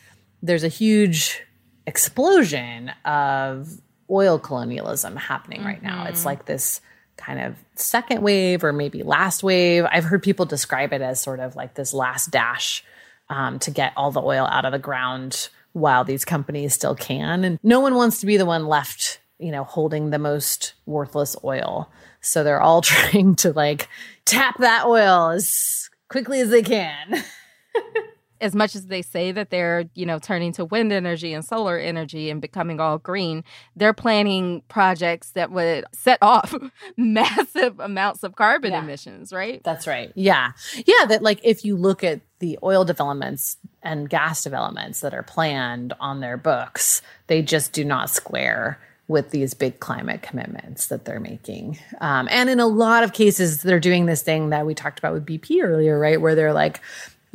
there's 0.42 0.64
a 0.64 0.68
huge 0.68 1.42
explosion 1.86 2.90
of 3.04 3.68
oil 4.10 4.38
colonialism 4.38 5.16
happening 5.16 5.64
right 5.64 5.82
now. 5.82 6.00
Mm-hmm. 6.00 6.08
It's 6.08 6.24
like 6.24 6.46
this 6.46 6.80
kind 7.18 7.40
of 7.40 7.56
second 7.74 8.22
wave 8.22 8.64
or 8.64 8.72
maybe 8.72 9.02
last 9.02 9.42
wave. 9.42 9.84
I've 9.90 10.04
heard 10.04 10.22
people 10.22 10.46
describe 10.46 10.92
it 10.92 11.02
as 11.02 11.20
sort 11.20 11.40
of 11.40 11.54
like 11.56 11.74
this 11.74 11.92
last 11.92 12.30
dash 12.30 12.82
um, 13.28 13.58
to 13.60 13.70
get 13.70 13.92
all 13.96 14.10
the 14.10 14.22
oil 14.22 14.46
out 14.46 14.64
of 14.64 14.72
the 14.72 14.78
ground 14.78 15.50
while 15.72 16.04
these 16.04 16.24
companies 16.24 16.74
still 16.74 16.94
can. 16.94 17.44
And 17.44 17.58
no 17.62 17.80
one 17.80 17.94
wants 17.94 18.20
to 18.20 18.26
be 18.26 18.36
the 18.36 18.46
one 18.46 18.66
left, 18.66 19.20
you 19.38 19.50
know, 19.50 19.64
holding 19.64 20.10
the 20.10 20.18
most 20.18 20.74
worthless 20.86 21.36
oil. 21.44 21.90
So 22.20 22.42
they're 22.42 22.62
all 22.62 22.80
trying 22.82 23.36
to 23.36 23.52
like 23.52 23.88
tap 24.24 24.58
that 24.58 24.86
oil 24.86 25.30
as 25.30 25.90
quickly 26.08 26.40
as 26.40 26.50
they 26.50 26.62
can. 26.62 27.24
as 28.40 28.54
much 28.54 28.74
as 28.74 28.86
they 28.86 29.02
say 29.02 29.32
that 29.32 29.50
they're, 29.50 29.84
you 29.94 30.06
know, 30.06 30.18
turning 30.18 30.52
to 30.52 30.64
wind 30.64 30.92
energy 30.92 31.32
and 31.32 31.44
solar 31.44 31.78
energy 31.78 32.30
and 32.30 32.40
becoming 32.40 32.80
all 32.80 32.98
green, 32.98 33.44
they're 33.76 33.92
planning 33.92 34.62
projects 34.68 35.30
that 35.32 35.50
would 35.50 35.84
set 35.92 36.18
off 36.22 36.54
massive 36.96 37.78
amounts 37.80 38.22
of 38.22 38.36
carbon 38.36 38.72
yeah. 38.72 38.82
emissions, 38.82 39.32
right? 39.32 39.62
That's 39.64 39.86
right. 39.86 40.12
Yeah. 40.14 40.52
Yeah, 40.86 41.06
that 41.06 41.22
like 41.22 41.40
if 41.42 41.64
you 41.64 41.76
look 41.76 42.04
at 42.04 42.20
the 42.38 42.58
oil 42.62 42.84
developments 42.84 43.56
and 43.82 44.08
gas 44.08 44.42
developments 44.42 45.00
that 45.00 45.14
are 45.14 45.22
planned 45.22 45.92
on 46.00 46.20
their 46.20 46.36
books, 46.36 47.02
they 47.26 47.42
just 47.42 47.72
do 47.72 47.84
not 47.84 48.10
square 48.10 48.78
with 49.08 49.30
these 49.30 49.54
big 49.54 49.80
climate 49.80 50.20
commitments 50.22 50.88
that 50.88 51.06
they're 51.06 51.18
making. 51.18 51.78
Um, 52.00 52.28
and 52.30 52.50
in 52.50 52.60
a 52.60 52.66
lot 52.66 53.02
of 53.02 53.14
cases, 53.14 53.62
they're 53.62 53.80
doing 53.80 54.04
this 54.04 54.22
thing 54.22 54.50
that 54.50 54.66
we 54.66 54.74
talked 54.74 54.98
about 54.98 55.14
with 55.14 55.24
BP 55.24 55.62
earlier, 55.62 55.98
right? 55.98 56.20
Where 56.20 56.34
they're 56.34 56.52
like, 56.52 56.80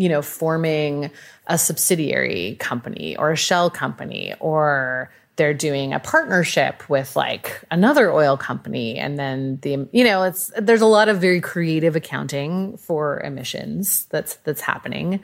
you 0.04 0.10
know, 0.10 0.22
forming 0.22 1.10
a 1.48 1.58
subsidiary 1.58 2.58
company 2.60 3.16
or 3.16 3.32
a 3.32 3.38
shell 3.38 3.70
company 3.70 4.34
or 4.42 5.10
they're 5.38 5.54
doing 5.54 5.94
a 5.94 6.00
partnership 6.00 6.88
with 6.90 7.16
like 7.16 7.64
another 7.72 8.12
oil 8.12 8.36
company 8.36 8.98
and 8.98 9.18
then 9.18 9.60
the 9.62 9.88
you 9.94 10.04
know 10.04 10.24
it's 10.24 10.52
there's 10.58 10.82
a 10.82 10.86
lot 10.86 11.08
of 11.08 11.22
very 11.22 11.40
creative 11.40 11.96
accounting 11.96 12.76
for 12.76 13.22
emissions 13.22 14.06
that's 14.08 14.36
that's 14.44 14.60
happening. 14.60 15.22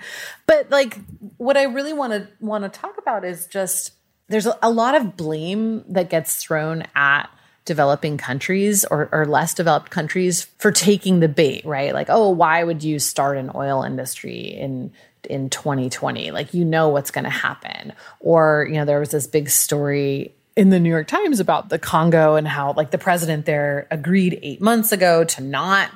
But 0.48 0.72
like 0.72 0.98
what 1.36 1.58
i 1.58 1.64
really 1.64 1.94
want 1.94 2.14
to 2.14 2.28
want 2.40 2.64
to 2.64 2.70
talk 2.70 2.98
about 2.98 3.26
is 3.26 3.48
just 3.48 3.92
there's 4.30 4.48
a, 4.62 4.70
lot 4.70 4.96
of 4.96 5.18
blame 5.18 5.84
that 5.90 6.10
gets 6.10 6.38
thrown 6.38 6.86
at 6.96 7.30
developing 7.70 8.18
countries 8.18 8.84
or, 8.84 9.08
or 9.12 9.28
less 9.28 9.54
developed 9.54 9.92
countries 9.92 10.46
for 10.58 10.72
taking 10.72 11.20
the 11.20 11.28
bait, 11.28 11.64
right? 11.64 11.94
Like, 11.94 12.08
oh, 12.10 12.32
why 12.32 12.64
would 12.64 12.84
you 12.84 12.98
start 12.98 13.38
an 13.38 13.52
oil 13.54 13.84
industry 13.84 14.40
in 14.40 14.92
in 15.30 15.52
2020? 15.52 16.32
Like, 16.32 16.56
you 16.56 16.66
know 16.66 16.90
what's 16.90 17.12
going 17.12 17.26
to 17.26 17.30
happen. 17.30 17.94
Or, 18.20 18.68
you 18.68 18.78
know, 18.78 18.86
there 18.86 19.00
was 19.00 19.12
this 19.12 19.28
big 19.28 19.52
story 19.52 20.34
in 20.56 20.72
the 20.72 20.80
New 20.80 20.90
York 20.90 21.08
Times 21.08 21.40
about 21.40 21.70
the 21.70 21.78
Congo 21.78 22.36
and 22.36 22.48
how 22.48 22.74
like 22.74 22.90
the 22.90 22.98
president 22.98 23.46
there 23.46 23.88
agreed 23.92 24.40
8 24.42 24.62
months 24.62 24.92
ago 24.92 25.24
to 25.24 25.44
not 25.44 25.92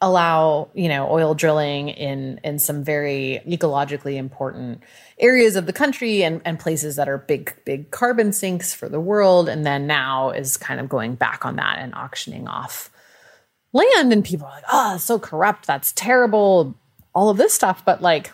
allow, 0.00 0.70
you 0.74 0.88
know, 0.88 1.10
oil 1.10 1.34
drilling 1.34 1.90
in 1.90 2.40
in 2.42 2.58
some 2.58 2.82
very 2.82 3.40
ecologically 3.46 4.16
important 4.16 4.82
areas 5.18 5.56
of 5.56 5.66
the 5.66 5.72
country 5.72 6.22
and, 6.24 6.40
and 6.44 6.58
places 6.58 6.96
that 6.96 7.08
are 7.08 7.18
big, 7.18 7.54
big 7.64 7.90
carbon 7.90 8.32
sinks 8.32 8.72
for 8.72 8.88
the 8.88 9.00
world. 9.00 9.48
And 9.48 9.66
then 9.66 9.86
now 9.86 10.30
is 10.30 10.56
kind 10.56 10.80
of 10.80 10.88
going 10.88 11.14
back 11.16 11.44
on 11.44 11.56
that 11.56 11.78
and 11.78 11.94
auctioning 11.94 12.48
off 12.48 12.90
land. 13.72 14.12
And 14.12 14.24
people 14.24 14.46
are 14.46 14.54
like, 14.54 14.64
oh, 14.72 14.96
so 14.96 15.18
corrupt. 15.18 15.66
That's 15.66 15.92
terrible. 15.92 16.74
All 17.14 17.28
of 17.28 17.36
this 17.36 17.52
stuff. 17.52 17.84
But 17.84 18.00
like, 18.00 18.32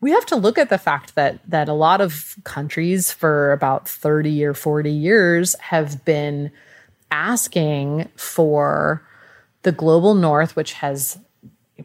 we 0.00 0.10
have 0.12 0.26
to 0.26 0.36
look 0.36 0.58
at 0.58 0.68
the 0.68 0.78
fact 0.78 1.14
that 1.14 1.40
that 1.48 1.68
a 1.68 1.74
lot 1.74 2.00
of 2.00 2.36
countries 2.44 3.12
for 3.12 3.52
about 3.52 3.88
30 3.88 4.44
or 4.44 4.54
40 4.54 4.90
years 4.90 5.54
have 5.60 6.04
been 6.04 6.50
asking 7.10 8.08
for 8.16 9.07
the 9.62 9.72
global 9.72 10.14
north 10.14 10.56
which 10.56 10.74
has 10.74 11.18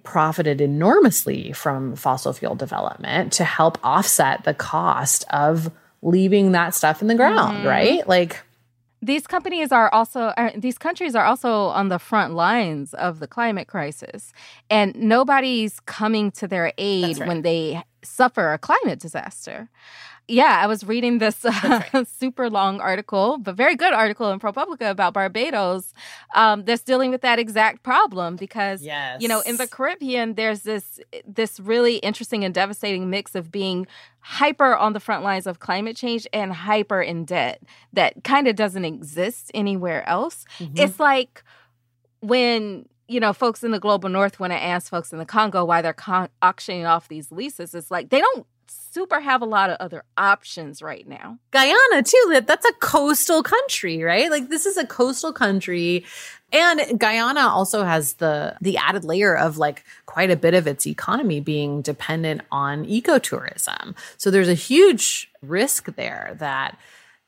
profited 0.03 0.59
enormously 0.59 1.51
from 1.51 1.95
fossil 1.95 2.33
fuel 2.33 2.55
development 2.55 3.31
to 3.33 3.43
help 3.43 3.77
offset 3.83 4.43
the 4.43 4.53
cost 4.53 5.23
of 5.29 5.71
leaving 6.01 6.51
that 6.51 6.73
stuff 6.73 7.01
in 7.01 7.07
the 7.07 7.15
ground, 7.15 7.57
mm-hmm. 7.57 7.67
right? 7.67 8.07
Like 8.07 8.41
these 9.01 9.27
companies 9.27 9.71
are 9.71 9.93
also 9.93 10.33
are, 10.37 10.51
these 10.55 10.77
countries 10.77 11.15
are 11.15 11.25
also 11.25 11.65
on 11.67 11.89
the 11.89 11.99
front 11.99 12.33
lines 12.33 12.93
of 12.93 13.19
the 13.19 13.27
climate 13.27 13.67
crisis 13.67 14.33
and 14.69 14.95
nobody's 14.95 15.79
coming 15.81 16.31
to 16.31 16.47
their 16.47 16.73
aid 16.77 17.19
right. 17.19 17.27
when 17.27 17.41
they 17.41 17.83
suffer 18.03 18.53
a 18.53 18.57
climate 18.57 18.99
disaster. 18.99 19.69
Yeah, 20.27 20.59
I 20.61 20.67
was 20.67 20.85
reading 20.85 21.17
this 21.17 21.43
uh, 21.45 21.81
right. 21.93 22.07
super 22.19 22.49
long 22.49 22.79
article, 22.79 23.37
but 23.37 23.55
very 23.55 23.75
good 23.75 23.93
article 23.93 24.31
in 24.31 24.39
ProPublica 24.39 24.89
about 24.89 25.13
Barbados 25.13 25.93
um, 26.33 26.63
that's 26.63 26.81
dealing 26.81 27.11
with 27.11 27.21
that 27.21 27.39
exact 27.39 27.83
problem 27.83 28.35
because 28.35 28.81
yes. 28.81 29.21
you 29.21 29.27
know 29.27 29.41
in 29.41 29.57
the 29.57 29.67
Caribbean 29.67 30.35
there's 30.35 30.61
this 30.61 30.99
this 31.27 31.59
really 31.59 31.97
interesting 31.97 32.43
and 32.43 32.53
devastating 32.53 33.09
mix 33.09 33.35
of 33.35 33.51
being 33.51 33.85
hyper 34.19 34.75
on 34.75 34.93
the 34.93 34.99
front 34.99 35.23
lines 35.23 35.45
of 35.45 35.59
climate 35.59 35.97
change 35.97 36.25
and 36.31 36.53
hyper 36.53 37.01
in 37.01 37.25
debt 37.25 37.61
that 37.91 38.23
kind 38.23 38.47
of 38.47 38.55
doesn't 38.55 38.85
exist 38.85 39.51
anywhere 39.53 40.07
else. 40.07 40.45
Mm-hmm. 40.59 40.77
It's 40.77 40.99
like 40.99 41.43
when 42.21 42.85
you 43.09 43.19
know, 43.19 43.33
folks 43.33 43.63
in 43.63 43.71
the 43.71 43.79
global 43.79 44.09
north, 44.09 44.39
when 44.39 44.51
I 44.51 44.57
ask 44.57 44.89
folks 44.89 45.11
in 45.11 45.19
the 45.19 45.25
Congo 45.25 45.65
why 45.65 45.81
they're 45.81 45.93
con- 45.93 46.29
auctioning 46.41 46.85
off 46.85 47.09
these 47.09 47.31
leases, 47.31 47.75
it's 47.75 47.91
like 47.91 48.09
they 48.09 48.21
don't 48.21 48.47
super 48.91 49.19
have 49.19 49.41
a 49.41 49.45
lot 49.45 49.69
of 49.69 49.77
other 49.79 50.03
options 50.17 50.81
right 50.81 51.07
now. 51.07 51.39
Guyana 51.51 52.03
too, 52.03 52.29
that 52.31 52.47
that's 52.47 52.65
a 52.65 52.73
coastal 52.73 53.43
country, 53.43 54.03
right? 54.03 54.29
Like 54.29 54.49
this 54.49 54.65
is 54.65 54.77
a 54.77 54.85
coastal 54.85 55.33
country 55.33 56.05
and 56.53 56.99
Guyana 56.99 57.47
also 57.47 57.83
has 57.83 58.13
the 58.13 58.55
the 58.61 58.77
added 58.77 59.03
layer 59.03 59.35
of 59.35 59.57
like 59.57 59.83
quite 60.05 60.29
a 60.29 60.35
bit 60.35 60.53
of 60.53 60.67
its 60.67 60.85
economy 60.85 61.39
being 61.39 61.81
dependent 61.81 62.41
on 62.51 62.85
ecotourism. 62.85 63.95
So 64.17 64.29
there's 64.29 64.49
a 64.49 64.53
huge 64.53 65.31
risk 65.41 65.95
there 65.95 66.35
that 66.39 66.77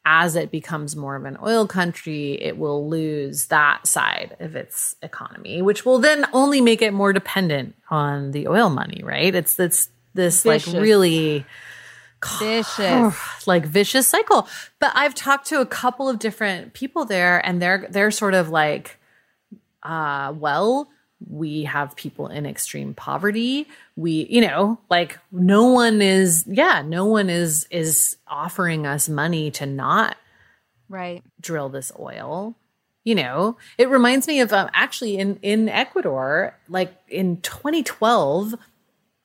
as 0.05 0.35
it 0.35 0.51
becomes 0.51 0.95
more 0.95 1.15
of 1.15 1.25
an 1.25 1.37
oil 1.41 1.65
country, 1.65 2.33
it 2.33 2.59
will 2.59 2.87
lose 2.87 3.47
that 3.47 3.87
side 3.87 4.37
of 4.39 4.55
its 4.55 4.95
economy, 5.01 5.63
which 5.63 5.83
will 5.83 5.97
then 5.97 6.27
only 6.31 6.61
make 6.61 6.83
it 6.83 6.93
more 6.93 7.11
dependent 7.11 7.75
on 7.89 8.29
the 8.29 8.47
oil 8.47 8.69
money, 8.69 9.01
right? 9.03 9.33
It's 9.33 9.59
it's 9.59 9.89
this 10.15 10.43
vicious. 10.43 10.73
like 10.73 10.81
really 10.81 11.45
vicious. 12.39 13.15
like 13.47 13.65
vicious 13.65 14.07
cycle. 14.07 14.47
But 14.79 14.91
i've 14.95 15.13
talked 15.13 15.47
to 15.47 15.61
a 15.61 15.65
couple 15.65 16.09
of 16.09 16.19
different 16.19 16.73
people 16.73 17.05
there 17.05 17.45
and 17.45 17.61
they're 17.61 17.87
they're 17.89 18.11
sort 18.11 18.33
of 18.33 18.49
like 18.49 18.97
uh 19.83 20.33
well 20.35 20.89
we 21.29 21.63
have 21.63 21.95
people 21.95 22.27
in 22.27 22.45
extreme 22.45 22.93
poverty. 22.93 23.67
We 23.95 24.27
you 24.29 24.41
know 24.41 24.79
like 24.89 25.19
no 25.31 25.67
one 25.67 26.01
is 26.01 26.45
yeah 26.47 26.83
no 26.85 27.05
one 27.05 27.29
is 27.29 27.67
is 27.71 28.17
offering 28.27 28.85
us 28.85 29.07
money 29.09 29.51
to 29.51 29.65
not 29.65 30.17
right. 30.89 31.23
drill 31.39 31.69
this 31.69 31.91
oil. 31.99 32.55
You 33.03 33.15
know 33.15 33.57
it 33.77 33.89
reminds 33.89 34.27
me 34.27 34.39
of 34.41 34.51
um, 34.51 34.69
actually 34.73 35.17
in 35.17 35.39
in 35.41 35.69
ecuador 35.69 36.57
like 36.67 36.93
in 37.07 37.41
2012 37.41 38.55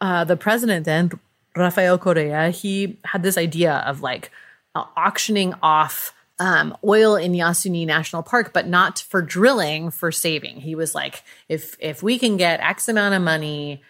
uh, 0.00 0.24
the 0.24 0.36
president 0.36 0.84
then, 0.84 1.10
Rafael 1.56 1.98
Correa, 1.98 2.50
he 2.50 2.98
had 3.04 3.22
this 3.22 3.36
idea 3.36 3.82
of 3.86 4.02
like 4.02 4.30
uh, 4.74 4.84
auctioning 4.96 5.54
off 5.62 6.14
um, 6.38 6.74
oil 6.82 7.16
in 7.16 7.32
Yasuni 7.32 7.86
National 7.86 8.22
Park, 8.22 8.52
but 8.54 8.66
not 8.66 8.98
for 9.00 9.20
drilling, 9.20 9.90
for 9.90 10.10
saving. 10.10 10.60
He 10.60 10.74
was 10.74 10.94
like, 10.94 11.22
if 11.48 11.76
if 11.80 12.02
we 12.02 12.18
can 12.18 12.38
get 12.38 12.60
X 12.60 12.88
amount 12.88 13.14
of 13.14 13.22
money, 13.22 13.82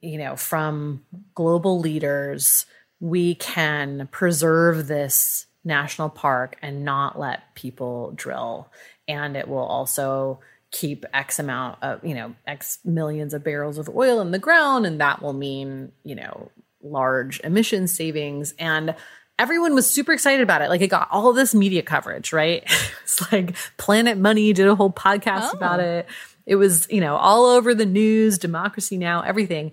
you 0.00 0.16
know, 0.18 0.34
from 0.34 1.04
global 1.34 1.78
leaders, 1.78 2.64
we 3.00 3.34
can 3.34 4.08
preserve 4.10 4.86
this 4.86 5.46
national 5.62 6.08
park 6.08 6.56
and 6.62 6.84
not 6.84 7.18
let 7.18 7.54
people 7.54 8.12
drill, 8.12 8.70
and 9.06 9.36
it 9.36 9.46
will 9.46 9.58
also 9.58 10.40
keep 10.74 11.06
X 11.14 11.38
amount 11.38 11.78
of, 11.82 12.04
you 12.04 12.14
know, 12.14 12.34
X 12.48 12.80
millions 12.84 13.32
of 13.32 13.44
barrels 13.44 13.78
of 13.78 13.88
oil 13.88 14.20
in 14.20 14.32
the 14.32 14.40
ground. 14.40 14.84
And 14.86 15.00
that 15.00 15.22
will 15.22 15.32
mean, 15.32 15.92
you 16.02 16.16
know, 16.16 16.50
large 16.82 17.38
emission 17.40 17.86
savings. 17.86 18.54
And 18.58 18.96
everyone 19.38 19.76
was 19.76 19.86
super 19.86 20.12
excited 20.12 20.42
about 20.42 20.62
it. 20.62 20.68
Like 20.68 20.80
it 20.80 20.88
got 20.88 21.06
all 21.12 21.32
this 21.32 21.54
media 21.54 21.82
coverage, 21.82 22.32
right? 22.32 22.64
it's 23.04 23.30
like 23.30 23.56
Planet 23.76 24.18
Money 24.18 24.52
did 24.52 24.66
a 24.66 24.74
whole 24.74 24.90
podcast 24.90 25.50
oh. 25.52 25.56
about 25.56 25.78
it. 25.78 26.08
It 26.44 26.56
was, 26.56 26.88
you 26.90 27.00
know, 27.00 27.14
all 27.14 27.46
over 27.46 27.72
the 27.72 27.86
news, 27.86 28.36
Democracy 28.36 28.98
Now, 28.98 29.22
everything. 29.22 29.70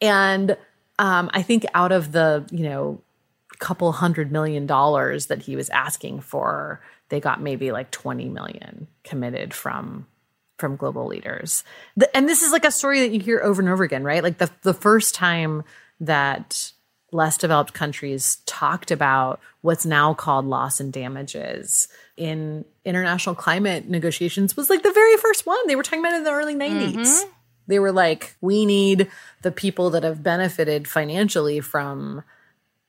And 0.00 0.56
um, 1.00 1.30
I 1.34 1.42
think 1.42 1.66
out 1.74 1.90
of 1.90 2.12
the, 2.12 2.46
you 2.52 2.62
know, 2.62 3.02
couple 3.58 3.90
hundred 3.90 4.30
million 4.30 4.66
dollars 4.66 5.26
that 5.26 5.42
he 5.42 5.56
was 5.56 5.68
asking 5.70 6.20
for, 6.20 6.80
they 7.08 7.18
got 7.18 7.40
maybe 7.40 7.72
like 7.72 7.90
20 7.90 8.28
million 8.28 8.86
committed 9.02 9.52
from 9.52 10.06
from 10.58 10.76
global 10.76 11.06
leaders. 11.06 11.64
The, 11.96 12.14
and 12.16 12.28
this 12.28 12.42
is 12.42 12.52
like 12.52 12.64
a 12.64 12.70
story 12.70 13.00
that 13.00 13.12
you 13.12 13.20
hear 13.20 13.40
over 13.40 13.60
and 13.60 13.70
over 13.70 13.84
again, 13.84 14.04
right? 14.04 14.22
Like 14.22 14.38
the 14.38 14.50
the 14.62 14.74
first 14.74 15.14
time 15.14 15.64
that 16.00 16.72
less 17.12 17.38
developed 17.38 17.72
countries 17.72 18.38
talked 18.44 18.90
about 18.90 19.40
what's 19.60 19.86
now 19.86 20.12
called 20.12 20.44
loss 20.44 20.80
and 20.80 20.92
damages 20.92 21.88
in 22.16 22.64
international 22.84 23.36
climate 23.36 23.88
negotiations 23.88 24.56
was 24.56 24.68
like 24.68 24.82
the 24.82 24.92
very 24.92 25.16
first 25.16 25.46
one. 25.46 25.64
They 25.66 25.76
were 25.76 25.84
talking 25.84 26.00
about 26.00 26.12
it 26.12 26.18
in 26.18 26.24
the 26.24 26.32
early 26.32 26.56
90s. 26.56 26.94
Mm-hmm. 26.94 27.30
They 27.68 27.78
were 27.78 27.92
like, 27.92 28.36
we 28.40 28.66
need 28.66 29.08
the 29.42 29.52
people 29.52 29.90
that 29.90 30.02
have 30.02 30.22
benefited 30.22 30.88
financially 30.88 31.60
from 31.60 32.24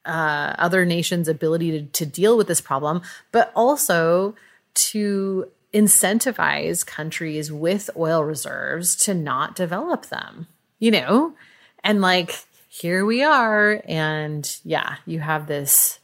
uh, 0.05 0.55
other 0.57 0.85
nations' 0.85 1.27
ability 1.27 1.71
to, 1.71 1.85
to 1.85 2.05
deal 2.05 2.35
with 2.35 2.47
this 2.47 2.61
problem, 2.61 3.01
but 3.31 3.51
also 3.55 4.35
to 4.73 5.49
incentivize 5.75 6.85
countries 6.85 7.51
with 7.51 7.89
oil 7.97 8.23
reserves 8.23 8.95
to 8.95 9.13
not 9.13 9.57
develop 9.57 10.05
them, 10.05 10.47
you 10.79 10.89
know? 10.89 11.33
And 11.83 11.99
like, 11.99 12.45
here 12.69 13.05
we 13.05 13.23
are. 13.23 13.81
And 13.85 14.57
yeah, 14.63 14.95
you 15.05 15.19
have 15.19 15.47
this, 15.47 15.99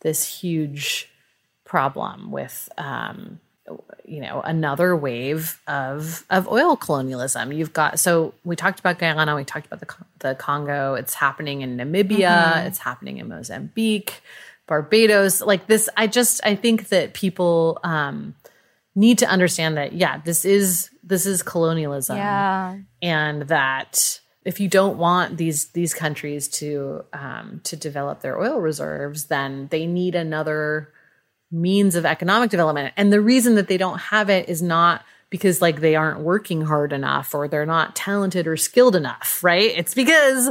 this 0.00 0.40
huge 0.40 1.10
problem 1.64 2.30
with, 2.30 2.68
um, 2.78 3.40
you 4.04 4.20
know 4.20 4.40
another 4.42 4.94
wave 4.94 5.60
of 5.66 6.24
of 6.30 6.46
oil 6.46 6.76
colonialism 6.76 7.52
you've 7.52 7.72
got 7.72 7.98
so 7.98 8.32
we 8.44 8.54
talked 8.54 8.78
about 8.78 9.00
Guyana 9.00 9.34
we 9.34 9.42
talked 9.42 9.66
about 9.66 9.80
the 9.80 9.92
the 10.20 10.36
Congo 10.36 10.94
it's 10.94 11.14
happening 11.14 11.62
in 11.62 11.76
Namibia 11.76 12.28
mm-hmm. 12.28 12.66
it's 12.68 12.78
happening 12.78 13.18
in 13.18 13.28
Mozambique 13.28 14.22
Barbados 14.68 15.40
like 15.40 15.66
this 15.66 15.88
I 15.96 16.06
just 16.06 16.40
I 16.44 16.54
think 16.54 16.90
that 16.90 17.14
people 17.14 17.80
um 17.82 18.36
need 18.96 19.18
to 19.18 19.26
understand 19.26 19.76
that 19.76 19.92
yeah 19.92 20.18
this 20.24 20.44
is 20.44 20.90
this 21.06 21.24
is 21.24 21.42
colonialism. 21.42 22.16
Yeah. 22.16 22.78
And 23.00 23.42
that 23.42 24.20
if 24.44 24.58
you 24.58 24.68
don't 24.68 24.98
want 24.98 25.36
these 25.36 25.68
these 25.68 25.94
countries 25.94 26.48
to 26.48 27.04
um, 27.12 27.60
to 27.64 27.76
develop 27.76 28.20
their 28.20 28.40
oil 28.40 28.60
reserves 28.60 29.26
then 29.26 29.68
they 29.70 29.86
need 29.86 30.14
another 30.16 30.92
means 31.50 31.94
of 31.94 32.04
economic 32.04 32.50
development. 32.50 32.92
And 32.96 33.12
the 33.12 33.20
reason 33.20 33.54
that 33.54 33.68
they 33.68 33.76
don't 33.76 33.98
have 33.98 34.28
it 34.28 34.48
is 34.48 34.60
not 34.60 35.04
because 35.30 35.62
like 35.62 35.80
they 35.80 35.94
aren't 35.94 36.20
working 36.20 36.62
hard 36.62 36.92
enough 36.92 37.34
or 37.34 37.46
they're 37.46 37.66
not 37.66 37.94
talented 37.94 38.46
or 38.48 38.56
skilled 38.56 38.96
enough 38.96 39.44
right? 39.44 39.72
It's 39.76 39.94
because 39.94 40.50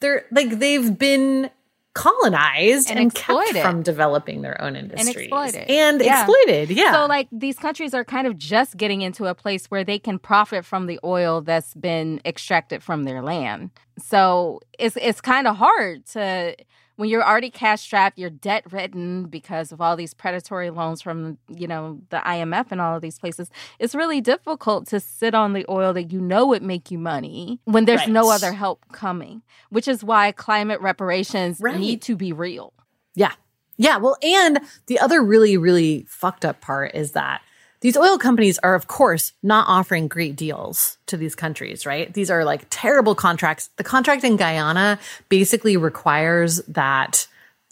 they're 0.00 0.26
like 0.30 0.58
they've 0.58 0.96
been 0.96 1.50
colonized 1.96 2.90
and, 2.90 2.98
and 2.98 3.14
kept 3.14 3.56
from 3.56 3.82
developing 3.82 4.42
their 4.42 4.60
own 4.60 4.76
industries. 4.76 5.08
and 5.08 5.16
exploited. 5.16 5.70
And 5.70 6.02
yeah. 6.02 6.20
exploited 6.20 6.70
yeah. 6.70 6.92
So 6.92 7.06
like 7.06 7.26
these 7.32 7.58
countries 7.58 7.94
are 7.94 8.04
kind 8.04 8.26
of 8.26 8.36
just 8.36 8.76
getting 8.76 9.00
into 9.00 9.24
a 9.24 9.34
place 9.34 9.66
where 9.66 9.82
they 9.82 9.98
can 9.98 10.18
profit 10.18 10.64
from 10.64 10.86
the 10.86 11.00
oil 11.02 11.40
that's 11.40 11.72
been 11.74 12.20
extracted 12.26 12.82
from 12.82 13.04
their 13.04 13.22
land. 13.22 13.70
So 13.98 14.60
it's 14.78 14.96
it's 15.00 15.22
kind 15.22 15.46
of 15.46 15.56
hard 15.56 16.04
to 16.08 16.54
when 16.96 17.08
you're 17.08 17.24
already 17.24 17.50
cash 17.50 17.82
strapped, 17.82 18.18
you're 18.18 18.30
debt 18.30 18.64
ridden 18.72 19.26
because 19.26 19.70
of 19.70 19.80
all 19.80 19.96
these 19.96 20.14
predatory 20.14 20.70
loans 20.70 21.00
from, 21.00 21.38
you 21.48 21.66
know, 21.66 22.00
the 22.10 22.18
IMF 22.18 22.66
and 22.70 22.80
all 22.80 22.96
of 22.96 23.02
these 23.02 23.18
places, 23.18 23.50
it's 23.78 23.94
really 23.94 24.20
difficult 24.20 24.86
to 24.88 25.00
sit 25.00 25.34
on 25.34 25.52
the 25.52 25.64
oil 25.68 25.92
that 25.92 26.10
you 26.10 26.20
know 26.20 26.46
would 26.46 26.62
make 26.62 26.90
you 26.90 26.98
money 26.98 27.60
when 27.64 27.84
there's 27.84 28.00
right. 28.00 28.10
no 28.10 28.30
other 28.30 28.52
help 28.52 28.84
coming, 28.92 29.42
which 29.70 29.86
is 29.86 30.02
why 30.02 30.32
climate 30.32 30.80
reparations 30.80 31.60
right. 31.60 31.78
need 31.78 32.02
to 32.02 32.16
be 32.16 32.32
real. 32.32 32.72
Yeah. 33.14 33.32
Yeah. 33.76 33.98
Well, 33.98 34.16
and 34.22 34.60
the 34.86 34.98
other 34.98 35.22
really, 35.22 35.56
really 35.56 36.06
fucked 36.08 36.44
up 36.44 36.60
part 36.62 36.94
is 36.94 37.12
that 37.12 37.42
these 37.80 37.96
oil 37.96 38.18
companies 38.18 38.58
are, 38.60 38.74
of 38.74 38.86
course, 38.86 39.32
not 39.42 39.66
offering 39.68 40.08
great 40.08 40.36
deals 40.36 40.98
to 41.06 41.16
these 41.16 41.34
countries, 41.34 41.86
right? 41.86 42.12
These 42.12 42.30
are 42.30 42.44
like 42.44 42.66
terrible 42.70 43.14
contracts. 43.14 43.70
The 43.76 43.84
contract 43.84 44.24
in 44.24 44.36
Guyana 44.36 44.98
basically 45.28 45.76
requires 45.76 46.56
that 46.68 47.26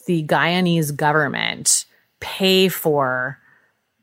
the 0.05 0.23
Guyanese 0.23 0.95
government 0.95 1.85
pay 2.19 2.69
for 2.69 3.39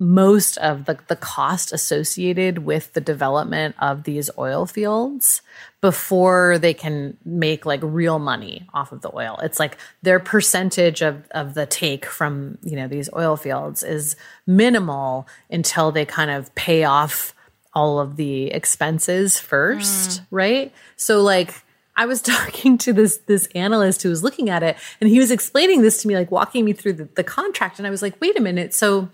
most 0.02 0.56
of 0.58 0.86
the, 0.86 0.98
the 1.06 1.14
cost 1.14 1.72
associated 1.72 2.58
with 2.58 2.92
the 2.92 3.00
development 3.00 3.76
of 3.78 4.02
these 4.02 4.28
oil 4.36 4.66
fields 4.66 5.42
before 5.80 6.58
they 6.58 6.74
can 6.74 7.16
make 7.24 7.64
like 7.64 7.78
real 7.84 8.18
money 8.18 8.66
off 8.74 8.90
of 8.90 9.00
the 9.00 9.14
oil. 9.14 9.38
It's 9.42 9.60
like 9.60 9.78
their 10.02 10.18
percentage 10.18 11.02
of, 11.02 11.22
of 11.30 11.54
the 11.54 11.66
take 11.66 12.04
from, 12.04 12.58
you 12.62 12.74
know, 12.74 12.88
these 12.88 13.08
oil 13.14 13.36
fields 13.36 13.84
is 13.84 14.16
minimal 14.44 15.28
until 15.50 15.92
they 15.92 16.04
kind 16.04 16.32
of 16.32 16.52
pay 16.56 16.82
off 16.82 17.32
all 17.72 18.00
of 18.00 18.16
the 18.16 18.46
expenses 18.46 19.38
first, 19.38 20.20
mm. 20.20 20.26
right? 20.32 20.72
So 20.96 21.22
like 21.22 21.62
I 21.96 22.06
was 22.06 22.22
talking 22.22 22.76
to 22.78 22.92
this 22.92 23.18
this 23.26 23.46
analyst 23.54 24.02
who 24.02 24.08
was 24.08 24.24
looking 24.24 24.50
at 24.50 24.64
it, 24.64 24.76
and 25.00 25.08
he 25.08 25.20
was 25.20 25.30
explaining 25.30 25.82
this 25.82 26.02
to 26.02 26.08
me, 26.08 26.16
like 26.16 26.32
walking 26.32 26.64
me 26.64 26.72
through 26.72 26.94
the, 26.94 27.08
the 27.14 27.24
contract, 27.24 27.78
and 27.78 27.86
I 27.86 27.90
was 27.90 28.02
like, 28.02 28.20
wait 28.20 28.36
a 28.36 28.42
minute, 28.42 28.74
so 28.74 29.08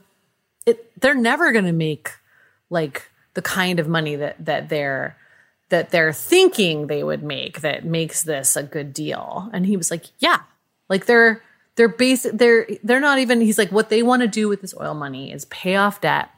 it 0.68 1.00
they're 1.00 1.14
never 1.14 1.52
going 1.52 1.64
to 1.64 1.72
make 1.72 2.10
like 2.70 3.10
the 3.34 3.42
kind 3.42 3.78
of 3.80 3.88
money 3.88 4.16
that 4.16 4.44
that 4.44 4.68
they're 4.68 5.16
that 5.68 5.90
they're 5.90 6.12
thinking 6.12 6.86
they 6.86 7.02
would 7.02 7.22
make 7.22 7.60
that 7.60 7.84
makes 7.84 8.22
this 8.22 8.56
a 8.56 8.62
good 8.62 8.92
deal. 8.92 9.50
And 9.52 9.66
he 9.66 9.76
was 9.76 9.90
like, 9.90 10.06
yeah, 10.18 10.40
like 10.88 11.06
they're 11.06 11.42
they're 11.76 11.88
basic 11.88 12.36
they're 12.36 12.66
they're 12.82 13.00
not 13.00 13.18
even 13.18 13.40
he's 13.40 13.58
like 13.58 13.70
what 13.70 13.88
they 13.88 14.02
want 14.02 14.22
to 14.22 14.28
do 14.28 14.48
with 14.48 14.60
this 14.60 14.74
oil 14.80 14.94
money 14.94 15.32
is 15.32 15.44
pay 15.46 15.76
off 15.76 16.00
debt 16.00 16.30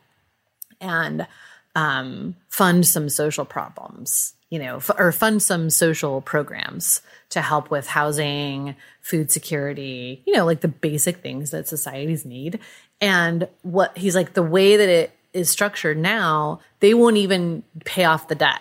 and 0.81 1.27
um, 1.75 2.37
fund 2.49 2.87
some 2.87 3.09
social 3.09 3.45
problems 3.45 4.35
you 4.51 4.59
know 4.59 4.77
f- 4.77 4.91
or 4.99 5.13
fund 5.13 5.43
some 5.43 5.71
social 5.71 6.21
programs 6.21 7.01
to 7.31 7.41
help 7.41 7.71
with 7.71 7.87
housing 7.87 8.75
food 9.01 9.31
security 9.31 10.23
you 10.27 10.35
know 10.35 10.45
like 10.45 10.61
the 10.61 10.69
basic 10.69 11.19
things 11.19 11.53
that 11.53 11.67
societies 11.67 12.27
need 12.27 12.59
and 13.01 13.49
what 13.63 13.97
he's 13.97 14.15
like 14.15 14.35
the 14.35 14.43
way 14.43 14.77
that 14.77 14.89
it 14.89 15.13
is 15.33 15.49
structured 15.49 15.97
now 15.97 16.61
they 16.81 16.95
won't 16.95 17.17
even 17.17 17.63
pay 17.85 18.05
off 18.05 18.29
the 18.29 18.35
debt 18.35 18.61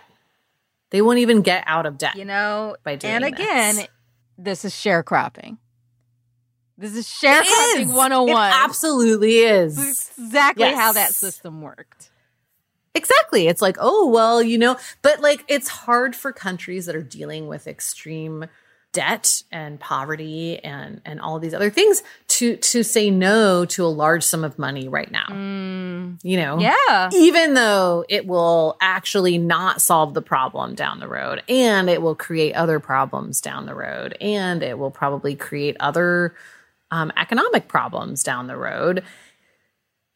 they 0.91 1.01
won't 1.01 1.19
even 1.19 1.41
get 1.41 1.63
out 1.67 1.85
of 1.85 1.97
debt 1.97 2.15
You 2.15 2.25
know, 2.25 2.75
By 2.83 2.95
doing 2.95 3.13
and 3.13 3.25
again, 3.25 3.75
this. 3.75 3.87
this 4.37 4.65
is 4.65 4.73
sharecropping. 4.73 5.57
This 6.77 6.95
is 6.95 7.07
sharecropping 7.07 7.81
is. 7.81 7.91
101. 7.91 8.29
It 8.29 8.33
oh 8.33 8.63
absolutely 8.65 9.37
is. 9.39 9.77
Exactly 10.17 10.71
how 10.71 10.93
that 10.93 11.13
system 11.13 11.61
worked. 11.61 12.09
Exactly. 12.95 13.47
It's 13.47 13.61
like, 13.61 13.77
oh, 13.79 14.09
well, 14.09 14.41
you 14.41 14.57
know, 14.57 14.77
but 15.01 15.21
like 15.21 15.43
it's 15.47 15.67
hard 15.67 16.15
for 16.15 16.31
countries 16.31 16.85
that 16.87 16.95
are 16.95 17.03
dealing 17.03 17.47
with 17.47 17.67
extreme 17.67 18.45
debt 18.91 19.43
and 19.51 19.79
poverty 19.79 20.59
and 20.63 21.01
and 21.05 21.21
all 21.21 21.39
these 21.39 21.53
other 21.53 21.69
things 21.69 22.01
to 22.27 22.55
to 22.57 22.83
say 22.83 23.09
no 23.09 23.65
to 23.65 23.85
a 23.85 23.87
large 23.87 24.23
sum 24.23 24.43
of 24.43 24.57
money 24.57 24.87
right 24.87 25.11
now. 25.11 25.27
You 26.23 26.37
know. 26.37 26.59
Yeah. 26.59 27.09
Even 27.13 27.53
though 27.53 28.05
it 28.09 28.25
will 28.25 28.77
actually 28.81 29.37
not 29.37 29.81
solve 29.81 30.13
the 30.13 30.21
problem 30.21 30.75
down 30.75 30.99
the 30.99 31.07
road 31.07 31.43
and 31.47 31.89
it 31.89 32.01
will 32.01 32.15
create 32.15 32.53
other 32.53 32.79
problems 32.79 33.41
down 33.41 33.65
the 33.65 33.75
road 33.75 34.17
and 34.19 34.63
it 34.63 34.77
will 34.77 34.91
probably 34.91 35.35
create 35.35 35.77
other 35.79 36.35
um, 36.91 37.11
economic 37.15 37.67
problems 37.67 38.23
down 38.23 38.47
the 38.47 38.57
road 38.57 39.03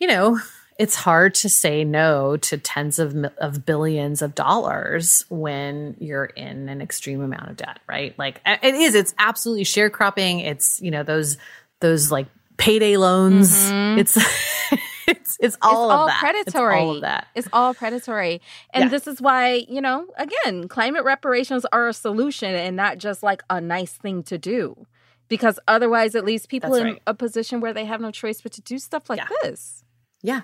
you 0.03 0.07
know, 0.07 0.37
it's 0.79 0.95
hard 0.95 1.35
to 1.35 1.49
say 1.49 1.83
no 1.83 2.37
to 2.37 2.57
tens 2.57 2.99
of 2.99 3.15
of 3.37 3.65
billions 3.65 4.21
of 4.21 4.33
dollars 4.35 5.25
when 5.29 5.95
you're 5.99 6.25
in 6.25 6.69
an 6.69 6.81
extreme 6.81 7.21
amount 7.21 7.49
of 7.49 7.57
debt, 7.57 7.79
right? 7.87 8.17
Like 8.17 8.41
it 8.45 8.75
is. 8.75 8.95
It's 8.95 9.13
absolutely 9.19 9.65
sharecropping. 9.65 10.43
It's 10.43 10.81
you 10.81 10.91
know 10.91 11.03
those 11.03 11.37
those 11.79 12.11
like 12.11 12.27
payday 12.57 12.97
loans. 12.97 13.51
Mm-hmm. 13.51 13.99
It's 15.05 15.37
it's 15.37 15.37
it's 15.41 15.57
all 15.61 15.89
it's 15.89 15.93
of 15.93 15.99
all 15.99 16.05
that. 16.07 16.19
predatory. 16.19 16.75
It's 16.75 16.81
all 16.81 16.95
of 16.95 17.01
that. 17.01 17.27
It's 17.35 17.47
all 17.51 17.73
predatory. 17.73 18.41
And 18.73 18.85
Yeah. 18.85 18.89
this 18.89 19.05
is 19.05 19.21
why, 19.21 19.65
you 19.67 19.81
know, 19.81 20.07
again, 20.17 20.69
climate 20.69 21.03
reparations 21.03 21.65
are 21.73 21.89
a 21.89 21.93
solution 21.93 22.55
and 22.55 22.77
not 22.77 22.99
just 22.99 23.21
like 23.21 23.43
a 23.49 23.59
nice 23.59 23.91
thing 23.91 24.23
to 24.23 24.37
do. 24.37 24.87
Because 25.27 25.59
otherwise, 25.67 26.15
it 26.15 26.23
leaves 26.23 26.45
people 26.45 26.71
That's 26.71 26.81
in 26.81 26.87
right. 26.93 27.01
a 27.05 27.13
position 27.13 27.59
where 27.59 27.73
they 27.73 27.83
have 27.85 27.99
no 27.99 28.11
choice 28.11 28.39
but 28.41 28.53
to 28.53 28.61
do 28.61 28.77
stuff 28.79 29.09
like 29.09 29.19
Yeah. 29.19 29.27
this. 29.43 29.83
Yeah. 30.21 30.41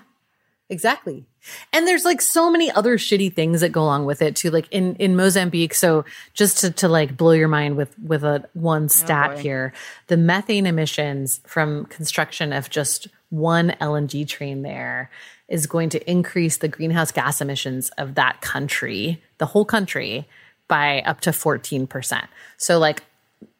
Exactly. 0.70 1.24
And 1.72 1.86
there's 1.86 2.04
like 2.04 2.20
so 2.20 2.48
many 2.48 2.70
other 2.70 2.96
shitty 2.96 3.34
things 3.34 3.60
that 3.60 3.70
go 3.70 3.82
along 3.82 4.06
with 4.06 4.22
it 4.22 4.36
too. 4.36 4.50
Like 4.50 4.68
in, 4.70 4.94
in 4.96 5.16
Mozambique. 5.16 5.74
So 5.74 6.04
just 6.32 6.58
to, 6.58 6.70
to 6.70 6.88
like 6.88 7.16
blow 7.16 7.32
your 7.32 7.48
mind 7.48 7.76
with, 7.76 7.98
with 7.98 8.22
a 8.22 8.48
one 8.54 8.84
oh, 8.84 8.88
stat 8.88 9.34
boy. 9.34 9.42
here, 9.42 9.72
the 10.06 10.16
methane 10.16 10.66
emissions 10.66 11.40
from 11.44 11.86
construction 11.86 12.52
of 12.52 12.70
just 12.70 13.08
one 13.30 13.70
LNG 13.80 14.26
train 14.28 14.62
there 14.62 15.10
is 15.48 15.66
going 15.66 15.88
to 15.90 16.10
increase 16.10 16.58
the 16.58 16.68
greenhouse 16.68 17.10
gas 17.10 17.40
emissions 17.40 17.90
of 17.98 18.14
that 18.14 18.40
country, 18.40 19.20
the 19.38 19.46
whole 19.46 19.64
country 19.64 20.28
by 20.68 21.00
up 21.00 21.20
to 21.22 21.30
14%. 21.30 22.28
So 22.58 22.78
like 22.78 23.02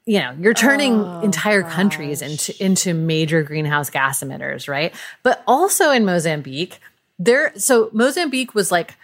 you 0.06 0.18
know 0.18 0.34
you're 0.40 0.54
turning 0.54 1.00
oh, 1.00 1.20
entire 1.20 1.62
countries 1.62 2.22
into 2.22 2.64
into 2.64 2.94
major 2.94 3.42
greenhouse 3.42 3.90
gas 3.90 4.24
emitters 4.24 4.66
right 4.66 4.94
but 5.22 5.42
also 5.46 5.90
in 5.90 6.06
mozambique 6.06 6.80
there 7.22 7.52
so 7.56 7.90
mozambique 7.92 8.54
was 8.54 8.72
like 8.72 8.96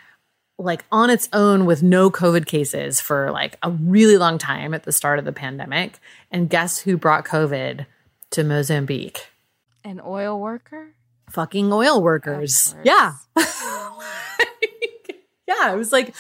like 0.59 0.85
on 0.91 1.11
its 1.11 1.29
own 1.35 1.67
with 1.67 1.83
no 1.83 2.11
covid 2.11 2.47
cases 2.47 2.99
for 3.01 3.31
like 3.31 3.59
a 3.63 3.71
really 3.71 4.17
long 4.17 4.39
time 4.39 4.73
at 4.73 4.85
the 4.85 4.93
start 4.93 5.19
of 5.19 5.25
the 5.27 5.33
pandemic 5.33 5.99
and 6.31 6.49
guess 6.49 6.79
who 6.79 6.97
brought 6.97 7.27
covid 7.27 7.85
to 8.31 8.43
mozambique 8.43 9.27
An 9.85 10.01
oil 10.05 10.41
worker? 10.41 10.95
fucking 11.31 11.71
oil 11.73 12.03
workers 12.03 12.75
yeah 12.85 13.13
yeah 15.47 15.73
it 15.73 15.77
was 15.77 15.93
like 15.93 16.15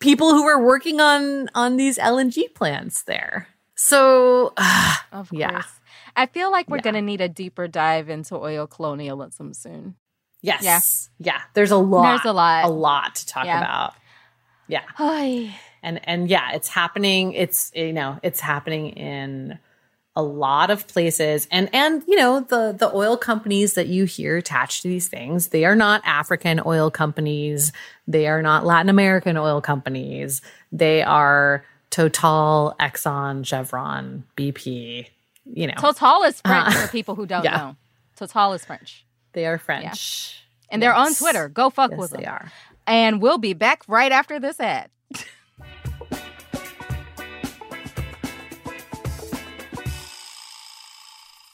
people 0.00 0.30
who 0.30 0.44
were 0.44 0.62
working 0.64 1.00
on 1.00 1.48
on 1.54 1.76
these 1.76 1.98
lng 1.98 2.54
plants 2.54 3.02
there 3.04 3.48
so 3.74 4.52
Of 5.12 5.30
Yeah. 5.32 5.50
course. 5.52 5.66
I 6.16 6.26
feel 6.26 6.50
like 6.50 6.68
we're 6.68 6.78
Yeah. 6.78 6.82
going 6.82 6.94
to 6.96 7.02
need 7.02 7.20
a 7.20 7.28
deeper 7.28 7.68
dive 7.68 8.08
into 8.08 8.34
oil 8.34 8.66
colonialism 8.66 9.54
soon. 9.54 9.94
Yes. 10.42 11.10
Yeah. 11.18 11.40
There's 11.54 11.70
a 11.70 11.76
lot. 11.76 12.02
There's 12.10 12.24
a 12.24 12.32
lot. 12.32 12.64
A 12.64 12.68
lot 12.68 13.14
to 13.16 13.26
talk 13.26 13.44
Yeah. 13.46 13.58
about. 13.58 13.94
Yeah. 14.68 14.82
Ay. 14.98 15.54
And 15.82 16.00
and 16.04 16.28
yeah, 16.28 16.52
it's 16.52 16.68
happening. 16.68 17.32
It's 17.32 17.72
you 17.74 17.92
know, 17.92 18.18
it's 18.22 18.40
happening 18.40 18.90
in 18.90 19.58
a 20.16 20.22
lot 20.22 20.70
of 20.70 20.86
places. 20.88 21.46
And 21.50 21.70
and 21.72 22.02
you 22.08 22.16
know, 22.16 22.40
the 22.40 22.74
the 22.76 22.90
oil 22.94 23.16
companies 23.16 23.74
that 23.74 23.86
you 23.88 24.04
hear 24.04 24.36
attached 24.36 24.82
to 24.82 24.88
these 24.88 25.08
things, 25.08 25.48
they 25.48 25.64
are 25.64 25.76
not 25.76 26.02
African 26.04 26.60
oil 26.66 26.90
companies. 26.90 27.72
They 28.08 28.26
are 28.26 28.42
not 28.42 28.66
Latin 28.66 28.88
American 28.90 29.36
oil 29.36 29.60
companies. 29.60 30.42
They 30.72 31.02
are 31.02 31.64
Total, 31.90 32.74
Exxon, 32.78 33.46
Chevron, 33.46 34.24
BP, 34.36 35.06
you 35.46 35.66
know. 35.68 35.74
Total 35.78 36.22
is 36.24 36.40
French 36.42 36.66
Uh, 36.68 36.70
for 36.86 36.88
people 36.92 37.14
who 37.14 37.24
don't 37.24 37.44
yeah. 37.44 37.56
know. 37.56 37.76
Total 38.16 38.52
is 38.52 38.64
French. 38.64 39.06
They 39.38 39.46
are 39.46 39.56
French. 39.56 40.42
And 40.68 40.82
they're 40.82 40.92
on 40.92 41.14
Twitter. 41.14 41.48
Go 41.48 41.70
fuck 41.70 41.92
Yes, 41.92 42.00
with 42.00 42.10
they 42.10 42.24
them. 42.24 42.34
are. 42.34 42.52
And 42.88 43.22
we'll 43.22 43.38
be 43.38 43.52
back 43.54 43.84
right 43.86 44.10
after 44.10 44.40
this 44.40 44.58
ad. 44.58 44.90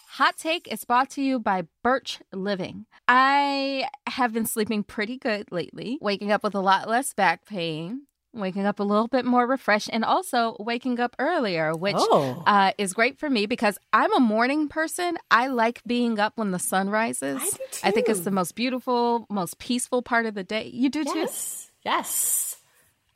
Hot 0.08 0.36
Take 0.36 0.72
is 0.72 0.84
brought 0.84 1.10
to 1.10 1.22
you 1.22 1.40
by 1.40 1.64
Birch 1.82 2.20
Living. 2.32 2.86
I 3.08 3.88
have 4.06 4.32
been 4.32 4.46
sleeping 4.46 4.84
pretty 4.84 5.18
good 5.18 5.50
lately, 5.50 5.98
waking 6.00 6.30
up 6.30 6.44
with 6.44 6.54
a 6.54 6.60
lot 6.60 6.88
less 6.88 7.12
back 7.12 7.44
pain, 7.46 8.02
waking 8.34 8.66
up 8.66 8.80
a 8.80 8.82
little 8.82 9.08
bit 9.08 9.24
more 9.24 9.46
refreshed, 9.46 9.90
and 9.92 10.04
also 10.04 10.56
waking 10.58 11.00
up 11.00 11.14
earlier, 11.18 11.74
which 11.74 11.96
Oh. 11.98 12.42
uh, 12.46 12.72
is 12.78 12.92
great 12.92 13.18
for 13.18 13.28
me 13.30 13.46
because 13.46 13.78
I'm 13.92 14.12
a 14.14 14.20
morning 14.20 14.68
person. 14.68 15.16
I 15.30 15.46
like 15.48 15.82
being 15.86 16.18
up 16.18 16.32
when 16.36 16.50
the 16.50 16.58
sun 16.58 16.90
rises. 16.90 17.40
I 17.40 17.46
do 17.50 17.56
I 17.84 17.90
think 17.90 18.08
it's 18.08 18.20
the 18.20 18.30
most 18.30 18.54
beautiful, 18.54 19.26
most 19.30 19.58
peaceful 19.58 20.02
part 20.02 20.26
of 20.26 20.34
the 20.34 20.44
day. 20.44 20.70
You 20.72 20.88
do 20.90 21.04
too? 21.04 21.18
Yes. 21.18 21.70
Yes. 21.84 22.56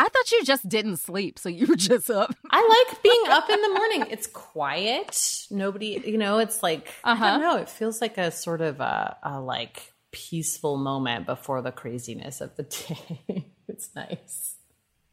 I 0.01 0.05
thought 0.05 0.31
you 0.31 0.45
just 0.45 0.69
didn't 0.69 0.99
sleep, 0.99 1.41
so 1.41 1.49
you 1.49 1.67
were 1.67 1.75
just 1.75 2.09
up. 2.09 2.33
I 2.51 2.87
like 2.89 3.03
being 3.03 3.23
up 3.31 3.51
in 3.51 3.61
the 3.61 3.69
morning. 3.71 4.05
It's 4.11 4.29
quiet. 4.29 5.47
Nobody, 5.51 6.01
you 6.07 6.19
know, 6.19 6.39
it's 6.39 6.63
like 6.63 6.87
I 7.03 7.13
Uh-huh. 7.13 7.31
don't 7.33 7.41
know. 7.41 7.57
It 7.57 7.69
feels 7.69 8.01
like 8.01 8.17
a 8.17 8.31
sort 8.31 8.61
of 8.61 8.79
a, 8.81 9.17
a 9.25 9.41
like 9.41 9.93
peaceful 10.13 10.77
moment 10.77 11.27
before 11.27 11.63
the 11.63 11.73
craziness 11.73 12.41
of 12.41 12.55
the 12.55 12.63
day. 13.29 13.47
it's 13.67 13.91
nice. 13.97 14.55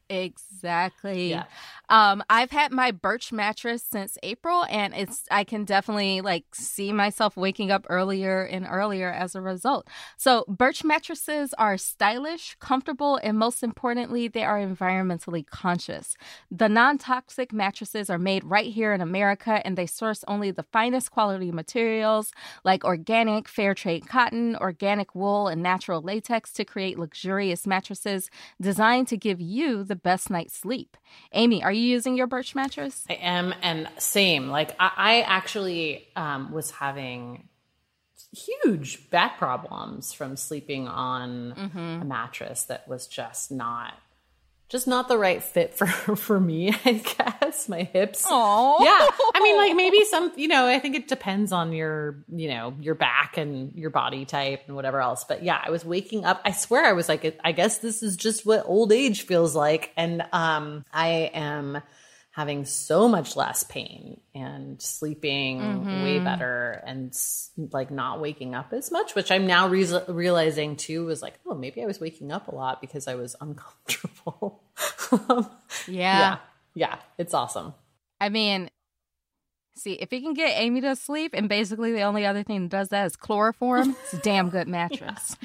Exactly. 0.10 1.30
Yeah. 1.32 1.46
Um, 1.90 2.24
I've 2.30 2.52
had 2.52 2.72
my 2.72 2.92
birch 2.92 3.32
mattress 3.32 3.84
since 3.84 4.18
April, 4.24 4.66
and 4.70 4.94
it's 4.94 5.26
I 5.32 5.44
can 5.44 5.66
definitely 5.66 6.22
like 6.22 6.46
see 6.54 6.92
myself 6.92 7.38
waking 7.38 7.72
up 7.72 7.86
earlier 7.90 8.44
and 8.44 8.66
earlier 8.70 9.12
as 9.12 9.36
a 9.36 9.42
result. 9.42 9.88
So 10.18 10.46
birch 10.48 10.84
mattresses 10.84 11.54
are 11.58 11.78
stylish, 11.78 12.56
comfortable, 12.60 13.20
and 13.24 13.38
most 13.38 13.64
importantly, 13.64 14.28
they 14.28 14.44
are 14.44 14.60
environmentally 14.60 15.46
conscious. 15.46 16.16
The 16.50 16.70
non-toxic 16.70 17.54
mattresses 17.54 18.10
are 18.10 18.18
made 18.18 18.44
right 18.44 18.72
here 18.72 18.94
in 18.94 19.02
America, 19.02 19.62
and 19.66 19.78
they 19.78 19.86
source 19.86 20.24
only 20.28 20.52
the 20.52 20.64
finest 20.64 21.12
quality 21.12 21.52
materials 21.52 22.32
like 22.64 22.84
organic, 22.84 23.48
fair 23.48 23.74
trade 23.74 24.08
cotton, 24.08 24.56
organic 24.56 25.14
wool, 25.14 25.48
and 25.48 25.62
natural 25.62 26.02
latex 26.02 26.52
to 26.54 26.66
create 26.66 26.98
luxurious 26.98 27.68
mattresses 27.68 28.30
designed 28.60 29.08
to 29.08 29.18
give 29.18 29.40
you 29.42 29.84
the 29.84 29.96
best 29.96 30.30
night's 30.30 30.56
sleep. 30.56 30.98
Amy, 31.34 31.64
are 31.64 31.75
you 31.76 31.88
using 31.90 32.18
your 32.18 32.28
birch 32.28 32.56
mattress? 32.56 33.06
I 33.10 33.14
am, 33.14 33.54
and 33.62 33.88
same. 33.98 34.48
Like 34.50 34.76
I, 34.80 34.92
I 34.96 35.22
actually 35.22 36.08
um, 36.16 36.52
was 36.52 36.72
having 36.72 37.48
huge 38.32 39.10
back 39.10 39.38
problems 39.38 40.12
from 40.14 40.36
sleeping 40.38 40.88
on 40.88 41.54
Mm-hmm. 41.58 42.02
a 42.02 42.06
mattress 42.06 42.64
that 42.66 42.88
was 42.88 43.08
just 43.08 43.52
not 43.52 43.94
just 44.76 44.88
not 44.88 45.08
the 45.08 45.18
right 45.18 45.42
fit 45.42 45.74
for 45.74 45.86
for 46.18 46.38
me, 46.38 46.74
I 46.84 46.94
guess. 46.94 47.70
My 47.70 47.84
hips. 47.84 48.26
Oh, 48.30 48.84
Yeah. 48.84 49.08
I 49.34 49.42
mean, 49.42 49.56
like 49.56 49.74
maybe 49.74 50.04
some, 50.04 50.34
you 50.36 50.50
know, 50.50 50.68
I 50.68 50.80
think 50.80 50.98
it 50.98 51.08
depends 51.08 51.54
on 51.54 51.72
your, 51.72 52.18
you 52.28 52.50
know, 52.50 52.74
your 52.82 52.94
back 52.96 53.38
and 53.38 53.74
your 53.74 53.90
body 53.90 54.26
type 54.26 54.64
and 54.68 54.76
whatever 54.76 55.00
else. 55.00 55.24
But 55.24 55.44
yeah, 55.44 55.62
I 55.66 55.72
was 55.72 55.86
waking 55.86 56.26
up. 56.26 56.42
I 56.44 56.52
swear 56.52 56.84
I 56.84 56.92
was 56.92 57.08
like, 57.08 57.40
I 57.42 57.54
guess 57.54 57.78
this 57.78 58.04
is 58.04 58.18
just 58.18 58.46
what 58.46 58.64
old 58.66 58.92
age 58.92 59.22
feels 59.22 59.56
like. 59.56 59.94
And 59.96 60.22
um, 60.34 60.84
I 60.94 61.32
am 61.34 61.82
having 62.36 62.66
so 62.66 63.08
much 63.08 63.38
less 63.38 63.64
pain 63.64 64.20
and 64.36 64.82
sleeping 64.82 65.58
way 66.04 66.16
mm-hmm. 66.16 66.26
better 66.26 66.84
and 66.86 67.18
like 67.72 67.90
not 67.92 68.20
waking 68.20 68.54
up 68.54 68.74
as 68.74 68.92
much, 68.92 69.16
which 69.16 69.32
I'm 69.32 69.48
now 69.48 69.70
re- 69.70 70.02
realizing 70.10 70.76
too 70.76 71.06
was 71.06 71.22
like, 71.22 71.36
oh, 71.46 71.56
maybe 71.56 71.82
I 71.82 71.86
was 71.86 72.02
waking 72.02 72.34
up 72.34 72.50
a 72.50 72.54
lot 72.54 72.82
because 72.82 73.08
I 73.08 73.16
was 73.16 73.38
uncomfortable. 73.40 74.62
yeah. 75.14 75.48
yeah. 75.88 76.38
Yeah. 76.74 76.98
It's 77.18 77.34
awesome. 77.34 77.74
I 78.20 78.28
mean, 78.28 78.70
see, 79.76 79.94
if 79.94 80.12
you 80.14 80.22
can 80.22 80.34
get 80.34 80.60
Amy 80.60 80.82
to 80.82 80.96
sleep, 80.96 81.34
and 81.34 81.50
basically 81.50 81.92
the 81.92 82.02
only 82.02 82.26
other 82.26 82.44
thing 82.44 82.64
that 82.64 82.70
does 82.70 82.90
that 82.90 83.06
is 83.06 83.16
chloroform, 83.16 83.96
it's 84.04 84.14
a 84.14 84.18
damn 84.18 84.50
good 84.50 84.68
mattress. 84.80 85.36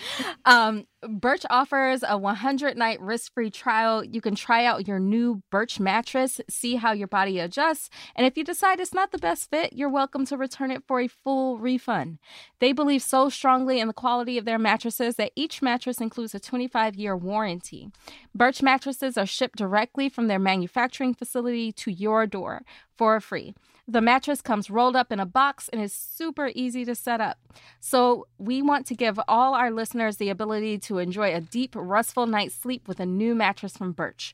Um, 0.45 0.87
Birch 1.09 1.45
offers 1.49 2.05
a 2.07 2.18
100 2.18 2.76
night 2.76 3.01
risk 3.01 3.33
free 3.33 3.51
trial. 3.51 4.05
You 4.05 4.20
can 4.20 4.35
try 4.35 4.64
out 4.64 4.87
your 4.87 5.01
new 5.01 5.43
Birch 5.51 5.81
mattress, 5.81 6.41
see 6.49 6.76
how 6.76 6.93
your 6.93 7.09
body 7.09 7.39
adjusts, 7.39 7.91
and 8.14 8.26
if 8.26 8.37
you 8.37 8.45
decide 8.45 8.81
it's 8.81 8.95
not 8.95 9.11
the 9.11 9.18
best 9.18 9.51
fit, 9.51 9.72
you're 9.72 9.89
welcome 9.89 10.24
to 10.26 10.37
return 10.37 10.70
it 10.70 10.85
for 10.87 11.01
a 11.01 11.09
full 11.09 11.59
refund. 11.59 12.18
They 12.61 12.72
believe 12.72 13.03
so 13.03 13.28
strongly 13.28 13.81
in 13.81 13.89
the 13.89 13.95
quality 13.95 14.39
of 14.39 14.45
their 14.45 14.59
mattresses 14.59 15.16
that 15.16 15.33
each 15.35 15.62
mattress 15.62 16.01
includes 16.01 16.35
a 16.35 16.41
25 16.41 16.95
year 16.95 17.16
warranty. 17.16 17.91
Birch 18.35 18.62
mattresses 18.62 19.16
are 19.16 19.26
shipped 19.26 19.59
directly 19.59 20.09
from 20.09 20.28
their 20.28 20.39
manufacturing 20.39 21.14
facility 21.14 21.72
to 21.72 21.91
your 21.91 22.26
door 22.26 22.62
for 22.97 23.18
free. 23.20 23.55
The 23.91 24.01
mattress 24.01 24.41
comes 24.41 24.70
rolled 24.70 24.95
up 24.95 25.11
in 25.11 25.18
a 25.18 25.26
box 25.26 25.68
and 25.68 25.82
is 25.82 25.93
super 25.93 26.53
easy 26.55 26.84
to 26.84 26.95
set 26.95 27.20
up. 27.20 27.38
So, 27.80 28.28
we 28.38 28.62
want 28.62 28.86
to 28.86 28.95
give 28.95 29.18
all 29.26 29.55
our 29.55 29.72
listeners 29.72 30.16
the 30.16 30.28
ability 30.28 30.78
to 30.78 30.99
enjoy 30.99 31.34
a 31.34 31.41
deep, 31.41 31.74
restful 31.74 32.26
night's 32.26 32.55
sleep 32.55 32.86
with 32.86 33.01
a 33.01 33.07
new 33.07 33.34
mattress 33.34 33.76
from 33.76 33.91
Birch. 33.91 34.32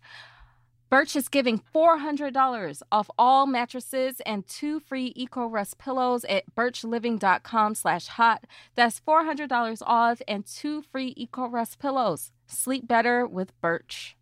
Birch 0.90 1.16
is 1.16 1.28
giving 1.28 1.62
$400 1.74 2.82
off 2.92 3.08
all 3.18 3.46
mattresses 3.46 4.20
and 4.26 4.46
two 4.46 4.78
free 4.78 5.14
EcoRest 5.14 5.78
pillows 5.78 6.24
at 6.26 6.44
birchliving.com 6.54 7.74
slash 7.74 8.08
hot. 8.08 8.44
That's 8.74 9.00
$400 9.00 9.82
off 9.86 10.20
and 10.28 10.44
two 10.44 10.82
free 10.82 11.14
EcoRest 11.14 11.78
pillows. 11.78 12.30
Sleep 12.46 12.86
better 12.86 13.26
with 13.26 13.58
Birch. 13.62 14.16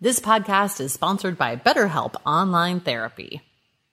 This 0.00 0.18
podcast 0.18 0.80
is 0.80 0.92
sponsored 0.92 1.38
by 1.38 1.54
BetterHelp 1.54 2.16
Online 2.26 2.80
Therapy. 2.80 3.40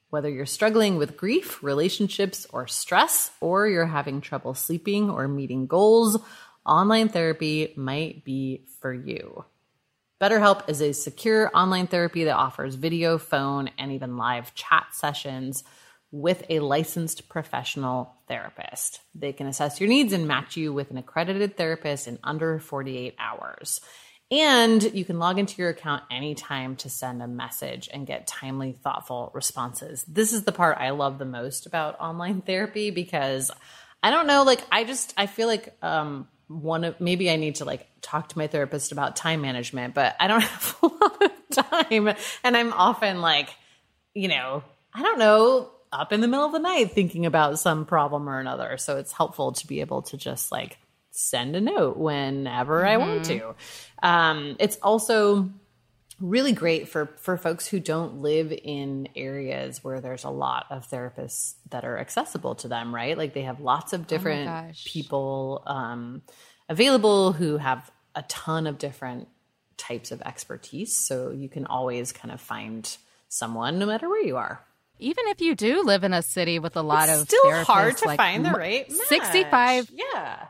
Whether 0.10 0.30
you're 0.30 0.46
struggling 0.46 0.98
with 0.98 1.18
grief, 1.18 1.62
relationships, 1.62 2.48
or 2.52 2.68
stress, 2.68 3.30
or 3.42 3.68
you're 3.68 3.86
having 3.86 4.22
trouble 4.22 4.56
sleeping 4.56 5.10
or 5.10 5.28
meeting 5.28 5.68
goals, 5.68 6.18
online 6.66 7.10
therapy 7.10 7.74
might 7.76 8.24
be 8.24 8.66
for 8.80 8.94
you. 8.94 9.46
BetterHelp 10.20 10.68
is 10.68 10.82
a 10.82 10.94
secure 10.94 11.50
online 11.56 11.88
therapy 11.88 12.26
that 12.26 12.36
offers 12.36 12.76
video, 12.76 13.18
phone, 13.18 13.70
and 13.78 13.92
even 13.92 14.18
live 14.18 14.54
chat 14.56 14.88
sessions 14.92 15.64
with 16.12 16.44
a 16.50 16.60
licensed 16.60 17.30
professional 17.30 18.16
therapist. 18.28 19.00
They 19.14 19.32
can 19.32 19.48
assess 19.48 19.80
your 19.80 19.90
needs 19.90 20.12
and 20.12 20.28
match 20.28 20.58
you 20.58 20.74
with 20.74 20.92
an 20.92 20.98
accredited 20.98 21.56
therapist 21.56 22.08
in 22.08 22.18
under 22.24 22.60
48 22.60 23.16
hours. 23.20 23.80
And 24.32 24.84
you 24.94 25.06
can 25.06 25.18
log 25.18 25.40
into 25.40 25.60
your 25.60 25.70
account 25.70 26.04
anytime 26.12 26.76
to 26.78 26.90
send 26.90 27.22
a 27.22 27.28
message 27.28 27.90
and 27.92 28.06
get 28.06 28.28
timely, 28.28 28.74
thoughtful 28.84 29.32
responses. 29.34 30.04
This 30.08 30.34
is 30.34 30.44
the 30.44 30.52
part 30.52 30.78
I 30.78 30.92
love 30.92 31.18
the 31.18 31.26
most 31.26 31.66
about 31.66 32.00
online 32.00 32.42
therapy 32.42 32.92
because 32.92 33.50
I 34.04 34.12
don't 34.12 34.28
know, 34.28 34.44
like, 34.44 34.62
I 34.72 34.84
just, 34.84 35.14
I 35.18 35.26
feel 35.26 35.48
like, 35.48 35.76
um, 35.82 36.28
one 36.48 36.84
of 36.84 37.00
maybe 37.00 37.30
I 37.30 37.36
need 37.36 37.56
to 37.56 37.66
like 37.66 37.88
talk 38.02 38.30
to 38.30 38.38
my 38.38 38.48
therapist 38.48 38.92
about 38.92 39.16
time 39.16 39.42
management, 39.42 39.94
but 39.94 40.16
I 40.20 40.28
don't 40.28 40.42
have 40.44 40.76
a 40.82 40.88
lot 40.88 41.24
of 41.24 41.66
time. 41.66 42.16
And 42.44 42.58
I'm 42.58 42.74
often 42.74 43.22
like, 43.22 43.50
you 44.14 44.28
know, 44.28 44.64
I 44.94 45.02
don't 45.02 45.20
know, 45.20 45.72
up 45.92 46.12
in 46.12 46.22
the 46.22 46.28
middle 46.28 46.46
of 46.46 46.52
the 46.52 46.60
night 46.60 46.92
thinking 46.92 47.26
about 47.26 47.60
some 47.60 47.86
problem 47.86 48.30
or 48.30 48.40
another. 48.40 48.78
So 48.78 48.98
it's 48.98 49.12
helpful 49.12 49.54
to 49.54 49.68
be 49.68 49.82
able 49.82 50.04
to 50.04 50.18
just 50.18 50.52
like 50.52 50.78
send 51.20 51.56
a 51.56 51.62
note 51.62 51.98
whenever 51.98 52.86
I 52.86 52.98
want 52.98 53.26
to. 53.26 53.56
Um, 54.02 54.56
it's 54.60 54.78
also 54.82 55.50
really 56.22 56.52
great 56.52 56.90
for 56.90 57.08
for 57.18 57.38
folks 57.38 57.66
who 57.68 57.80
don't 57.80 58.22
live 58.22 58.52
in 58.52 59.08
areas 59.16 59.84
where 59.84 60.02
there's 60.02 60.26
a 60.26 60.30
lot 60.30 60.66
of 60.70 60.90
therapists 60.90 61.54
that 61.70 61.86
are 61.86 61.98
accessible 61.98 62.56
to 62.56 62.68
them 62.68 62.94
right 62.94 63.18
like 63.18 63.34
they 63.34 63.44
have 63.44 63.62
lots 63.62 63.94
of 63.94 64.06
different 64.06 64.46
gosh. 64.46 64.84
people 64.84 65.64
um, 65.66 66.22
available 66.68 67.32
who 67.32 67.56
have 67.56 67.90
a 68.16 68.22
ton 68.24 68.68
of 68.68 68.78
different 68.78 69.30
types 69.78 70.12
of 70.12 70.22
expertise 70.24 70.94
so 70.94 71.32
you 71.32 71.48
can 71.48 71.66
always 71.66 72.12
kind 72.12 72.34
of 72.34 72.42
find 72.42 72.98
someone 73.30 73.80
no 73.80 73.86
matter 73.86 74.10
where 74.10 74.26
you 74.26 74.36
are 74.36 74.62
Even 75.00 75.24
if 75.28 75.40
you 75.40 75.56
do 75.56 75.84
live 75.84 76.04
in 76.04 76.14
a 76.14 76.22
city 76.22 76.60
with 76.60 76.76
a 76.76 76.82
lot 76.82 77.08
it's 77.08 77.22
of 77.22 77.28
still 77.30 77.46
therapists, 77.46 77.64
hard 77.64 77.98
to 77.98 78.06
like, 78.08 78.18
find 78.18 78.46
the 78.46 78.52
right 78.52 78.90
match. 78.90 79.08
65 79.08 79.90
yeah 79.96 80.48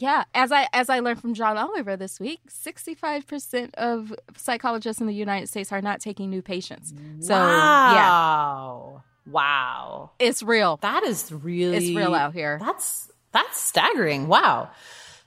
Yeah, 0.00 0.24
as 0.34 0.52
I 0.52 0.68
as 0.72 0.88
I 0.88 1.00
learned 1.00 1.20
from 1.20 1.34
John 1.34 1.56
Oliver 1.56 1.96
this 1.96 2.18
week, 2.20 2.40
sixty 2.48 2.94
five 2.94 3.26
percent 3.26 3.74
of 3.76 4.12
psychologists 4.36 5.00
in 5.00 5.06
the 5.06 5.14
United 5.14 5.48
States 5.48 5.72
are 5.72 5.82
not 5.82 6.00
taking 6.00 6.30
new 6.30 6.42
patients. 6.42 6.92
So 7.20 7.34
yeah, 7.34 7.94
wow 7.94 9.02
wow 9.26 10.10
it's 10.18 10.42
real. 10.42 10.76
That 10.82 11.02
is 11.04 11.32
really 11.32 11.76
It's 11.76 11.96
real 11.96 12.14
out 12.14 12.34
here. 12.34 12.58
That's 12.60 13.10
that's 13.32 13.60
staggering. 13.60 14.28
Wow. 14.28 14.70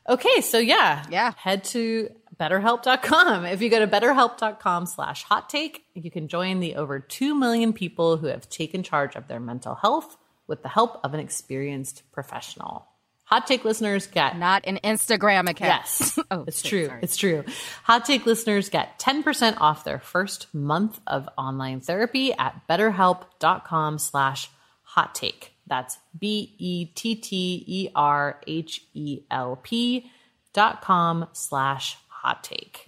Okay, 0.07 0.41
so 0.41 0.57
yeah. 0.57 1.05
Yeah. 1.09 1.33
Head 1.37 1.63
to 1.65 2.09
betterhelp.com. 2.39 3.45
If 3.45 3.61
you 3.61 3.69
go 3.69 3.79
to 3.79 3.87
betterhelp.com 3.87 4.85
slash 4.85 5.23
hot 5.23 5.49
take, 5.49 5.83
you 5.93 6.09
can 6.09 6.27
join 6.27 6.59
the 6.59 6.75
over 6.75 6.99
two 6.99 7.35
million 7.35 7.73
people 7.73 8.17
who 8.17 8.27
have 8.27 8.47
taken 8.49 8.83
charge 8.83 9.15
of 9.15 9.27
their 9.27 9.39
mental 9.39 9.75
health 9.75 10.17
with 10.47 10.63
the 10.63 10.69
help 10.69 11.01
of 11.03 11.13
an 11.13 11.19
experienced 11.19 12.03
professional. 12.11 12.87
Hot 13.27 13.45
take 13.45 13.65
listeners 13.65 14.07
get 14.07 14.37
Not 14.37 14.63
an 14.65 14.79
Instagram 14.85 15.49
account. 15.49 15.83
Yes. 15.83 16.17
Oh, 16.31 16.43
it's 16.47 16.61
shit, 16.61 16.69
true. 16.69 16.85
sorry. 16.87 16.99
It's 17.03 17.17
true. 17.17 17.43
Hot 17.83 18.03
Take 18.05 18.25
listeners 18.25 18.69
get 18.69 18.99
10% 18.99 19.57
off 19.59 19.83
their 19.83 19.99
first 19.99 20.53
month 20.53 20.99
of 21.07 21.27
online 21.37 21.79
therapy 21.81 22.33
at 22.33 22.67
betterhelp.com 22.69 23.97
slash 23.99 24.49
hot 24.83 25.13
take. 25.15 25.53
That's 25.67 25.97
B 26.17 26.53
E 26.57 26.85
T 26.85 27.15
T 27.15 27.63
E 27.67 27.89
R 27.95 28.41
H 28.47 28.81
E 28.93 29.19
L 29.29 29.57
P 29.61 30.09
dot 30.53 30.81
com 30.81 31.27
slash 31.33 31.97
hot 32.07 32.43
take. 32.43 32.87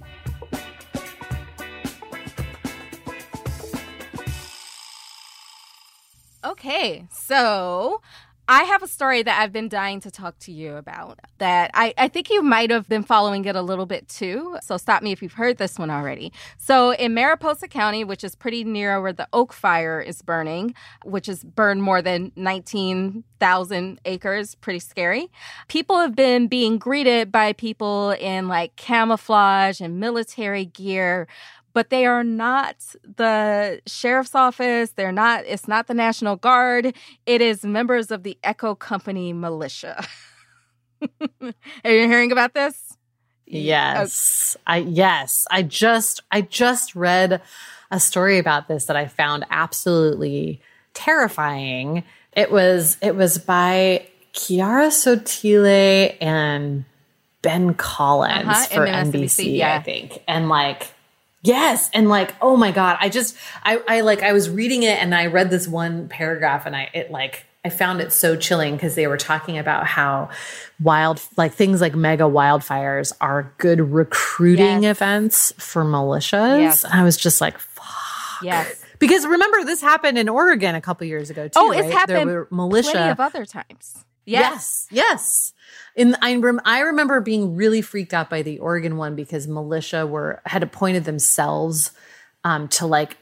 Okay, 6.43 7.05
so 7.11 8.01
I 8.51 8.63
have 8.63 8.81
a 8.81 8.87
story 8.87 9.21
that 9.21 9.39
I've 9.39 9.53
been 9.53 9.69
dying 9.69 9.99
to 9.99 10.09
talk 10.09 10.39
to 10.39 10.51
you 10.51 10.75
about 10.75 11.19
that 11.37 11.69
I, 11.75 11.93
I 11.99 12.07
think 12.07 12.31
you 12.31 12.41
might 12.41 12.71
have 12.71 12.89
been 12.89 13.03
following 13.03 13.45
it 13.45 13.55
a 13.55 13.61
little 13.61 13.85
bit 13.85 14.09
too. 14.09 14.57
So 14.63 14.75
stop 14.77 15.03
me 15.03 15.11
if 15.11 15.21
you've 15.21 15.33
heard 15.33 15.59
this 15.59 15.77
one 15.77 15.91
already. 15.91 16.33
So 16.57 16.91
in 16.95 17.13
Mariposa 17.13 17.67
County, 17.67 18.03
which 18.03 18.23
is 18.23 18.33
pretty 18.33 18.63
near 18.63 18.99
where 18.99 19.13
the 19.13 19.27
Oak 19.33 19.53
Fire 19.53 20.01
is 20.01 20.23
burning, 20.23 20.73
which 21.05 21.27
has 21.27 21.43
burned 21.43 21.83
more 21.83 22.01
than 22.01 22.31
19,000 22.35 24.01
acres, 24.05 24.55
pretty 24.55 24.79
scary. 24.79 25.29
People 25.67 25.99
have 25.99 26.15
been 26.15 26.47
being 26.47 26.79
greeted 26.79 27.31
by 27.31 27.53
people 27.53 28.11
in 28.19 28.47
like 28.47 28.75
camouflage 28.75 29.79
and 29.79 29.99
military 29.99 30.65
gear 30.65 31.27
but 31.79 31.91
they 31.91 32.05
are 32.05 32.25
not 32.25 32.75
the 33.15 33.79
sheriff's 33.87 34.35
office. 34.35 34.91
They're 34.97 35.13
not, 35.13 35.45
it's 35.45 35.65
not 35.65 35.87
the 35.87 35.93
National 35.93 36.35
Guard. 36.35 36.93
It 37.25 37.39
is 37.39 37.63
members 37.63 38.11
of 38.11 38.23
the 38.23 38.37
Echo 38.43 38.75
Company 38.75 39.31
militia. 39.31 40.05
are 41.31 41.89
you 41.89 42.05
hearing 42.05 42.33
about 42.33 42.53
this? 42.53 42.97
Yes. 43.45 44.57
I 44.67 44.79
yes. 44.79 45.47
I 45.49 45.63
just 45.63 46.21
I 46.29 46.41
just 46.41 46.95
read 46.95 47.41
a 47.91 47.99
story 48.01 48.39
about 48.39 48.67
this 48.67 48.87
that 48.87 48.97
I 48.97 49.07
found 49.07 49.45
absolutely 49.49 50.61
terrifying. 50.93 52.03
It 52.33 52.51
was 52.51 52.97
it 53.01 53.15
was 53.15 53.37
by 53.37 54.05
Chiara 54.33 54.87
Sottile 54.87 56.17
and 56.19 56.83
Ben 57.41 57.73
Collins 57.73 58.49
Uh-huh, 58.49 58.65
for 58.65 58.85
MSNBC, 58.85 59.13
NBC, 59.13 59.57
yeah. 59.59 59.77
I 59.77 59.81
think. 59.81 60.21
And 60.27 60.49
like 60.49 60.93
Yes, 61.41 61.89
and 61.93 62.09
like, 62.09 62.35
oh 62.41 62.57
my 62.57 62.71
god, 62.71 62.97
I 62.99 63.09
just, 63.09 63.35
I, 63.63 63.81
I 63.87 64.01
like, 64.01 64.23
I 64.23 64.33
was 64.33 64.49
reading 64.49 64.83
it 64.83 65.01
and 65.01 65.15
I 65.15 65.27
read 65.27 65.49
this 65.49 65.67
one 65.67 66.09
paragraph 66.09 66.65
and 66.65 66.75
I, 66.75 66.89
it 66.93 67.11
like 67.11 67.45
I 67.63 67.69
found 67.69 68.01
it 68.01 68.11
so 68.13 68.35
chilling 68.35 68.75
because 68.75 68.95
they 68.95 69.07
were 69.07 69.17
talking 69.17 69.57
about 69.57 69.85
how 69.85 70.29
wild, 70.81 71.21
like 71.37 71.53
things 71.53 71.81
like 71.81 71.93
mega 71.95 72.23
wildfires 72.23 73.13
are 73.19 73.53
good 73.57 73.79
recruiting 73.81 74.83
Yes. 74.83 74.97
events 74.97 75.53
for 75.57 75.83
militias. 75.83 76.59
Yes. 76.59 76.83
And 76.83 76.93
I 76.93 77.03
was 77.03 77.17
just 77.17 77.41
like, 77.41 77.57
fuck. 77.57 77.85
Yes. 78.41 78.83
Because 78.99 79.25
remember, 79.25 79.63
this 79.63 79.81
happened 79.81 80.17
in 80.17 80.27
Oregon 80.29 80.75
a 80.75 80.81
couple 80.81 81.05
years 81.07 81.29
ago 81.29 81.47
too. 81.47 81.53
Oh, 81.55 81.71
it's 81.71 81.81
right? 81.83 81.91
happened 81.93 82.29
There 82.29 82.39
were 82.39 82.47
militia. 82.51 82.91
Plenty 82.91 83.09
of 83.11 83.19
other 83.19 83.45
times. 83.45 84.05
Yes, 84.29 84.87
yes. 84.91 85.53
In 85.95 86.15
I, 86.21 86.35
rem- 86.35 86.61
I 86.65 86.81
remember 86.81 87.19
being 87.21 87.55
really 87.55 87.81
freaked 87.81 88.13
out 88.13 88.29
by 88.29 88.41
the 88.41 88.59
Oregon 88.59 88.97
one 88.97 89.15
because 89.15 89.47
militia 89.47 90.05
were 90.05 90.41
had 90.45 90.63
appointed 90.63 91.03
themselves 91.05 91.91
um, 92.43 92.67
to 92.69 92.85
like 92.85 93.17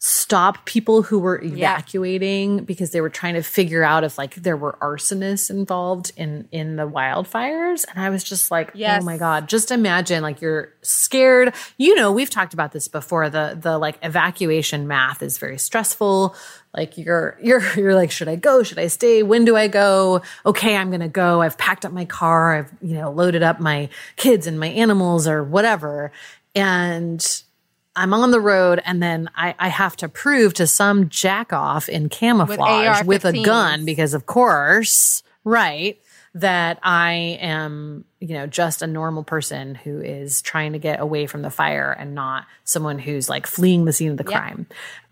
stop 0.00 0.64
people 0.64 1.02
who 1.02 1.18
were 1.18 1.42
evacuating 1.42 2.62
because 2.64 2.92
they 2.92 3.00
were 3.00 3.08
trying 3.10 3.34
to 3.34 3.42
figure 3.42 3.82
out 3.82 4.04
if 4.04 4.16
like 4.16 4.36
there 4.36 4.56
were 4.56 4.78
arsonists 4.80 5.50
involved 5.50 6.12
in 6.16 6.48
in 6.52 6.76
the 6.76 6.88
wildfires. 6.88 7.84
And 7.90 8.00
i 8.04 8.08
was 8.08 8.22
just 8.22 8.50
like 8.50 8.70
Yes. 8.74 9.02
oh 9.02 9.04
my 9.04 9.18
god 9.18 9.48
just 9.48 9.72
imagine 9.72 10.22
like 10.22 10.40
you're 10.40 10.72
scared. 10.82 11.52
You 11.78 11.96
know 11.96 12.12
we've 12.12 12.30
talked 12.30 12.54
about 12.54 12.70
this 12.70 12.86
before. 12.86 13.28
The 13.28 13.58
the 13.60 13.76
like 13.76 13.98
evacuation 14.02 14.86
math 14.86 15.20
is 15.20 15.36
very 15.38 15.58
stressful. 15.58 16.36
Like 16.72 16.96
you're 16.96 17.36
you're 17.42 17.62
you're 17.76 17.94
like 17.96 18.12
should 18.12 18.28
i 18.28 18.36
go? 18.36 18.62
Should 18.62 18.78
i 18.78 18.86
stay? 18.86 19.24
When 19.24 19.44
do 19.44 19.56
i 19.56 19.66
go? 19.66 20.22
Okay 20.46 20.76
i'm 20.76 20.92
gonna 20.92 21.08
go. 21.08 21.42
I've 21.42 21.58
packed 21.58 21.84
up 21.84 21.90
my 21.92 22.04
car. 22.04 22.54
I've 22.54 22.72
you 22.80 22.94
know 22.94 23.10
loaded 23.10 23.42
up 23.42 23.58
my 23.58 23.88
kids 24.14 24.46
and 24.46 24.60
my 24.60 24.68
animals 24.68 25.26
or 25.26 25.42
whatever. 25.42 26.12
And 26.54 27.42
I'm 27.98 28.14
on 28.14 28.30
the 28.30 28.40
road 28.40 28.80
and 28.84 29.02
then 29.02 29.28
I, 29.34 29.56
I 29.58 29.68
have 29.68 29.96
to 29.96 30.08
prove 30.08 30.54
to 30.54 30.68
some 30.68 31.08
jack 31.08 31.52
off 31.52 31.88
in 31.88 32.08
camouflage 32.08 33.04
with, 33.04 33.24
a 33.24 33.42
gun 33.42 33.84
because 33.84 34.14
of 34.14 34.24
course, 34.24 35.24
right, 35.42 36.00
that 36.34 36.78
I 36.84 37.38
am, 37.40 38.04
you 38.20 38.34
know, 38.34 38.46
just 38.46 38.82
a 38.82 38.86
normal 38.86 39.24
person 39.24 39.74
who 39.74 40.00
is 40.00 40.40
trying 40.42 40.74
to 40.74 40.78
get 40.78 41.00
away 41.00 41.26
from 41.26 41.42
the 41.42 41.50
fire 41.50 41.90
and 41.90 42.14
not 42.14 42.46
someone 42.62 43.00
who's 43.00 43.28
like 43.28 43.48
fleeing 43.48 43.84
the 43.84 43.92
scene 43.92 44.12
of 44.12 44.16
the 44.16 44.24
crime. 44.24 44.66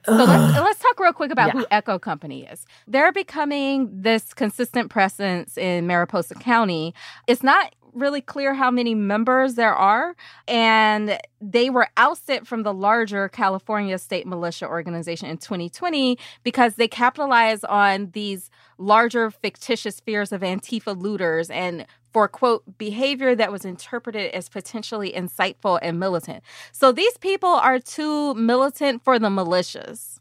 So 0.04 0.12
let's, 0.12 0.54
let's 0.60 0.78
talk 0.78 1.00
real 1.00 1.12
quick 1.12 1.32
about 1.32 1.48
Yeah. 1.48 1.60
who 1.60 1.66
Echo 1.68 1.98
Company 1.98 2.44
is. 2.44 2.64
They're 2.86 3.10
becoming 3.10 4.02
this 4.02 4.32
consistent 4.32 4.88
presence 4.88 5.58
in 5.58 5.88
Mariposa 5.88 6.36
County. 6.36 6.94
It's 7.26 7.42
not 7.42 7.74
really 7.96 8.20
clear 8.20 8.54
how 8.54 8.70
many 8.70 8.94
members 8.94 9.54
there 9.54 9.74
are, 9.74 10.14
and 10.46 11.18
they 11.40 11.70
were 11.70 11.88
ousted 11.96 12.46
from 12.46 12.62
the 12.62 12.74
larger 12.74 13.28
California 13.28 13.98
state 13.98 14.26
militia 14.26 14.66
organization 14.66 15.28
in 15.28 15.38
2020 15.38 16.18
because 16.42 16.74
they 16.74 16.88
capitalize 16.88 17.64
on 17.64 18.10
these 18.12 18.50
larger 18.78 19.30
fictitious 19.30 20.00
fears 20.00 20.32
of 20.32 20.42
Antifa 20.42 21.00
looters 21.00 21.50
and 21.50 21.86
for 22.12 22.28
quote 22.28 22.78
behavior 22.78 23.34
that 23.34 23.52
was 23.52 23.64
interpreted 23.64 24.32
as 24.32 24.48
potentially 24.48 25.14
inciteful 25.14 25.78
and 25.82 26.00
militant. 26.00 26.42
So 26.72 26.92
these 26.92 27.18
people 27.18 27.50
are 27.50 27.78
too 27.78 28.34
militant 28.34 29.04
for 29.04 29.18
the 29.18 29.28
militias. 29.28 30.18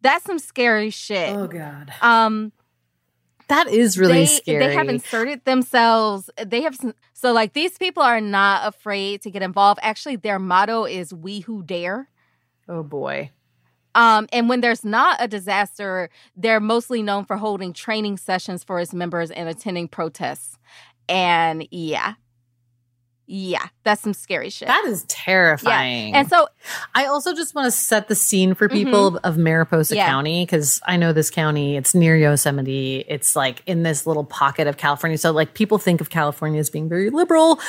That's 0.00 0.24
some 0.24 0.38
scary 0.38 0.90
shit. 0.90 1.36
Oh 1.36 1.46
God. 1.46 1.92
Um 2.00 2.52
That 3.50 3.68
is 3.68 3.98
really 3.98 4.12
they, 4.12 4.26
scary. 4.26 4.66
They 4.66 4.74
have 4.74 4.88
inserted 4.88 5.44
themselves. 5.44 6.30
They 6.44 6.62
have 6.62 6.78
so 7.12 7.32
like 7.32 7.52
these 7.52 7.76
people 7.76 8.02
are 8.02 8.20
not 8.20 8.66
afraid 8.66 9.22
to 9.22 9.30
get 9.30 9.42
involved. 9.42 9.80
Actually, 9.82 10.16
their 10.16 10.38
motto 10.38 10.84
is 10.84 11.12
"We 11.12 11.40
Who 11.40 11.62
Dare." 11.62 12.08
oh 12.68 12.82
boy. 12.82 13.30
Um, 13.96 14.28
and 14.32 14.48
when 14.48 14.60
there's 14.60 14.84
not 14.84 15.16
a 15.18 15.26
disaster, 15.26 16.10
they're 16.36 16.60
mostly 16.60 17.02
known 17.02 17.24
for 17.24 17.36
holding 17.36 17.72
training 17.72 18.18
sessions 18.18 18.62
for 18.62 18.78
its 18.78 18.94
members 18.94 19.32
and 19.32 19.48
attending 19.48 19.88
protests. 19.88 20.56
And 21.08 21.66
yeah, 21.72 22.14
yeah, 23.32 23.68
that's 23.84 24.02
some 24.02 24.12
scary 24.12 24.50
shit. 24.50 24.66
That 24.66 24.84
is 24.86 25.04
terrifying. 25.04 26.14
and 26.16 26.28
so 26.28 26.48
I 26.96 27.06
also 27.06 27.32
just 27.32 27.54
want 27.54 27.66
to 27.66 27.70
set 27.70 28.08
the 28.08 28.16
scene 28.16 28.54
for 28.54 28.68
people 28.68 29.06
of, 29.06 29.16
of 29.22 29.38
Mariposa 29.38 29.94
Mm-hmm. 29.94 29.98
Yeah. 29.98 30.06
County 30.06 30.44
because 30.44 30.80
I 30.84 30.96
know 30.96 31.12
this 31.12 31.30
county. 31.30 31.76
It's 31.76 31.94
near 31.94 32.16
Yosemite. 32.16 33.04
It's 33.08 33.36
like 33.36 33.62
in 33.66 33.82
this 33.84 34.04
little 34.06 34.24
pocket 34.24 34.66
of 34.66 34.76
California. 34.76 35.16
So 35.16 35.30
like 35.30 35.54
people 35.54 35.78
think 35.78 36.00
of 36.00 36.10
California 36.10 36.58
as 36.58 36.70
being 36.70 36.88
very 36.88 37.10
liberal, 37.10 37.60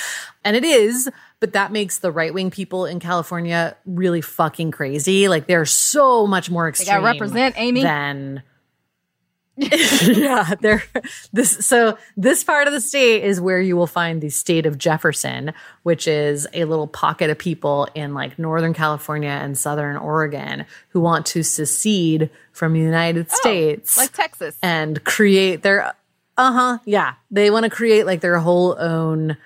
and 0.44 0.56
it 0.56 0.64
is. 0.64 1.10
But 1.40 1.54
that 1.54 1.72
makes 1.72 2.00
the 2.00 2.12
right 2.12 2.34
wing 2.34 2.50
people 2.52 2.86
in 2.86 3.00
California 3.00 3.76
really 3.86 4.22
fucking 4.22 4.72
crazy. 4.72 5.28
Like 5.28 5.46
they're 5.48 5.66
so 5.66 6.26
much 6.28 6.50
more 6.50 6.66
they 6.66 6.70
extreme 6.70 7.00
to 7.00 7.06
represent 7.06 7.56
Amy. 7.58 7.82
than. 7.84 8.44
yeah, 10.18 10.56
there. 10.60 10.84
This 11.34 11.66
so 11.66 11.98
this 12.18 12.44
part 12.44 12.68
of 12.68 12.74
the 12.74 12.82
state 12.82 13.24
is 13.24 13.40
where 13.40 13.62
you 13.62 13.78
will 13.78 13.88
find 13.88 14.22
the 14.22 14.30
state 14.30 14.66
of 14.66 14.78
Jefferson, 14.78 15.54
which 15.84 16.08
is 16.08 16.48
a 16.54 16.66
little 16.66 16.88
pocket 16.88 17.30
of 17.30 17.38
people 17.38 17.88
in 17.94 18.14
like 18.14 18.40
Northern 18.40 18.74
California 18.74 19.30
and 19.30 19.58
Southern 19.58 19.98
Oregon 19.98 20.66
who 20.90 21.00
want 21.00 21.26
to 21.28 21.44
secede 21.44 22.30
from 22.52 22.74
the 22.74 22.80
United 22.80 23.32
States 23.32 23.98
like 23.98 24.12
Texas. 24.14 24.58
and 24.64 25.04
create 25.04 25.62
their. 25.62 25.94
Uh 26.38 26.52
huh. 26.52 26.78
Yeah, 26.86 27.14
they 27.30 27.52
want 27.52 27.66
to 27.66 27.70
create 27.70 28.06
like 28.06 28.22
their 28.22 28.40
whole 28.40 28.76
own 28.80 29.38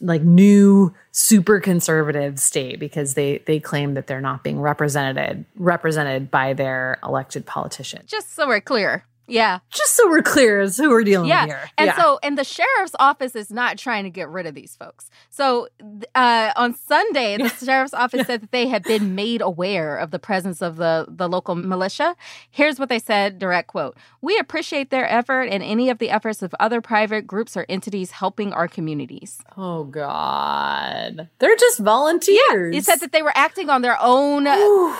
like 0.00 0.22
new 0.22 0.94
super 1.12 1.60
conservative 1.60 2.40
state 2.40 2.80
because 2.80 3.14
they 3.14 3.38
they 3.46 3.60
claim 3.60 3.94
that 3.94 4.06
they're 4.06 4.20
not 4.20 4.42
being 4.42 4.60
represented 4.60 5.44
represented 5.56 6.30
by 6.30 6.54
their 6.54 6.98
elected 7.04 7.44
politicians 7.44 8.10
Just 8.10 8.34
so 8.34 8.48
we're 8.48 8.62
clear. 8.62 9.04
Yeah. 9.28 9.58
just 9.70 9.94
so 9.94 10.08
we're 10.08 10.22
clear 10.22 10.60
as 10.60 10.76
who 10.76 10.88
we're 10.90 11.04
dealing 11.04 11.28
Yeah. 11.28 11.42
with 11.44 11.50
here. 11.50 11.60
Yeah. 11.64 11.70
And 11.78 11.86
Yeah. 11.88 11.96
so, 12.02 12.18
and 12.22 12.38
the 12.38 12.44
sheriff's 12.44 12.94
office 12.98 13.36
is 13.36 13.50
not 13.50 13.76
trying 13.78 14.04
to 14.04 14.10
get 14.10 14.28
rid 14.28 14.46
of 14.46 14.54
these 14.54 14.74
folks. 14.74 15.10
So, 15.30 15.68
uh, 16.14 16.52
on 16.56 16.74
Sunday, 16.74 17.36
the 17.36 17.48
sheriff's 17.64 17.92
office 17.94 18.26
said 18.26 18.40
that 18.40 18.50
they 18.52 18.66
had 18.68 18.82
been 18.84 19.14
made 19.14 19.40
aware 19.42 19.96
of 19.96 20.10
the 20.10 20.18
presence 20.18 20.62
of 20.62 20.76
the, 20.76 21.04
the 21.08 21.28
local 21.28 21.54
militia. 21.54 22.16
Here's 22.50 22.78
what 22.80 22.88
they 22.88 22.98
said 22.98 23.38
direct 23.38 23.68
quote 23.68 23.96
We 24.22 24.38
appreciate 24.38 24.90
their 24.90 25.08
effort 25.10 25.42
and 25.42 25.62
any 25.62 25.90
of 25.90 25.98
the 25.98 26.10
efforts 26.10 26.42
of 26.42 26.54
other 26.58 26.80
private 26.80 27.26
groups 27.26 27.56
or 27.56 27.66
entities 27.68 28.12
helping 28.12 28.52
our 28.54 28.66
communities. 28.66 29.38
oh 29.56 29.84
god, 29.84 31.28
they're 31.38 31.56
just 31.56 31.78
volunteers. 31.80 32.74
He 32.74 32.80
said 32.80 33.00
that 33.00 33.12
they 33.12 33.22
were 33.22 33.32
acting 33.36 33.68
on 33.70 33.82
their 33.82 33.98
own 34.00 34.46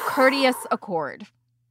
courteous 0.06 0.56
accord. 0.70 1.26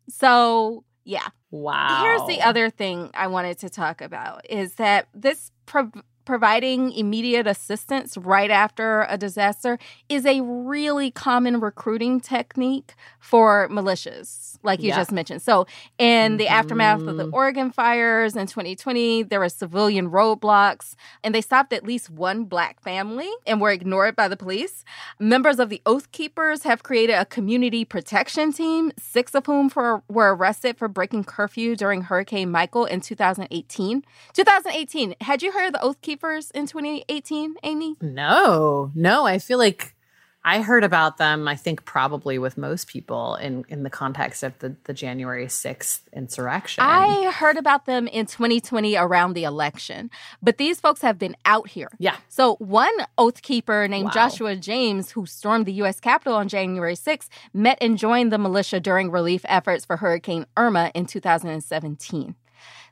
So, 0.09 0.83
yeah. 1.03 1.27
Wow. 1.51 2.01
Here's 2.03 2.27
the 2.27 2.41
other 2.45 2.69
thing 2.69 3.11
I 3.13 3.27
wanted 3.27 3.59
to 3.59 3.69
talk 3.69 4.01
about 4.01 4.49
is 4.49 4.75
that 4.75 5.07
this 5.13 5.51
pro- 5.65 5.91
providing 6.27 6.91
immediate 6.91 7.47
assistance 7.47 8.17
right 8.17 8.51
after 8.51 9.07
a 9.09 9.17
disaster 9.17 9.79
is 10.09 10.25
a 10.25 10.41
really 10.41 11.09
common 11.09 11.61
recruiting 11.61 12.19
technique 12.19 12.93
for 13.21 13.69
militias, 13.69 14.57
like 14.61 14.81
you 14.81 14.89
Yeah. 14.89 14.97
just 14.97 15.13
mentioned. 15.13 15.41
So, 15.41 15.65
in 15.97 16.35
the 16.35 16.49
aftermath 16.49 16.99
of 17.07 17.15
the 17.15 17.27
Mhm. 17.27 17.33
Oregon 17.33 17.71
fires 17.71 18.35
in 18.35 18.45
2020, 18.45 19.23
there 19.23 19.39
were 19.39 19.47
civilian 19.47 20.11
roadblocks, 20.11 20.95
and 21.23 21.33
they 21.33 21.39
stopped 21.39 21.71
at 21.71 21.85
least 21.85 22.09
one 22.09 22.43
black 22.43 22.81
family 22.81 23.29
and 23.45 23.61
were 23.61 23.71
ignored 23.71 24.15
by 24.17 24.27
the 24.27 24.35
police. 24.35 24.83
Members 25.19 25.59
of 25.59 25.69
the 25.69 25.81
Oath 25.85 26.11
Keepers 26.11 26.63
have 26.63 26.83
created 26.83 27.13
a 27.13 27.23
community 27.25 27.85
protection 27.85 28.51
team, 28.51 28.91
six 28.99 29.33
of 29.33 29.45
whom 29.45 29.69
for, 29.69 30.03
were 30.09 30.35
arrested 30.35 30.77
for 30.77 30.89
breaking 30.89 31.23
curfew 31.23 31.77
during 31.77 32.01
Hurricane 32.01 32.51
Michael 32.51 32.83
in 32.83 32.99
2018. 32.99 34.03
2018. 34.33 35.15
Had 35.21 35.41
you 35.41 35.53
heard 35.53 35.67
of 35.67 35.73
the 35.73 35.81
Oath 35.81 36.01
Keepers 36.01 36.16
in 36.53 36.67
2018, 36.67 37.55
Amy? 37.63 37.95
No, 38.01 38.91
no. 38.95 39.25
I 39.25 39.39
feel 39.39 39.57
like 39.57 39.93
I 40.43 40.61
heard 40.61 40.85
about 40.85 41.17
them. 41.17 41.45
I 41.45 41.55
think 41.57 41.83
probably 41.83 42.37
with 42.39 42.57
most 42.57 42.87
people 42.87 43.35
in 43.35 43.65
in 43.67 43.83
the 43.83 43.89
context 43.89 44.43
of 44.43 44.57
the 44.59 44.77
the 44.85 44.93
January 44.93 45.49
sixth 45.49 46.07
insurrection. 46.13 46.83
I 46.85 47.31
heard 47.31 47.57
about 47.57 47.85
them 47.85 48.07
in 48.07 48.27
2020 48.27 48.95
around 48.95 49.33
the 49.33 49.43
election, 49.43 50.09
but 50.41 50.57
these 50.57 50.79
folks 50.79 51.01
have 51.01 51.19
been 51.19 51.35
out 51.43 51.67
here. 51.67 51.89
yeah. 51.99 52.15
So, 52.29 52.55
one 52.55 52.93
Oath 53.17 53.41
Keeper 53.41 53.89
named 53.89 54.05
Wow. 54.05 54.11
Joshua 54.13 54.55
James, 54.55 55.11
who 55.11 55.25
stormed 55.25 55.65
the 55.65 55.73
U.S. 55.73 55.99
Capitol 55.99 56.35
on 56.35 56.47
January 56.47 56.95
6th, 56.95 57.27
met 57.53 57.77
and 57.81 57.97
joined 57.97 58.31
the 58.31 58.37
militia 58.37 58.79
during 58.79 59.11
relief 59.11 59.41
efforts 59.49 59.83
for 59.83 59.97
Hurricane 59.97 60.45
Irma 60.55 60.91
in 60.95 61.07
2017. 61.07 62.35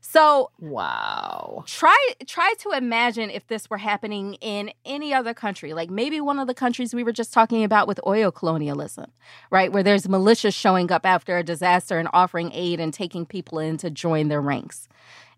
So, 0.01 0.51
Wow. 0.59 1.63
try 1.65 1.97
try 2.27 2.53
to 2.59 2.71
imagine 2.71 3.29
if 3.29 3.47
this 3.47 3.69
were 3.69 3.77
happening 3.77 4.35
in 4.35 4.71
any 4.85 5.13
other 5.13 5.33
country, 5.33 5.73
like 5.73 5.89
maybe 5.89 6.21
one 6.21 6.39
of 6.39 6.47
the 6.47 6.53
countries 6.53 6.93
we 6.93 7.03
were 7.03 7.11
just 7.11 7.33
talking 7.33 7.63
about 7.63 7.87
with 7.87 7.99
oil 8.05 8.31
colonialism, 8.31 9.11
right? 9.51 9.71
Where 9.71 9.83
there's 9.83 10.03
militias 10.07 10.53
showing 10.53 10.91
up 10.91 11.05
after 11.05 11.37
a 11.37 11.43
disaster 11.43 11.97
and 11.97 12.07
offering 12.13 12.51
aid 12.53 12.79
and 12.79 12.93
taking 12.93 13.25
people 13.25 13.59
in 13.59 13.77
to 13.77 13.89
join 13.89 14.27
their 14.27 14.41
ranks 14.41 14.87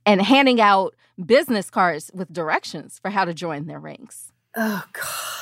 and 0.06 0.22
handing 0.22 0.60
out 0.62 0.96
business 1.26 1.70
cards 1.70 2.12
with 2.14 2.32
directions 2.32 3.00
for 3.00 3.10
how 3.10 3.26
to 3.26 3.34
join 3.34 3.68
their 3.68 3.80
ranks. 3.80 4.32
Oh 4.56 4.84
God. 4.94 5.37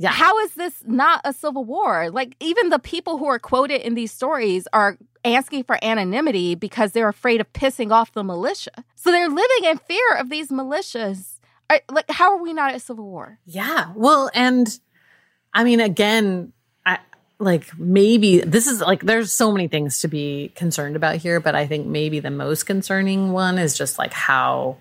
Yeah. 0.00 0.12
How 0.12 0.38
is 0.38 0.54
this 0.54 0.82
not 0.86 1.20
a 1.24 1.34
civil 1.34 1.62
war? 1.62 2.08
Like, 2.10 2.34
even 2.40 2.70
the 2.70 2.78
people 2.78 3.18
who 3.18 3.26
are 3.26 3.38
quoted 3.38 3.86
in 3.86 3.94
these 3.94 4.10
stories 4.10 4.66
are 4.72 4.96
asking 5.26 5.64
for 5.64 5.78
anonymity 5.84 6.54
because 6.54 6.92
they're 6.92 7.10
afraid 7.10 7.38
of 7.38 7.52
pissing 7.52 7.90
off 7.90 8.14
the 8.14 8.24
militia. 8.24 8.70
So 8.94 9.10
they're 9.12 9.28
living 9.28 9.64
in 9.64 9.76
fear 9.76 10.16
of 10.16 10.30
these 10.30 10.48
militias. 10.48 11.38
Are, 11.68 11.82
like, 11.92 12.10
how 12.10 12.32
are 12.32 12.42
we 12.42 12.54
not 12.54 12.70
at 12.70 12.76
a 12.76 12.80
civil 12.80 13.04
war? 13.04 13.40
Yeah. 13.44 13.92
Well, 13.94 14.30
and 14.32 14.66
I 15.52 15.64
mean, 15.64 15.80
again, 15.80 16.54
I 16.86 17.00
like 17.38 17.78
maybe 17.78 18.40
this 18.40 18.68
is 18.68 18.80
like 18.80 19.02
there's 19.02 19.34
so 19.34 19.52
many 19.52 19.68
things 19.68 20.00
to 20.00 20.08
be 20.08 20.50
concerned 20.54 20.96
about 20.96 21.16
here, 21.16 21.40
but 21.40 21.54
I 21.54 21.66
think 21.66 21.86
maybe 21.86 22.20
the 22.20 22.30
most 22.30 22.64
concerning 22.64 23.32
one 23.32 23.58
is 23.58 23.76
just 23.76 23.98
like 23.98 24.14
how 24.14 24.78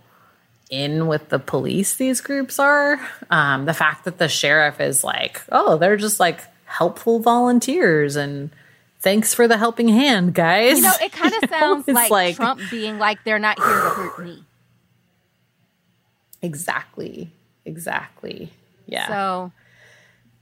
in 0.70 1.08
with 1.08 1.30
the 1.30 1.40
police 1.40 1.96
these 1.96 2.22
groups 2.22 2.60
are. 2.60 3.00
Um, 3.30 3.66
the 3.66 3.74
fact 3.74 4.06
that 4.06 4.18
the 4.18 4.30
sheriff 4.30 4.80
is 4.80 5.04
like, 5.04 5.42
oh, 5.52 5.78
they're 5.78 5.98
just 5.98 6.20
like 6.20 6.42
helpful 6.66 7.20
volunteers 7.20 8.16
and 8.16 8.52
thanks 9.00 9.34
for 9.34 9.48
the 9.48 9.58
helping 9.58 9.90
hand, 9.90 10.34
guys. 10.34 10.78
You 10.78 10.84
know, 10.84 10.94
it 11.02 11.12
kind 11.12 11.34
of 11.34 11.42
You 11.44 11.50
know, 11.50 11.60
sounds 11.60 11.88
like, 11.88 12.12
like- 12.12 12.36
Trump 12.36 12.62
being 12.70 13.00
like, 13.00 13.24
they're 13.24 13.40
not 13.40 13.58
here 13.58 13.68
to 13.68 13.90
hurt 13.90 14.20
me. 14.20 14.44
Exactly. 16.42 17.32
Exactly. 17.66 18.52
Yeah. 18.86 19.08
So, 19.08 19.52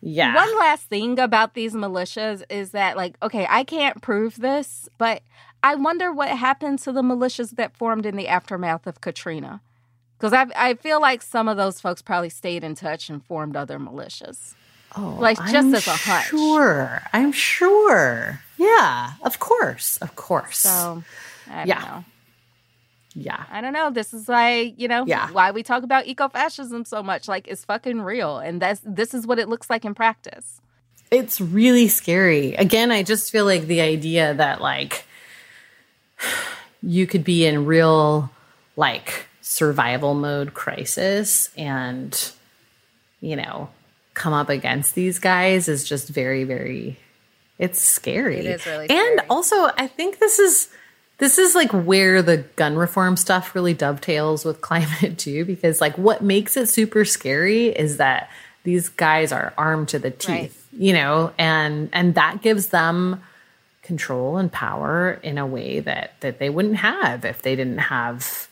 yeah. 0.02 0.36
one 0.36 0.58
last 0.60 0.84
thing 0.84 1.20
about 1.20 1.54
these 1.54 1.74
militias 1.74 2.44
is 2.50 2.72
that, 2.72 2.96
like, 2.96 3.16
okay, 3.22 3.48
I 3.50 3.64
can't 3.64 4.02
prove 4.02 4.38
this, 4.38 4.88
but 4.98 5.22
I 5.64 5.76
wonder 5.76 6.12
what 6.12 6.30
happened 6.30 6.80
to 6.80 6.92
the 6.92 7.02
militias 7.02 7.52
that 7.52 7.76
formed 7.76 8.06
in 8.06 8.16
the 8.16 8.28
aftermath 8.28 8.86
of 8.86 9.02
Katrina. 9.02 9.62
Because 10.18 10.34
I, 10.34 10.47
I 10.55 10.74
feel 10.76 10.99
like 10.99 11.22
some 11.22 11.47
of 11.47 11.57
those 11.57 11.80
folks 11.80 12.01
probably 12.01 12.30
stayed 12.30 12.63
in 12.63 12.74
touch 12.76 13.09
and 13.09 13.24
formed 13.26 13.55
other 13.55 13.78
militias. 13.80 14.55
Oh, 14.95 15.18
Like, 15.20 15.38
just 15.38 15.53
I'm 15.53 15.76
as 15.76 15.86
a 15.88 15.91
hunch. 15.91 16.26
Sure. 16.28 17.01
I'm 17.13 17.32
sure. 17.32 18.39
Yeah, 18.57 19.11
of 19.24 19.38
course. 19.39 19.97
Of 19.97 20.15
course. 20.15 20.57
So, 20.59 21.03
I 21.49 21.55
don't 21.57 21.68
Yeah. 21.68 21.82
know. 21.82 22.05
yeah. 23.13 23.43
I 23.51 23.61
don't 23.61 23.74
know. 23.74 23.91
This 23.91 24.13
is 24.13 24.28
why, 24.28 24.74
you 24.76 24.88
know, 24.88 25.05
Yeah. 25.05 25.30
why 25.32 25.51
we 25.51 25.61
talk 25.61 25.84
about 25.84 26.05
ecofascism 26.05 26.88
so 26.88 27.03
much. 27.03 27.28
Like, 27.28 27.47
it's 27.47 27.63
fucking 27.65 28.01
real. 28.01 28.39
And 28.39 28.59
that's 28.61 28.82
this 28.84 29.13
is 29.13 29.28
what 29.28 29.38
it 29.38 29.47
looks 29.49 29.70
like 29.70 29.86
in 29.86 29.93
practice. 29.93 30.61
It's 31.11 31.39
really 31.39 31.88
scary. 31.88 32.55
Again, 32.55 32.91
I 32.91 33.03
just 33.03 33.32
feel 33.32 33.45
like 33.45 33.68
the 33.68 33.82
idea 33.82 34.34
that 34.34 34.61
like 34.61 35.05
you 36.82 37.05
could 37.07 37.24
be 37.24 37.45
in 37.45 37.65
real 37.65 38.30
like 38.76 39.27
survival 39.48 40.14
mode 40.14 40.54
crisis 40.54 41.50
and 41.58 42.32
you 43.22 43.36
know, 43.36 43.70
come 44.14 44.34
up 44.34 44.50
against 44.50 44.93
these 44.93 45.18
guys 45.20 45.68
is 45.68 45.84
just 45.84 46.10
very 46.10 46.43
very 46.43 46.98
it's 47.58 47.80
scary. 47.82 48.38
It 48.38 48.45
is 48.45 48.66
really 48.68 48.88
And 48.89 49.22
also, 49.32 49.56
I 49.78 49.88
think 49.88 50.20
this 50.20 50.38
is 50.38 50.70
this 51.18 51.39
is 51.39 51.56
like 51.56 51.72
where 51.72 52.22
the 52.22 52.38
gun 52.56 52.76
reform 52.76 53.18
stuff 53.18 53.56
really 53.56 53.74
dovetails 53.74 54.45
with 54.45 54.62
climate 54.70 55.18
too 55.18 55.45
because 55.45 55.82
like 55.82 55.98
what 55.98 56.22
makes 56.22 56.56
it 56.58 56.68
super 56.70 57.06
scary 57.06 57.68
is 57.70 57.98
that 57.98 58.30
these 58.64 58.89
guys 58.89 59.32
are 59.32 59.54
armed 59.58 59.88
to 59.89 59.98
the 60.00 60.12
teeth 60.12 60.30
Right. 60.30 60.52
you 60.74 60.93
know 60.93 61.34
and 61.38 61.89
and 61.93 62.14
that 62.16 62.41
gives 62.41 62.68
them 62.68 63.24
control 63.82 64.38
and 64.38 64.52
power 64.52 65.14
in 65.24 65.38
a 65.38 65.48
way 65.48 65.80
that 65.80 66.20
that 66.20 66.38
they 66.38 66.50
wouldn't 66.50 66.76
have 66.76 67.24
if 67.26 67.41
they 67.41 67.56
didn't 67.56 67.78
have 67.80 68.48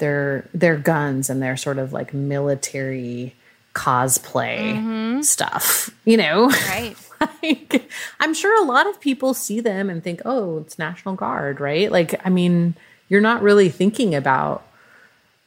their 0.00 0.48
their 0.52 0.76
guns 0.76 1.30
and 1.30 1.40
their 1.40 1.56
sort 1.56 1.78
of 1.78 1.92
like 1.92 2.12
military 2.12 3.34
cosplay 3.74 4.74
mm-hmm. 4.74 5.20
stuff 5.22 5.90
you 6.04 6.16
know? 6.16 6.48
Right. 6.48 6.96
like 7.42 7.88
i'm 8.18 8.32
sure 8.32 8.62
a 8.62 8.66
lot 8.66 8.88
of 8.88 8.98
people 8.98 9.34
see 9.34 9.60
them 9.60 9.90
and 9.90 10.02
think 10.02 10.22
oh 10.24 10.58
it's 10.58 10.78
national 10.78 11.14
guard 11.14 11.60
right? 11.60 11.92
Like 11.92 12.20
i 12.26 12.30
mean 12.30 12.74
you're 13.08 13.20
not 13.20 13.42
really 13.42 13.68
thinking 13.68 14.14
about 14.14 14.66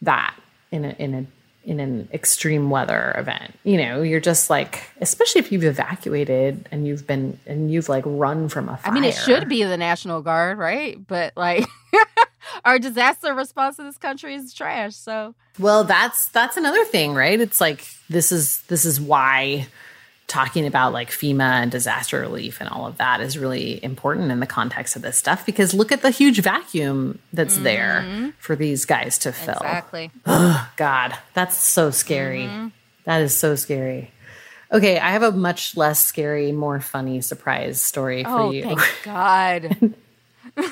that 0.01 0.35
in 0.71 0.85
a 0.85 0.95
in 0.99 1.13
a 1.13 1.25
in 1.65 1.79
an 1.79 2.09
extreme 2.13 2.69
weather 2.69 3.13
event 3.17 3.57
you 3.63 3.77
know? 3.77 4.01
You're 4.01 4.19
just 4.19 4.49
like 4.49 4.83
especially 5.01 5.39
if 5.39 5.51
you've 5.51 5.63
evacuated 5.63 6.69
and 6.71 6.85
you've 6.85 7.07
been 7.07 7.39
and 7.47 7.71
you've 7.71 7.89
like 7.89 8.03
run 8.05 8.49
from 8.49 8.69
a 8.69 8.77
fire 8.77 8.91
I 8.91 8.93
mean, 8.93 9.03
it 9.03 9.15
should 9.15 9.49
be 9.49 9.63
the 9.63 9.77
National 9.77 10.21
Guard, 10.21 10.57
right? 10.57 10.97
But 11.07 11.33
like, 11.35 11.65
our 12.65 12.79
disaster 12.79 13.33
response 13.33 13.79
in 13.79 13.85
this 13.85 13.97
country 13.97 14.35
is 14.35 14.53
trash. 14.53 14.95
So, 14.95 15.35
Well, 15.59 15.83
that's 15.83 16.27
that's 16.29 16.57
another 16.57 16.83
thing, 16.85 17.13
right? 17.13 17.39
It's 17.39 17.61
like 17.61 17.85
this 18.09 18.31
is 18.31 18.61
this 18.63 18.85
is 18.85 18.99
why 18.99 19.67
talking 20.27 20.65
about 20.65 20.93
like 20.93 21.11
FEMA 21.11 21.41
and 21.61 21.69
disaster 21.71 22.19
relief 22.21 22.59
and 22.61 22.69
all 22.69 22.87
of 22.87 22.97
that 22.97 23.19
is 23.19 23.37
really 23.37 23.83
important 23.83 24.31
in 24.31 24.39
the 24.39 24.47
context 24.47 24.95
of 24.95 25.01
this 25.01 25.17
stuff 25.17 25.45
because 25.45 25.73
look 25.73 25.91
at 25.91 26.01
the 26.01 26.09
huge 26.09 26.41
vacuum 26.41 27.19
that's 27.33 27.57
there 27.57 28.03
mm-hmm. 28.07 28.29
for 28.39 28.55
these 28.55 28.85
guys 28.85 29.17
to 29.19 29.31
fill. 29.33 29.55
exactly. 29.55 30.11
Oh, 30.25 30.69
God, 30.77 31.15
that's 31.33 31.57
so 31.57 31.91
scary. 31.91 32.43
Mm-hmm. 32.43 32.67
That 33.03 33.21
is 33.21 33.35
so 33.35 33.55
scary. 33.55 34.11
Okay, 34.71 34.97
I 34.97 35.11
have 35.11 35.23
a 35.23 35.31
much 35.31 35.77
less 35.77 36.03
scary, 36.03 36.51
more 36.51 36.79
funny 36.79 37.21
surprise 37.21 37.79
story 37.81 38.23
for 38.23 38.29
Oh, 38.29 38.51
you. 38.51 38.63
thank 38.63 38.81
God. 39.03 39.93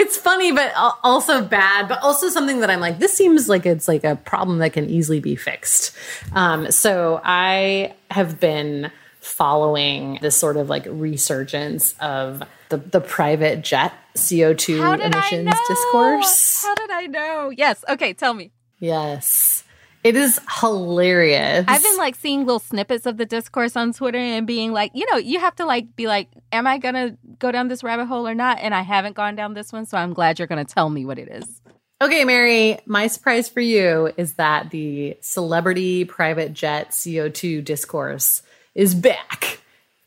it's 0.00 0.16
funny 0.16 0.50
but 0.50 0.72
also 1.04 1.44
bad 1.44 1.86
but 1.86 2.02
also 2.02 2.28
something 2.28 2.60
that 2.60 2.70
i'm 2.70 2.80
like 2.80 2.98
this 2.98 3.12
seems 3.12 3.48
like 3.48 3.66
it's 3.66 3.86
like 3.86 4.02
a 4.02 4.16
problem 4.16 4.58
that 4.58 4.72
can 4.72 4.88
easily 4.88 5.20
be 5.20 5.36
fixed 5.36 5.94
um, 6.32 6.70
so 6.70 7.20
i 7.22 7.94
have 8.10 8.40
been 8.40 8.90
following 9.20 10.18
this 10.22 10.34
sort 10.36 10.56
of 10.56 10.70
like 10.70 10.86
resurgence 10.88 11.94
of 12.00 12.42
the, 12.70 12.78
the 12.78 13.00
private 13.00 13.62
jet 13.62 13.92
co2 14.16 14.80
How 14.80 14.96
did 14.96 15.14
I 15.14 15.18
emissions 15.18 15.54
discourse 15.68 16.62
How 16.62 16.74
did 16.74 16.90
I 16.90 17.06
know? 17.06 17.50
Yes. 17.50 17.84
Okay. 17.88 18.12
Tell 18.12 18.34
me. 18.34 18.50
yes 18.78 19.59
it 20.02 20.16
is 20.16 20.40
hilarious 20.60 21.64
I've 21.68 21.82
been 21.82 21.96
like 21.96 22.14
seeing 22.14 22.40
little 22.40 22.58
snippets 22.58 23.06
of 23.06 23.16
the 23.16 23.26
discourse 23.26 23.76
on 23.76 23.92
Twitter 23.92 24.18
and 24.18 24.46
being 24.46 24.72
like, 24.72 24.92
you 24.94 25.06
know, 25.10 25.18
you 25.18 25.40
have 25.40 25.54
to 25.56 25.66
like 25.66 25.94
be 25.96 26.06
like, 26.06 26.28
am 26.52 26.66
I 26.66 26.78
gonna 26.78 27.16
go 27.38 27.52
down 27.52 27.68
this 27.68 27.82
rabbit 27.82 28.06
hole 28.06 28.26
or 28.26 28.34
not? 28.34 28.58
And 28.60 28.74
I 28.74 28.82
haven't 28.82 29.14
gone 29.14 29.36
down 29.36 29.54
this 29.54 29.72
one, 29.72 29.86
so 29.86 29.98
I'm 29.98 30.12
glad 30.12 30.38
you're 30.38 30.48
gonna 30.48 30.64
tell 30.64 30.88
me 30.88 31.04
what 31.04 31.18
it 31.18 31.28
is. 31.28 31.60
Okay, 32.02 32.24
Mary, 32.24 32.78
my 32.86 33.08
surprise 33.08 33.50
for 33.50 33.60
you 33.60 34.10
is 34.16 34.34
that 34.34 34.70
the 34.70 35.18
celebrity 35.20 36.06
private 36.06 36.54
jet 36.54 36.92
CO2 36.92 37.62
discourse 37.62 38.42
is 38.74 38.94
back. 38.94 39.58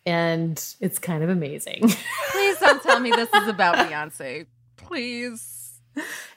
And 0.05 0.61
it's 0.81 0.97
kind 0.97 1.23
of 1.23 1.29
amazing. 1.29 1.81
Please 2.31 2.57
don't 2.59 2.81
tell 2.81 2.99
me 2.99 3.11
this 3.11 3.29
is 3.33 3.47
about 3.47 3.75
Beyonce. 3.75 4.47
Please. 4.75 5.52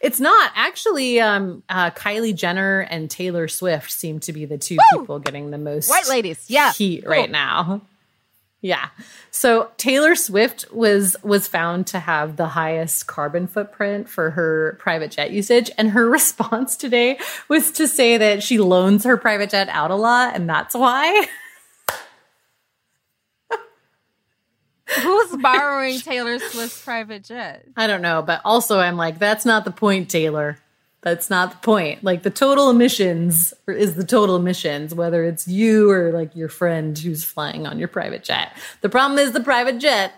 It's 0.01 0.21
not. 0.21 0.53
Actually, 0.55 1.21
um, 1.21 1.63
uh, 1.69 1.91
Kylie 1.91 2.35
Jenner 2.35 2.81
and 2.81 3.11
Taylor 3.11 3.49
Swift 3.49 3.91
seem 3.91 4.21
to 4.21 4.33
be 4.33 4.45
the 4.45 4.59
two 4.59 4.77
Woo! 4.93 5.01
people 5.01 5.19
getting 5.19 5.51
the 5.51 5.59
most 5.59 5.89
White 5.89 6.09
ladies. 6.09 6.45
Yeah. 6.49 6.73
heat 6.73 7.03
Cool. 7.03 7.11
right 7.11 7.31
now. 7.31 7.83
Yeah. 8.63 8.89
So 9.31 9.71
Taylor 9.77 10.17
Swift 10.17 10.73
was 10.73 11.15
was 11.23 11.47
found 11.47 11.87
to 11.89 12.01
have 12.01 12.37
the 12.37 12.49
highest 12.49 13.07
carbon 13.07 13.47
footprint 13.47 14.09
for 14.09 14.31
her 14.31 14.77
private 14.81 15.13
jet 15.13 15.31
usage 15.31 15.71
and 15.79 15.91
her 15.91 16.09
response 16.11 16.75
today 16.75 17.19
was 17.49 17.71
to 17.73 17.87
say 17.87 18.17
that 18.17 18.43
she 18.43 18.59
loans 18.59 19.05
her 19.05 19.17
private 19.19 19.51
jet 19.51 19.69
out 19.69 19.93
a 19.93 19.95
lot 19.95 20.35
and 20.35 20.49
that's 20.49 20.75
why. 20.75 21.27
Who's 25.01 25.37
borrowing 25.43 25.99
Taylor 26.01 26.39
Swift's 26.39 26.82
private 26.82 27.24
jet? 27.24 27.66
I 27.76 27.87
don't 27.87 28.03
know, 28.03 28.22
but 28.22 28.41
also 28.45 28.78
I'm 28.78 28.97
like 28.97 29.18
that's 29.18 29.45
not 29.45 29.64
the 29.64 29.70
point, 29.70 30.09
Taylor. 30.09 30.59
That's 31.03 31.30
not 31.30 31.51
the 31.53 31.59
point. 31.59 32.03
Like 32.03 32.22
the 32.22 32.30
total 32.30 32.70
emissions 32.70 33.55
is 33.68 33.95
the 33.95 34.05
total 34.05 34.37
emissions, 34.37 34.95
whether 34.95 35.24
it's 35.24 35.47
you 35.47 35.91
or 35.91 36.11
like 36.12 36.34
your 36.34 36.49
friend 36.49 36.99
who's 36.99 37.22
flying 37.22 37.66
on 37.66 37.78
your 37.78 37.89
private 37.89 38.24
jet. 38.24 38.53
The 38.80 38.89
problem 38.89 39.18
is 39.18 39.32
the 39.32 39.41
private 39.41 39.78
jet, 39.78 40.12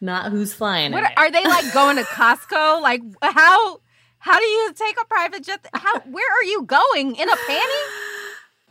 not 0.00 0.30
who's 0.30 0.54
flying. 0.54 0.92
What 0.92 1.04
in 1.04 1.10
it. 1.10 1.18
are 1.18 1.30
they 1.30 1.44
like 1.44 1.72
going 1.74 1.96
to 1.96 2.04
Costco? 2.04 2.80
Like 2.82 3.02
how 3.22 3.80
how 4.18 4.38
do 4.38 4.44
you 4.44 4.72
take 4.74 4.96
a 5.00 5.04
private 5.06 5.44
jet? 5.44 5.66
How 5.74 6.00
where 6.00 6.30
are 6.30 6.44
you 6.44 6.62
going? 6.62 7.16
In 7.16 7.28
a 7.28 7.36
panty? 7.36 7.84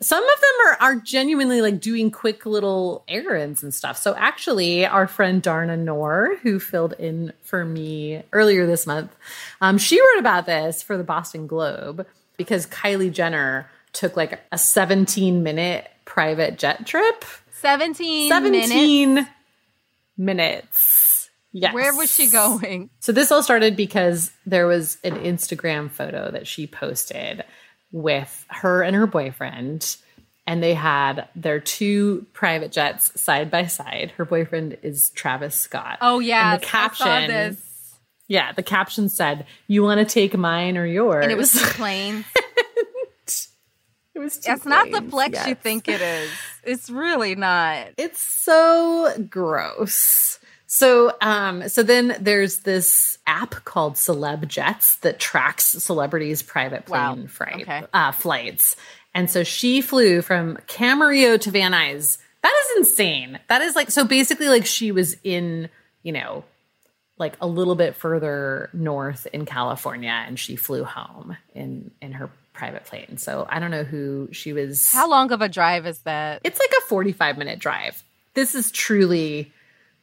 Some 0.01 0.23
of 0.23 0.39
them 0.39 0.67
are 0.67 0.77
are 0.81 0.95
genuinely 0.95 1.61
like 1.61 1.79
doing 1.79 2.11
quick 2.11 2.45
little 2.45 3.03
errands 3.07 3.63
and 3.63 3.73
stuff. 3.73 3.97
So 3.97 4.15
actually, 4.15 4.85
our 4.85 5.07
friend 5.07 5.43
Dharna 5.43 5.77
Noor, 5.77 6.37
who 6.41 6.59
filled 6.59 6.93
in 6.93 7.33
for 7.43 7.65
me 7.65 8.23
earlier 8.31 8.65
this 8.65 8.87
month, 8.87 9.15
um, 9.61 9.77
she 9.77 9.99
wrote 9.99 10.19
about 10.19 10.45
this 10.45 10.81
for 10.81 10.97
the 10.97 11.03
Boston 11.03 11.47
Globe 11.47 12.05
because 12.37 12.65
Kylie 12.65 13.11
Jenner 13.11 13.69
took 13.93 14.15
like 14.15 14.39
a 14.51 14.57
17 14.57 15.43
minute 15.43 15.89
private 16.05 16.57
jet 16.57 16.85
trip. 16.85 17.25
17, 18.29 19.13
minutes. 19.13 19.29
minutes. 20.17 21.29
Yes. 21.51 21.73
Where 21.73 21.95
was 21.95 22.13
she 22.13 22.27
going? 22.27 22.89
So 22.99 23.11
this 23.11 23.31
all 23.31 23.43
started 23.43 23.75
because 23.75 24.31
there 24.45 24.67
was 24.67 24.97
an 25.03 25.15
Instagram 25.15 25.89
photo 25.89 26.31
that 26.31 26.47
she 26.47 26.67
posted 26.67 27.43
with 27.91 28.45
her 28.49 28.83
and 28.83 28.95
her 28.95 29.07
boyfriend 29.07 29.97
and 30.49 30.63
they 30.63 30.73
had 30.73 31.27
their 31.35 31.59
two 31.59 32.25
private 32.33 32.71
jets 32.71 33.21
side 33.21 33.51
by 33.51 33.67
side. 33.67 34.11
Her 34.17 34.25
boyfriend 34.25 34.79
is 34.81 35.11
Travis 35.11 35.53
Scott. 35.53 35.99
Oh 36.01 36.17
yeah, 36.17 36.57
the 36.57 36.65
caption. 36.65 37.55
Yeah, 38.27 38.51
the 38.53 38.63
caption 38.63 39.09
said, 39.09 39.45
"You 39.67 39.83
want 39.83 39.99
to 39.99 40.11
take 40.11 40.35
mine 40.35 40.75
or 40.75 40.87
yours?" 40.87 41.21
And 41.21 41.31
it 41.31 41.37
was 41.37 41.51
planes. 41.75 42.25
it 44.15 44.19
was. 44.19 44.39
It's 44.43 44.65
not 44.65 44.89
the 44.89 45.03
flex 45.03 45.35
yes. 45.35 45.47
you 45.49 45.53
think 45.53 45.87
it 45.87 46.01
is. 46.01 46.31
It's 46.63 46.89
really 46.89 47.35
not. 47.35 47.89
It's 47.97 48.19
so 48.19 49.13
gross. 49.29 50.38
So, 50.71 51.11
um, 51.19 51.67
so 51.67 51.81
then 51.81 52.15
there's 52.19 52.59
this 52.59 53.17
app 53.25 53.65
called 53.65 53.95
Celeb 53.95 54.47
Jets 54.47 54.97
that 54.97 55.19
tracks 55.19 55.65
celebrities' 55.65 56.43
private 56.43 56.85
plane 56.85 57.27
wow. 57.39 57.47
okay. 57.55 57.83
uh, 57.91 58.11
flights. 58.11 58.75
And 59.15 59.31
so 59.31 59.43
she 59.43 59.81
flew 59.81 60.21
from 60.21 60.57
Camarillo 60.67 61.41
to 61.41 61.49
Van 61.49 61.71
Nuys. 61.71 62.19
That 62.43 62.53
is 62.53 62.77
insane. 62.77 63.39
That 63.47 63.63
is 63.63 63.75
like 63.75 63.89
so 63.89 64.05
basically 64.05 64.47
like 64.47 64.67
she 64.67 64.91
was 64.91 65.15
in, 65.23 65.69
you 66.03 66.11
know, 66.11 66.43
like 67.17 67.35
a 67.41 67.47
little 67.47 67.75
bit 67.75 67.95
further 67.95 68.69
north 68.71 69.25
in 69.33 69.47
California 69.47 70.23
and 70.27 70.37
she 70.37 70.55
flew 70.55 70.83
home 70.83 71.35
in 71.55 71.89
in 71.99 72.11
her 72.11 72.29
private 72.53 72.85
plane. 72.85 73.17
So 73.17 73.47
I 73.49 73.57
don't 73.57 73.71
know 73.71 73.83
who 73.83 74.29
she 74.33 74.53
was 74.53 74.91
How 74.91 75.09
long 75.09 75.31
of 75.31 75.41
a 75.41 75.49
drive 75.49 75.87
is 75.87 75.97
that? 76.01 76.41
It's 76.43 76.59
like 76.59 76.71
a 76.77 76.81
45 76.81 77.39
minute 77.39 77.57
drive. 77.57 78.03
This 78.35 78.53
is 78.53 78.69
truly 78.69 79.51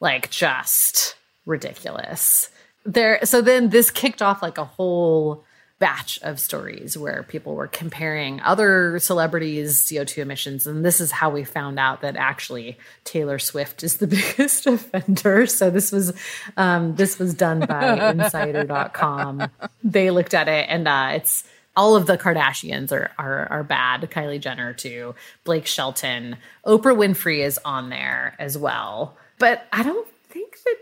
like 0.00 0.30
just 0.30 1.16
ridiculous. 1.44 2.50
There 2.84 3.20
so 3.24 3.40
then 3.42 3.70
this 3.70 3.90
kicked 3.90 4.22
off 4.22 4.42
like 4.42 4.58
a 4.58 4.64
whole 4.64 5.44
batch 5.78 6.18
of 6.22 6.40
stories 6.40 6.96
where 6.96 7.22
people 7.22 7.54
were 7.54 7.66
comparing 7.66 8.40
other 8.40 8.98
celebrities' 8.98 9.84
CO2 9.84 10.18
emissions. 10.18 10.66
And 10.66 10.84
this 10.84 11.02
is 11.02 11.10
how 11.10 11.28
we 11.28 11.44
found 11.44 11.78
out 11.78 12.00
that 12.00 12.16
actually 12.16 12.78
Taylor 13.04 13.38
Swift 13.38 13.82
is 13.82 13.98
the 13.98 14.06
biggest 14.06 14.66
offender. 14.66 15.46
So 15.46 15.70
this 15.70 15.92
was 15.92 16.12
um, 16.56 16.94
this 16.96 17.18
was 17.18 17.34
done 17.34 17.60
by 17.60 18.10
insider.com. 18.10 19.50
They 19.84 20.10
looked 20.10 20.34
at 20.34 20.48
it 20.48 20.66
and 20.68 20.88
uh, 20.88 21.10
it's 21.14 21.44
all 21.76 21.94
of 21.94 22.06
the 22.06 22.16
Kardashians 22.16 22.90
are, 22.90 23.10
are 23.18 23.46
are 23.50 23.64
bad. 23.64 24.02
Kylie 24.10 24.40
Jenner 24.40 24.72
too, 24.72 25.14
Blake 25.44 25.66
Shelton, 25.66 26.38
Oprah 26.64 26.96
Winfrey 26.96 27.44
is 27.44 27.58
on 27.64 27.90
there 27.90 28.34
as 28.38 28.56
well. 28.56 29.18
But 29.38 29.66
I 29.72 29.82
don't 29.82 30.08
think 30.28 30.58
that 30.64 30.76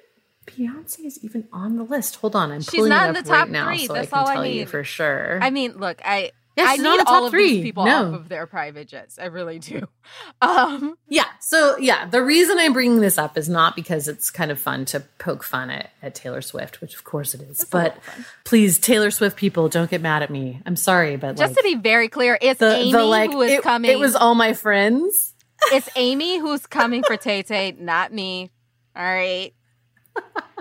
Beyonce 0.46 1.04
is 1.04 1.22
even 1.24 1.48
on 1.52 1.76
the 1.76 1.82
list. 1.82 2.16
Hold 2.16 2.36
on, 2.36 2.52
I'm 2.52 2.60
she's 2.60 2.70
pulling 2.70 2.90
not 2.90 3.08
it 3.08 3.10
up 3.10 3.16
in 3.16 3.24
the 3.24 3.28
top 3.28 3.40
right 3.40 3.50
now 3.50 3.66
three. 3.66 3.86
so 3.86 3.94
That's 3.94 4.08
I 4.08 4.10
can 4.10 4.18
all 4.18 4.26
tell 4.26 4.42
I 4.42 4.48
need. 4.48 4.58
you 4.58 4.66
for 4.66 4.84
sure. 4.84 5.38
I 5.42 5.50
mean, 5.50 5.78
look, 5.78 6.00
I 6.04 6.32
yeah, 6.56 6.66
I 6.68 6.76
need 6.76 7.00
all 7.06 7.26
of 7.26 7.30
three. 7.32 7.54
these 7.54 7.62
people 7.62 7.84
no. 7.84 8.08
off 8.08 8.14
of 8.14 8.28
their 8.28 8.46
private 8.46 8.86
jets. 8.86 9.18
I 9.18 9.26
really 9.26 9.58
do. 9.58 9.86
Um, 10.42 10.98
yeah. 11.08 11.24
So 11.40 11.78
yeah, 11.78 12.04
the 12.06 12.22
reason 12.22 12.58
I'm 12.58 12.74
bringing 12.74 13.00
this 13.00 13.16
up 13.16 13.38
is 13.38 13.48
not 13.48 13.74
because 13.74 14.08
it's 14.08 14.30
kind 14.30 14.50
of 14.50 14.58
fun 14.58 14.84
to 14.86 15.00
poke 15.18 15.42
fun 15.42 15.70
at, 15.70 15.90
at 16.02 16.14
Taylor 16.14 16.42
Swift, 16.42 16.82
which 16.82 16.94
of 16.94 17.04
course 17.04 17.32
it 17.32 17.40
is. 17.40 17.64
But 17.64 17.96
please, 18.44 18.78
Taylor 18.78 19.10
Swift 19.10 19.36
people, 19.36 19.70
don't 19.70 19.90
get 19.90 20.02
mad 20.02 20.22
at 20.22 20.28
me. 20.28 20.60
I'm 20.66 20.76
sorry, 20.76 21.16
but 21.16 21.38
just 21.38 21.52
like, 21.52 21.56
to 21.56 21.62
be 21.62 21.76
very 21.76 22.08
clear, 22.08 22.36
it's 22.38 22.60
the, 22.60 22.74
Amy 22.74 22.92
the, 22.92 23.04
like, 23.04 23.32
who 23.32 23.40
is 23.40 23.52
it, 23.52 23.62
coming. 23.62 23.90
It 23.90 23.98
was 23.98 24.14
all 24.14 24.34
my 24.34 24.52
friends. 24.52 25.33
It's 25.72 25.88
Amy 25.96 26.38
who's 26.38 26.66
coming 26.66 27.02
for 27.02 27.16
Tay 27.16 27.42
Tay, 27.42 27.76
not 27.78 28.12
me. 28.12 28.50
All 28.96 29.02
right. 29.02 29.52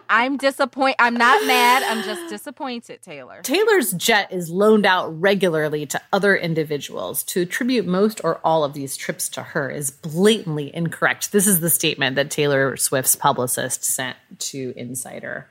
I'm 0.10 0.38
disappointed. 0.38 0.96
I'm 1.00 1.16
not 1.16 1.46
mad. 1.48 1.84
I'm 1.84 2.04
just 2.04 2.30
disappointed, 2.30 3.02
Taylor. 3.02 3.42
Taylor's 3.42 3.94
jet 3.94 4.32
is 4.32 4.50
loaned 4.50 4.86
out 4.86 5.20
regularly 5.20 5.86
to 5.88 6.02
other 6.12 6.36
individuals. 6.36 7.24
To 7.24 7.42
attribute 7.42 7.88
most 7.88 8.22
or 8.24 8.40
all 8.44 8.64
of 8.64 8.74
these 8.74 8.96
trips 8.96 9.30
to 9.30 9.42
her 9.42 9.72
is 9.72 9.90
blatantly 9.90 10.76
incorrect. 10.76 11.32
This 11.32 11.48
is 11.48 11.62
the 11.62 11.70
statement 11.70 12.16
that 12.16 12.30
Taylor 12.30 12.78
Swift's 12.78 13.16
publicist 13.16 13.84
sent 13.84 14.18
to 14.40 14.74
Insider. 14.76 15.48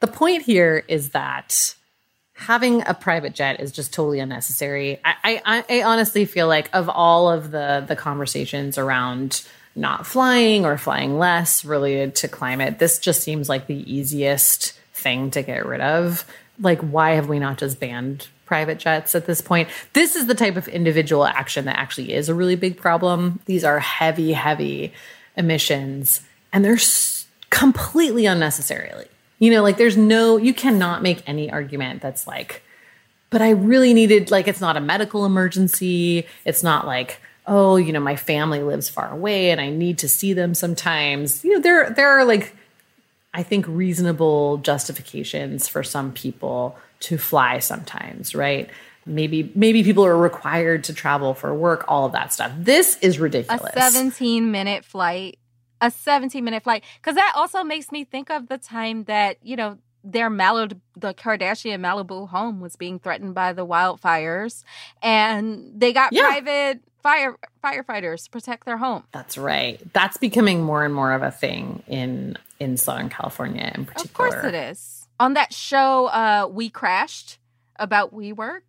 The 0.00 0.06
point 0.06 0.42
here 0.42 0.84
is 0.88 1.10
that 1.10 1.74
having 2.38 2.82
a 2.86 2.94
private 2.94 3.34
jet 3.34 3.60
is 3.60 3.72
just 3.72 3.92
totally 3.92 4.20
unnecessary. 4.20 5.00
I, 5.04 5.42
I, 5.44 5.64
I 5.68 5.82
honestly 5.82 6.24
feel 6.24 6.46
like 6.46 6.70
of 6.72 6.88
all 6.88 7.28
of 7.30 7.50
the 7.50 7.84
the 7.86 7.96
conversations 7.96 8.78
around 8.78 9.44
not 9.74 10.06
flying 10.06 10.64
or 10.64 10.78
flying 10.78 11.18
less 11.18 11.64
related 11.64 12.14
to 12.16 12.28
climate, 12.28 12.78
this 12.78 13.00
just 13.00 13.22
seems 13.22 13.48
like 13.48 13.66
the 13.66 13.92
easiest 13.92 14.72
thing 14.92 15.30
to 15.32 15.42
get 15.42 15.66
rid 15.66 15.80
of. 15.80 16.24
Like, 16.60 16.80
why 16.80 17.12
have 17.12 17.28
we 17.28 17.38
not 17.38 17.58
just 17.58 17.80
banned 17.80 18.28
private 18.46 18.78
jets 18.78 19.14
at 19.14 19.26
this 19.26 19.40
point? 19.40 19.68
This 19.92 20.16
is 20.16 20.26
the 20.26 20.34
type 20.34 20.56
of 20.56 20.68
individual 20.68 21.24
action 21.24 21.64
that 21.64 21.76
actually 21.76 22.12
is 22.12 22.28
a 22.28 22.34
really 22.34 22.56
big 22.56 22.76
problem. 22.76 23.40
These 23.46 23.64
are 23.64 23.78
heavy, 23.80 24.32
heavy 24.32 24.92
emissions, 25.36 26.22
and 26.52 26.64
they're 26.64 26.78
completely 27.50 28.26
unnecessarily. 28.26 29.06
You 29.38 29.50
know, 29.52 29.62
like 29.62 29.76
there's 29.76 29.96
no, 29.96 30.36
you 30.36 30.52
cannot 30.52 31.02
make 31.02 31.22
any 31.26 31.50
argument 31.50 32.02
that's 32.02 32.26
like, 32.26 32.62
but 33.30 33.42
I 33.42 33.50
really 33.50 33.94
needed, 33.94 34.30
like, 34.30 34.48
it's 34.48 34.60
not 34.60 34.76
a 34.76 34.80
medical 34.80 35.26
emergency. 35.26 36.26
It's 36.44 36.62
not 36.62 36.86
like, 36.86 37.20
oh, 37.48 37.76
you 37.76 37.92
know, 37.92 38.00
my 38.00 38.14
family 38.14 38.62
lives 38.62 38.88
far 38.88 39.10
away 39.10 39.50
and 39.50 39.60
I 39.60 39.70
need 39.70 39.98
to 39.98 40.08
see 40.08 40.34
them 40.34 40.54
sometimes. 40.54 41.44
You 41.44 41.54
know, 41.54 41.60
there 41.60 41.90
there 41.90 42.10
are 42.10 42.24
like 42.24 42.54
I 43.34 43.42
think 43.42 43.66
reasonable 43.66 44.58
justifications 44.58 45.66
for 45.66 45.82
some 45.82 46.12
people 46.12 46.78
to 47.00 47.18
fly 47.18 47.58
sometimes, 47.58 48.34
right? 48.34 48.70
Maybe 49.06 49.50
maybe 49.54 49.82
people 49.82 50.04
are 50.04 50.16
required 50.16 50.84
to 50.84 50.92
travel 50.92 51.34
for 51.34 51.54
work, 51.54 51.84
all 51.88 52.04
of 52.04 52.12
that 52.12 52.32
stuff. 52.32 52.52
This 52.58 52.98
is 52.98 53.18
ridiculous. 53.18 53.62
A 53.74 53.90
17 53.90 54.50
minute 54.50 54.84
flight. 54.84 55.38
A 55.80 55.90
17 55.90 56.44
minute 56.44 56.64
flight. 56.64 56.84
Because 57.00 57.14
that 57.14 57.32
also 57.36 57.62
makes 57.62 57.92
me 57.92 58.04
think 58.04 58.30
of 58.30 58.48
the 58.48 58.58
time 58.58 59.04
that, 59.04 59.38
you 59.42 59.56
know, 59.56 59.78
their 60.04 60.30
Malibu, 60.30 60.80
the 60.96 61.12
Kardashian 61.14 61.80
Malibu 61.80 62.28
home 62.28 62.60
was 62.60 62.76
being 62.76 62.98
threatened 62.98 63.34
by 63.34 63.52
the 63.52 63.66
wildfires, 63.66 64.64
and 65.02 65.72
they 65.74 65.92
got 65.92 66.12
yeah. 66.12 66.22
private 66.22 66.80
fire 67.02 67.36
firefighters 67.62 68.24
to 68.24 68.30
protect 68.30 68.64
their 68.64 68.76
home. 68.76 69.04
That's 69.12 69.36
right. 69.36 69.80
That's 69.92 70.16
becoming 70.16 70.62
more 70.62 70.84
and 70.84 70.94
more 70.94 71.12
of 71.12 71.22
a 71.22 71.30
thing 71.30 71.82
in 71.86 72.36
in 72.58 72.76
Southern 72.76 73.08
California 73.08 73.72
in 73.74 73.86
particular. 73.86 74.28
Of 74.28 74.34
course 74.34 74.44
it 74.44 74.54
is. 74.54 75.08
On 75.20 75.34
that 75.34 75.52
show 75.52 76.06
uh 76.06 76.48
We 76.50 76.70
Crashed 76.70 77.38
about 77.76 78.14
WeWork, 78.14 78.62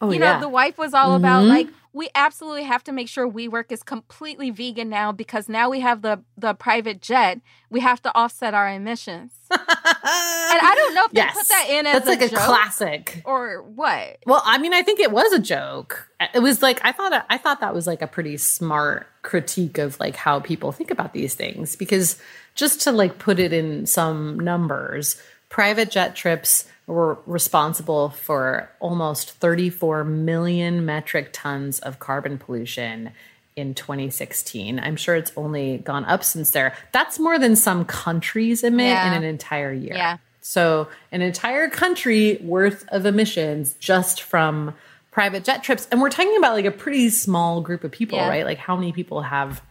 oh, 0.00 0.10
you 0.10 0.18
know, 0.18 0.26
yeah. 0.26 0.40
the 0.40 0.48
wife 0.48 0.78
was 0.78 0.94
all 0.94 1.08
mm-hmm. 1.08 1.24
about 1.24 1.44
like 1.44 1.68
we 1.92 2.08
absolutely 2.14 2.62
have 2.64 2.84
to 2.84 2.92
make 2.92 3.08
sure 3.08 3.28
WeWork 3.28 3.72
is 3.72 3.82
completely 3.82 4.50
vegan 4.50 4.88
now 4.88 5.10
because 5.10 5.48
now 5.48 5.68
we 5.68 5.80
have 5.80 6.02
the 6.02 6.22
the 6.36 6.54
private 6.54 7.02
jet. 7.02 7.40
We 7.68 7.80
have 7.80 8.00
to 8.02 8.14
offset 8.16 8.54
our 8.54 8.68
emissions. 8.68 9.32
and 9.50 9.60
I 9.60 10.74
don't 10.76 10.94
know 10.94 11.04
if 11.06 11.10
yes. 11.12 11.34
they 11.34 11.40
put 11.40 11.48
that 11.48 11.66
in 11.68 11.86
as 11.86 12.04
That's 12.04 12.06
like 12.06 12.32
a, 12.32 12.34
a 12.34 12.38
classic 12.38 13.22
or 13.24 13.62
what. 13.62 14.18
Well, 14.24 14.42
I 14.44 14.58
mean, 14.58 14.72
I 14.72 14.82
think 14.82 15.00
it 15.00 15.10
was 15.10 15.32
a 15.32 15.40
joke. 15.40 16.08
It 16.32 16.40
was 16.40 16.62
like 16.62 16.80
I 16.84 16.92
thought 16.92 17.26
I 17.28 17.38
thought 17.38 17.60
that 17.60 17.74
was 17.74 17.86
like 17.86 18.02
a 18.02 18.06
pretty 18.06 18.36
smart 18.36 19.08
critique 19.22 19.78
of 19.78 19.98
like 19.98 20.14
how 20.14 20.38
people 20.38 20.70
think 20.70 20.90
about 20.90 21.12
these 21.12 21.34
things 21.34 21.74
because 21.74 22.20
just 22.54 22.80
to 22.82 22.92
like 22.92 23.18
put 23.18 23.40
it 23.40 23.52
in 23.52 23.86
some 23.86 24.38
numbers, 24.38 25.20
private 25.48 25.90
jet 25.90 26.14
trips 26.14 26.66
were 26.90 27.18
responsible 27.26 28.10
for 28.10 28.68
almost 28.80 29.32
34 29.32 30.04
million 30.04 30.84
metric 30.84 31.30
tons 31.32 31.78
of 31.78 31.98
carbon 31.98 32.36
pollution 32.36 33.12
in 33.56 33.74
2016. 33.74 34.80
I'm 34.80 34.96
sure 34.96 35.14
it's 35.14 35.32
only 35.36 35.78
gone 35.78 36.04
up 36.04 36.24
since 36.24 36.50
there. 36.50 36.74
That's 36.92 37.18
more 37.18 37.38
than 37.38 37.56
some 37.56 37.84
countries 37.84 38.64
emit 38.64 38.86
yeah. 38.86 39.08
in 39.08 39.22
an 39.22 39.28
entire 39.28 39.72
year. 39.72 39.94
Yeah. 39.94 40.16
So, 40.42 40.88
an 41.12 41.20
entire 41.22 41.68
country 41.68 42.38
worth 42.42 42.88
of 42.88 43.04
emissions 43.04 43.74
just 43.74 44.22
from 44.22 44.74
private 45.10 45.44
jet 45.44 45.62
trips. 45.62 45.86
And 45.92 46.00
we're 46.00 46.10
talking 46.10 46.36
about 46.38 46.54
like 46.54 46.64
a 46.64 46.70
pretty 46.70 47.10
small 47.10 47.60
group 47.60 47.84
of 47.84 47.92
people, 47.92 48.18
yeah. 48.18 48.28
right? 48.28 48.44
Like 48.44 48.58
how 48.58 48.74
many 48.74 48.92
people 48.92 49.22
have 49.22 49.62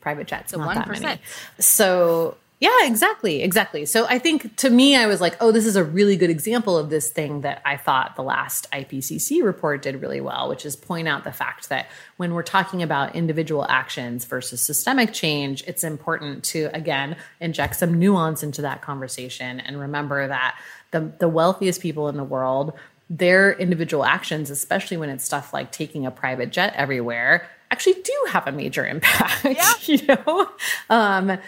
private 0.00 0.26
jets? 0.26 0.52
Not 0.52 0.68
1%. 0.68 0.74
that 0.74 1.00
many. 1.00 1.20
So, 1.60 2.36
yeah, 2.60 2.86
exactly. 2.86 3.42
Exactly. 3.42 3.86
So 3.86 4.06
I 4.06 4.18
think 4.18 4.56
to 4.56 4.70
me, 4.70 4.96
I 4.96 5.06
was 5.06 5.20
like, 5.20 5.36
oh, 5.40 5.52
this 5.52 5.64
is 5.64 5.76
a 5.76 5.84
really 5.84 6.16
good 6.16 6.30
example 6.30 6.76
of 6.76 6.90
this 6.90 7.08
thing 7.08 7.42
that 7.42 7.62
I 7.64 7.76
thought 7.76 8.16
the 8.16 8.24
last 8.24 8.68
IPCC 8.72 9.44
report 9.44 9.80
did 9.80 10.02
really 10.02 10.20
well, 10.20 10.48
which 10.48 10.66
is 10.66 10.74
point 10.74 11.06
out 11.06 11.22
the 11.22 11.32
fact 11.32 11.68
that 11.68 11.86
when 12.16 12.34
we're 12.34 12.42
talking 12.42 12.82
about 12.82 13.14
individual 13.14 13.64
actions 13.68 14.24
versus 14.24 14.60
systemic 14.60 15.12
change, 15.12 15.62
it's 15.68 15.84
important 15.84 16.42
to, 16.44 16.68
again, 16.74 17.16
inject 17.38 17.76
some 17.76 17.96
nuance 17.96 18.42
into 18.42 18.62
that 18.62 18.82
conversation 18.82 19.60
and 19.60 19.78
remember 19.78 20.26
that 20.26 20.58
the, 20.90 21.12
the 21.20 21.28
wealthiest 21.28 21.80
people 21.80 22.08
in 22.08 22.16
the 22.16 22.24
world, 22.24 22.72
their 23.08 23.52
individual 23.52 24.04
actions, 24.04 24.50
especially 24.50 24.96
when 24.96 25.10
it's 25.10 25.24
stuff 25.24 25.52
like 25.52 25.70
taking 25.70 26.06
a 26.06 26.10
private 26.10 26.50
jet 26.50 26.72
everywhere, 26.74 27.48
actually 27.70 28.02
do 28.02 28.26
have 28.30 28.48
a 28.48 28.52
major 28.52 28.84
impact. 28.94 29.44
Yeah. 29.44 29.72
you 29.82 30.06
know? 30.08 30.50
Um, 30.90 31.38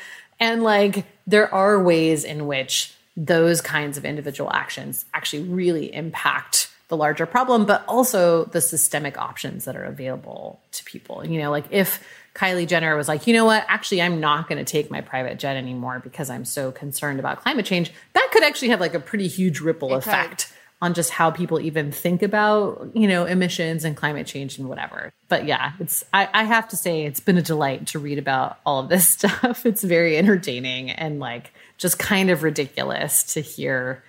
and 0.40 0.62
like 0.62 1.04
there 1.26 1.52
are 1.54 1.80
ways 1.80 2.24
in 2.24 2.46
which 2.46 2.94
those 3.16 3.60
kinds 3.60 3.98
of 3.98 4.04
individual 4.04 4.50
actions 4.52 5.04
actually 5.12 5.42
really 5.42 5.94
impact 5.94 6.70
the 6.88 6.96
larger 6.96 7.26
problem, 7.26 7.66
but 7.66 7.84
also 7.86 8.44
the 8.46 8.60
systemic 8.60 9.16
options 9.16 9.64
that 9.64 9.76
are 9.76 9.84
available 9.84 10.60
to 10.72 10.82
people. 10.84 11.24
You 11.24 11.40
know, 11.40 11.50
like 11.50 11.66
if 11.70 12.02
Kylie 12.34 12.66
Jenner 12.66 12.96
was 12.96 13.08
like, 13.08 13.26
you 13.26 13.34
know 13.34 13.44
what, 13.44 13.64
actually, 13.68 14.02
I'm 14.02 14.20
not 14.20 14.48
going 14.48 14.58
to 14.58 14.64
take 14.64 14.90
my 14.90 15.00
private 15.00 15.38
jet 15.38 15.56
anymore 15.56 16.00
because 16.00 16.30
I'm 16.30 16.44
so 16.44 16.72
concerned 16.72 17.20
about 17.20 17.42
climate 17.42 17.66
change, 17.66 17.92
that 18.14 18.28
could 18.32 18.42
actually 18.42 18.68
have 18.68 18.80
like 18.80 18.94
a 18.94 19.00
pretty 19.00 19.28
huge 19.28 19.60
ripple 19.60 19.94
It 19.94 19.98
effect 19.98 20.46
could. 20.48 20.56
On 20.82 20.94
just 20.94 21.10
how 21.10 21.30
people 21.30 21.60
even 21.60 21.92
think 21.92 22.22
about, 22.22 22.90
you 22.94 23.06
know, 23.06 23.26
emissions 23.26 23.84
and 23.84 23.96
climate 23.96 24.26
change 24.26 24.58
and 24.58 24.68
whatever. 24.68 25.12
But 25.28 25.46
yeah, 25.46 25.72
it's, 25.78 26.04
I, 26.12 26.28
I 26.32 26.44
have 26.44 26.68
to 26.68 26.76
say, 26.76 27.04
it's 27.04 27.20
been 27.20 27.36
a 27.36 27.42
delight 27.42 27.88
to 27.88 27.98
read 27.98 28.18
about 28.18 28.58
all 28.64 28.80
of 28.80 28.88
this 28.88 29.08
stuff. 29.18 29.66
It's 29.66 29.82
very 29.82 30.16
entertaining 30.16 30.90
and 30.90 31.20
like 31.20 31.52
just 31.76 31.98
kind 31.98 32.30
of 32.30 32.42
ridiculous 32.42 33.34
to 33.34 33.40
hear 33.40 34.02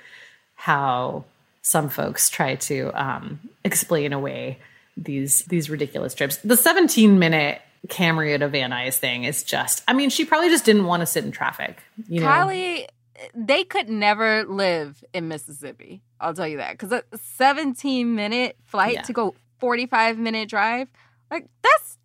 how 0.55 1.25
some 1.61 1.89
folks 1.89 2.29
try 2.29 2.55
to 2.55 2.91
um, 2.93 3.39
explain 3.63 4.13
away 4.13 4.59
these 4.97 5.43
these 5.45 5.69
ridiculous 5.69 6.13
trips. 6.13 6.37
The 6.37 6.57
17 6.57 7.17
minute 7.17 7.61
Camry 7.87 8.37
to 8.37 8.47
Van 8.47 8.71
Nuys 8.71 8.97
thing 8.97 9.23
is 9.23 9.43
just. 9.43 9.83
I 9.87 9.93
mean, 9.93 10.09
she 10.09 10.25
probably 10.25 10.49
just 10.49 10.65
didn't 10.65 10.85
want 10.85 11.01
to 11.01 11.05
sit 11.05 11.25
in 11.25 11.31
traffic. 11.31 11.81
You 12.07 12.21
know, 12.21 12.27
Kylie, 12.27 12.87
they 13.35 13.63
could 13.63 13.89
never 13.89 14.43
live 14.45 15.03
in 15.13 15.27
Mississippi. 15.27 16.01
I'll 16.19 16.33
tell 16.33 16.47
you 16.47 16.57
that 16.57 16.71
because 16.77 16.91
a 16.91 17.03
17 17.17 18.13
minute 18.15 18.55
flight 18.63 18.95
Yeah. 18.95 19.01
to 19.03 19.13
go 19.13 19.35
45 19.59 20.17
minute 20.17 20.49
drive, 20.49 20.87
like 21.29 21.47
that's 21.61 21.97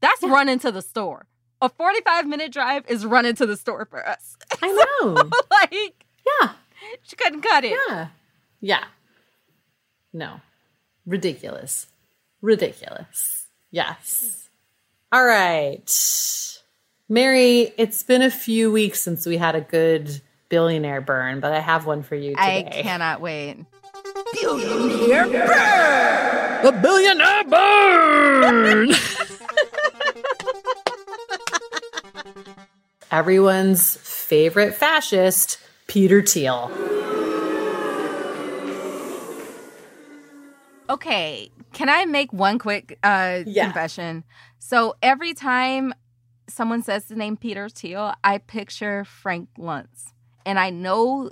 that's 0.00 0.22
running 0.22 0.58
to 0.60 0.70
the 0.72 0.82
store. 0.82 1.26
A 1.62 1.68
45 1.68 2.26
minute 2.26 2.52
drive 2.52 2.84
is 2.88 3.06
running 3.06 3.34
to 3.36 3.46
the 3.46 3.56
store 3.56 3.86
for 3.86 4.06
us. 4.06 4.36
I 4.62 4.72
know. 5.02 5.30
like 5.50 6.04
yeah, 6.42 6.52
she 7.02 7.16
couldn't 7.16 7.42
cut 7.42 7.64
it. 7.64 7.76
yeah, 7.88 8.08
yeah. 8.60 8.84
No, 10.12 10.40
ridiculous, 11.06 11.86
ridiculous. 12.40 13.46
Yes. 13.70 14.48
All 15.12 15.24
right, 15.24 15.88
Mary. 17.08 17.72
It's 17.78 18.02
been 18.02 18.22
a 18.22 18.30
few 18.30 18.70
weeks 18.72 19.00
since 19.00 19.24
we 19.26 19.36
had 19.36 19.54
a 19.54 19.60
good 19.60 20.20
billionaire 20.48 21.00
burn, 21.00 21.40
but 21.40 21.52
I 21.52 21.60
have 21.60 21.86
one 21.86 22.02
for 22.02 22.14
you 22.14 22.30
today. 22.36 22.64
I 22.66 22.82
cannot 22.82 23.20
wait. 23.20 23.56
A 26.64 26.72
billionaire 26.82 27.44
burn. 27.44 28.90
Everyone's 33.10 33.96
favorite 33.98 34.74
fascist, 34.74 35.58
Peter 35.86 36.22
Thiel. 36.22 36.70
Okay, 40.88 41.50
can 41.72 41.88
I 41.88 42.04
make 42.04 42.32
one 42.32 42.58
quick 42.58 42.98
uh, 43.02 43.40
Yeah. 43.46 43.64
confession? 43.64 44.24
So 44.58 44.94
every 45.02 45.34
time 45.34 45.92
someone 46.48 46.82
says 46.82 47.06
the 47.06 47.16
name 47.16 47.36
Peter 47.36 47.68
Thiel, 47.68 48.14
I 48.22 48.38
picture 48.38 49.04
Frank 49.04 49.48
Luntz, 49.58 50.12
and 50.46 50.58
I 50.58 50.70
know 50.70 51.30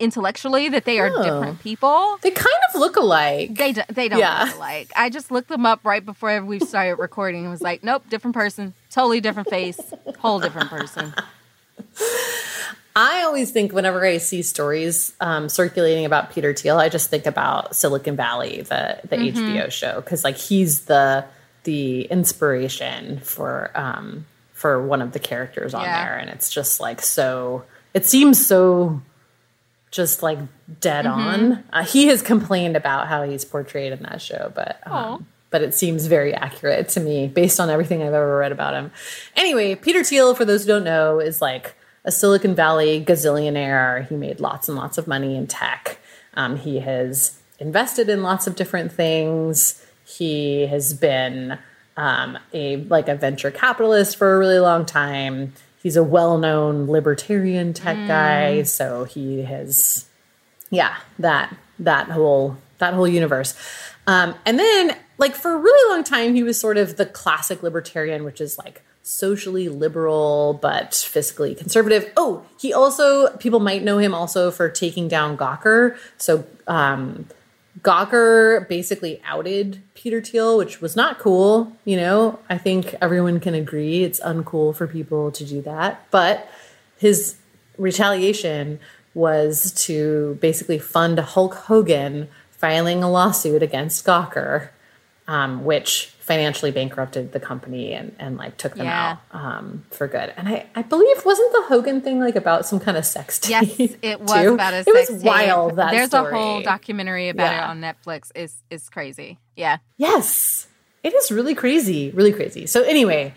intellectually 0.00 0.68
that 0.70 0.84
they 0.84 0.98
are 0.98 1.08
Oh. 1.14 1.22
different 1.22 1.60
people. 1.60 2.18
They 2.22 2.32
kind 2.32 2.48
of 2.74 2.80
look 2.80 2.96
alike. 2.96 3.54
They 3.54 3.72
do, 3.72 3.82
they 3.88 4.08
don't 4.08 4.18
Yeah. 4.18 4.44
look 4.46 4.56
alike. 4.56 4.90
I 4.96 5.08
just 5.08 5.30
looked 5.30 5.48
them 5.48 5.64
up 5.64 5.80
right 5.84 6.04
before 6.04 6.42
we 6.42 6.58
started 6.58 6.96
recording 6.96 7.42
and 7.42 7.50
was 7.50 7.62
like, 7.62 7.84
nope, 7.84 8.02
different 8.10 8.34
person, 8.34 8.74
totally 8.90 9.20
different 9.20 9.48
face, 9.50 9.78
whole 10.18 10.40
different 10.40 10.68
person. 10.70 11.14
I 12.96 13.22
always 13.24 13.50
think 13.50 13.72
whenever 13.72 14.04
I 14.04 14.18
see 14.18 14.42
stories 14.42 15.12
um, 15.20 15.48
circulating 15.48 16.04
about 16.04 16.32
Peter 16.32 16.54
Thiel, 16.54 16.78
I 16.78 16.88
just 16.88 17.10
think 17.10 17.26
about 17.26 17.74
Silicon 17.74 18.14
Valley, 18.16 18.62
the 18.62 19.00
the 19.08 19.16
HBO 19.16 19.70
show, 19.70 20.00
because 20.00 20.22
like 20.22 20.36
he's 20.36 20.82
the 20.82 21.24
the 21.64 22.02
inspiration 22.02 23.18
for 23.20 23.72
um, 23.74 24.26
for 24.52 24.80
one 24.86 25.02
of 25.02 25.10
the 25.12 25.18
characters 25.18 25.74
on 25.74 25.82
Yeah. 25.82 26.04
there, 26.04 26.16
and 26.18 26.30
it's 26.30 26.50
just 26.52 26.78
like 26.80 27.02
so. 27.02 27.64
It 27.94 28.04
seems 28.04 28.44
so 28.44 29.00
just 29.90 30.22
like 30.22 30.38
dead 30.80 31.06
on. 31.06 31.64
Uh, 31.72 31.84
he 31.84 32.08
has 32.08 32.20
complained 32.20 32.76
about 32.76 33.06
how 33.06 33.22
he's 33.22 33.44
portrayed 33.44 33.92
in 33.92 34.02
that 34.02 34.20
show, 34.20 34.52
but 34.54 34.80
um, 34.86 35.26
but 35.50 35.62
it 35.62 35.72
seems 35.72 36.06
very 36.06 36.34
accurate 36.34 36.88
to 36.90 37.00
me 37.00 37.28
based 37.28 37.60
on 37.60 37.70
everything 37.70 38.02
I've 38.02 38.12
ever 38.12 38.36
read 38.38 38.50
about 38.50 38.74
him. 38.74 38.90
Anyway, 39.36 39.76
Peter 39.76 40.02
Thiel, 40.02 40.34
for 40.34 40.44
those 40.44 40.62
who 40.62 40.68
don't 40.68 40.82
know, 40.84 41.20
is 41.20 41.40
like 41.40 41.76
a 42.04 42.10
Silicon 42.10 42.56
Valley 42.56 43.04
gazillionaire. 43.04 44.08
He 44.08 44.16
made 44.16 44.40
lots 44.40 44.68
and 44.68 44.76
lots 44.76 44.98
of 44.98 45.06
money 45.06 45.36
in 45.36 45.46
tech. 45.46 45.98
Um, 46.34 46.56
he 46.56 46.80
has 46.80 47.38
invested 47.60 48.08
in 48.08 48.24
lots 48.24 48.48
of 48.48 48.56
different 48.56 48.90
things. 48.90 49.86
He 50.04 50.66
has 50.66 50.92
been 50.92 51.56
um, 51.96 52.36
a 52.52 52.78
like 52.78 53.08
a 53.08 53.14
venture 53.14 53.52
capitalist 53.52 54.16
for 54.16 54.34
a 54.34 54.38
really 54.40 54.58
long 54.58 54.84
time. 54.84 55.52
He's 55.84 55.96
a 55.96 56.02
well-known 56.02 56.86
libertarian 56.86 57.74
tech 57.74 58.08
guy, 58.08 58.62
so 58.62 59.04
he 59.04 59.42
has 59.42 60.06
yeah 60.70 60.96
that 61.18 61.54
that 61.78 62.08
whole 62.08 62.56
that 62.78 62.94
whole 62.94 63.06
universe. 63.06 63.52
Um, 64.06 64.34
and 64.46 64.58
then 64.58 64.96
like 65.18 65.34
for 65.34 65.52
a 65.52 65.58
really 65.58 65.94
long 65.94 66.02
time 66.02 66.34
he 66.34 66.42
was 66.42 66.58
sort 66.58 66.78
of 66.78 66.96
the 66.96 67.04
classic 67.04 67.62
libertarian 67.62 68.24
which 68.24 68.40
is 68.40 68.56
like 68.56 68.82
socially 69.02 69.68
liberal 69.68 70.58
but 70.62 70.92
fiscally 70.92 71.54
conservative. 71.54 72.10
Oh 72.16 72.46
he 72.58 72.72
also 72.72 73.36
people 73.36 73.60
might 73.60 73.82
know 73.82 73.98
him 73.98 74.14
also 74.14 74.50
for 74.50 74.70
taking 74.70 75.06
down 75.06 75.36
gawker. 75.36 75.98
So 76.16 76.46
um, 76.66 77.26
Gawker 77.80 78.68
basically 78.68 79.20
outed 79.24 79.82
Peter 79.94 80.22
Thiel, 80.22 80.56
which 80.56 80.80
was 80.80 80.94
not 80.94 81.18
cool. 81.18 81.76
You 81.84 81.96
know, 81.96 82.38
I 82.48 82.56
think 82.58 82.94
everyone 83.00 83.40
can 83.40 83.54
agree 83.54 84.04
it's 84.04 84.20
uncool 84.20 84.74
for 84.74 84.86
people 84.86 85.30
to 85.32 85.44
do 85.44 85.60
that. 85.62 86.06
But 86.10 86.48
his 86.98 87.36
retaliation 87.76 88.78
was 89.12 89.72
to 89.86 90.38
basically 90.40 90.78
fund 90.78 91.18
Hulk 91.18 91.54
Hogan 91.54 92.28
filing 92.50 93.02
a 93.02 93.10
lawsuit 93.10 93.62
against 93.62 94.04
Gawker, 94.04 94.68
um, 95.26 95.64
which 95.64 96.06
financially 96.20 96.70
bankrupted 96.70 97.32
the 97.32 97.40
company 97.40 97.92
and, 97.92 98.14
and 98.18 98.36
like 98.38 98.56
took 98.56 98.74
them 98.74 98.86
Yeah. 98.86 99.16
out 99.32 99.40
um, 99.40 99.84
for 99.90 100.06
good. 100.08 100.32
And 100.36 100.48
I, 100.48 100.66
I 100.74 100.82
believe 100.82 101.22
wasn't 101.24 101.52
the 101.52 101.62
Hogan 101.68 102.00
thing 102.00 102.18
like 102.18 102.34
about 102.36 102.64
some 102.66 102.80
kind 102.80 102.96
of 102.96 103.04
sex 103.04 103.38
tape? 103.38 103.50
Yes, 103.78 103.96
it 104.02 104.20
was 104.20 104.32
too? 104.32 104.54
about 104.54 104.72
a 104.74 104.78
It 104.78 104.84
sex 104.86 105.10
was 105.10 105.22
tape. 105.22 105.26
wild. 105.26 105.76
That 105.76 105.90
There's 105.90 106.08
story. 106.08 106.32
a 106.32 106.34
whole 106.34 106.62
documentary 106.62 107.28
about 107.28 107.44
Yeah. 107.52 107.66
it 107.66 107.70
on 107.70 107.80
Netflix. 107.80 108.30
It's 108.34 108.54
it's 108.70 108.88
crazy. 108.88 109.38
Yeah. 109.56 109.78
Yes, 109.98 110.66
it 111.02 111.12
is 111.14 111.30
really 111.30 111.54
crazy, 111.54 112.10
really 112.12 112.32
crazy. 112.32 112.66
So 112.66 112.82
anyway, 112.82 113.34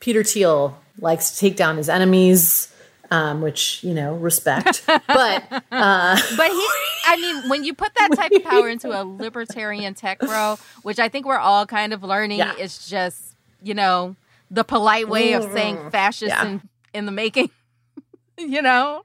Peter 0.00 0.22
Thiel 0.22 0.78
likes 1.00 1.32
to 1.32 1.38
take 1.40 1.56
down 1.56 1.76
his 1.76 1.88
enemies, 1.88 2.72
um, 3.10 3.40
which 3.42 3.82
you 3.82 3.94
know 3.94 4.14
respect. 4.14 4.82
but 4.86 5.44
uh, 5.72 6.16
But 6.36 6.50
he, 6.50 6.68
I 7.04 7.16
mean, 7.16 7.48
when 7.48 7.64
you 7.64 7.74
put 7.74 7.94
that 7.94 8.10
type 8.14 8.32
of 8.32 8.44
power 8.44 8.68
into 8.68 8.88
a 8.88 9.04
libertarian 9.04 9.94
tech 9.94 10.18
bro, 10.20 10.58
which 10.82 10.98
I 10.98 11.08
think 11.08 11.26
we're 11.26 11.38
all 11.38 11.66
kind 11.66 11.92
of 11.92 12.02
learning, 12.02 12.38
Yeah. 12.38 12.54
is 12.56 12.86
just 12.88 13.36
you 13.62 13.74
know 13.74 14.16
the 14.50 14.64
polite 14.64 15.08
way 15.08 15.32
of 15.32 15.44
mm. 15.44 15.52
saying 15.52 15.90
fascist 15.90 16.30
Yeah. 16.30 16.46
in, 16.46 16.62
in 16.94 17.06
the 17.06 17.12
making. 17.12 17.50
you 18.38 18.62
know, 18.62 19.04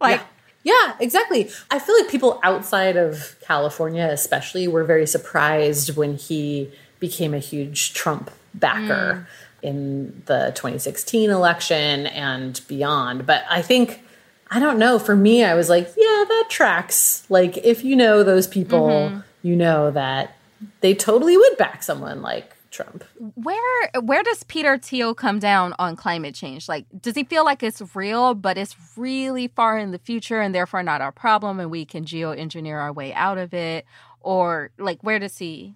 like 0.00 0.20
yeah. 0.64 0.86
yeah, 0.88 0.96
exactly. 1.00 1.50
I 1.70 1.78
feel 1.78 1.96
like 2.00 2.10
people 2.10 2.40
outside 2.42 2.96
of 2.96 3.36
California, 3.42 4.08
especially, 4.10 4.68
were 4.68 4.84
very 4.84 5.06
surprised 5.06 5.96
when 5.96 6.16
he 6.16 6.70
became 6.98 7.34
a 7.34 7.38
huge 7.38 7.92
Trump 7.92 8.30
backer 8.54 9.26
mm. 9.62 9.68
in 9.68 10.22
the 10.26 10.52
2016 10.54 11.30
election 11.30 12.06
and 12.06 12.60
beyond. 12.68 13.26
But 13.26 13.44
I 13.50 13.62
think. 13.62 14.02
I 14.50 14.60
don't 14.60 14.78
know. 14.78 14.98
For 14.98 15.16
me, 15.16 15.44
I 15.44 15.54
was 15.54 15.68
like, 15.68 15.86
yeah, 15.96 16.24
that 16.28 16.46
tracks. 16.48 17.24
Like, 17.28 17.58
if 17.58 17.84
you 17.84 17.96
know 17.96 18.22
those 18.22 18.46
people, 18.46 18.88
mm-hmm. 18.88 19.20
you 19.42 19.56
know 19.56 19.90
that 19.90 20.36
they 20.80 20.94
totally 20.94 21.36
would 21.36 21.56
back 21.56 21.82
someone 21.82 22.22
like 22.22 22.56
Trump. 22.70 23.04
where 23.34 23.90
where 24.02 24.22
does 24.22 24.42
Peter 24.44 24.76
Thiel 24.76 25.14
come 25.14 25.38
down 25.38 25.74
on 25.78 25.96
climate 25.96 26.34
change? 26.34 26.68
Like, 26.68 26.84
does 27.00 27.14
he 27.14 27.24
feel 27.24 27.44
like 27.44 27.62
it's 27.62 27.82
real, 27.94 28.34
but 28.34 28.58
it's 28.58 28.76
really 28.96 29.48
far 29.48 29.78
in 29.78 29.92
the 29.92 29.98
future 29.98 30.40
and 30.40 30.54
therefore 30.54 30.82
not 30.82 31.00
our 31.00 31.12
problem, 31.12 31.58
and 31.58 31.70
we 31.70 31.84
can 31.84 32.04
geoengineer 32.04 32.78
our 32.78 32.92
way 32.92 33.14
out 33.14 33.38
of 33.38 33.54
it? 33.54 33.86
Or 34.20 34.70
like, 34.78 35.02
where 35.02 35.18
does 35.18 35.38
he? 35.38 35.74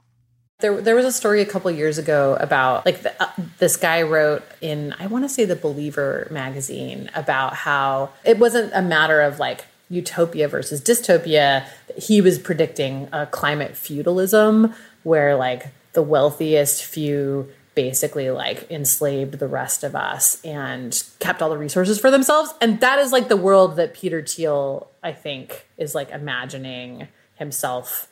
There, 0.60 0.80
there 0.80 0.94
was 0.94 1.04
a 1.04 1.12
story 1.12 1.40
a 1.40 1.46
couple 1.46 1.70
years 1.70 1.98
ago 1.98 2.36
about 2.40 2.86
like 2.86 3.02
the, 3.02 3.22
uh, 3.22 3.30
this 3.58 3.76
guy 3.76 4.02
wrote 4.02 4.42
in 4.60 4.94
I 4.98 5.06
want 5.06 5.24
to 5.24 5.28
say 5.28 5.44
the 5.44 5.56
Believer 5.56 6.28
magazine 6.30 7.10
about 7.14 7.54
how 7.54 8.10
it 8.24 8.38
wasn't 8.38 8.72
a 8.74 8.82
matter 8.82 9.20
of 9.20 9.38
like 9.38 9.66
utopia 9.88 10.48
versus 10.48 10.80
dystopia. 10.80 11.66
He 11.96 12.20
was 12.20 12.38
predicting 12.38 13.08
a 13.12 13.26
climate 13.26 13.76
feudalism 13.76 14.74
where 15.02 15.36
like 15.36 15.66
the 15.92 16.02
wealthiest 16.02 16.84
few 16.84 17.48
basically 17.74 18.30
like 18.30 18.70
enslaved 18.70 19.38
the 19.38 19.48
rest 19.48 19.84
of 19.84 19.94
us 19.94 20.42
and 20.44 21.02
kept 21.18 21.40
all 21.40 21.50
the 21.50 21.58
resources 21.58 21.98
for 21.98 22.10
themselves. 22.10 22.52
And 22.60 22.80
that 22.80 22.98
is 22.98 23.12
like 23.12 23.28
the 23.28 23.36
world 23.36 23.76
that 23.76 23.94
Peter 23.94 24.22
Thiel, 24.22 24.90
I 25.02 25.12
think, 25.12 25.66
is 25.78 25.94
like 25.94 26.10
imagining 26.10 27.08
himself 27.36 28.09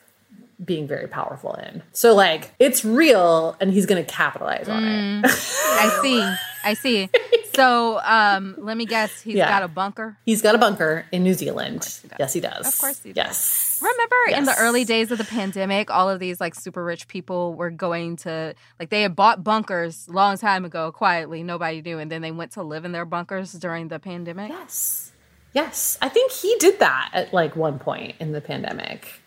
being 0.63 0.87
very 0.87 1.07
powerful 1.07 1.53
in. 1.55 1.81
So 1.93 2.13
like 2.15 2.51
it's 2.59 2.83
real 2.83 3.55
and 3.61 3.71
he's 3.71 3.85
going 3.85 4.03
to 4.03 4.09
capitalize 4.11 4.67
on 4.67 4.83
Mm. 4.83 5.23
it. 5.25 5.31
I 5.31 5.99
see. 6.01 6.35
I 6.63 6.73
see. 6.73 7.09
So 7.55 7.99
um, 8.05 8.55
let 8.57 8.77
me 8.77 8.85
guess. 8.85 9.19
He's 9.19 9.35
Yeah. 9.35 9.49
got 9.49 9.63
a 9.63 9.67
bunker. 9.67 10.15
he's 10.25 10.41
got 10.41 10.55
a 10.55 10.57
bunker 10.57 11.05
in 11.11 11.23
New 11.23 11.33
Zealand. 11.33 11.83
he. 12.01 12.09
Yes, 12.17 12.31
he 12.31 12.39
does. 12.39 12.65
Of 12.65 12.79
course 12.79 13.03
he 13.03 13.11
does. 13.11 13.17
Yes. 13.25 13.79
Remember 13.81 14.37
in 14.37 14.45
the 14.45 14.55
early 14.57 14.85
days 14.85 15.11
of 15.11 15.17
the 15.17 15.25
pandemic, 15.25 15.89
all 15.91 16.09
of 16.09 16.21
these 16.21 16.39
like 16.39 16.55
super 16.55 16.81
rich 16.85 17.09
people 17.09 17.53
were 17.55 17.69
going 17.69 18.15
to 18.17 18.53
like 18.79 18.89
they 18.91 19.01
had 19.01 19.13
bought 19.13 19.43
bunkers 19.43 20.07
long 20.07 20.37
time 20.37 20.63
ago 20.63 20.93
quietly, 20.93 21.43
nobody 21.43 21.81
knew, 21.81 21.99
and 21.99 22.09
then 22.09 22.21
they 22.21 22.31
went 22.31 22.51
to 22.53 22.63
live 22.63 22.85
in 22.85 22.93
their 22.93 23.03
bunkers 23.05 23.51
during 23.51 23.89
the 23.89 23.99
pandemic. 23.99 24.47
Yes. 24.49 25.11
Yes. 25.51 25.97
I 26.01 26.07
think 26.07 26.31
he 26.31 26.55
did 26.59 26.79
that 26.79 27.09
at 27.11 27.33
like 27.33 27.57
one 27.57 27.77
point 27.79 28.15
in 28.21 28.31
the 28.31 28.39
pandemic. 28.41 29.21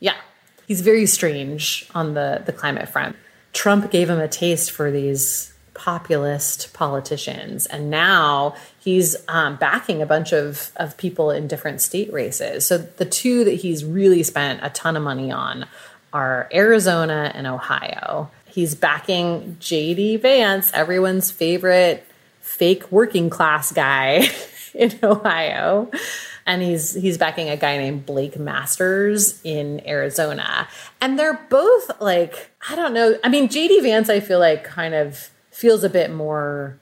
Yeah. 0.00 0.14
He's 0.66 0.80
very 0.80 1.06
strange 1.06 1.88
on 1.94 2.14
the, 2.14 2.42
the 2.44 2.52
climate 2.52 2.88
front. 2.88 3.16
Trump 3.52 3.90
gave 3.90 4.10
him 4.10 4.18
a 4.18 4.28
taste 4.28 4.70
for 4.70 4.90
these 4.90 5.52
populist 5.74 6.72
politicians, 6.72 7.66
and 7.66 7.90
now 7.90 8.54
he's 8.80 9.16
um, 9.28 9.56
backing 9.56 10.00
a 10.02 10.06
bunch 10.06 10.32
of, 10.32 10.70
of 10.76 10.96
people 10.96 11.30
in 11.30 11.48
different 11.48 11.80
state 11.80 12.12
races. 12.12 12.66
So 12.66 12.78
the 12.78 13.04
two 13.04 13.44
that 13.44 13.54
he's 13.54 13.84
really 13.84 14.22
spent 14.22 14.60
a 14.62 14.70
ton 14.70 14.96
of 14.96 15.02
money 15.02 15.30
on 15.30 15.66
are 16.12 16.48
Arizona 16.52 17.32
and 17.34 17.46
Ohio. 17.46 18.30
He's 18.46 18.74
backing 18.74 19.56
JD 19.60 20.20
Vance, 20.20 20.70
everyone's 20.72 21.30
favorite 21.30 22.06
fake 22.40 22.90
working 22.92 23.30
class 23.30 23.72
guy 23.72 24.28
in 24.74 24.96
Ohio. 25.02 25.90
And 26.46 26.62
he's 26.62 26.94
he's 26.94 27.16
backing 27.16 27.48
a 27.48 27.56
guy 27.56 27.78
named 27.78 28.04
Blake 28.04 28.38
Masters 28.38 29.40
in 29.44 29.86
Arizona. 29.86 30.68
And 31.00 31.18
they're 31.18 31.40
both 31.48 31.90
like, 32.00 32.50
I 32.68 32.76
don't 32.76 32.92
know. 32.92 33.18
I 33.24 33.28
mean, 33.28 33.48
JD 33.48 33.82
Vance, 33.82 34.10
I 34.10 34.20
feel 34.20 34.38
like 34.38 34.64
kind 34.64 34.94
of 34.94 35.30
feels 35.50 35.84
a 35.84 35.88
bit 35.88 36.10
more 36.10 36.78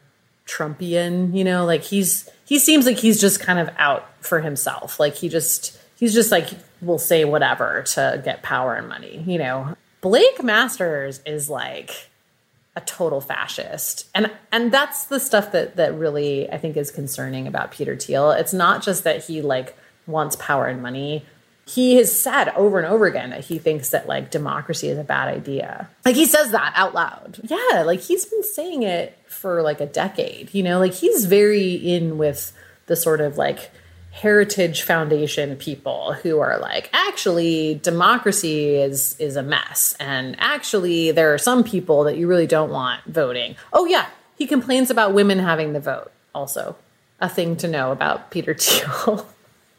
Trumpian, 0.47 1.34
you 1.36 1.44
know, 1.44 1.64
like 1.64 1.82
he's 1.82 2.28
he 2.44 2.59
seems 2.59 2.86
like 2.86 2.98
he's 2.98 3.20
just 3.20 3.40
kind 3.40 3.59
of 3.59 3.70
out 3.78 4.09
for 4.24 4.40
himself. 4.40 4.98
Like 4.98 5.14
he 5.14 5.28
just 5.28 5.78
he's 5.97 6.12
just 6.12 6.30
like 6.32 6.48
will 6.80 6.98
say 6.98 7.24
whatever 7.24 7.82
to 7.82 8.20
get 8.24 8.43
power 8.43 8.74
and 8.74 8.89
money, 8.89 9.22
you 9.26 9.39
know. 9.39 9.76
Blake 10.01 10.43
Masters 10.43 11.20
is 11.24 11.48
like 11.48 12.10
a 12.74 12.80
total 12.80 13.20
fascist. 13.20 14.08
And 14.14 14.30
and 14.50 14.72
that's 14.72 15.04
the 15.06 15.20
stuff 15.20 15.52
that 15.52 15.76
that 15.76 15.94
really 15.94 16.50
I 16.50 16.58
think 16.58 16.76
is 16.76 16.90
concerning 16.90 17.46
about 17.46 17.72
Peter 17.72 17.96
Thiel. 17.96 18.30
It's 18.30 18.54
not 18.54 18.82
just 18.82 19.04
that 19.04 19.24
he 19.24 19.42
like 19.42 19.76
wants 20.06 20.36
power 20.36 20.66
and 20.66 20.82
money. 20.82 21.24
He 21.64 21.96
has 21.96 22.14
said 22.14 22.48
over 22.50 22.78
and 22.78 22.86
over 22.86 23.06
again 23.06 23.30
that 23.30 23.44
he 23.44 23.58
thinks 23.58 23.90
that 23.90 24.08
like 24.08 24.30
democracy 24.30 24.88
is 24.88 24.98
a 24.98 25.04
bad 25.04 25.28
idea. 25.28 25.88
Like 26.04 26.16
he 26.16 26.26
says 26.26 26.50
that 26.50 26.72
out 26.74 26.94
loud. 26.94 27.38
Yeah, 27.44 27.82
like 27.86 28.00
he's 28.00 28.26
been 28.26 28.42
saying 28.42 28.82
it 28.82 29.16
for 29.28 29.62
like 29.62 29.80
a 29.80 29.86
decade, 29.86 30.52
you 30.52 30.62
know? 30.62 30.78
Like 30.78 30.94
he's 30.94 31.26
very 31.26 31.74
in 31.74 32.18
with 32.18 32.52
the 32.86 32.96
sort 32.96 33.20
of 33.20 33.36
like 33.36 33.70
heritage 34.12 34.82
foundation 34.82 35.56
people 35.56 36.12
who 36.12 36.39
are 36.39 36.59
like 36.59 36.90
actually 36.93 37.80
democracy 37.82 38.76
is 38.76 39.16
is 39.18 39.36
a 39.36 39.43
mess. 39.43 39.97
And 39.98 40.36
actually 40.39 41.12
there 41.12 41.32
are 41.32 41.39
some 41.39 41.64
people 41.64 42.05
that 42.05 42.18
you 42.18 42.26
really 42.28 42.47
don't 42.47 42.70
want 42.70 43.02
voting. 43.05 43.56
Oh 43.72 43.86
yeah 43.86 44.06
he 44.36 44.47
complains 44.47 44.90
about 44.90 45.14
women 45.14 45.39
having 45.39 45.72
the 45.72 45.80
vote. 45.80 46.12
Also 46.34 46.76
a 47.20 47.28
thing 47.28 47.56
to 47.56 47.68
know 47.68 47.90
about 47.90 48.30
peter 48.30 48.55
thiel. 48.59 49.26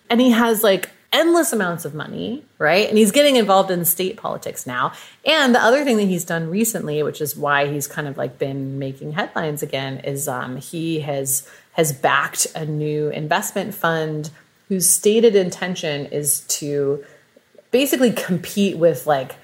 And 0.10 0.19
he 0.19 0.31
has 0.31 0.64
like 0.64 0.89
endless 1.11 1.53
amounts 1.53 1.85
of 1.85 1.93
money 1.93 2.43
right? 2.57 2.89
And 2.89 2.97
he's 2.97 3.11
getting 3.11 3.35
involved 3.35 3.69
in 3.69 3.85
state 3.85 4.18
politics 4.18 4.65
now. 4.65 4.93
And 5.26 5.53
the 5.53 5.60
other 5.60 5.84
thing 5.84 5.97
that 5.97 6.05
he's 6.05 6.26
done 6.26 6.49
recently 6.49 7.03
which 7.03 7.22
is 7.22 7.38
why 7.38 7.68
he's 7.68 7.85
kind 7.85 8.07
of 8.07 8.18
like 8.18 8.39
been 8.39 8.80
making 8.80 9.11
headlines 9.11 9.61
again 9.61 9.99
is 9.99 10.27
um, 10.27 10.57
he 10.57 11.01
has 11.01 11.47
has 11.73 11.91
backed 11.91 12.47
a 12.55 12.65
new 12.65 13.09
investment 13.09 13.73
fund 13.73 14.29
whose 14.69 14.89
stated 14.89 15.35
intention 15.35 16.05
is 16.07 16.41
to 16.41 17.03
basically 17.71 18.11
compete 18.11 18.77
with 18.77 19.05
like 19.05 19.35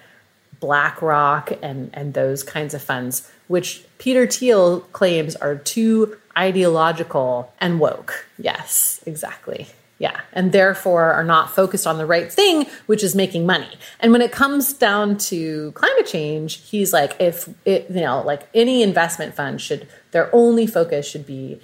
BlackRock 0.59 1.51
and 1.61 1.89
and 1.93 2.13
those 2.13 2.43
kinds 2.43 2.73
of 2.73 2.81
funds, 2.81 3.29
which 3.47 3.85
Peter 3.97 4.27
Thiel 4.27 4.81
claims 4.91 5.35
are 5.35 5.55
too 5.55 6.17
ideological 6.37 7.51
and 7.59 7.79
woke. 7.79 8.25
Yes, 8.37 9.01
exactly. 9.05 9.67
Yeah, 9.97 10.21
and 10.31 10.53
therefore 10.53 11.11
are 11.11 11.25
not 11.25 11.51
focused 11.51 11.85
on 11.85 11.97
the 11.97 12.05
right 12.05 12.31
thing, 12.31 12.67
which 12.85 13.03
is 13.03 13.15
making 13.15 13.45
money. 13.45 13.69
And 13.99 14.13
when 14.13 14.21
it 14.21 14.31
comes 14.31 14.71
down 14.71 15.17
to 15.17 15.73
climate 15.73 16.05
change, 16.05 16.61
he's 16.69 16.93
like, 16.93 17.17
if 17.19 17.49
it, 17.65 17.89
you 17.89 18.01
know, 18.01 18.21
like 18.21 18.47
any 18.53 18.81
investment 18.81 19.35
fund 19.35 19.59
should, 19.59 19.89
their 20.11 20.33
only 20.33 20.65
focus 20.65 21.05
should 21.05 21.25
be 21.25 21.59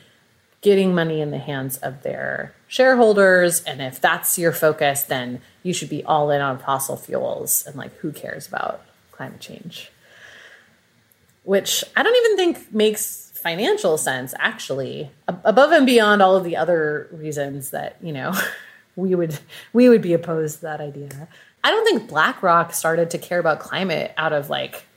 getting 0.65 0.95
money 0.95 1.21
in 1.21 1.29
the 1.29 1.37
hands 1.37 1.77
of 1.77 2.01
their 2.01 2.51
shareholders. 2.67 3.63
And 3.65 3.83
if 3.83 4.01
that's 4.01 4.39
your 4.39 4.51
focus, 4.51 5.03
then 5.03 5.39
you 5.61 5.73
should 5.73 5.89
be 5.89 6.03
all 6.03 6.31
in 6.31 6.41
on 6.41 6.57
fossil 6.57 6.97
fuels. 6.97 7.63
And 7.67 7.75
like, 7.75 7.95
who 7.97 8.11
cares 8.11 8.47
about 8.47 8.81
climate 9.11 9.39
change? 9.39 9.91
Which 11.43 11.83
I 11.95 12.01
don't 12.01 12.15
even 12.15 12.35
think 12.35 12.73
makes 12.73 13.31
financial 13.35 13.99
sense, 13.99 14.33
actually, 14.39 15.11
above 15.27 15.71
and 15.71 15.85
beyond 15.85 16.23
all 16.23 16.35
of 16.35 16.43
the 16.43 16.57
other 16.57 17.09
reasons 17.11 17.69
that, 17.69 17.97
you 18.01 18.11
know, 18.11 18.33
we 18.95 19.13
would 19.13 19.37
we 19.71 19.87
would 19.87 20.01
be 20.01 20.13
opposed 20.13 20.55
to 20.55 20.61
that 20.63 20.81
idea. 20.81 21.27
I 21.63 21.69
don't 21.69 21.85
think 21.85 22.09
BlackRock 22.09 22.73
started 22.73 23.11
to 23.11 23.19
care 23.19 23.37
about 23.37 23.59
climate 23.59 24.15
out 24.17 24.33
of 24.33 24.49
like 24.49 24.87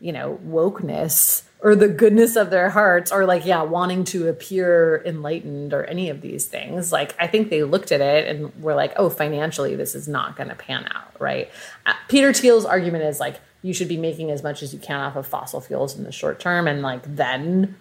you 0.00 0.12
know, 0.12 0.40
wokeness 0.46 1.42
or 1.62 1.76
the 1.76 1.88
goodness 1.88 2.36
of 2.36 2.50
their 2.50 2.70
hearts 2.70 3.12
or 3.12 3.26
like, 3.26 3.44
yeah, 3.44 3.62
wanting 3.62 4.04
to 4.04 4.28
appear 4.28 5.02
enlightened 5.04 5.74
or 5.74 5.84
any 5.84 6.08
of 6.08 6.20
these 6.20 6.46
things. 6.46 6.90
Like, 6.90 7.14
I 7.18 7.26
think 7.26 7.50
they 7.50 7.62
looked 7.62 7.92
at 7.92 8.00
it 8.00 8.26
and 8.28 8.54
were 8.62 8.74
like, 8.74 8.92
oh, 8.96 9.10
financially, 9.10 9.76
this 9.76 9.94
is 9.94 10.08
not 10.08 10.36
going 10.36 10.48
to 10.48 10.54
pan 10.54 10.88
out, 10.94 11.20
right? 11.20 11.50
Uh, 11.84 11.92
Peter 12.08 12.32
Thiel's 12.32 12.64
argument 12.64 13.04
is 13.04 13.20
like, 13.20 13.40
you 13.62 13.74
should 13.74 13.88
be 13.88 13.98
making 13.98 14.30
as 14.30 14.42
much 14.42 14.62
as 14.62 14.72
you 14.72 14.78
can 14.78 15.00
off 15.00 15.16
of 15.16 15.26
fossil 15.26 15.60
fuels 15.60 15.96
in 15.96 16.04
the 16.04 16.12
short 16.12 16.40
term 16.40 16.66
and 16.66 16.80
like 16.80 17.02
then, 17.16 17.76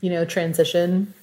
you 0.00 0.10
know, 0.10 0.26
transition. 0.26 1.14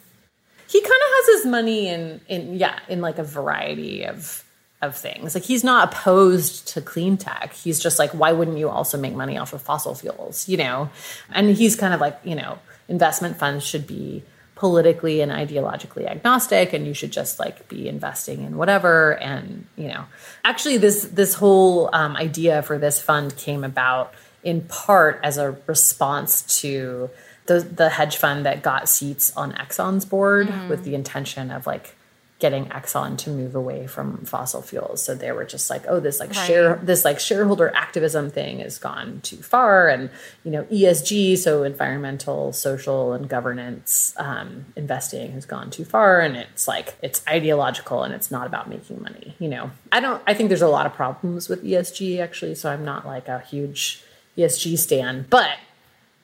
He 0.67 0.81
kind 0.81 0.91
of 0.91 1.09
has 1.09 1.37
his 1.37 1.45
money 1.45 1.89
in, 1.89 2.21
in, 2.27 2.55
yeah, 2.55 2.79
in 2.89 3.01
like 3.01 3.19
a 3.19 3.23
variety 3.23 4.03
of, 4.03 4.42
of 4.83 4.95
things. 4.95 5.35
Like 5.35 5.43
he's 5.43 5.63
not 5.63 5.93
opposed 5.93 6.67
to 6.69 6.81
clean 6.81 7.17
tech. 7.17 7.53
He's 7.53 7.79
just 7.79 7.99
like, 7.99 8.11
why 8.11 8.31
wouldn't 8.31 8.57
you 8.57 8.69
also 8.69 8.97
make 8.97 9.13
money 9.13 9.37
off 9.37 9.53
of 9.53 9.61
fossil 9.61 9.95
fuels? 9.95 10.47
You 10.47 10.57
know? 10.57 10.89
And 11.31 11.49
he's 11.49 11.75
kind 11.75 11.93
of 11.93 12.01
like, 12.01 12.19
you 12.23 12.35
know, 12.35 12.59
investment 12.87 13.37
funds 13.37 13.65
should 13.65 13.87
be 13.87 14.23
politically 14.55 15.21
and 15.21 15.31
ideologically 15.31 16.05
agnostic 16.05 16.73
and 16.73 16.85
you 16.85 16.93
should 16.93 17.11
just 17.11 17.39
like 17.39 17.67
be 17.67 17.89
investing 17.89 18.43
in 18.43 18.55
whatever 18.55 19.17
and 19.17 19.65
you 19.75 19.87
know 19.87 20.05
actually 20.45 20.77
this 20.77 21.05
this 21.05 21.33
whole 21.33 21.89
um, 21.91 22.15
idea 22.15 22.61
for 22.61 22.77
this 22.77 23.01
fund 23.01 23.35
came 23.35 23.63
about 23.63 24.13
in 24.43 24.61
part 24.61 25.19
as 25.23 25.37
a 25.37 25.57
response 25.65 26.43
to 26.61 27.09
the 27.47 27.59
the 27.59 27.89
hedge 27.89 28.15
fund 28.17 28.45
that 28.45 28.61
got 28.61 28.87
seats 28.87 29.35
on 29.35 29.53
Exxon's 29.53 30.05
board 30.05 30.47
with 30.69 30.83
the 30.83 30.95
intention 30.95 31.51
of 31.51 31.67
like 31.67 31.95
getting 32.39 32.65
Exxon 32.65 33.17
to 33.17 33.29
move 33.29 33.55
away 33.55 33.87
from 33.87 34.17
fossil 34.25 34.61
fuels. 34.61 35.03
So 35.03 35.15
they 35.15 35.31
were 35.31 35.45
just 35.45 35.69
like, 35.69 35.83
oh, 35.87 35.99
this 35.99 36.19
like 36.19 36.33
share 36.33 36.75
this 36.83 37.05
like 37.05 37.19
shareholder 37.19 37.73
activism 37.75 38.29
thing 38.29 38.59
has 38.59 38.77
gone 38.77 39.21
too 39.21 39.37
far, 39.37 39.87
and 39.87 40.09
you 40.43 40.51
know 40.51 40.63
ESG, 40.63 41.37
so 41.37 41.63
environmental, 41.63 42.51
social, 42.51 43.13
and 43.13 43.29
governance 43.29 44.13
um, 44.17 44.65
investing 44.75 45.31
has 45.33 45.45
gone 45.45 45.69
too 45.69 45.85
far, 45.85 46.19
and 46.19 46.35
it's 46.35 46.67
like 46.67 46.95
it's 47.01 47.21
ideological 47.27 48.03
and 48.03 48.13
it's 48.13 48.29
not 48.29 48.45
about 48.45 48.69
making 48.69 49.01
money. 49.01 49.35
You 49.39 49.49
know, 49.49 49.71
I 49.91 49.99
don't. 49.99 50.21
I 50.27 50.33
think 50.33 50.49
there's 50.49 50.61
a 50.61 50.67
lot 50.67 50.85
of 50.85 50.93
problems 50.93 51.47
with 51.47 51.63
ESG 51.63 52.19
actually, 52.19 52.55
so 52.55 52.69
I'm 52.69 52.83
not 52.83 53.05
like 53.05 53.27
a 53.27 53.39
huge 53.39 54.03
ESG 54.37 54.77
stan, 54.77 55.27
but 55.29 55.51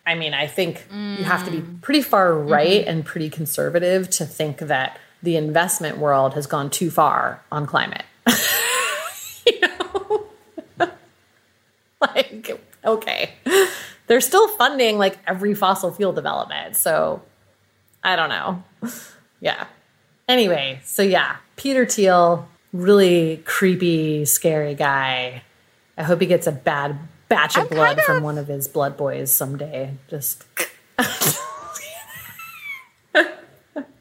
I 0.06 0.16
mean, 0.16 0.34
I 0.34 0.48
think 0.48 0.88
you 0.92 1.24
have 1.24 1.46
to 1.46 1.52
be 1.52 1.62
pretty 1.82 2.02
far 2.02 2.34
right 2.34 2.84
and 2.88 3.06
pretty 3.06 3.30
conservative 3.30 4.10
to 4.12 4.26
think 4.26 4.58
that 4.58 4.98
the 5.22 5.36
investment 5.36 5.98
world 5.98 6.34
has 6.34 6.48
gone 6.48 6.70
too 6.70 6.90
far 6.90 7.44
on 7.52 7.66
climate. 7.66 8.04
you 9.46 9.60
know? 9.62 10.28
like, 12.02 12.62
okay. 12.84 13.34
They're 14.08 14.22
still 14.22 14.48
funding 14.50 14.98
like 14.98 15.20
every 15.28 15.54
fossil 15.54 15.92
fuel 15.92 16.14
development. 16.14 16.76
So 16.76 17.22
I 18.04 18.16
don't 18.16 18.30
know. 18.30 18.64
Yeah. 19.42 19.68
Anyway, 20.28 20.82
so 20.84 21.02
yeah, 21.02 21.38
Peter 21.56 21.86
Thiel, 21.86 22.50
really 22.74 23.42
creepy, 23.46 24.26
scary 24.26 24.76
guy. 24.76 25.44
I 25.98 26.04
hope 26.04 26.20
he 26.20 26.28
gets 26.28 26.46
a 26.46 26.52
bad 26.52 27.00
batch 27.30 27.56
of 27.56 27.64
I'm 27.64 27.70
blood 27.70 27.98
kind 27.98 28.06
from 28.06 28.24
one 28.24 28.38
of 28.38 28.48
his 28.48 28.68
blood 28.68 28.98
boys 28.98 29.32
someday. 29.32 29.94
Just 30.10 30.44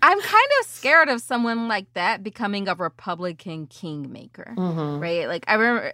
I'm 0.00 0.20
kind 0.20 0.48
of 0.60 0.66
scared 0.66 1.08
of 1.08 1.20
someone 1.20 1.68
like 1.68 1.92
that 1.94 2.22
becoming 2.22 2.68
a 2.68 2.74
Republican 2.74 3.66
kingmaker, 3.66 4.54
Mm-hmm. 4.56 5.00
right? 5.00 5.26
Like 5.28 5.44
I 5.48 5.54
remember 5.54 5.92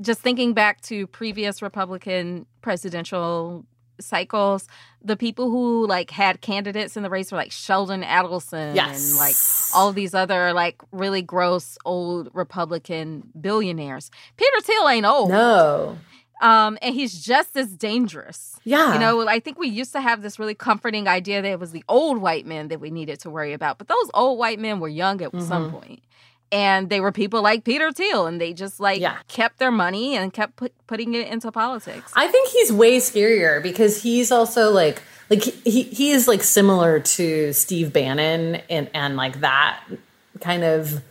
just 0.00 0.20
thinking 0.20 0.54
back 0.54 0.80
to 0.82 1.06
previous 1.08 1.60
Republican 1.62 2.46
presidential 2.62 3.66
cycles, 4.00 4.66
the 5.02 5.16
people 5.16 5.50
who 5.50 5.86
like 5.86 6.10
had 6.10 6.40
candidates 6.40 6.96
in 6.96 7.02
the 7.02 7.10
race 7.10 7.30
were 7.32 7.36
like 7.38 7.52
Sheldon 7.52 8.02
Adelson 8.02 8.74
Yes. 8.74 9.10
and 9.10 9.18
like 9.18 9.36
all 9.74 9.92
these 9.92 10.14
other 10.14 10.52
like 10.54 10.80
really 10.90 11.20
gross 11.22 11.76
old 11.84 12.30
Republican 12.32 13.24
billionaires. 13.38 14.10
Peter 14.36 14.60
Thiel 14.62 14.88
ain't 14.88 15.04
old. 15.06 15.28
No. 15.30 15.98
Um, 16.40 16.78
and 16.80 16.94
he's 16.94 17.22
just 17.22 17.56
as 17.56 17.68
dangerous. 17.76 18.58
Yeah. 18.64 18.94
You 18.94 18.98
know, 18.98 19.28
I 19.28 19.40
think 19.40 19.58
we 19.58 19.68
used 19.68 19.92
to 19.92 20.00
have 20.00 20.22
this 20.22 20.38
really 20.38 20.54
comforting 20.54 21.06
idea 21.06 21.42
that 21.42 21.48
it 21.50 21.60
was 21.60 21.72
the 21.72 21.84
old 21.88 22.18
white 22.18 22.46
men 22.46 22.68
that 22.68 22.80
we 22.80 22.90
needed 22.90 23.20
to 23.20 23.30
worry 23.30 23.52
about. 23.52 23.78
But 23.78 23.88
those 23.88 24.10
old 24.14 24.38
white 24.38 24.58
men 24.58 24.80
were 24.80 24.88
young 24.88 25.20
at 25.22 25.32
some 25.42 25.70
point. 25.70 26.02
And 26.52 26.90
they 26.90 26.98
were 27.00 27.12
people 27.12 27.42
like 27.42 27.62
Peter 27.62 27.92
Thiel, 27.92 28.26
and 28.26 28.40
they 28.40 28.52
just 28.52 28.80
like 28.80 29.00
Yeah. 29.00 29.18
kept 29.28 29.58
their 29.58 29.70
money 29.70 30.16
and 30.16 30.32
kept 30.32 30.56
put, 30.56 30.72
putting 30.88 31.14
it 31.14 31.28
into 31.28 31.52
politics. 31.52 32.10
I 32.16 32.26
think 32.26 32.48
he's 32.48 32.72
way 32.72 32.96
scarier 32.98 33.62
because 33.62 34.02
he's 34.02 34.32
also 34.32 34.70
like 34.72 35.00
like 35.30 35.44
he 35.44 35.82
he 35.84 36.10
is 36.10 36.26
like 36.26 36.42
similar 36.42 36.98
to 36.98 37.52
Steve 37.52 37.92
Bannon 37.92 38.56
and 38.68 38.90
and 38.94 39.16
like 39.16 39.40
that 39.42 39.80
kind 40.40 40.64
of 40.64 41.02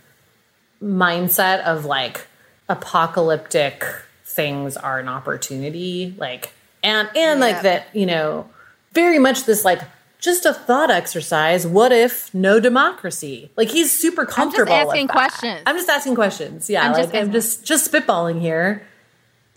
mindset 0.83 1.63
of 1.63 1.85
like 1.85 2.27
apocalyptic 2.67 3.85
things 4.29 4.77
are 4.77 4.99
an 4.99 5.09
opportunity 5.09 6.13
like 6.17 6.53
and 6.83 7.09
and 7.15 7.39
Yeah. 7.39 7.45
like 7.45 7.61
that 7.63 7.87
you 7.93 8.05
know 8.05 8.49
very 8.93 9.19
much 9.19 9.45
this 9.45 9.65
like 9.65 9.81
just 10.19 10.45
a 10.45 10.53
thought 10.53 10.91
exercise 10.91 11.65
what 11.65 11.91
if 11.91 12.33
no 12.33 12.59
democracy 12.59 13.49
like 13.57 13.69
he's 13.69 13.91
super 13.91 14.25
comfortable 14.25 14.71
with 14.73 14.87
asking 14.87 15.07
that. 15.07 15.13
questions. 15.13 15.61
i'm 15.65 15.75
just 15.75 15.89
asking 15.89 16.15
questions 16.15 16.69
yeah 16.69 16.85
I'm 16.85 16.93
like 16.93 17.03
just 17.11 17.15
i'm 17.15 17.31
just 17.31 17.65
just 17.65 17.91
spitballing 17.91 18.39
here 18.39 18.85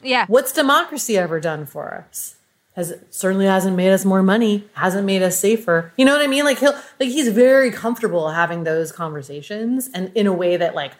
yeah. 0.04 0.24
What's 0.26 0.50
democracy 0.52 1.16
ever 1.16 1.38
done 1.38 1.64
for 1.64 2.04
us? 2.10 2.34
Has 2.74 2.92
certainly 3.10 3.46
hasn't 3.46 3.76
made 3.76 3.92
us 3.92 4.04
more 4.04 4.20
money, 4.20 4.64
hasn't 4.72 5.06
made 5.06 5.22
us 5.22 5.38
safer. 5.38 5.92
You 5.96 6.04
know 6.04 6.12
what 6.12 6.22
I 6.22 6.26
mean? 6.26 6.44
Like 6.44 6.58
he'll 6.58 6.72
like 6.98 7.10
he's 7.10 7.28
very 7.28 7.70
comfortable 7.70 8.30
having 8.30 8.64
those 8.64 8.90
conversations 8.90 9.88
and 9.94 10.10
in 10.16 10.26
a 10.26 10.32
way 10.32 10.56
that 10.56 10.74
like 10.74 10.92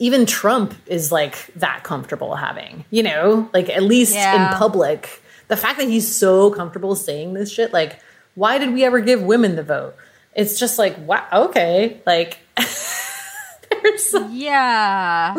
even 0.00 0.26
Trump 0.26 0.74
is 0.86 1.12
like 1.12 1.46
that 1.54 1.84
comfortable 1.84 2.34
having, 2.34 2.84
you 2.90 3.02
know, 3.04 3.48
like 3.52 3.68
at 3.70 3.82
least 3.84 4.14
Yeah. 4.14 4.50
in 4.52 4.56
public. 4.58 5.22
The 5.48 5.56
fact 5.56 5.78
that 5.78 5.88
he's 5.88 6.12
so 6.12 6.50
comfortable 6.50 6.96
saying 6.96 7.34
this 7.34 7.52
shit, 7.52 7.72
like, 7.72 8.00
why 8.34 8.58
did 8.58 8.72
we 8.72 8.82
ever 8.84 8.98
give 9.00 9.22
women 9.22 9.54
the 9.56 9.62
vote? 9.62 9.94
It's 10.34 10.58
just 10.58 10.78
like, 10.78 10.96
wow, 11.06 11.26
okay. 11.32 12.00
Like 12.06 12.38
there's 12.56 14.14
Yeah. 14.30 15.36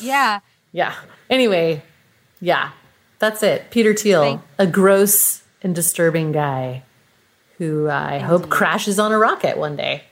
Yeah. 0.00 0.40
yeah. 0.72 0.94
Anyway, 1.30 1.82
yeah, 2.40 2.70
that's 3.18 3.42
it. 3.42 3.70
Peter 3.70 3.94
Thiel, 3.94 4.22
Thank- 4.22 4.42
a 4.58 4.66
gross 4.66 5.42
and 5.62 5.74
disturbing 5.74 6.32
guy 6.32 6.82
who 7.58 7.88
I 7.88 8.18
hope 8.18 8.50
crashes 8.50 8.98
on 8.98 9.10
a 9.12 9.18
rocket 9.18 9.56
one 9.56 9.76
day. 9.76 10.04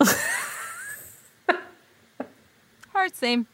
Same. 3.08 3.46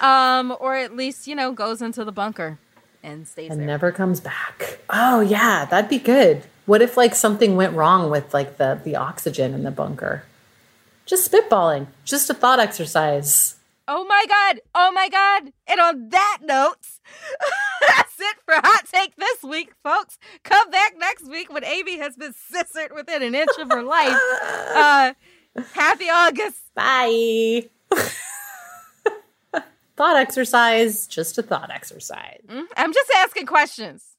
Um, 0.00 0.56
or 0.60 0.74
at 0.74 0.96
least, 0.96 1.26
you 1.26 1.34
know, 1.34 1.52
goes 1.52 1.82
into 1.82 2.04
the 2.04 2.12
bunker 2.12 2.58
and 3.02 3.26
stays 3.28 3.50
and 3.50 3.60
there. 3.60 3.66
never 3.66 3.92
comes 3.92 4.20
back. 4.20 4.78
Oh 4.90 5.20
yeah, 5.20 5.64
that'd 5.66 5.90
be 5.90 5.98
good. 5.98 6.44
What 6.66 6.82
if 6.82 6.96
like 6.96 7.14
something 7.14 7.56
went 7.56 7.74
wrong 7.74 8.10
with 8.10 8.32
like 8.32 8.56
the 8.56 8.80
the 8.82 8.96
oxygen 8.96 9.52
in 9.54 9.62
the 9.64 9.70
bunker? 9.70 10.24
Just 11.04 11.30
spitballing, 11.30 11.88
just 12.04 12.30
a 12.30 12.34
thought 12.34 12.60
exercise. 12.60 13.56
Oh 13.88 14.04
my 14.04 14.24
god! 14.28 14.60
Oh 14.74 14.92
my 14.92 15.08
god! 15.08 15.52
And 15.66 15.80
on 15.80 16.08
that 16.10 16.38
note, 16.42 16.86
that's 17.88 18.18
it 18.20 18.36
for 18.44 18.54
Hot 18.54 18.84
Take 18.90 19.16
this 19.16 19.42
week, 19.42 19.72
folks. 19.82 20.18
Come 20.44 20.70
back 20.70 20.94
next 20.96 21.28
week 21.28 21.52
when 21.52 21.64
Amy 21.64 21.98
has 21.98 22.16
been 22.16 22.32
scissored 22.32 22.92
within 22.94 23.22
an 23.22 23.34
inch 23.34 23.50
of 23.58 23.68
her 23.70 23.82
life. 23.82 24.16
Uh, 24.74 25.12
happy 25.74 26.08
August. 26.08 26.58
Bye. 26.74 27.68
thought 29.96 30.16
exercise, 30.16 31.06
just 31.06 31.38
a 31.38 31.42
thought 31.42 31.70
exercise. 31.70 32.40
Mm-hmm. 32.48 32.64
I'm 32.76 32.92
just 32.92 33.10
asking 33.16 33.46
questions. 33.46 34.16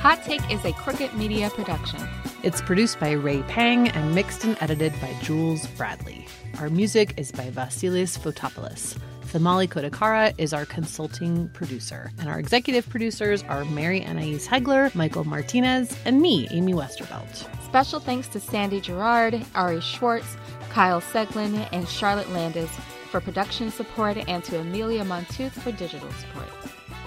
Hot 0.00 0.22
Take 0.24 0.48
is 0.50 0.64
a 0.64 0.72
Crooked 0.72 1.14
Media 1.14 1.50
production. 1.50 2.00
It's 2.42 2.62
produced 2.62 3.00
by 3.00 3.12
Ray 3.12 3.42
Pang 3.42 3.88
and 3.88 4.14
mixed 4.14 4.44
and 4.44 4.56
edited 4.60 4.92
by 5.00 5.12
Jules 5.22 5.66
Bradley. 5.68 6.26
Our 6.60 6.70
music 6.70 7.14
is 7.16 7.32
by 7.32 7.50
Vasilis 7.50 8.18
Fotopoulos. 8.18 8.96
Famali 9.26 9.68
Kodakara 9.68 10.32
is 10.38 10.54
our 10.54 10.64
consulting 10.64 11.48
producer, 11.48 12.12
and 12.18 12.28
our 12.28 12.38
executive 12.38 12.88
producers 12.88 13.42
are 13.48 13.64
Mary 13.64 14.00
Annaïse 14.00 14.46
Heglar, 14.46 14.94
Michael 14.94 15.24
Martinez, 15.24 15.94
and 16.04 16.22
me, 16.22 16.46
Amy 16.52 16.72
Westervelt. 16.72 17.48
Special 17.64 17.98
thanks 17.98 18.28
to 18.28 18.38
Sandy 18.38 18.80
Gerard, 18.80 19.44
Ari 19.56 19.80
Schwartz, 19.80 20.36
Kyle 20.76 21.00
Seglin, 21.00 21.66
and 21.72 21.88
Charlotte 21.88 22.30
Landis 22.32 22.68
for 23.10 23.18
production 23.18 23.70
support, 23.70 24.18
and 24.28 24.44
to 24.44 24.60
Amelia 24.60 25.04
Montooth 25.04 25.52
for 25.52 25.72
digital 25.72 26.10
support. 26.12 26.50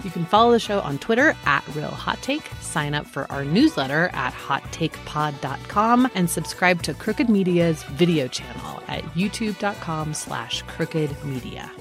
You 0.03 0.09
can 0.09 0.25
follow 0.25 0.51
the 0.53 0.59
show 0.59 0.79
on 0.79 0.97
Twitter 0.97 1.35
at 1.45 1.63
Real 1.75 1.91
Hot 1.91 2.19
Take, 2.23 2.49
sign 2.61 2.95
up 2.95 3.05
for 3.05 3.31
our 3.31 3.45
newsletter 3.45 4.09
at 4.13 4.33
hottakepod.com, 4.33 6.09
and 6.15 6.27
subscribe 6.27 6.81
to 6.81 6.95
Crooked 6.95 7.29
Media's 7.29 7.83
video 7.83 8.27
channel 8.27 8.81
at 8.87 9.03
youtube.com 9.13 10.15
slash 10.15 10.63
crooked 10.63 11.23
media. 11.23 11.71